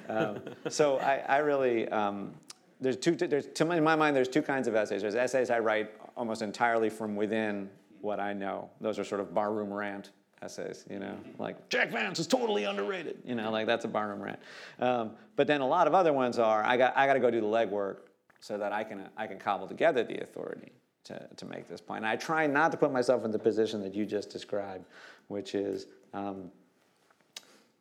Um, 0.08 0.40
so 0.68 0.98
I, 0.98 1.22
I 1.28 1.38
really, 1.38 1.88
um, 1.88 2.34
there's 2.80 2.96
two, 2.96 3.14
there's, 3.14 3.46
to 3.46 3.64
my, 3.64 3.76
in 3.76 3.84
my 3.84 3.96
mind, 3.96 4.14
there's 4.14 4.28
two 4.28 4.42
kinds 4.42 4.68
of 4.68 4.74
essays. 4.74 5.02
There's 5.02 5.14
essays 5.14 5.48
I 5.48 5.60
write 5.60 5.90
almost 6.16 6.42
entirely 6.42 6.90
from 6.90 7.16
within 7.16 7.70
what 8.00 8.20
I 8.20 8.32
know. 8.32 8.68
Those 8.80 8.98
are 8.98 9.04
sort 9.04 9.20
of 9.20 9.32
barroom 9.32 9.72
rant 9.72 10.10
essays, 10.42 10.84
you 10.90 10.98
know, 10.98 11.16
like 11.38 11.68
Jack 11.68 11.90
Vance 11.90 12.18
is 12.18 12.26
totally 12.26 12.64
underrated, 12.64 13.18
you 13.24 13.34
know, 13.34 13.50
like 13.50 13.66
that's 13.66 13.84
a 13.84 13.88
barroom 13.88 14.20
rant. 14.20 14.40
Um, 14.78 15.12
but 15.36 15.46
then 15.46 15.60
a 15.60 15.66
lot 15.66 15.86
of 15.86 15.94
other 15.94 16.12
ones 16.12 16.38
are 16.38 16.62
I 16.64 16.76
got 16.76 16.96
I 16.96 17.06
got 17.06 17.14
to 17.14 17.20
go 17.20 17.30
do 17.30 17.40
the 17.40 17.46
legwork 17.46 17.98
so 18.40 18.58
that 18.58 18.72
I 18.72 18.84
can 18.84 19.08
I 19.16 19.26
can 19.26 19.38
cobble 19.38 19.68
together 19.68 20.02
the 20.04 20.22
authority 20.22 20.72
to, 21.04 21.28
to 21.36 21.46
make 21.46 21.68
this 21.68 21.80
point. 21.80 21.98
And 21.98 22.06
I 22.06 22.16
try 22.16 22.46
not 22.46 22.70
to 22.72 22.78
put 22.78 22.92
myself 22.92 23.24
in 23.24 23.30
the 23.30 23.38
position 23.38 23.82
that 23.82 23.94
you 23.94 24.06
just 24.06 24.30
described, 24.30 24.86
which 25.28 25.54
is 25.54 25.86
um, 26.12 26.50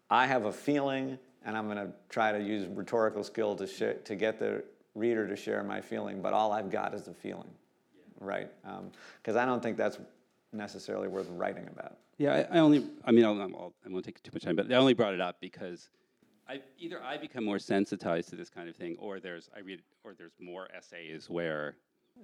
I 0.09 0.25
have 0.27 0.45
a 0.45 0.51
feeling, 0.51 1.17
and 1.45 1.57
I'm 1.57 1.65
going 1.65 1.77
to 1.77 1.91
try 2.09 2.31
to 2.31 2.41
use 2.41 2.67
rhetorical 2.67 3.23
skill 3.23 3.55
to 3.55 3.67
sh- 3.67 4.03
to 4.03 4.15
get 4.15 4.39
the 4.39 4.63
reader 4.95 5.27
to 5.27 5.35
share 5.35 5.63
my 5.63 5.79
feeling, 5.79 6.21
but 6.21 6.33
all 6.33 6.51
I've 6.51 6.69
got 6.69 6.93
is 6.93 7.07
a 7.07 7.13
feeling, 7.13 7.49
yeah. 7.95 8.01
right? 8.19 8.49
Because 9.21 9.35
um, 9.35 9.41
I 9.41 9.45
don't 9.45 9.63
think 9.63 9.77
that's 9.77 9.97
necessarily 10.51 11.07
worth 11.07 11.29
writing 11.29 11.67
about. 11.67 11.97
Yeah, 12.21 12.45
I, 12.51 12.57
I 12.57 12.59
only, 12.59 12.85
I 13.03 13.11
mean, 13.11 13.25
I'll, 13.25 13.41
I'll, 13.41 13.73
I 13.83 13.89
won't 13.89 14.05
take 14.05 14.21
too 14.21 14.29
much 14.31 14.43
time, 14.43 14.55
but 14.55 14.71
I 14.71 14.75
only 14.75 14.93
brought 14.93 15.15
it 15.15 15.21
up 15.21 15.37
because 15.41 15.89
I, 16.47 16.61
either 16.77 17.01
I 17.01 17.17
become 17.17 17.43
more 17.43 17.57
sensitized 17.57 18.29
to 18.29 18.35
this 18.35 18.47
kind 18.47 18.69
of 18.69 18.75
thing, 18.75 18.95
or 18.99 19.19
there's 19.19 19.49
I 19.55 19.61
read, 19.61 19.81
or 20.03 20.13
there's 20.13 20.33
more 20.39 20.67
essays 20.71 21.31
where 21.31 21.77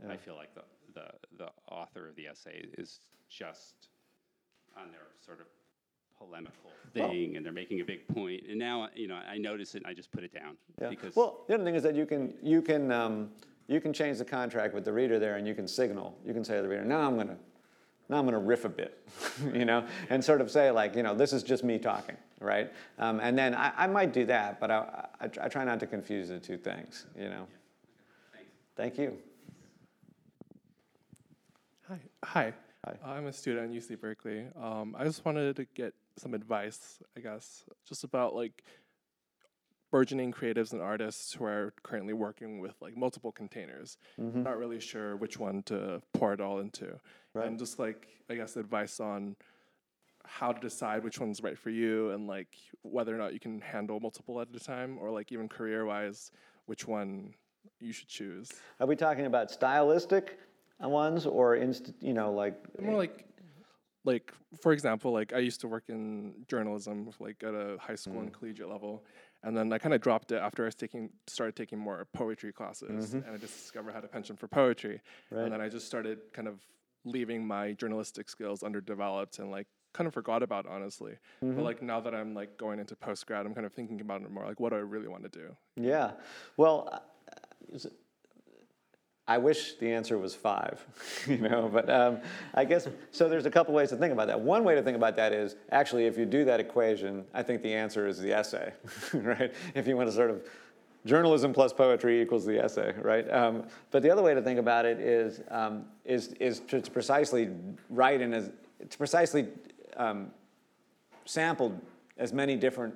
yeah. 0.05 0.13
I 0.13 0.17
feel 0.17 0.35
like 0.35 0.53
the, 0.53 0.61
the 0.93 1.07
the 1.39 1.49
author 1.71 2.07
of 2.07 2.15
the 2.15 2.27
essay 2.27 2.65
is 2.77 2.99
just 3.27 3.89
on 4.79 4.91
their 4.91 5.07
sort 5.25 5.39
of 5.39 5.47
polemical 6.15 6.69
thing, 6.93 7.29
well, 7.29 7.37
and 7.37 7.43
they're 7.43 7.51
making 7.51 7.81
a 7.81 7.85
big 7.85 8.07
point. 8.07 8.43
And 8.47 8.59
now, 8.59 8.89
you 8.93 9.07
know, 9.07 9.15
I 9.15 9.39
notice 9.39 9.73
it, 9.73 9.79
and 9.79 9.87
I 9.87 9.95
just 9.95 10.11
put 10.11 10.23
it 10.23 10.31
down 10.31 10.57
yeah. 10.79 10.89
because. 10.89 11.15
Well, 11.15 11.45
the 11.47 11.55
other 11.55 11.63
thing 11.63 11.73
is 11.73 11.81
that 11.81 11.95
you 11.95 12.05
can 12.05 12.35
you 12.43 12.61
can 12.61 12.91
um, 12.91 13.31
you 13.67 13.81
can 13.81 13.93
change 13.93 14.19
the 14.19 14.25
contract 14.25 14.75
with 14.75 14.85
the 14.85 14.93
reader 14.93 15.17
there, 15.17 15.37
and 15.37 15.47
you 15.47 15.55
can 15.55 15.67
signal. 15.67 16.15
You 16.23 16.33
can 16.33 16.43
say 16.43 16.57
to 16.57 16.61
the 16.61 16.69
reader, 16.69 16.85
"Now 16.85 17.07
I'm 17.07 17.15
going 17.15 17.29
to." 17.29 17.37
Now 18.09 18.17
I'm 18.17 18.23
going 18.23 18.33
to 18.33 18.39
riff 18.39 18.63
a 18.63 18.69
bit, 18.69 19.05
you 19.53 19.65
know, 19.65 19.85
and 20.09 20.23
sort 20.23 20.41
of 20.41 20.49
say 20.49 20.71
like, 20.71 20.95
you 20.95 21.03
know, 21.03 21.13
this 21.13 21.33
is 21.33 21.43
just 21.43 21.63
me 21.63 21.77
talking, 21.77 22.15
right? 22.39 22.71
Um, 22.97 23.19
and 23.19 23.37
then 23.37 23.53
I, 23.53 23.73
I, 23.75 23.87
might 23.87 24.13
do 24.13 24.25
that, 24.25 24.59
but 24.59 24.71
I, 24.71 25.07
I, 25.19 25.29
I, 25.41 25.47
try 25.49 25.65
not 25.65 25.79
to 25.81 25.87
confuse 25.87 26.29
the 26.29 26.39
two 26.39 26.57
things, 26.57 27.05
you 27.17 27.29
know. 27.29 27.47
Thank 28.77 28.97
you. 28.97 29.17
Hi. 31.89 31.99
Hi. 32.23 32.53
Hi. 32.85 32.97
I'm 33.03 33.27
a 33.27 33.33
student 33.33 33.75
at 33.75 33.81
UC 33.81 33.99
Berkeley. 33.99 34.45
Um, 34.61 34.95
I 34.97 35.03
just 35.03 35.25
wanted 35.25 35.55
to 35.55 35.65
get 35.73 35.93
some 36.17 36.33
advice, 36.33 36.99
I 37.17 37.21
guess, 37.21 37.63
just 37.87 38.03
about 38.03 38.35
like 38.35 38.63
burgeoning 39.97 40.31
creatives 40.31 40.73
and 40.73 40.81
artists 40.81 41.33
who 41.33 41.43
are 41.43 41.73
currently 41.81 42.13
working 42.13 42.59
with 42.59 42.75
like 42.81 42.95
multiple 42.95 43.31
containers. 43.31 43.97
Mm-hmm. 44.21 44.43
Not 44.43 44.59
really 44.59 44.79
sure 44.79 45.15
which 45.15 45.39
one 45.39 45.63
to 45.63 46.03
pour 46.13 46.33
it 46.33 46.39
all 46.39 46.59
into. 46.59 46.99
Right. 47.33 47.47
And 47.47 47.57
just 47.57 47.79
like 47.79 48.07
I 48.29 48.35
guess 48.35 48.57
advice 48.57 48.99
on 48.99 49.35
how 50.23 50.51
to 50.51 50.59
decide 50.59 51.03
which 51.03 51.19
one's 51.19 51.41
right 51.41 51.57
for 51.57 51.71
you 51.71 52.11
and 52.11 52.27
like 52.27 52.57
whether 52.83 53.15
or 53.15 53.17
not 53.17 53.33
you 53.33 53.39
can 53.39 53.59
handle 53.59 53.99
multiple 53.99 54.39
at 54.39 54.49
a 54.53 54.59
time 54.59 54.99
or 55.01 55.09
like 55.09 55.31
even 55.31 55.49
career 55.49 55.83
wise 55.83 56.31
which 56.67 56.87
one 56.87 57.33
you 57.79 57.91
should 57.91 58.07
choose. 58.07 58.51
Are 58.79 58.85
we 58.85 58.95
talking 58.95 59.25
about 59.25 59.49
stylistic 59.49 60.37
ones 60.79 61.25
or 61.25 61.55
inst- 61.55 61.93
you 62.01 62.13
know 62.13 62.31
like 62.31 62.55
more 62.79 62.95
like 62.95 63.25
like 64.07 64.31
for 64.61 64.71
example 64.71 65.11
like 65.11 65.33
i 65.33 65.39
used 65.39 65.59
to 65.59 65.67
work 65.67 65.83
in 65.89 66.33
journalism 66.47 67.09
like 67.19 67.43
at 67.43 67.53
a 67.53 67.77
high 67.79 67.95
school 67.95 68.17
mm. 68.17 68.25
and 68.25 68.33
collegiate 68.33 68.69
level 68.69 69.03
and 69.47 69.57
then 69.57 69.71
i 69.71 69.77
kind 69.77 69.93
of 69.93 70.01
dropped 70.01 70.31
it 70.31 70.41
after 70.41 70.63
i 70.63 70.65
was 70.65 70.75
taking 70.75 71.09
started 71.25 71.55
taking 71.55 71.79
more 71.79 72.05
poetry 72.13 72.51
classes 72.51 73.09
mm-hmm. 73.09 73.25
and 73.25 73.35
i 73.35 73.37
just 73.37 73.55
discovered 73.55 73.91
i 73.91 73.93
had 73.93 74.03
a 74.03 74.07
penchant 74.07 74.37
for 74.39 74.47
poetry 74.47 75.01
right. 75.31 75.43
and 75.43 75.51
then 75.51 75.61
i 75.61 75.69
just 75.69 75.85
started 75.85 76.19
kind 76.33 76.47
of 76.47 76.59
leaving 77.05 77.45
my 77.45 77.71
journalistic 77.73 78.29
skills 78.29 78.61
underdeveloped 78.63 79.39
and 79.39 79.49
like 79.49 79.67
kind 79.93 80.07
of 80.07 80.13
forgot 80.13 80.43
about 80.43 80.67
honestly 80.67 81.13
mm-hmm. 81.43 81.55
but 81.55 81.63
like 81.63 81.81
now 81.81 81.99
that 81.99 82.13
i'm 82.13 82.33
like 82.33 82.57
going 82.57 82.79
into 82.79 82.95
post 82.95 83.25
grad 83.25 83.45
i'm 83.45 83.53
kind 83.53 83.65
of 83.65 83.73
thinking 83.73 84.01
about 84.01 84.21
it 84.21 84.29
more 84.29 84.45
like 84.45 84.59
what 84.59 84.69
do 84.69 84.75
i 84.75 84.79
really 84.79 85.07
want 85.07 85.23
to 85.23 85.29
do 85.29 85.55
yeah 85.75 86.11
well 86.57 86.89
uh, 87.73 87.79
I 89.27 89.37
wish 89.37 89.73
the 89.75 89.91
answer 89.91 90.17
was 90.17 90.33
five, 90.33 90.85
you 91.27 91.37
know, 91.37 91.69
but 91.71 91.89
um, 91.89 92.19
I 92.53 92.63
guess, 92.63 92.87
so 93.11 93.27
there's 93.27 93.45
a 93.45 93.51
couple 93.51 93.73
ways 93.73 93.89
to 93.89 93.97
think 93.97 94.13
about 94.13 94.27
that. 94.27 94.39
One 94.39 94.63
way 94.63 94.75
to 94.75 94.81
think 94.81 94.95
about 94.95 95.17
that 95.17 95.33
is 95.33 95.55
actually 95.71 96.05
if 96.05 96.17
you 96.17 96.25
do 96.25 96.45
that 96.45 96.59
equation, 96.59 97.25
I 97.33 97.43
think 97.43 97.61
the 97.61 97.73
answer 97.73 98.07
is 98.07 98.19
the 98.19 98.31
essay, 98.31 98.71
right? 99.13 99.53
If 99.75 99.87
you 99.87 99.97
want 99.97 100.09
to 100.09 100.15
sort 100.15 100.31
of, 100.31 100.43
journalism 101.05 101.53
plus 101.53 101.73
poetry 101.73 102.21
equals 102.21 102.45
the 102.45 102.61
essay, 102.61 102.93
right? 103.01 103.31
Um, 103.31 103.63
but 103.91 104.03
the 104.03 104.09
other 104.09 104.21
way 104.21 104.33
to 104.33 104.41
think 104.41 104.59
about 104.59 104.85
it 104.85 104.99
is, 104.99 105.41
um, 105.49 105.85
is, 106.05 106.33
is 106.39 106.59
to 106.67 106.81
precisely 106.81 107.49
write 107.89 108.21
in 108.21 108.33
as, 108.33 108.51
to 108.89 108.97
precisely 108.97 109.47
um, 109.95 110.31
sample 111.25 111.79
as 112.17 112.33
many 112.33 112.55
different 112.55 112.93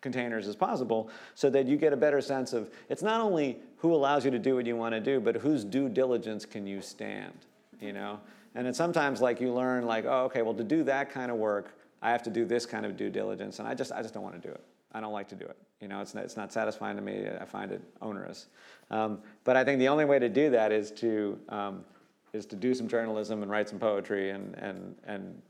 containers 0.00 0.46
as 0.46 0.54
possible 0.54 1.10
so 1.34 1.50
that 1.50 1.66
you 1.66 1.76
get 1.76 1.92
a 1.92 1.96
better 1.96 2.20
sense 2.20 2.52
of 2.52 2.70
it's 2.88 3.02
not 3.02 3.20
only 3.20 3.58
who 3.78 3.94
allows 3.94 4.24
you 4.24 4.30
to 4.30 4.38
do 4.38 4.54
what 4.54 4.66
you 4.66 4.76
want 4.76 4.94
to 4.94 5.00
do 5.00 5.20
but 5.20 5.36
whose 5.36 5.64
due 5.64 5.88
diligence 5.88 6.44
can 6.44 6.66
you 6.66 6.80
stand 6.80 7.32
you 7.80 7.92
know? 7.92 8.20
And 8.54 8.66
it's 8.66 8.78
sometimes 8.78 9.20
like 9.20 9.40
you 9.40 9.52
learn 9.52 9.86
like 9.86 10.04
oh 10.04 10.24
okay 10.24 10.42
well 10.42 10.54
to 10.54 10.64
do 10.64 10.82
that 10.84 11.10
kind 11.10 11.30
of 11.30 11.36
work 11.36 11.74
i 12.02 12.10
have 12.10 12.22
to 12.24 12.30
do 12.30 12.44
this 12.44 12.66
kind 12.66 12.84
of 12.86 12.96
due 12.96 13.10
diligence 13.10 13.58
and 13.58 13.68
i 13.68 13.74
just 13.74 13.92
i 13.92 14.02
just 14.02 14.14
don't 14.14 14.22
want 14.22 14.40
to 14.40 14.48
do 14.48 14.52
it. 14.52 14.60
I 14.92 15.00
don't 15.00 15.12
like 15.12 15.28
to 15.28 15.34
do 15.34 15.44
it. 15.44 15.56
You 15.80 15.88
know 15.88 16.00
it's 16.00 16.14
not, 16.14 16.24
it's 16.24 16.36
not 16.36 16.52
satisfying 16.52 16.96
to 16.96 17.02
me 17.02 17.26
i 17.40 17.44
find 17.44 17.70
it 17.70 17.82
onerous. 18.02 18.46
Um, 18.90 19.20
but 19.44 19.56
i 19.56 19.64
think 19.64 19.78
the 19.78 19.88
only 19.88 20.04
way 20.04 20.18
to 20.18 20.28
do 20.28 20.50
that 20.50 20.72
is 20.72 20.90
to 20.92 21.38
um, 21.50 21.84
is 22.32 22.46
to 22.46 22.56
do 22.56 22.74
some 22.74 22.88
journalism 22.88 23.42
and 23.42 23.50
write 23.50 23.68
some 23.68 23.78
poetry 23.78 24.30
and 24.30 24.54
and 24.56 24.96
and 25.06 25.40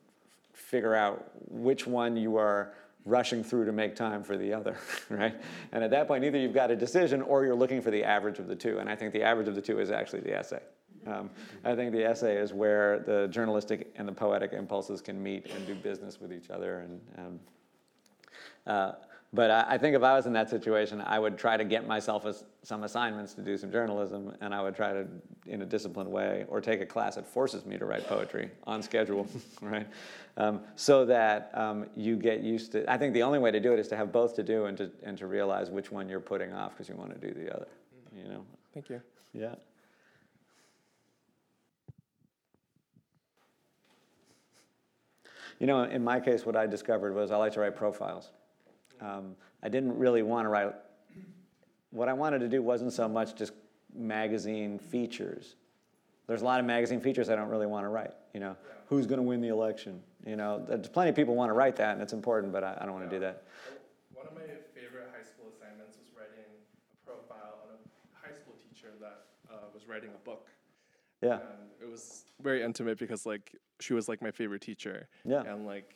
figure 0.53 0.95
out 0.95 1.31
which 1.51 1.87
one 1.87 2.17
you 2.17 2.37
are 2.37 2.75
rushing 3.05 3.43
through 3.43 3.65
to 3.65 3.73
make 3.73 3.97
time 3.97 4.23
for 4.23 4.37
the 4.37 4.53
other, 4.53 4.77
right? 5.09 5.35
And 5.73 5.83
at 5.83 5.91
that 5.91 6.09
point, 6.09 6.25
either 6.25 6.39
you've 6.39 6.55
got 6.55 6.71
a 6.71 6.77
decision 6.77 7.23
or 7.23 7.45
you're 7.45 7.55
looking 7.55 7.81
for 7.81 7.91
the 7.91 8.05
average 8.05 8.39
of 8.39 8.47
the 8.47 8.57
two. 8.57 8.79
And 8.79 8.89
I 8.89 8.97
think 8.97 9.13
the 9.13 9.23
average 9.23 9.49
of 9.49 9.55
the 9.55 9.63
two 9.63 9.81
is 9.81 9.91
actually 9.91 10.21
the 10.21 10.37
essay. 10.37 10.61
Um, 11.07 11.31
I 11.65 11.75
think 11.75 11.93
the 11.93 12.05
essay 12.05 12.37
is 12.37 12.53
where 12.53 12.99
the 13.01 13.29
journalistic 13.31 13.95
and 13.97 14.07
the 14.07 14.13
poetic 14.13 14.53
impulses 14.53 15.01
can 15.01 15.23
meet 15.23 15.51
and 15.51 15.67
do 15.67 15.75
business 15.75 16.21
with 16.21 16.33
each 16.33 16.51
other. 16.51 16.81
And 16.81 17.01
um, 17.17 17.41
uh, 18.67 18.93
but 19.33 19.51
I, 19.51 19.64
I, 19.74 19.79
think 19.79 19.95
if 19.95 20.03
I 20.03 20.14
was 20.14 20.26
in 20.26 20.33
that 20.33 20.49
situation, 20.49 21.03
I 21.03 21.18
would 21.18 21.37
try 21.37 21.57
to 21.59 21.64
get 21.64 21.87
myself 21.87 22.24
a, 22.24 22.35
some 22.62 22.85
assignments 22.85 23.35
to 23.35 23.43
do 23.43 23.59
some 23.59 23.70
journalism, 23.70 24.35
and 24.41 24.55
I 24.55 24.62
would 24.62 24.74
try 24.74 24.93
to, 24.93 25.07
in 25.47 25.61
a 25.61 25.66
disciplined 25.66 26.11
way, 26.11 26.47
or 26.49 26.61
take 26.62 26.81
a 26.81 26.87
class 26.87 27.16
that 27.16 27.26
forces 27.26 27.66
me 27.66 27.76
to 27.76 27.85
write 27.85 28.07
poetry 28.07 28.51
on 28.64 28.83
schedule, 28.83 29.29
right? 29.61 29.87
Um, 30.39 30.61
so 30.76 31.05
that 31.05 31.51
um, 31.53 31.87
you 31.95 32.16
get 32.16 32.41
used 32.41 32.72
to. 32.72 32.91
I 32.91 32.97
think 32.97 33.12
the 33.12 33.22
only 33.22 33.39
way 33.39 33.51
to 33.51 33.61
do 33.61 33.72
it 33.74 33.79
is 33.79 33.89
to 33.89 33.97
have 33.97 34.12
both 34.12 34.35
to 34.37 34.43
do 34.43 34.64
and 34.66 34.79
to 34.79 34.91
and 35.03 35.18
to 35.18 35.26
realize 35.26 35.68
which 35.68 35.91
one 35.91 36.09
you're 36.09 36.20
putting 36.20 36.53
off 36.53 36.72
because 36.72 36.89
you 36.89 36.95
want 36.95 37.12
to 37.12 37.18
do 37.18 37.35
the 37.35 37.55
other. 37.55 37.68
You 38.16 38.24
know. 38.24 38.45
Thank 38.72 38.89
you. 38.89 39.03
Yeah. 39.35 39.57
You 45.59 45.66
know, 45.66 45.83
in 45.83 46.05
my 46.05 46.20
case, 46.20 46.47
what 46.47 46.57
I 46.57 46.66
discovered 46.66 47.14
was 47.14 47.31
I 47.31 47.37
like 47.37 47.53
to 47.55 47.61
write 47.61 47.74
profiles. 47.76 48.31
Um, 49.01 49.37
I 49.63 49.69
didn't 49.69 49.97
really 49.99 50.23
want 50.23 50.45
to 50.45 50.49
write, 50.49 50.73
what 51.91 52.09
I 52.09 52.13
wanted 52.13 52.41
to 52.41 52.49
do 52.49 52.63
wasn't 52.63 52.93
so 52.93 53.09
much 53.09 53.35
just 53.35 53.53
magazine 53.95 54.79
features. 54.79 55.57
There's 56.27 56.43
a 56.43 56.45
lot 56.45 56.61
of 56.61 56.67
magazine 56.67 57.01
features 57.01 57.31
I 57.31 57.37
don't 57.37 57.49
really 57.49 57.67
want 57.67 57.85
to 57.85 57.89
write. 57.89 58.13
You 58.35 58.41
know, 58.41 58.57
who's 58.87 59.07
going 59.07 59.19
to 59.19 59.23
win 59.23 59.41
the 59.41 59.49
election? 59.49 60.03
You 60.27 60.37
know, 60.37 60.63
there's 60.69 60.89
plenty 60.89 61.11
of 61.11 61.17
people 61.17 61.35
want 61.35 61.49
to 61.49 61.55
write 61.55 61.77
that, 61.77 61.95
and 61.95 62.03
it's 62.03 62.13
important, 62.13 62.53
but 62.53 62.63
I, 62.63 62.77
I 62.81 62.85
don't 62.85 62.93
want 62.93 63.09
to 63.09 63.17
do 63.17 63.21
that. 63.21 63.45
One 64.13 64.27
of 64.27 64.35
my 64.35 64.43
favorite 64.75 65.09
high 65.17 65.25
school 65.25 65.47
assignments 65.49 65.97
was 65.97 66.09
writing 66.15 66.45
a 66.45 67.07
profile 67.07 67.61
on 67.65 67.75
a 67.75 68.27
high 68.29 68.35
school 68.37 68.55
teacher 68.63 68.89
that 69.01 69.25
uh, 69.51 69.55
was 69.73 69.89
writing 69.89 70.11
a 70.15 70.25
book. 70.25 70.49
Yeah. 71.23 71.35
And 71.35 71.71
it 71.83 71.91
was 71.91 72.25
very 72.43 72.63
intimate 72.63 72.99
because 72.99 73.25
like 73.25 73.57
she 73.81 73.95
was 73.95 74.09
like 74.09 74.21
my 74.21 74.31
favorite 74.31 74.61
teacher. 74.61 75.09
Yeah. 75.25 75.43
And 75.43 75.67
like 75.67 75.95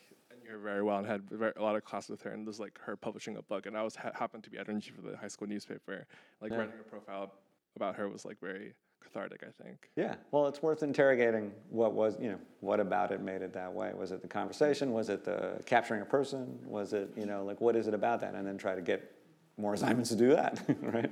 her 0.52 0.58
very 0.58 0.82
well 0.82 0.98
and 0.98 1.06
had 1.06 1.28
very, 1.30 1.52
a 1.56 1.62
lot 1.62 1.74
of 1.74 1.84
classes 1.84 2.10
with 2.10 2.22
her. 2.22 2.30
And 2.30 2.46
there's 2.46 2.60
like 2.60 2.78
her 2.82 2.96
publishing 2.96 3.36
a 3.36 3.42
book, 3.42 3.66
and 3.66 3.76
I 3.76 3.82
was 3.82 3.96
ha- 3.96 4.12
happened 4.14 4.44
to 4.44 4.50
be 4.50 4.58
editor 4.58 4.72
in 4.72 4.80
chief 4.80 4.98
of 4.98 5.04
the 5.04 5.16
high 5.16 5.28
school 5.28 5.48
newspaper. 5.48 6.06
Like 6.40 6.52
yeah. 6.52 6.58
writing 6.58 6.74
a 6.80 6.88
profile 6.88 7.32
about 7.74 7.96
her 7.96 8.08
was 8.08 8.24
like 8.24 8.38
very 8.40 8.74
cathartic. 9.02 9.42
I 9.42 9.62
think. 9.62 9.90
Yeah. 9.96 10.14
Well, 10.30 10.46
it's 10.46 10.62
worth 10.62 10.82
interrogating 10.82 11.52
what 11.70 11.94
was 11.94 12.16
you 12.20 12.30
know 12.30 12.38
what 12.60 12.78
about 12.78 13.10
it 13.10 13.20
made 13.20 13.42
it 13.42 13.52
that 13.54 13.72
way. 13.72 13.92
Was 13.94 14.12
it 14.12 14.22
the 14.22 14.28
conversation? 14.28 14.92
Was 14.92 15.08
it 15.08 15.24
the 15.24 15.60
capturing 15.66 16.02
a 16.02 16.06
person? 16.06 16.58
Was 16.64 16.92
it 16.92 17.10
you 17.16 17.26
know 17.26 17.44
like 17.44 17.60
what 17.60 17.74
is 17.74 17.88
it 17.88 17.94
about 17.94 18.20
that? 18.20 18.34
And 18.34 18.46
then 18.46 18.58
try 18.58 18.74
to 18.74 18.82
get 18.82 19.10
more 19.56 19.74
assignments 19.74 20.10
to 20.10 20.16
do 20.16 20.30
that. 20.30 20.62
right. 20.82 21.10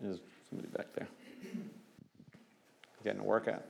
There's 0.00 0.20
somebody 0.48 0.68
back 0.68 0.92
there 0.94 1.08
getting 3.04 3.20
a 3.20 3.24
workout. 3.24 3.62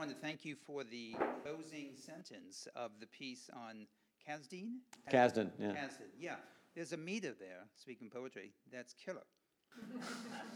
Wanted 0.00 0.14
to 0.14 0.20
thank 0.22 0.46
you 0.46 0.56
for 0.56 0.82
the 0.82 1.14
closing 1.42 1.90
sentence 1.94 2.66
of 2.74 2.90
the 3.00 3.06
piece 3.06 3.50
on 3.52 3.86
Kazdin. 4.26 4.78
Kazdin, 5.12 5.50
yeah. 5.58 5.72
Kazdin, 5.72 6.08
yeah. 6.18 6.36
There's 6.74 6.94
a 6.94 6.96
meter 6.96 7.34
there, 7.38 7.66
speaking 7.76 8.08
poetry, 8.08 8.54
that's 8.72 8.94
killer. 8.94 9.20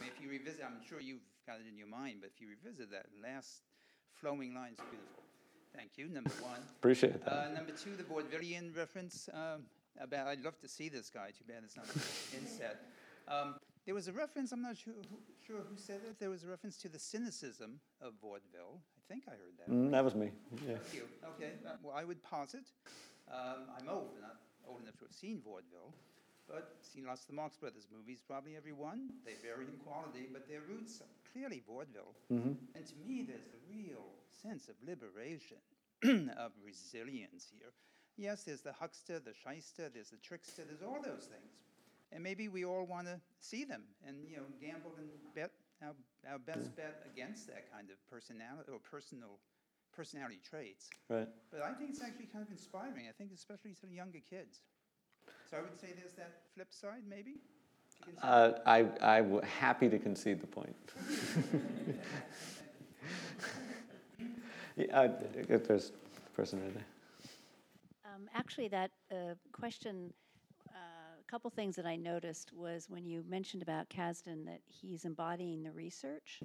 If 0.00 0.22
you 0.22 0.30
revisit, 0.30 0.62
I'm 0.64 0.82
sure 0.88 0.98
you've 0.98 1.20
got 1.46 1.56
it 1.56 1.66
in 1.70 1.76
your 1.76 1.88
mind, 1.88 2.20
but 2.22 2.30
if 2.34 2.40
you 2.40 2.48
revisit 2.48 2.90
that 2.92 3.04
last 3.22 3.64
flowing 4.14 4.54
line, 4.54 4.70
it's 4.78 4.82
beautiful. 4.88 5.22
Thank 5.76 5.98
you. 5.98 6.08
Number 6.08 6.32
one. 6.40 6.60
Appreciate 6.78 7.22
that. 7.26 7.30
Uh, 7.30 7.48
number 7.52 7.72
two, 7.72 7.96
the 7.96 8.02
vaudevillian 8.02 8.74
reference. 8.74 9.28
Um, 9.34 9.64
about, 10.00 10.26
I'd 10.26 10.42
love 10.42 10.58
to 10.60 10.68
see 10.68 10.88
this 10.88 11.10
guy. 11.10 11.32
Too 11.36 11.44
bad 11.46 11.64
it's 11.64 11.76
not 11.76 11.84
inset. 12.34 12.80
Um, 13.28 13.56
there 13.86 13.94
was 13.94 14.08
a 14.08 14.12
reference. 14.12 14.52
I'm 14.52 14.62
not 14.62 14.76
sure 14.76 14.94
who, 15.10 15.18
sure 15.46 15.60
who 15.68 15.76
said 15.76 16.00
it. 16.08 16.18
There 16.18 16.30
was 16.30 16.44
a 16.44 16.48
reference 16.48 16.76
to 16.78 16.88
the 16.88 16.98
cynicism 16.98 17.80
of 18.00 18.14
vaudeville. 18.20 18.80
I 18.96 19.12
think 19.12 19.24
I 19.28 19.32
heard 19.32 19.56
that. 19.58 19.70
Mm, 19.70 19.90
that 19.90 20.04
was 20.04 20.14
me. 20.14 20.30
Yeah. 20.66 20.76
Thank 20.76 20.94
you. 20.94 21.02
Okay. 21.36 21.52
Uh, 21.66 21.76
well, 21.82 21.94
I 21.96 22.04
would 22.04 22.22
posit. 22.22 22.64
Um, 23.30 23.68
I'm 23.78 23.88
old, 23.88 24.08
not 24.20 24.36
old 24.66 24.82
enough 24.82 24.96
to 24.98 25.04
have 25.04 25.12
seen 25.12 25.40
vaudeville, 25.44 25.92
but 26.48 26.76
seen 26.80 27.06
lots 27.06 27.22
of 27.22 27.28
the 27.28 27.34
Marx 27.34 27.56
Brothers 27.56 27.88
movies. 27.94 28.22
Probably 28.26 28.56
every 28.56 28.72
one. 28.72 29.10
They 29.24 29.36
vary 29.42 29.66
in 29.66 29.76
quality, 29.84 30.28
but 30.32 30.48
their 30.48 30.60
roots 30.68 31.00
are 31.00 31.12
clearly 31.32 31.62
vaudeville. 31.66 32.14
And 32.30 32.86
to 32.86 32.94
me, 33.06 33.24
there's 33.28 33.48
a 33.52 33.60
real 33.68 34.04
sense 34.42 34.68
of 34.68 34.76
liberation, 34.86 35.60
of 36.38 36.52
resilience 36.64 37.52
here. 37.52 37.72
Yes, 38.16 38.44
there's 38.44 38.60
the 38.60 38.72
huckster, 38.72 39.18
the 39.18 39.34
shyster, 39.34 39.90
there's 39.92 40.10
the 40.10 40.18
trickster, 40.18 40.62
there's 40.64 40.82
all 40.82 41.02
those 41.02 41.26
things. 41.26 41.50
And 42.14 42.22
maybe 42.22 42.48
we 42.48 42.64
all 42.64 42.86
want 42.86 43.06
to 43.08 43.20
see 43.40 43.64
them 43.64 43.82
and, 44.06 44.16
you 44.30 44.36
know, 44.36 44.44
gamble 44.60 44.92
and 44.98 45.08
bet 45.34 45.50
our, 45.82 45.94
our 46.30 46.38
best 46.38 46.74
bet 46.76 47.02
against 47.12 47.48
that 47.48 47.70
kind 47.72 47.90
of 47.90 47.96
personality 48.08 48.70
or 48.72 48.78
personal 48.78 49.40
personality 49.94 50.38
traits. 50.48 50.90
Right. 51.08 51.28
But 51.50 51.62
I 51.62 51.72
think 51.72 51.90
it's 51.90 52.02
actually 52.02 52.26
kind 52.26 52.44
of 52.44 52.50
inspiring. 52.50 53.06
I 53.08 53.12
think 53.12 53.32
especially 53.34 53.74
to 53.80 53.86
the 53.86 53.94
younger 53.94 54.20
kids. 54.30 54.60
So 55.50 55.56
I 55.58 55.60
would 55.62 55.78
say 55.80 55.88
there's 55.96 56.14
that 56.14 56.42
flip 56.54 56.72
side, 56.72 57.02
maybe. 57.08 57.30
You 57.30 58.06
can 58.06 58.16
say- 58.16 58.28
Uh, 58.28 58.52
I, 58.66 58.86
I'm 59.18 59.42
happy 59.42 59.88
to 59.88 59.98
concede 59.98 60.40
the 60.40 60.46
point. 60.46 60.76
yeah, 64.76 65.00
uh, 65.00 65.08
if 65.48 65.66
there's 65.66 65.92
a 66.26 66.30
person 66.36 66.60
right 66.62 66.74
there. 66.74 66.84
Um, 68.04 68.28
actually, 68.34 68.68
that 68.68 68.90
uh, 69.10 69.34
question, 69.52 70.12
uh, 70.12 70.23
a 71.26 71.30
couple 71.30 71.50
things 71.50 71.76
that 71.76 71.86
I 71.86 71.96
noticed 71.96 72.52
was 72.52 72.86
when 72.88 73.04
you 73.06 73.24
mentioned 73.28 73.62
about 73.62 73.88
Kazdin 73.88 74.44
that 74.46 74.60
he's 74.66 75.04
embodying 75.04 75.62
the 75.62 75.72
research 75.72 76.40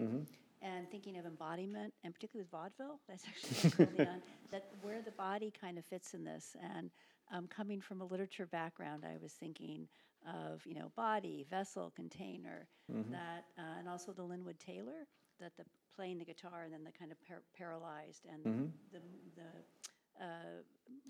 and 0.62 0.90
thinking 0.90 1.18
of 1.18 1.26
embodiment, 1.26 1.94
and 2.04 2.14
particularly 2.14 2.44
with 2.44 2.52
vaudeville, 2.52 3.00
that's 3.08 3.24
actually 3.28 4.00
on 4.08 4.22
that 4.52 4.66
where 4.82 5.02
the 5.02 5.12
body 5.12 5.52
kind 5.60 5.78
of 5.78 5.86
fits 5.86 6.14
in 6.14 6.24
this. 6.24 6.56
And 6.76 6.92
um, 7.34 7.48
coming 7.48 7.80
from 7.82 8.02
a 8.02 8.06
literature 8.06 8.46
background, 8.48 9.04
I 9.06 9.18
was 9.22 9.34
thinking 9.34 9.88
of 10.28 10.66
you 10.66 10.76
know 10.76 10.92
body, 10.96 11.46
vessel, 11.50 11.92
container, 11.96 12.68
that, 13.12 13.46
uh, 13.58 13.80
and 13.80 13.88
also 13.88 14.12
the 14.12 14.24
Linwood 14.24 14.60
Taylor, 14.60 15.08
that 15.40 15.56
the 15.58 15.64
playing 15.96 16.18
the 16.18 16.26
guitar 16.26 16.64
and 16.64 16.74
then 16.74 16.84
the 16.84 16.92
kind 16.92 17.12
of 17.12 17.18
par- 17.28 17.44
paralyzed 17.58 18.26
and 18.32 18.44
the 18.92 19.00
the 19.36 20.24
uh, 20.24 20.62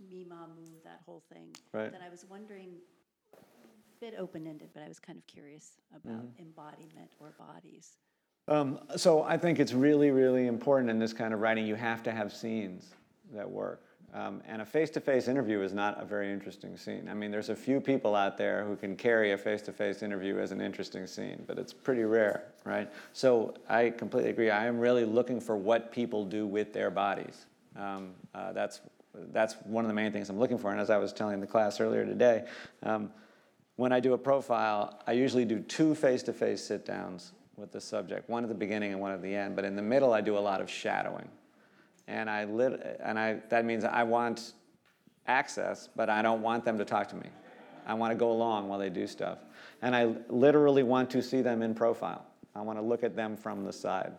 Mima 0.09 0.47
move, 0.55 0.83
that 0.83 1.01
whole 1.05 1.23
thing. 1.31 1.55
Right. 1.73 1.91
That 1.91 2.01
I 2.05 2.09
was 2.09 2.25
wondering, 2.29 2.73
bit 3.99 4.15
open-ended, 4.17 4.69
but 4.73 4.83
I 4.83 4.87
was 4.87 4.99
kind 4.99 5.17
of 5.17 5.25
curious 5.27 5.73
about 5.95 6.19
Mm-hmm. 6.19 6.41
embodiment 6.41 7.11
or 7.19 7.33
bodies. 7.37 7.97
Um, 8.47 8.79
so 8.95 9.23
I 9.23 9.37
think 9.37 9.59
it's 9.59 9.73
really, 9.73 10.11
really 10.11 10.47
important 10.47 10.89
in 10.89 10.97
this 10.97 11.13
kind 11.13 11.33
of 11.33 11.39
writing. 11.39 11.65
You 11.67 11.75
have 11.75 12.01
to 12.03 12.11
have 12.11 12.33
scenes 12.33 12.95
that 13.33 13.49
work. 13.49 13.81
Um, 14.11 14.41
and 14.47 14.61
a 14.61 14.65
face-to-face 14.65 15.27
interview 15.27 15.61
is 15.61 15.71
not 15.73 16.01
a 16.01 16.05
very 16.05 16.31
interesting 16.31 16.75
scene. 16.77 17.07
I 17.09 17.13
mean, 17.13 17.29
there's 17.29 17.49
a 17.49 17.55
few 17.55 17.79
people 17.79 18.15
out 18.15 18.37
there 18.37 18.63
who 18.65 18.75
can 18.75 18.95
carry 18.95 19.33
a 19.33 19.37
face-to-face 19.37 20.01
interview 20.01 20.39
as 20.39 20.51
an 20.51 20.61
interesting 20.61 21.05
scene, 21.05 21.43
but 21.45 21.59
it's 21.59 21.73
pretty 21.73 22.03
rare, 22.05 22.45
right? 22.63 22.89
So 23.13 23.53
I 23.67 23.91
completely 23.91 24.31
agree. 24.31 24.49
I 24.49 24.65
am 24.65 24.79
really 24.79 25.05
looking 25.05 25.39
for 25.39 25.55
what 25.55 25.91
people 25.91 26.25
do 26.25 26.47
with 26.47 26.73
their 26.73 26.89
bodies. 26.89 27.45
Um, 27.75 28.11
uh, 28.33 28.51
that's 28.53 28.81
that's 29.31 29.55
one 29.65 29.83
of 29.83 29.89
the 29.89 29.93
main 29.93 30.11
things 30.11 30.29
I'm 30.29 30.39
looking 30.39 30.57
for. 30.57 30.71
And 30.71 30.79
as 30.79 30.89
I 30.89 30.97
was 30.97 31.11
telling 31.11 31.39
the 31.39 31.47
class 31.47 31.79
earlier 31.79 32.05
today, 32.05 32.45
um, 32.83 33.11
when 33.79 33.93
I 33.93 34.01
do 34.01 34.11
a 34.11 34.17
profile, 34.17 34.99
I 35.07 35.13
usually 35.13 35.45
do 35.45 35.61
two 35.61 35.95
face-to-face 35.95 36.61
sit-downs 36.61 37.31
with 37.55 37.71
the 37.71 37.79
subject, 37.79 38.29
one 38.29 38.43
at 38.43 38.49
the 38.49 38.55
beginning 38.55 38.91
and 38.91 38.99
one 38.99 39.13
at 39.13 39.21
the 39.21 39.33
end. 39.33 39.55
But 39.55 39.63
in 39.63 39.77
the 39.77 39.81
middle, 39.81 40.11
I 40.11 40.19
do 40.19 40.37
a 40.37 40.39
lot 40.39 40.59
of 40.59 40.69
shadowing, 40.69 41.29
and 42.05 42.29
I 42.29 42.43
lit, 42.43 42.99
and 43.01 43.17
I 43.17 43.35
that 43.47 43.63
means 43.63 43.85
I 43.85 44.03
want 44.03 44.51
access, 45.27 45.87
but 45.95 46.09
I 46.09 46.21
don't 46.21 46.41
want 46.41 46.65
them 46.65 46.77
to 46.77 46.83
talk 46.83 47.07
to 47.07 47.15
me. 47.15 47.29
I 47.87 47.93
want 47.93 48.11
to 48.11 48.17
go 48.17 48.33
along 48.33 48.67
while 48.67 48.79
they 48.79 48.89
do 48.89 49.07
stuff, 49.07 49.37
and 49.81 49.95
I 49.95 50.13
literally 50.27 50.83
want 50.83 51.09
to 51.11 51.23
see 51.23 51.41
them 51.41 51.61
in 51.61 51.73
profile. 51.73 52.25
I 52.53 52.59
want 52.59 52.79
to 52.79 52.83
look 52.83 53.05
at 53.05 53.15
them 53.15 53.37
from 53.37 53.63
the 53.63 53.71
side. 53.71 54.11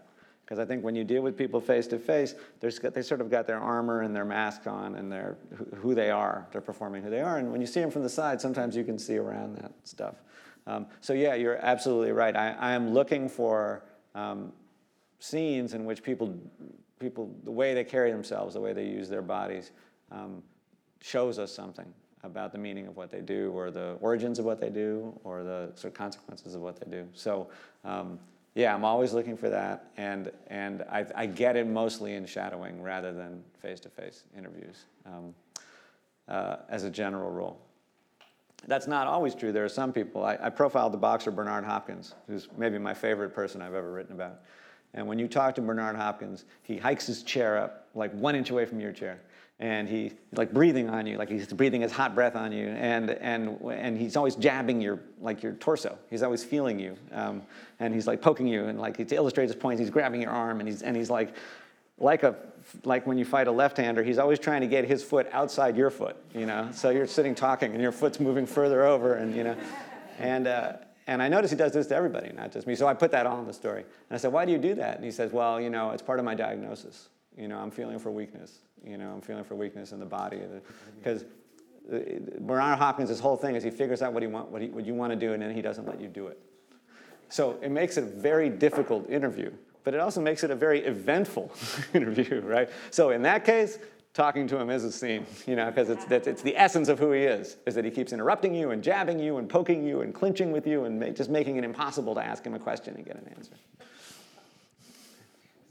Because 0.50 0.60
I 0.60 0.66
think 0.66 0.82
when 0.82 0.96
you 0.96 1.04
deal 1.04 1.22
with 1.22 1.38
people 1.38 1.60
face 1.60 1.86
to 1.86 1.98
face, 1.98 2.34
they 2.58 3.02
sort 3.02 3.20
of 3.20 3.30
got 3.30 3.46
their 3.46 3.60
armor 3.60 4.00
and 4.00 4.14
their 4.14 4.24
mask 4.24 4.66
on 4.66 4.96
and 4.96 5.10
their, 5.10 5.36
who- 5.76 5.94
they 5.94 6.10
are. 6.10 6.48
They're 6.50 6.60
performing 6.60 7.04
who 7.04 7.10
they 7.10 7.20
are. 7.20 7.38
And 7.38 7.52
when 7.52 7.60
you 7.60 7.68
see 7.68 7.78
them 7.80 7.88
from 7.88 8.02
the 8.02 8.08
side, 8.08 8.40
sometimes 8.40 8.74
you 8.74 8.82
can 8.82 8.98
see 8.98 9.16
around 9.16 9.58
that 9.58 9.70
stuff. 9.84 10.16
Um, 10.66 10.88
so, 11.00 11.12
yeah, 11.12 11.34
you're 11.34 11.58
absolutely 11.58 12.10
right. 12.10 12.34
I, 12.34 12.56
I 12.58 12.72
am 12.72 12.92
looking 12.92 13.28
for 13.28 13.84
um, 14.16 14.52
scenes 15.20 15.74
in 15.74 15.84
which 15.84 16.02
people, 16.02 16.36
people, 16.98 17.32
the 17.44 17.52
way 17.52 17.72
they 17.72 17.84
carry 17.84 18.10
themselves, 18.10 18.54
the 18.54 18.60
way 18.60 18.72
they 18.72 18.86
use 18.86 19.08
their 19.08 19.22
bodies, 19.22 19.70
um, 20.10 20.42
shows 21.00 21.38
us 21.38 21.52
something 21.52 21.86
about 22.24 22.50
the 22.50 22.58
meaning 22.58 22.88
of 22.88 22.96
what 22.96 23.12
they 23.12 23.20
do, 23.20 23.52
or 23.52 23.70
the 23.70 23.96
origins 24.00 24.40
of 24.40 24.44
what 24.44 24.60
they 24.60 24.68
do, 24.68 25.16
or 25.22 25.44
the 25.44 25.70
sort 25.76 25.92
of 25.92 25.94
consequences 25.94 26.56
of 26.56 26.60
what 26.60 26.80
they 26.80 26.90
do. 26.90 27.06
So, 27.14 27.48
um, 27.84 28.18
yeah, 28.54 28.74
I'm 28.74 28.84
always 28.84 29.12
looking 29.12 29.36
for 29.36 29.48
that, 29.48 29.90
and 29.96 30.30
and 30.48 30.82
I, 30.90 31.06
I 31.14 31.26
get 31.26 31.56
it 31.56 31.66
mostly 31.66 32.14
in 32.14 32.26
shadowing 32.26 32.82
rather 32.82 33.12
than 33.12 33.42
face-to-face 33.62 34.24
interviews, 34.36 34.86
um, 35.06 35.34
uh, 36.28 36.56
as 36.68 36.84
a 36.84 36.90
general 36.90 37.30
rule. 37.30 37.60
That's 38.66 38.86
not 38.86 39.06
always 39.06 39.34
true. 39.34 39.52
There 39.52 39.64
are 39.64 39.70
some 39.70 39.92
people. 39.92 40.24
I, 40.24 40.36
I 40.40 40.50
profiled 40.50 40.92
the 40.92 40.98
boxer 40.98 41.30
Bernard 41.30 41.64
Hopkins, 41.64 42.14
who's 42.26 42.48
maybe 42.58 42.78
my 42.78 42.92
favorite 42.92 43.30
person 43.34 43.62
I've 43.62 43.74
ever 43.74 43.92
written 43.92 44.12
about. 44.12 44.40
And 44.92 45.06
when 45.06 45.18
you 45.18 45.28
talk 45.28 45.54
to 45.54 45.62
Bernard 45.62 45.96
Hopkins, 45.96 46.44
he 46.62 46.76
hikes 46.76 47.06
his 47.06 47.22
chair 47.22 47.56
up 47.56 47.86
like 47.94 48.12
one 48.12 48.34
inch 48.34 48.50
away 48.50 48.66
from 48.66 48.80
your 48.80 48.92
chair. 48.92 49.20
And 49.60 49.88
he's 49.88 50.12
like 50.32 50.52
breathing 50.52 50.88
on 50.88 51.06
you, 51.06 51.18
like 51.18 51.28
he's 51.28 51.46
breathing 51.46 51.82
his 51.82 51.92
hot 51.92 52.14
breath 52.14 52.34
on 52.34 52.50
you. 52.50 52.68
And, 52.68 53.10
and, 53.10 53.60
and 53.60 53.96
he's 53.96 54.16
always 54.16 54.34
jabbing 54.34 54.80
your, 54.80 55.00
like 55.20 55.42
your 55.42 55.52
torso. 55.52 55.98
He's 56.08 56.22
always 56.22 56.42
feeling 56.42 56.80
you. 56.80 56.96
Um, 57.12 57.42
and 57.78 57.94
he's 57.94 58.06
like 58.06 58.22
poking 58.22 58.46
you. 58.46 58.64
And 58.64 58.80
like 58.80 58.96
to 59.06 59.14
illustrate 59.14 59.48
his 59.48 59.54
point, 59.54 59.78
he's 59.78 59.90
grabbing 59.90 60.22
your 60.22 60.30
arm 60.30 60.60
and 60.60 60.68
he's, 60.68 60.80
and 60.82 60.96
he's 60.96 61.10
like, 61.10 61.34
like 61.98 62.22
a 62.22 62.34
like 62.84 63.06
when 63.06 63.18
you 63.18 63.24
fight 63.24 63.46
a 63.46 63.52
left-hander, 63.52 64.02
he's 64.02 64.18
always 64.18 64.38
trying 64.38 64.60
to 64.62 64.66
get 64.66 64.84
his 64.84 65.02
foot 65.02 65.28
outside 65.32 65.76
your 65.76 65.90
foot, 65.90 66.16
you 66.34 66.46
know. 66.46 66.68
So 66.72 66.90
you're 66.90 67.06
sitting 67.06 67.34
talking, 67.34 67.72
and 67.72 67.82
your 67.82 67.92
foot's 67.92 68.20
moving 68.20 68.46
further 68.46 68.84
over, 68.84 69.14
and 69.14 69.34
you 69.34 69.44
know, 69.44 69.56
and 70.18 70.46
uh, 70.46 70.72
and 71.06 71.22
I 71.22 71.28
notice 71.28 71.50
he 71.50 71.56
does 71.56 71.72
this 71.72 71.86
to 71.88 71.94
everybody, 71.94 72.32
not 72.32 72.52
just 72.52 72.66
me. 72.66 72.74
So 72.74 72.86
I 72.86 72.94
put 72.94 73.10
that 73.12 73.26
all 73.26 73.38
in 73.40 73.46
the 73.46 73.52
story, 73.52 73.82
and 73.82 74.16
I 74.16 74.16
said, 74.16 74.32
"Why 74.32 74.44
do 74.44 74.52
you 74.52 74.58
do 74.58 74.74
that?" 74.74 74.96
And 74.96 75.04
he 75.04 75.10
says, 75.10 75.32
"Well, 75.32 75.60
you 75.60 75.70
know, 75.70 75.90
it's 75.90 76.02
part 76.02 76.18
of 76.18 76.24
my 76.24 76.34
diagnosis. 76.34 77.08
You 77.36 77.48
know, 77.48 77.58
I'm 77.58 77.70
feeling 77.70 77.98
for 77.98 78.10
weakness. 78.10 78.58
You 78.84 78.98
know, 78.98 79.10
I'm 79.10 79.20
feeling 79.20 79.44
for 79.44 79.54
weakness 79.54 79.92
in 79.92 80.00
the 80.00 80.06
body, 80.06 80.40
because." 80.98 81.24
Bernard 82.40 82.78
Hopkins' 82.78 83.08
his 83.08 83.18
whole 83.18 83.36
thing 83.36 83.56
is 83.56 83.64
he 83.64 83.70
figures 83.70 84.00
out 84.00 84.12
what, 84.12 84.22
he 84.22 84.28
want, 84.28 84.48
what, 84.50 84.62
he, 84.62 84.68
what 84.68 84.86
you 84.86 84.94
want 84.94 85.10
to 85.10 85.16
do, 85.16 85.32
and 85.32 85.42
then 85.42 85.52
he 85.52 85.60
doesn't 85.60 85.88
let 85.88 86.00
you 86.00 86.06
do 86.06 86.28
it. 86.28 86.38
So 87.30 87.58
it 87.62 87.70
makes 87.70 87.96
it 87.96 88.04
a 88.04 88.06
very 88.06 88.48
difficult 88.48 89.08
interview, 89.08 89.52
but 89.84 89.94
it 89.94 90.00
also 90.00 90.20
makes 90.20 90.44
it 90.44 90.50
a 90.50 90.54
very 90.54 90.84
eventful 90.84 91.52
interview, 91.94 92.40
right? 92.42 92.68
So 92.90 93.10
in 93.10 93.22
that 93.22 93.44
case, 93.44 93.78
talking 94.12 94.48
to 94.48 94.56
him 94.58 94.68
is 94.68 94.84
a 94.84 94.90
scene, 94.90 95.24
you 95.46 95.54
know, 95.54 95.66
because 95.66 95.88
it's, 95.90 96.04
it's 96.10 96.42
the 96.42 96.56
essence 96.56 96.88
of 96.88 96.98
who 96.98 97.12
he 97.12 97.22
is, 97.22 97.56
is 97.66 97.74
that 97.76 97.84
he 97.84 97.90
keeps 97.90 98.12
interrupting 98.12 98.54
you 98.54 98.72
and 98.72 98.82
jabbing 98.82 99.20
you 99.20 99.38
and 99.38 99.48
poking 99.48 99.84
you 99.84 100.00
and 100.00 100.12
clinching 100.12 100.50
with 100.50 100.66
you 100.66 100.84
and 100.84 100.98
ma- 100.98 101.08
just 101.10 101.30
making 101.30 101.56
it 101.56 101.64
impossible 101.64 102.14
to 102.16 102.22
ask 102.22 102.44
him 102.44 102.54
a 102.54 102.58
question 102.58 102.94
and 102.96 103.06
get 103.06 103.16
an 103.16 103.32
answer. 103.36 103.54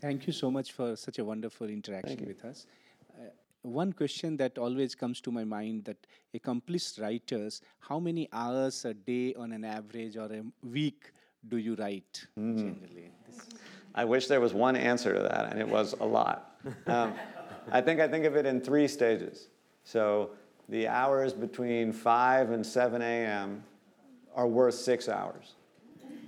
Thank 0.02 0.28
you 0.28 0.34
so 0.34 0.50
much 0.50 0.72
for 0.72 0.96
such 0.96 1.20
a 1.20 1.26
wonderful 1.26 1.68
interaction 1.70 2.26
with 2.26 2.44
us. 2.46 2.66
Uh, 3.14 3.24
one 3.64 3.92
question 3.92 4.38
that 4.38 4.58
always 4.58 4.96
comes 4.96 5.20
to 5.22 5.32
my 5.32 5.44
mind 5.44 5.84
that 5.86 5.98
accomplished 6.34 7.00
writers, 7.00 7.62
how 7.80 8.00
many 8.00 8.30
hours 8.32 8.86
a 8.86 8.94
day 8.94 9.34
on 9.36 9.52
an 9.52 9.66
average 9.66 10.16
or 10.16 10.32
a 10.32 10.42
week 10.64 11.12
do 11.48 11.58
you 11.58 11.76
write 11.76 12.26
generally? 12.38 13.12
This- 13.28 13.50
I 13.96 14.06
wish 14.06 14.28
there 14.28 14.40
was 14.40 14.54
one 14.54 14.76
answer 14.76 15.14
to 15.14 15.20
that, 15.20 15.52
and 15.52 15.60
it 15.60 15.68
was 15.68 15.94
a 16.00 16.06
lot. 16.06 16.46
Um, 16.88 17.14
I 17.72 17.80
think 17.82 18.00
I 18.02 18.08
think 18.08 18.26
of 18.26 18.36
it 18.36 18.46
in 18.46 18.60
three 18.60 18.88
stages. 18.88 19.48
So 19.84 20.32
the 20.68 20.88
hours 20.88 21.34
between 21.34 21.94
5 21.94 22.52
and 22.52 22.66
7 22.66 23.02
a.m. 23.02 23.64
are 24.36 24.48
worth 24.48 24.76
six 24.76 25.08
hours. 25.08 25.56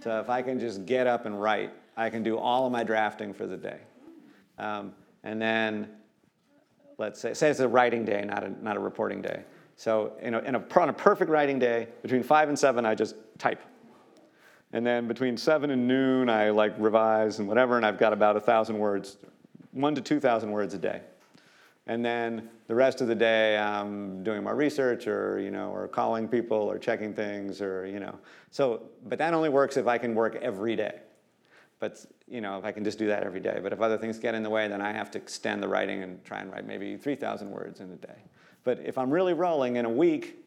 So 0.02 0.20
if 0.20 0.30
I 0.30 0.42
can 0.42 0.58
just 0.60 0.86
get 0.86 1.06
up 1.06 1.26
and 1.26 1.40
write, 1.42 1.72
I 1.98 2.10
can 2.10 2.24
do 2.24 2.38
all 2.38 2.66
of 2.66 2.72
my 2.72 2.84
drafting 2.84 3.34
for 3.34 3.46
the 3.46 3.58
day. 3.58 3.80
Um, 4.58 4.94
and 5.24 5.42
then 5.42 5.90
let's 6.98 7.20
say, 7.20 7.34
say 7.34 7.50
it's 7.50 7.60
a 7.60 7.68
writing 7.68 8.06
day, 8.06 8.24
not 8.26 8.44
a, 8.44 8.64
not 8.64 8.78
a 8.78 8.80
reporting 8.80 9.22
day. 9.22 9.44
So 9.76 10.14
in 10.22 10.36
a, 10.36 10.40
in 10.40 10.56
a, 10.56 10.64
on 10.80 10.90
a 10.90 10.94
perfect 10.94 11.32
writing 11.32 11.58
day, 11.58 11.88
between 12.02 12.24
five 12.24 12.50
and 12.50 12.58
seven, 12.58 12.86
I 12.86 12.96
just 12.96 13.16
type. 13.40 13.62
And 14.74 14.86
then 14.86 15.08
between 15.08 15.36
seven 15.36 15.72
and 15.72 15.88
noon, 15.88 16.30
I 16.30 16.50
like 16.52 16.74
revise 16.78 17.40
and 17.40 17.48
whatever, 17.48 17.78
and 17.78 17.86
I've 17.86 17.98
got 17.98 18.14
about 18.14 18.38
a 18.38 18.40
thousand 18.40 18.78
words, 18.78 19.18
one 19.72 19.96
to 19.96 20.02
two 20.02 20.20
thousand 20.20 20.52
words 20.52 20.74
a 20.74 20.78
day. 20.78 21.02
And 21.88 22.06
then 22.06 22.50
the 22.68 22.76
rest 22.76 23.02
of 23.02 23.08
the 23.08 23.16
day, 23.16 23.58
I'm 23.58 24.24
doing 24.24 24.44
my 24.44 24.52
research, 24.52 25.08
or 25.08 25.40
you 25.40 25.52
know, 25.52 25.72
or 25.72 25.88
calling 25.88 26.28
people, 26.28 26.58
or 26.58 26.78
checking 26.78 27.14
things, 27.14 27.62
or 27.62 27.86
you 27.86 28.00
know. 28.00 28.18
So, 28.52 28.84
but 29.08 29.18
that 29.18 29.34
only 29.34 29.50
works 29.50 29.76
if 29.76 29.88
I 29.88 29.98
can 29.98 30.16
work 30.16 30.36
every 30.42 30.76
day. 30.76 31.00
But 31.82 32.06
you 32.28 32.40
know, 32.42 32.58
if 32.60 32.64
I 32.64 32.72
can 32.72 32.86
just 32.86 33.00
do 33.00 33.08
that 33.08 33.24
every 33.24 33.42
day. 33.42 33.60
But 33.62 33.74
if 33.74 33.82
other 33.82 33.98
things 33.98 34.20
get 34.20 34.36
in 34.36 34.44
the 34.44 34.50
way, 34.50 34.70
then 34.70 34.82
I 34.82 34.94
have 34.94 35.12
to 35.12 35.18
extend 35.18 35.62
the 35.62 35.68
writing 35.68 36.04
and 36.04 36.24
try 36.24 36.40
and 36.40 36.50
write 36.50 36.66
maybe 36.66 36.96
3,000 36.96 37.52
words 37.52 37.82
in 37.82 37.92
a 37.92 37.96
day. 37.96 38.20
But 38.64 38.80
if 38.86 38.98
I'm 38.98 39.12
really 39.12 39.34
rolling 39.34 39.76
in 39.76 39.86
a 39.86 39.90
week, 39.90 40.38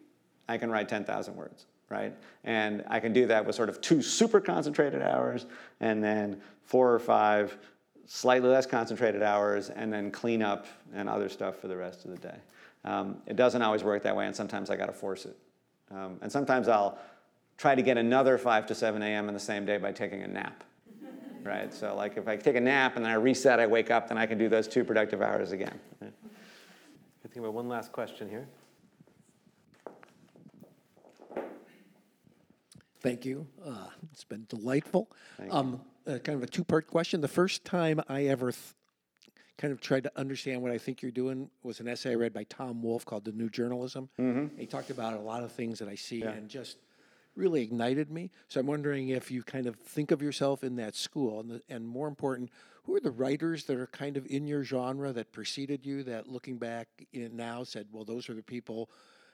I 0.49 0.57
can 0.57 0.71
write 0.71 0.89
10,000 0.89 1.35
words, 1.35 1.67
right? 1.91 2.15
And 2.45 2.85
I 2.89 3.01
can 3.01 3.13
do 3.13 3.27
that 3.27 3.45
with 3.45 3.57
sort 3.57 3.69
of 3.69 3.81
two 3.81 4.01
super 4.01 4.41
concentrated 4.41 5.03
hours 5.03 5.47
and 5.81 6.03
then 6.03 6.41
four 6.63 6.95
or 6.95 7.01
five 7.01 7.59
slightly 8.07 8.49
less 8.49 8.65
concentrated 8.65 9.23
hours 9.23 9.71
and 9.71 9.93
then 9.93 10.13
clean 10.13 10.41
up 10.41 10.67
and 10.95 11.09
other 11.09 11.29
stuff 11.29 11.57
for 11.57 11.67
the 11.67 11.77
rest 11.77 12.05
of 12.05 12.13
the 12.13 12.19
day. 12.19 12.37
Um, 12.85 13.17
it 13.27 13.35
doesn't 13.35 13.61
always 13.61 13.83
work 13.83 14.05
that 14.05 14.15
way, 14.15 14.27
and 14.27 14.37
sometimes 14.37 14.71
I 14.71 14.77
got 14.77 14.87
to 14.87 14.93
force 14.93 15.25
it. 15.25 15.37
Um, 15.91 16.19
and 16.23 16.31
sometimes 16.31 16.69
I'll 16.69 16.99
try 17.57 17.75
to 17.75 17.83
get 17.83 17.99
another 17.99 18.39
5 18.39 18.67
to 18.67 18.75
7 18.75 19.03
a.m. 19.03 19.29
in 19.29 19.35
the 19.35 19.41
same 19.41 19.65
day 19.65 19.79
by 19.79 19.91
taking 19.91 20.23
a 20.23 20.29
nap. 20.29 20.63
Right? 21.45 21.73
So, 21.73 21.95
like, 21.95 22.17
if 22.17 22.27
I 22.27 22.37
take 22.37 22.57
a 22.57 22.61
nap 22.61 22.97
and 22.97 23.05
then 23.05 23.13
I 23.13 23.17
reset, 23.17 23.61
I 23.61 23.67
wake 23.67 23.91
up, 23.91 24.09
then 24.09 24.19
I 24.19 24.27
can 24.27 24.39
do 24.39 24.49
those 24.49 24.67
two 24.67 24.85
productive 24.85 25.23
hours 25.23 25.53
again. 25.53 25.79
Right? 26.01 26.13
I 27.25 27.29
think 27.29 27.37
about 27.37 27.55
one 27.55 27.69
last 27.69 27.93
question 27.93 28.29
here. 28.29 28.49
Thank 33.01 33.27
you. 33.27 33.47
Uh, 33.65 33.89
it's 34.13 34.25
been 34.25 34.47
delightful. 34.49 35.11
Um, 35.51 35.83
uh, 36.07 36.19
kind 36.19 36.37
of 36.37 36.43
a 36.43 36.47
two-part 36.47 36.87
question. 36.87 37.21
The 37.21 37.29
first 37.29 37.65
time 37.65 38.01
I 38.09 38.25
ever 38.25 38.51
th- 38.51 38.63
kind 39.59 39.73
of 39.73 39.81
tried 39.81 40.05
to 40.05 40.13
understand 40.17 40.63
what 40.63 40.73
I 40.73 40.79
think 40.79 41.03
you're 41.03 41.11
doing 41.11 41.51
was 41.63 41.81
an 41.81 41.89
essay 41.89 42.13
I 42.13 42.15
read 42.15 42.33
by 42.33 42.45
Tom 42.45 42.83
Wolfe 42.83 43.05
called 43.05 43.25
"The 43.27 43.33
New 43.33 43.51
Journalism." 43.51 44.09
Mm-hmm. 44.19 44.59
He 44.59 44.67
talked 44.67 44.89
about 44.89 45.15
a 45.15 45.21
lot 45.21 45.43
of 45.43 45.53
things 45.53 45.79
that 45.81 45.89
I 45.89 45.95
see 45.97 46.23
and 46.23 46.49
just 46.49 46.79
really 47.37 47.63
ignited 47.63 48.11
me. 48.11 48.31
So 48.49 48.61
I'm 48.61 48.67
wondering 48.67 49.09
if 49.09 49.31
you 49.31 49.43
kind 49.43 49.67
of 49.67 49.77
think 49.77 50.11
of 50.11 50.23
yourself 50.23 50.63
in 50.65 50.77
that 50.77 50.95
school, 50.95 51.41
and, 51.41 51.51
the, 51.51 51.63
and 51.69 51.87
more 51.87 52.09
important, 52.09 52.51
who 52.85 52.95
are 52.95 53.01
the 53.01 53.11
writers 53.11 53.65
that 53.65 53.77
are 53.79 53.87
kind 53.87 54.17
of 54.17 54.27
in 54.27 54.47
your 54.47 54.63
genre 54.63 55.13
that 55.13 55.33
preceded 55.33 55.87
you 55.87 56.03
that, 56.05 56.29
looking 56.29 56.59
back 56.59 56.89
in 57.13 57.37
now, 57.37 57.65
said, 57.65 57.87
"Well, 57.93 58.05
those 58.05 58.29
are 58.29 58.35
the 58.35 58.43
people." 58.43 58.91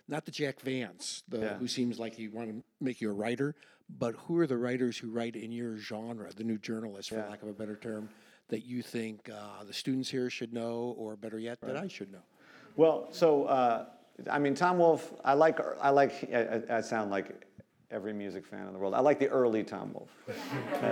Not 0.08 0.24
the 0.24 0.30
Jack 0.32 0.60
Vance, 0.60 1.22
the, 1.28 1.38
Yeah. 1.38 1.54
who 1.58 1.68
seems 1.68 1.98
like 2.00 2.14
he 2.14 2.26
wanted 2.26 2.52
to 2.58 2.62
make 2.80 3.00
you 3.00 3.10
a 3.10 3.12
writer, 3.12 3.54
but 3.88 4.14
who 4.16 4.38
are 4.38 4.46
the 4.46 4.56
writers 4.56 4.98
who 4.98 5.08
write 5.10 5.36
in 5.36 5.52
your 5.52 5.76
genre, 5.76 6.32
the 6.32 6.42
new 6.42 6.58
journalists, 6.58 7.08
for 7.10 7.16
Yeah. 7.16 7.28
lack 7.28 7.42
of 7.42 7.48
a 7.48 7.52
better 7.52 7.76
term, 7.76 8.08
that 8.48 8.64
you 8.64 8.82
think 8.82 9.28
uh, 9.28 9.62
the 9.64 9.72
students 9.72 10.08
here 10.10 10.28
should 10.28 10.52
know, 10.52 10.94
or 10.98 11.14
better 11.16 11.38
yet, 11.38 11.60
that 11.60 11.76
I 11.76 11.86
should 11.86 12.10
know? 12.10 12.22
Well, 12.76 13.08
so 13.12 13.44
uh, 13.44 13.86
I 14.28 14.38
mean, 14.40 14.54
Tom 14.54 14.78
Wolfe. 14.78 15.12
I 15.24 15.34
like. 15.34 15.60
I 15.80 15.90
like. 15.90 16.28
I- 16.32 16.62
I 16.78 16.80
sound 16.80 17.10
like 17.10 17.46
every 17.90 18.12
music 18.12 18.46
fan 18.46 18.66
in 18.66 18.72
the 18.72 18.78
world. 18.78 18.94
I 18.94 19.00
like 19.00 19.18
the 19.18 19.28
early 19.28 19.64
Tom 19.64 19.92
Wolfe. 19.92 20.10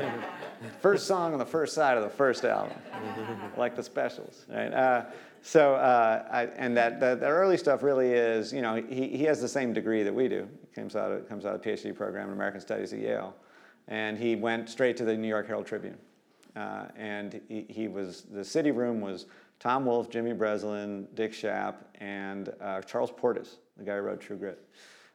first 0.81 1.07
song 1.07 1.33
on 1.33 1.39
the 1.39 1.47
first 1.47 1.75
side 1.75 1.97
of 1.97 2.03
the 2.03 2.11
first 2.11 2.45
album, 2.45 2.77
like 3.57 3.77
the 3.77 3.83
specials, 3.83 4.45
right? 4.49 4.73
Uh, 4.73 5.05
so, 5.41 5.75
uh, 5.77 6.27
I, 6.31 6.47
and 6.57 6.77
that, 6.77 6.99
that 6.99 7.21
the 7.21 7.27
early 7.27 7.57
stuff 7.57 7.83
really 7.83 8.11
is, 8.11 8.53
you 8.53 8.63
know, 8.63 8.75
he, 8.75 9.09
he 9.09 9.25
has 9.25 9.41
the 9.41 9.49
same 9.49 9.73
degree 9.73 10.03
that 10.03 10.13
we 10.13 10.29
do. 10.29 10.49
He 10.61 10.67
comes 10.75 10.97
out 10.97 11.13
of, 11.13 11.29
comes 11.29 11.47
out 11.47 11.55
of 11.55 11.63
PhD 11.63 11.95
program 11.95 12.29
in 12.29 12.35
American 12.35 12.61
Studies 12.61 12.93
at 12.93 12.99
Yale, 12.99 13.35
and 13.87 14.19
he 14.19 14.35
went 14.35 14.69
straight 14.69 14.97
to 14.97 15.05
the 15.05 15.17
New 15.17 15.29
York 15.29 15.47
Herald 15.47 15.67
Tribune. 15.67 15.99
Uh, 16.57 16.87
and 16.97 17.41
he, 17.49 17.67
he 17.69 17.87
was 17.87 18.23
the 18.33 18.45
city 18.45 18.73
room 18.73 19.01
was 19.01 19.27
Tom 19.61 19.87
Wolfe, 19.87 20.11
Jimmy 20.11 20.33
Breslin, 20.33 21.07
Dick 21.15 21.33
Schaap, 21.33 21.77
and 22.01 22.53
uh, 22.61 22.81
Charles 22.83 23.13
Portis, 23.13 23.59
the 23.77 23.85
guy 23.85 23.95
who 23.95 24.03
wrote 24.03 24.21
True 24.21 24.37
Grit. 24.37 24.65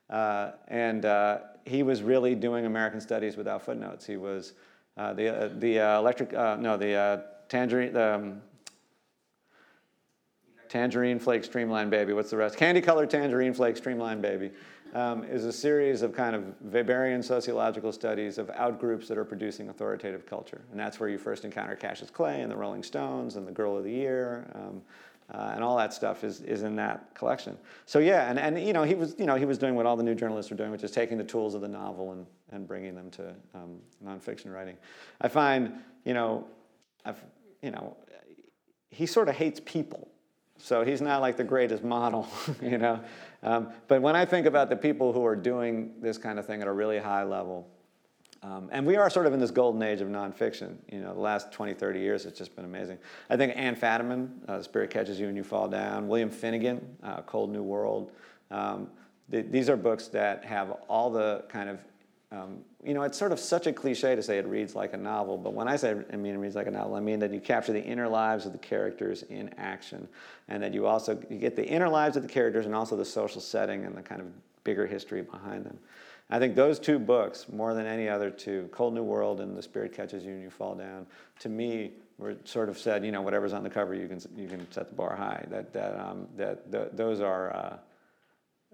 Uh, 0.10 0.52
and 0.68 1.06
uh, 1.06 1.40
he 1.65 1.84
was 1.84 2.02
really 2.02 2.35
doing 2.35 2.65
American 2.65 3.02
Studies 3.02 3.38
without 3.38 3.61
footnotes. 3.61 4.06
He 4.06 4.18
was 4.18 4.53
uh, 4.98 5.14
the 5.14 5.45
uh, 5.45 5.49
the 5.60 5.80
uh, 5.80 5.99
electric 5.99 6.34
uh, 6.34 6.57
no 6.57 6.77
the 6.77 6.94
uh, 6.94 7.22
tangerine 7.49 7.94
the 7.94 8.15
um, 8.15 8.41
Tangerine 10.69 11.19
Flake 11.19 11.44
Streamline 11.44 11.91
Baby. 11.91 12.14
What's 12.14 12.31
the 12.31 12.38
rest? 12.38 12.57
Kandy-Kolored 12.57 13.07
Tangerine 13.07 13.53
Flake 13.53 13.77
Streamline 13.77 14.22
Baby 14.22 14.49
um, 14.95 15.23
is 15.23 15.45
a 15.45 15.53
series 15.53 16.02
of 16.02 16.15
kind 16.15 16.35
of 16.35 16.44
Weberian 16.68 17.23
sociological 17.23 17.91
studies 17.91 18.40
of 18.40 18.48
outgroups 18.48 19.07
that 19.07 19.18
are 19.19 19.23
producing 19.23 19.69
authoritative 19.69 20.26
culture. 20.26 20.61
And 20.72 20.80
that's 20.80 20.99
where 20.99 21.10
you 21.10 21.19
first 21.19 21.45
encounter 21.45 21.76
Cassius 21.76 22.10
Clay 22.10 22.41
and 22.41 22.52
the 22.52 22.56
Rolling 22.56 22.81
Stones 22.81 23.35
and 23.35 23.48
the 23.48 23.52
Girl 23.52 23.77
of 23.77 23.84
the 23.84 23.91
Year. 23.91 24.49
Um, 24.56 24.81
uh, 25.34 25.52
and 25.56 25.64
all 25.64 25.78
that 25.78 25.94
stuff 25.94 26.24
is, 26.24 26.42
is 26.42 26.64
in 26.64 26.76
that 26.76 27.14
collection. 27.16 27.58
So 27.86 28.00
yeah, 28.00 28.30
and, 28.30 28.38
and 28.38 28.60
you 28.60 28.74
know 28.74 28.84
he 28.84 28.94
was 28.94 29.16
you 29.18 29.26
know 29.26 29.36
he 29.36 29.46
was 29.46 29.58
doing 29.58 29.76
what 29.76 29.86
all 29.86 29.96
the 29.96 30.04
new 30.04 30.16
journalists 30.16 30.52
are 30.52 30.56
doing, 30.56 30.72
which 30.72 30.84
is 30.84 30.92
taking 30.92 31.18
the 31.18 31.24
tools 31.24 31.56
of 31.56 31.62
the 31.62 31.68
novel 31.68 32.12
and, 32.12 32.26
and 32.52 32.68
bringing 32.68 32.96
them 32.96 33.10
to 33.12 33.34
um, 33.56 33.80
nonfiction 34.06 34.54
writing. 34.54 34.78
I 35.22 35.28
find 35.28 35.74
you 36.06 36.14
know 36.14 36.46
I've 37.06 37.22
you 37.62 37.72
know 37.72 37.98
he 38.90 39.06
sort 39.06 39.28
of 39.28 39.36
hates 39.36 39.60
people. 39.66 40.08
So 40.58 40.86
he's 40.86 41.02
not 41.02 41.20
like 41.20 41.36
the 41.36 41.44
greatest 41.44 41.84
model, 41.84 42.28
you 42.62 42.78
know. 42.78 43.04
Um, 43.42 43.70
but 43.88 44.02
when 44.02 44.16
I 44.16 44.24
think 44.24 44.46
about 44.46 44.70
the 44.70 44.76
people 44.76 45.12
who 45.12 45.26
are 45.26 45.36
doing 45.36 45.94
this 46.00 46.18
kind 46.18 46.40
of 46.40 46.46
thing 46.46 46.62
at 46.62 46.68
a 46.68 46.72
really 46.72 47.00
high 47.00 47.24
level, 47.24 47.68
um, 48.44 48.70
and 48.72 48.86
we 48.86 48.98
are 48.98 49.10
sort 49.10 49.26
of 49.26 49.34
in 49.34 49.40
this 49.40 49.52
golden 49.52 49.82
age 49.82 50.02
of 50.02 50.10
nonfiction. 50.10 50.76
You 50.91 50.99
know, 50.99 51.14
the 51.14 51.20
last 51.20 51.52
20, 51.52 51.74
30 51.74 51.99
years, 51.99 52.26
it's 52.26 52.38
just 52.38 52.56
been 52.56 52.65
amazing. 52.65 52.98
I 53.30 53.38
think 53.38 53.53
Anne 53.56 53.76
Fadiman, 53.76 54.30
uh, 54.48 54.57
The 54.57 54.64
Spirit 54.64 54.90
Catches 54.90 55.20
You 55.20 55.28
and 55.28 55.38
You 55.38 55.44
Fall 55.44 55.70
Down, 55.70 56.07
William 56.10 56.30
Finnegan, 56.30 56.98
uh, 57.03 57.22
Cold 57.22 57.52
New 57.52 57.64
World. 57.64 58.11
Um, 58.52 58.90
th- 59.32 59.45
these 59.49 59.70
are 59.70 59.78
books 59.78 60.10
that 60.10 60.44
have 60.44 60.72
all 60.90 61.10
the 61.10 61.45
kind 61.48 61.70
of 61.70 61.80
um, 62.34 62.64
you 62.84 62.95
know, 62.95 63.03
it's 63.03 63.18
sort 63.18 63.32
of 63.32 63.40
such 63.40 63.68
a 63.68 63.72
cliche 63.72 64.15
to 64.15 64.24
say 64.24 64.40
it 64.40 64.48
reads 64.48 64.74
like 64.74 64.94
a 64.94 64.98
novel, 64.98 65.38
but 65.38 65.53
when 65.53 65.68
I 65.68 65.76
say 65.76 65.95
I 66.11 66.15
mean 66.15 66.34
it 66.34 66.40
reads 66.40 66.56
like 66.56 66.65
a 66.65 66.72
novel, 66.72 66.95
I 66.95 66.99
mean 66.99 67.20
that 67.20 67.32
you 67.32 67.40
capture 67.40 67.74
the 67.74 67.84
inner 67.84 68.07
lives 68.07 68.48
of 68.48 68.53
the 68.53 68.57
characters 68.57 69.22
in 69.30 69.53
action, 69.60 70.07
and 70.48 70.64
that 70.64 70.74
you 70.74 70.88
also 70.88 71.22
you 71.30 71.38
get 71.38 71.56
the 71.56 71.65
inner 71.65 71.88
lives 71.88 72.18
of 72.18 72.24
the 72.24 72.30
characters 72.30 72.65
and 72.65 72.74
also 72.74 72.98
the 72.98 73.06
social 73.06 73.40
setting 73.40 73.86
and 73.86 73.95
the 73.95 74.02
kind 74.02 74.20
of 74.20 74.28
bigger 74.64 74.88
history 74.88 75.22
behind 75.22 75.64
them. 75.64 75.78
I 76.30 76.40
think 76.40 76.56
those 76.56 76.80
two 76.80 77.00
books, 77.00 77.48
more 77.52 77.74
than 77.74 77.86
any 77.86 78.10
other 78.10 78.30
two, 78.30 78.70
Cold 78.72 78.94
New 78.94 79.04
World 79.04 79.41
and 79.41 79.56
The 79.56 79.62
Spirit 79.62 79.94
Catches 79.94 80.24
You 80.24 80.32
and 80.32 80.41
You 80.41 80.50
Fall 80.50 80.76
Down, 80.76 81.06
to 81.40 81.50
me 81.50 81.91
were 82.18 82.36
sort 82.45 82.70
of 82.70 82.78
said, 82.78 83.06
you 83.06 83.12
know, 83.12 83.22
whatever's 83.22 83.54
on 83.54 83.64
the 83.64 83.70
cover, 83.70 83.94
you 83.94 84.08
can 84.08 84.20
you 84.36 84.48
can 84.48 84.72
set 84.72 84.90
the 84.90 84.95
bar 84.95 85.16
high. 85.16 85.45
That 85.50 85.74
that 85.74 86.00
um, 86.00 86.28
that 86.38 86.72
th- 86.72 86.90
those 86.94 87.20
are. 87.20 87.56
Uh, 87.56 87.78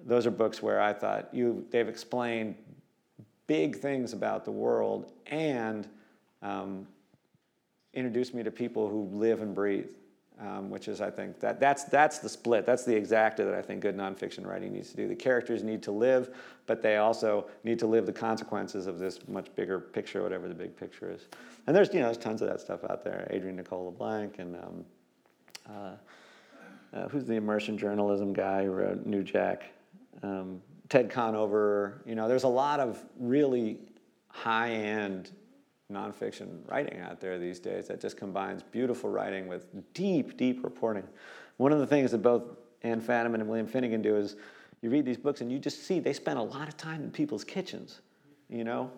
those 0.05 0.25
are 0.25 0.31
books 0.31 0.61
where 0.61 0.79
I 0.79 0.93
thought 0.93 1.33
you 1.33 1.65
they've 1.71 1.87
explained 1.87 2.55
big 3.47 3.77
things 3.77 4.13
about 4.13 4.45
the 4.45 4.51
world 4.51 5.11
and 5.27 5.87
um, 6.41 6.87
introduced 7.93 8.33
me 8.33 8.43
to 8.43 8.51
people 8.51 8.87
who 8.87 9.09
live 9.11 9.41
and 9.41 9.53
breathe, 9.53 9.91
um, 10.39 10.69
which 10.69 10.87
is, 10.87 11.01
I 11.01 11.09
think, 11.09 11.39
that, 11.41 11.59
that's, 11.59 11.83
that's 11.83 12.19
the 12.19 12.29
split. 12.29 12.65
That's 12.65 12.85
the 12.85 12.93
exacta 12.93 13.37
that 13.37 13.53
I 13.53 13.61
think 13.61 13.81
good 13.81 13.97
nonfiction 13.97 14.45
writing 14.45 14.73
needs 14.73 14.89
to 14.91 14.95
do. 14.95 15.07
The 15.07 15.15
characters 15.15 15.63
need 15.63 15.83
to 15.83 15.91
live, 15.91 16.35
but 16.65 16.81
they 16.81 16.97
also 16.97 17.47
need 17.63 17.79
to 17.79 17.87
live 17.87 18.05
the 18.05 18.13
consequences 18.13 18.87
of 18.87 18.99
this 18.99 19.19
much 19.27 19.53
bigger 19.55 19.79
picture, 19.79 20.23
whatever 20.23 20.47
the 20.47 20.53
big 20.53 20.77
picture 20.77 21.11
is. 21.11 21.27
And 21.67 21.75
there's, 21.75 21.93
you 21.93 21.99
know, 21.99 22.05
there's 22.05 22.17
tons 22.17 22.41
of 22.41 22.47
that 22.47 22.61
stuff 22.61 22.83
out 22.89 23.03
there. 23.03 23.27
Adrian 23.31 23.57
Nicole 23.57 23.85
LeBlanc 23.85 24.39
and 24.39 24.55
um, 24.55 24.85
uh, 25.69 25.91
uh, 26.91 27.07
who's 27.09 27.25
the 27.25 27.35
immersion 27.35 27.77
journalism 27.77 28.33
guy 28.33 28.63
who 28.63 28.71
wrote 28.71 29.05
New 29.05 29.23
Jack? 29.23 29.63
Um, 30.23 30.61
Ted 30.87 31.09
Conover. 31.09 32.01
You 32.05 32.15
know, 32.15 32.27
there's 32.27 32.43
a 32.43 32.47
lot 32.47 32.79
of 32.79 33.03
really 33.19 33.79
high-end 34.29 35.31
nonfiction 35.91 36.59
writing 36.69 36.99
out 36.99 37.19
there 37.19 37.39
these 37.39 37.59
days 37.59 37.87
that 37.87 37.99
just 37.99 38.15
combines 38.15 38.61
beautiful 38.63 39.09
writing 39.09 39.47
with 39.47 39.67
deep, 39.93 40.37
deep 40.37 40.63
reporting. 40.63 41.03
One 41.57 41.71
of 41.71 41.79
the 41.79 41.87
things 41.87 42.11
that 42.11 42.19
both 42.19 42.43
Anne 42.83 43.01
Fadiman 43.01 43.35
and 43.35 43.47
William 43.47 43.67
Finnegan 43.67 44.01
do 44.01 44.15
is 44.15 44.35
you 44.81 44.89
read 44.89 45.05
these 45.05 45.17
books 45.17 45.41
and 45.41 45.51
you 45.51 45.59
just 45.59 45.85
see 45.85 45.99
they 45.99 46.13
spend 46.13 46.39
a 46.39 46.43
lot 46.43 46.67
of 46.67 46.77
time 46.77 47.03
in 47.03 47.11
people's 47.11 47.43
kitchens, 47.43 48.01
you 48.49 48.63
know, 48.63 48.91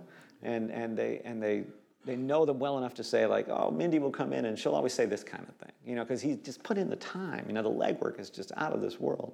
and 0.43 0.69
and 0.69 0.97
they 0.97 1.21
and 1.23 1.41
they 1.41 1.63
they 2.03 2.15
know 2.15 2.45
them 2.45 2.59
well 2.59 2.77
enough 2.77 2.93
to 2.95 3.03
say 3.03 3.25
like, 3.25 3.47
oh, 3.49 3.71
Mindy 3.71 3.99
will 3.99 4.11
come 4.11 4.33
in 4.33 4.45
and 4.45 4.57
she'll 4.57 4.75
always 4.75 4.93
say 4.93 5.05
this 5.05 5.23
kind 5.23 5.47
of 5.47 5.55
thing, 5.55 5.71
you 5.85 5.95
know, 5.95 6.03
because 6.03 6.21
he's 6.21 6.37
just 6.37 6.61
put 6.63 6.77
in 6.77 6.89
the 6.89 6.95
time. 6.97 7.45
You 7.47 7.53
know, 7.53 7.63
the 7.63 7.69
legwork 7.69 8.19
is 8.19 8.29
just 8.29 8.51
out 8.57 8.73
of 8.73 8.81
this 8.81 8.99
world. 8.99 9.33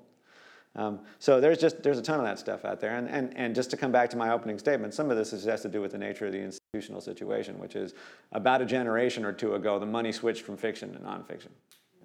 Um, 0.78 1.00
so 1.18 1.42
there's 1.42 1.58
just 1.58 1.82
there's 1.82 1.98
a 1.98 2.04
ton 2.04 2.20
of 2.20 2.26
that 2.26 2.38
stuff 2.38 2.64
out 2.64 2.80
there, 2.80 2.96
and, 2.96 3.10
and 3.10 3.36
and 3.36 3.56
just 3.56 3.72
to 3.72 3.78
come 3.78 3.92
back 3.92 4.12
to 4.12 4.18
my 4.18 4.32
opening 4.32 4.60
statement, 4.60 4.94
some 4.94 5.10
of 5.10 5.18
this 5.18 5.34
is, 5.34 5.44
has 5.46 5.62
to 5.64 5.70
do 5.70 5.82
with 5.82 5.92
the 5.92 5.98
nature 5.98 6.28
of 6.28 6.32
the 6.32 6.40
institutional 6.40 7.02
situation, 7.02 7.58
which 7.60 7.76
is 7.76 7.96
about 8.32 8.62
a 8.62 8.66
generation 8.66 9.26
or 9.26 9.34
two 9.34 9.56
ago, 9.56 9.80
the 9.80 9.86
money 9.86 10.12
switched 10.12 10.44
from 10.44 10.56
fiction 10.56 10.94
to 10.94 11.00
nonfiction, 11.00 11.50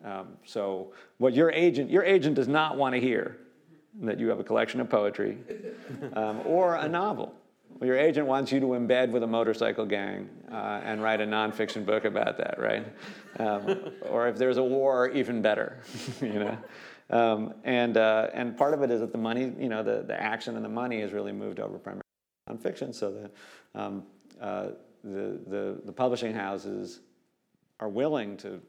Um, 0.05 0.39
so 0.45 0.93
what 1.19 1.35
your 1.35 1.51
agent, 1.53 1.91
your 1.91 2.03
agent 2.03 2.35
does 2.35 2.49
not 2.49 2.79
want 2.79 2.95
to 2.95 3.01
hear 3.01 3.37
that 4.01 4.19
you 4.19 4.29
have 4.29 4.41
a 4.41 4.45
collection 4.45 4.81
of 4.81 4.89
poetry 4.89 5.37
um, 6.15 6.41
or 6.47 6.77
a 6.77 6.89
novel. 6.89 7.35
Well, 7.79 7.87
your 7.87 7.99
agent 7.99 8.27
wants 8.27 8.53
you 8.53 8.61
to 8.61 8.67
embed 8.67 9.11
with 9.11 9.23
a 9.23 9.27
motorcycle 9.27 9.87
gang 9.87 10.29
uh, 10.51 10.81
and 10.85 11.03
write 11.03 11.21
a 11.21 11.27
nonfiction 11.27 11.85
book 11.85 12.05
about 12.05 12.39
that, 12.39 12.59
right? 12.59 12.87
Um, 13.39 13.93
or 14.09 14.29
if 14.29 14.37
there's 14.37 14.57
a 14.57 14.63
war, 14.63 15.09
even 15.11 15.43
better, 15.43 15.79
you 16.21 16.39
know. 16.39 16.59
Um, 17.13 17.55
and 17.65 17.97
uh, 17.97 18.29
and 18.33 18.57
part 18.57 18.73
of 18.75 18.83
it 18.83 18.91
is 18.91 19.01
that 19.01 19.13
the 19.13 19.19
money, 19.19 19.53
you 19.59 19.69
know, 19.69 19.83
the, 19.83 20.03
the 20.03 20.21
action 20.21 20.57
and 20.57 20.65
the 20.65 20.69
money 20.71 21.01
has 21.03 21.13
really 21.13 21.33
moved 21.33 21.61
over 21.61 21.79
primarily 21.79 22.03
to 22.47 22.55
nonfiction. 22.55 22.95
So 22.95 23.13
the, 23.13 23.81
um, 23.81 24.03
uh, 24.41 24.69
the 25.05 25.39
the 25.47 25.81
the 25.85 25.93
publishing 25.93 26.35
houses 26.35 27.01
are 27.81 27.89
willing 27.89 28.37
to, 28.39 28.61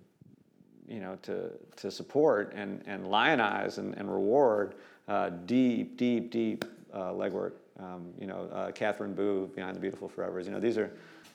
you 0.88 0.99
know, 0.99 1.18
to 1.22 1.52
to 1.78 1.90
support 1.90 2.52
and 2.53 2.84
and 2.86 3.07
lionize 3.07 3.78
and, 3.78 3.95
and 3.98 4.11
reward 4.11 4.76
uh, 5.07 5.30
deep, 5.45 5.98
deep, 5.98 6.32
deep 6.32 6.65
uh, 6.94 7.11
legwork. 7.11 7.53
Um, 7.80 8.14
you 8.20 8.28
know, 8.28 8.49
uh, 8.53 8.72
Katherine 8.72 9.14
Boo 9.14 9.49
behind 9.56 9.76
the 9.76 9.80
Beautiful 9.80 10.10
Forevers. 10.10 10.45
You 10.45 10.52
know, 10.52 10.60
these 10.60 10.78
are, 10.78 10.91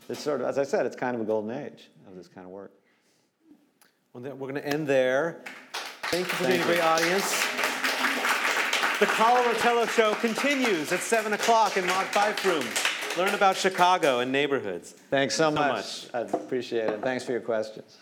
it's 0.09 0.20
sort 0.20 0.40
of, 0.40 0.47
as 0.47 0.56
I 0.56 0.62
said, 0.62 0.86
it's 0.86 0.94
kind 0.94 1.16
of 1.16 1.20
a 1.20 1.24
golden 1.24 1.51
age 1.51 1.90
of 2.06 2.14
this 2.16 2.28
kind 2.28 2.47
of 2.47 2.52
work. 2.52 2.70
Well, 4.12 4.22
we're 4.22 4.48
going 4.48 4.55
to 4.55 4.66
end 4.66 4.86
there. 4.86 5.43
Thank 6.10 6.26
you 6.28 6.32
for 6.35 6.47
being 6.47 6.60
a 6.62 6.64
great 6.64 6.80
audience. 6.80 7.30
The 8.98 9.06
Carlo 9.06 9.43
Rotella 9.43 9.89
Show 9.90 10.14
continues 10.14 10.90
at 10.90 11.01
7 11.01 11.35
o'clock 11.35 11.76
in 11.76 11.86
Mark 11.86 12.06
Fife 12.09 12.43
Room. 12.47 12.64
Learn 13.18 13.35
about 13.35 13.56
Chicago 13.59 14.20
and 14.20 14.32
neighborhoods. 14.32 14.93
Thanks 15.10 15.35
so, 15.35 15.51
so 15.51 15.55
much. 15.55 16.06
I 16.14 16.20
appreciate 16.20 16.89
it. 16.89 17.02
Thanks 17.02 17.24
for 17.24 17.32
your 17.32 17.43
questions. 17.43 17.98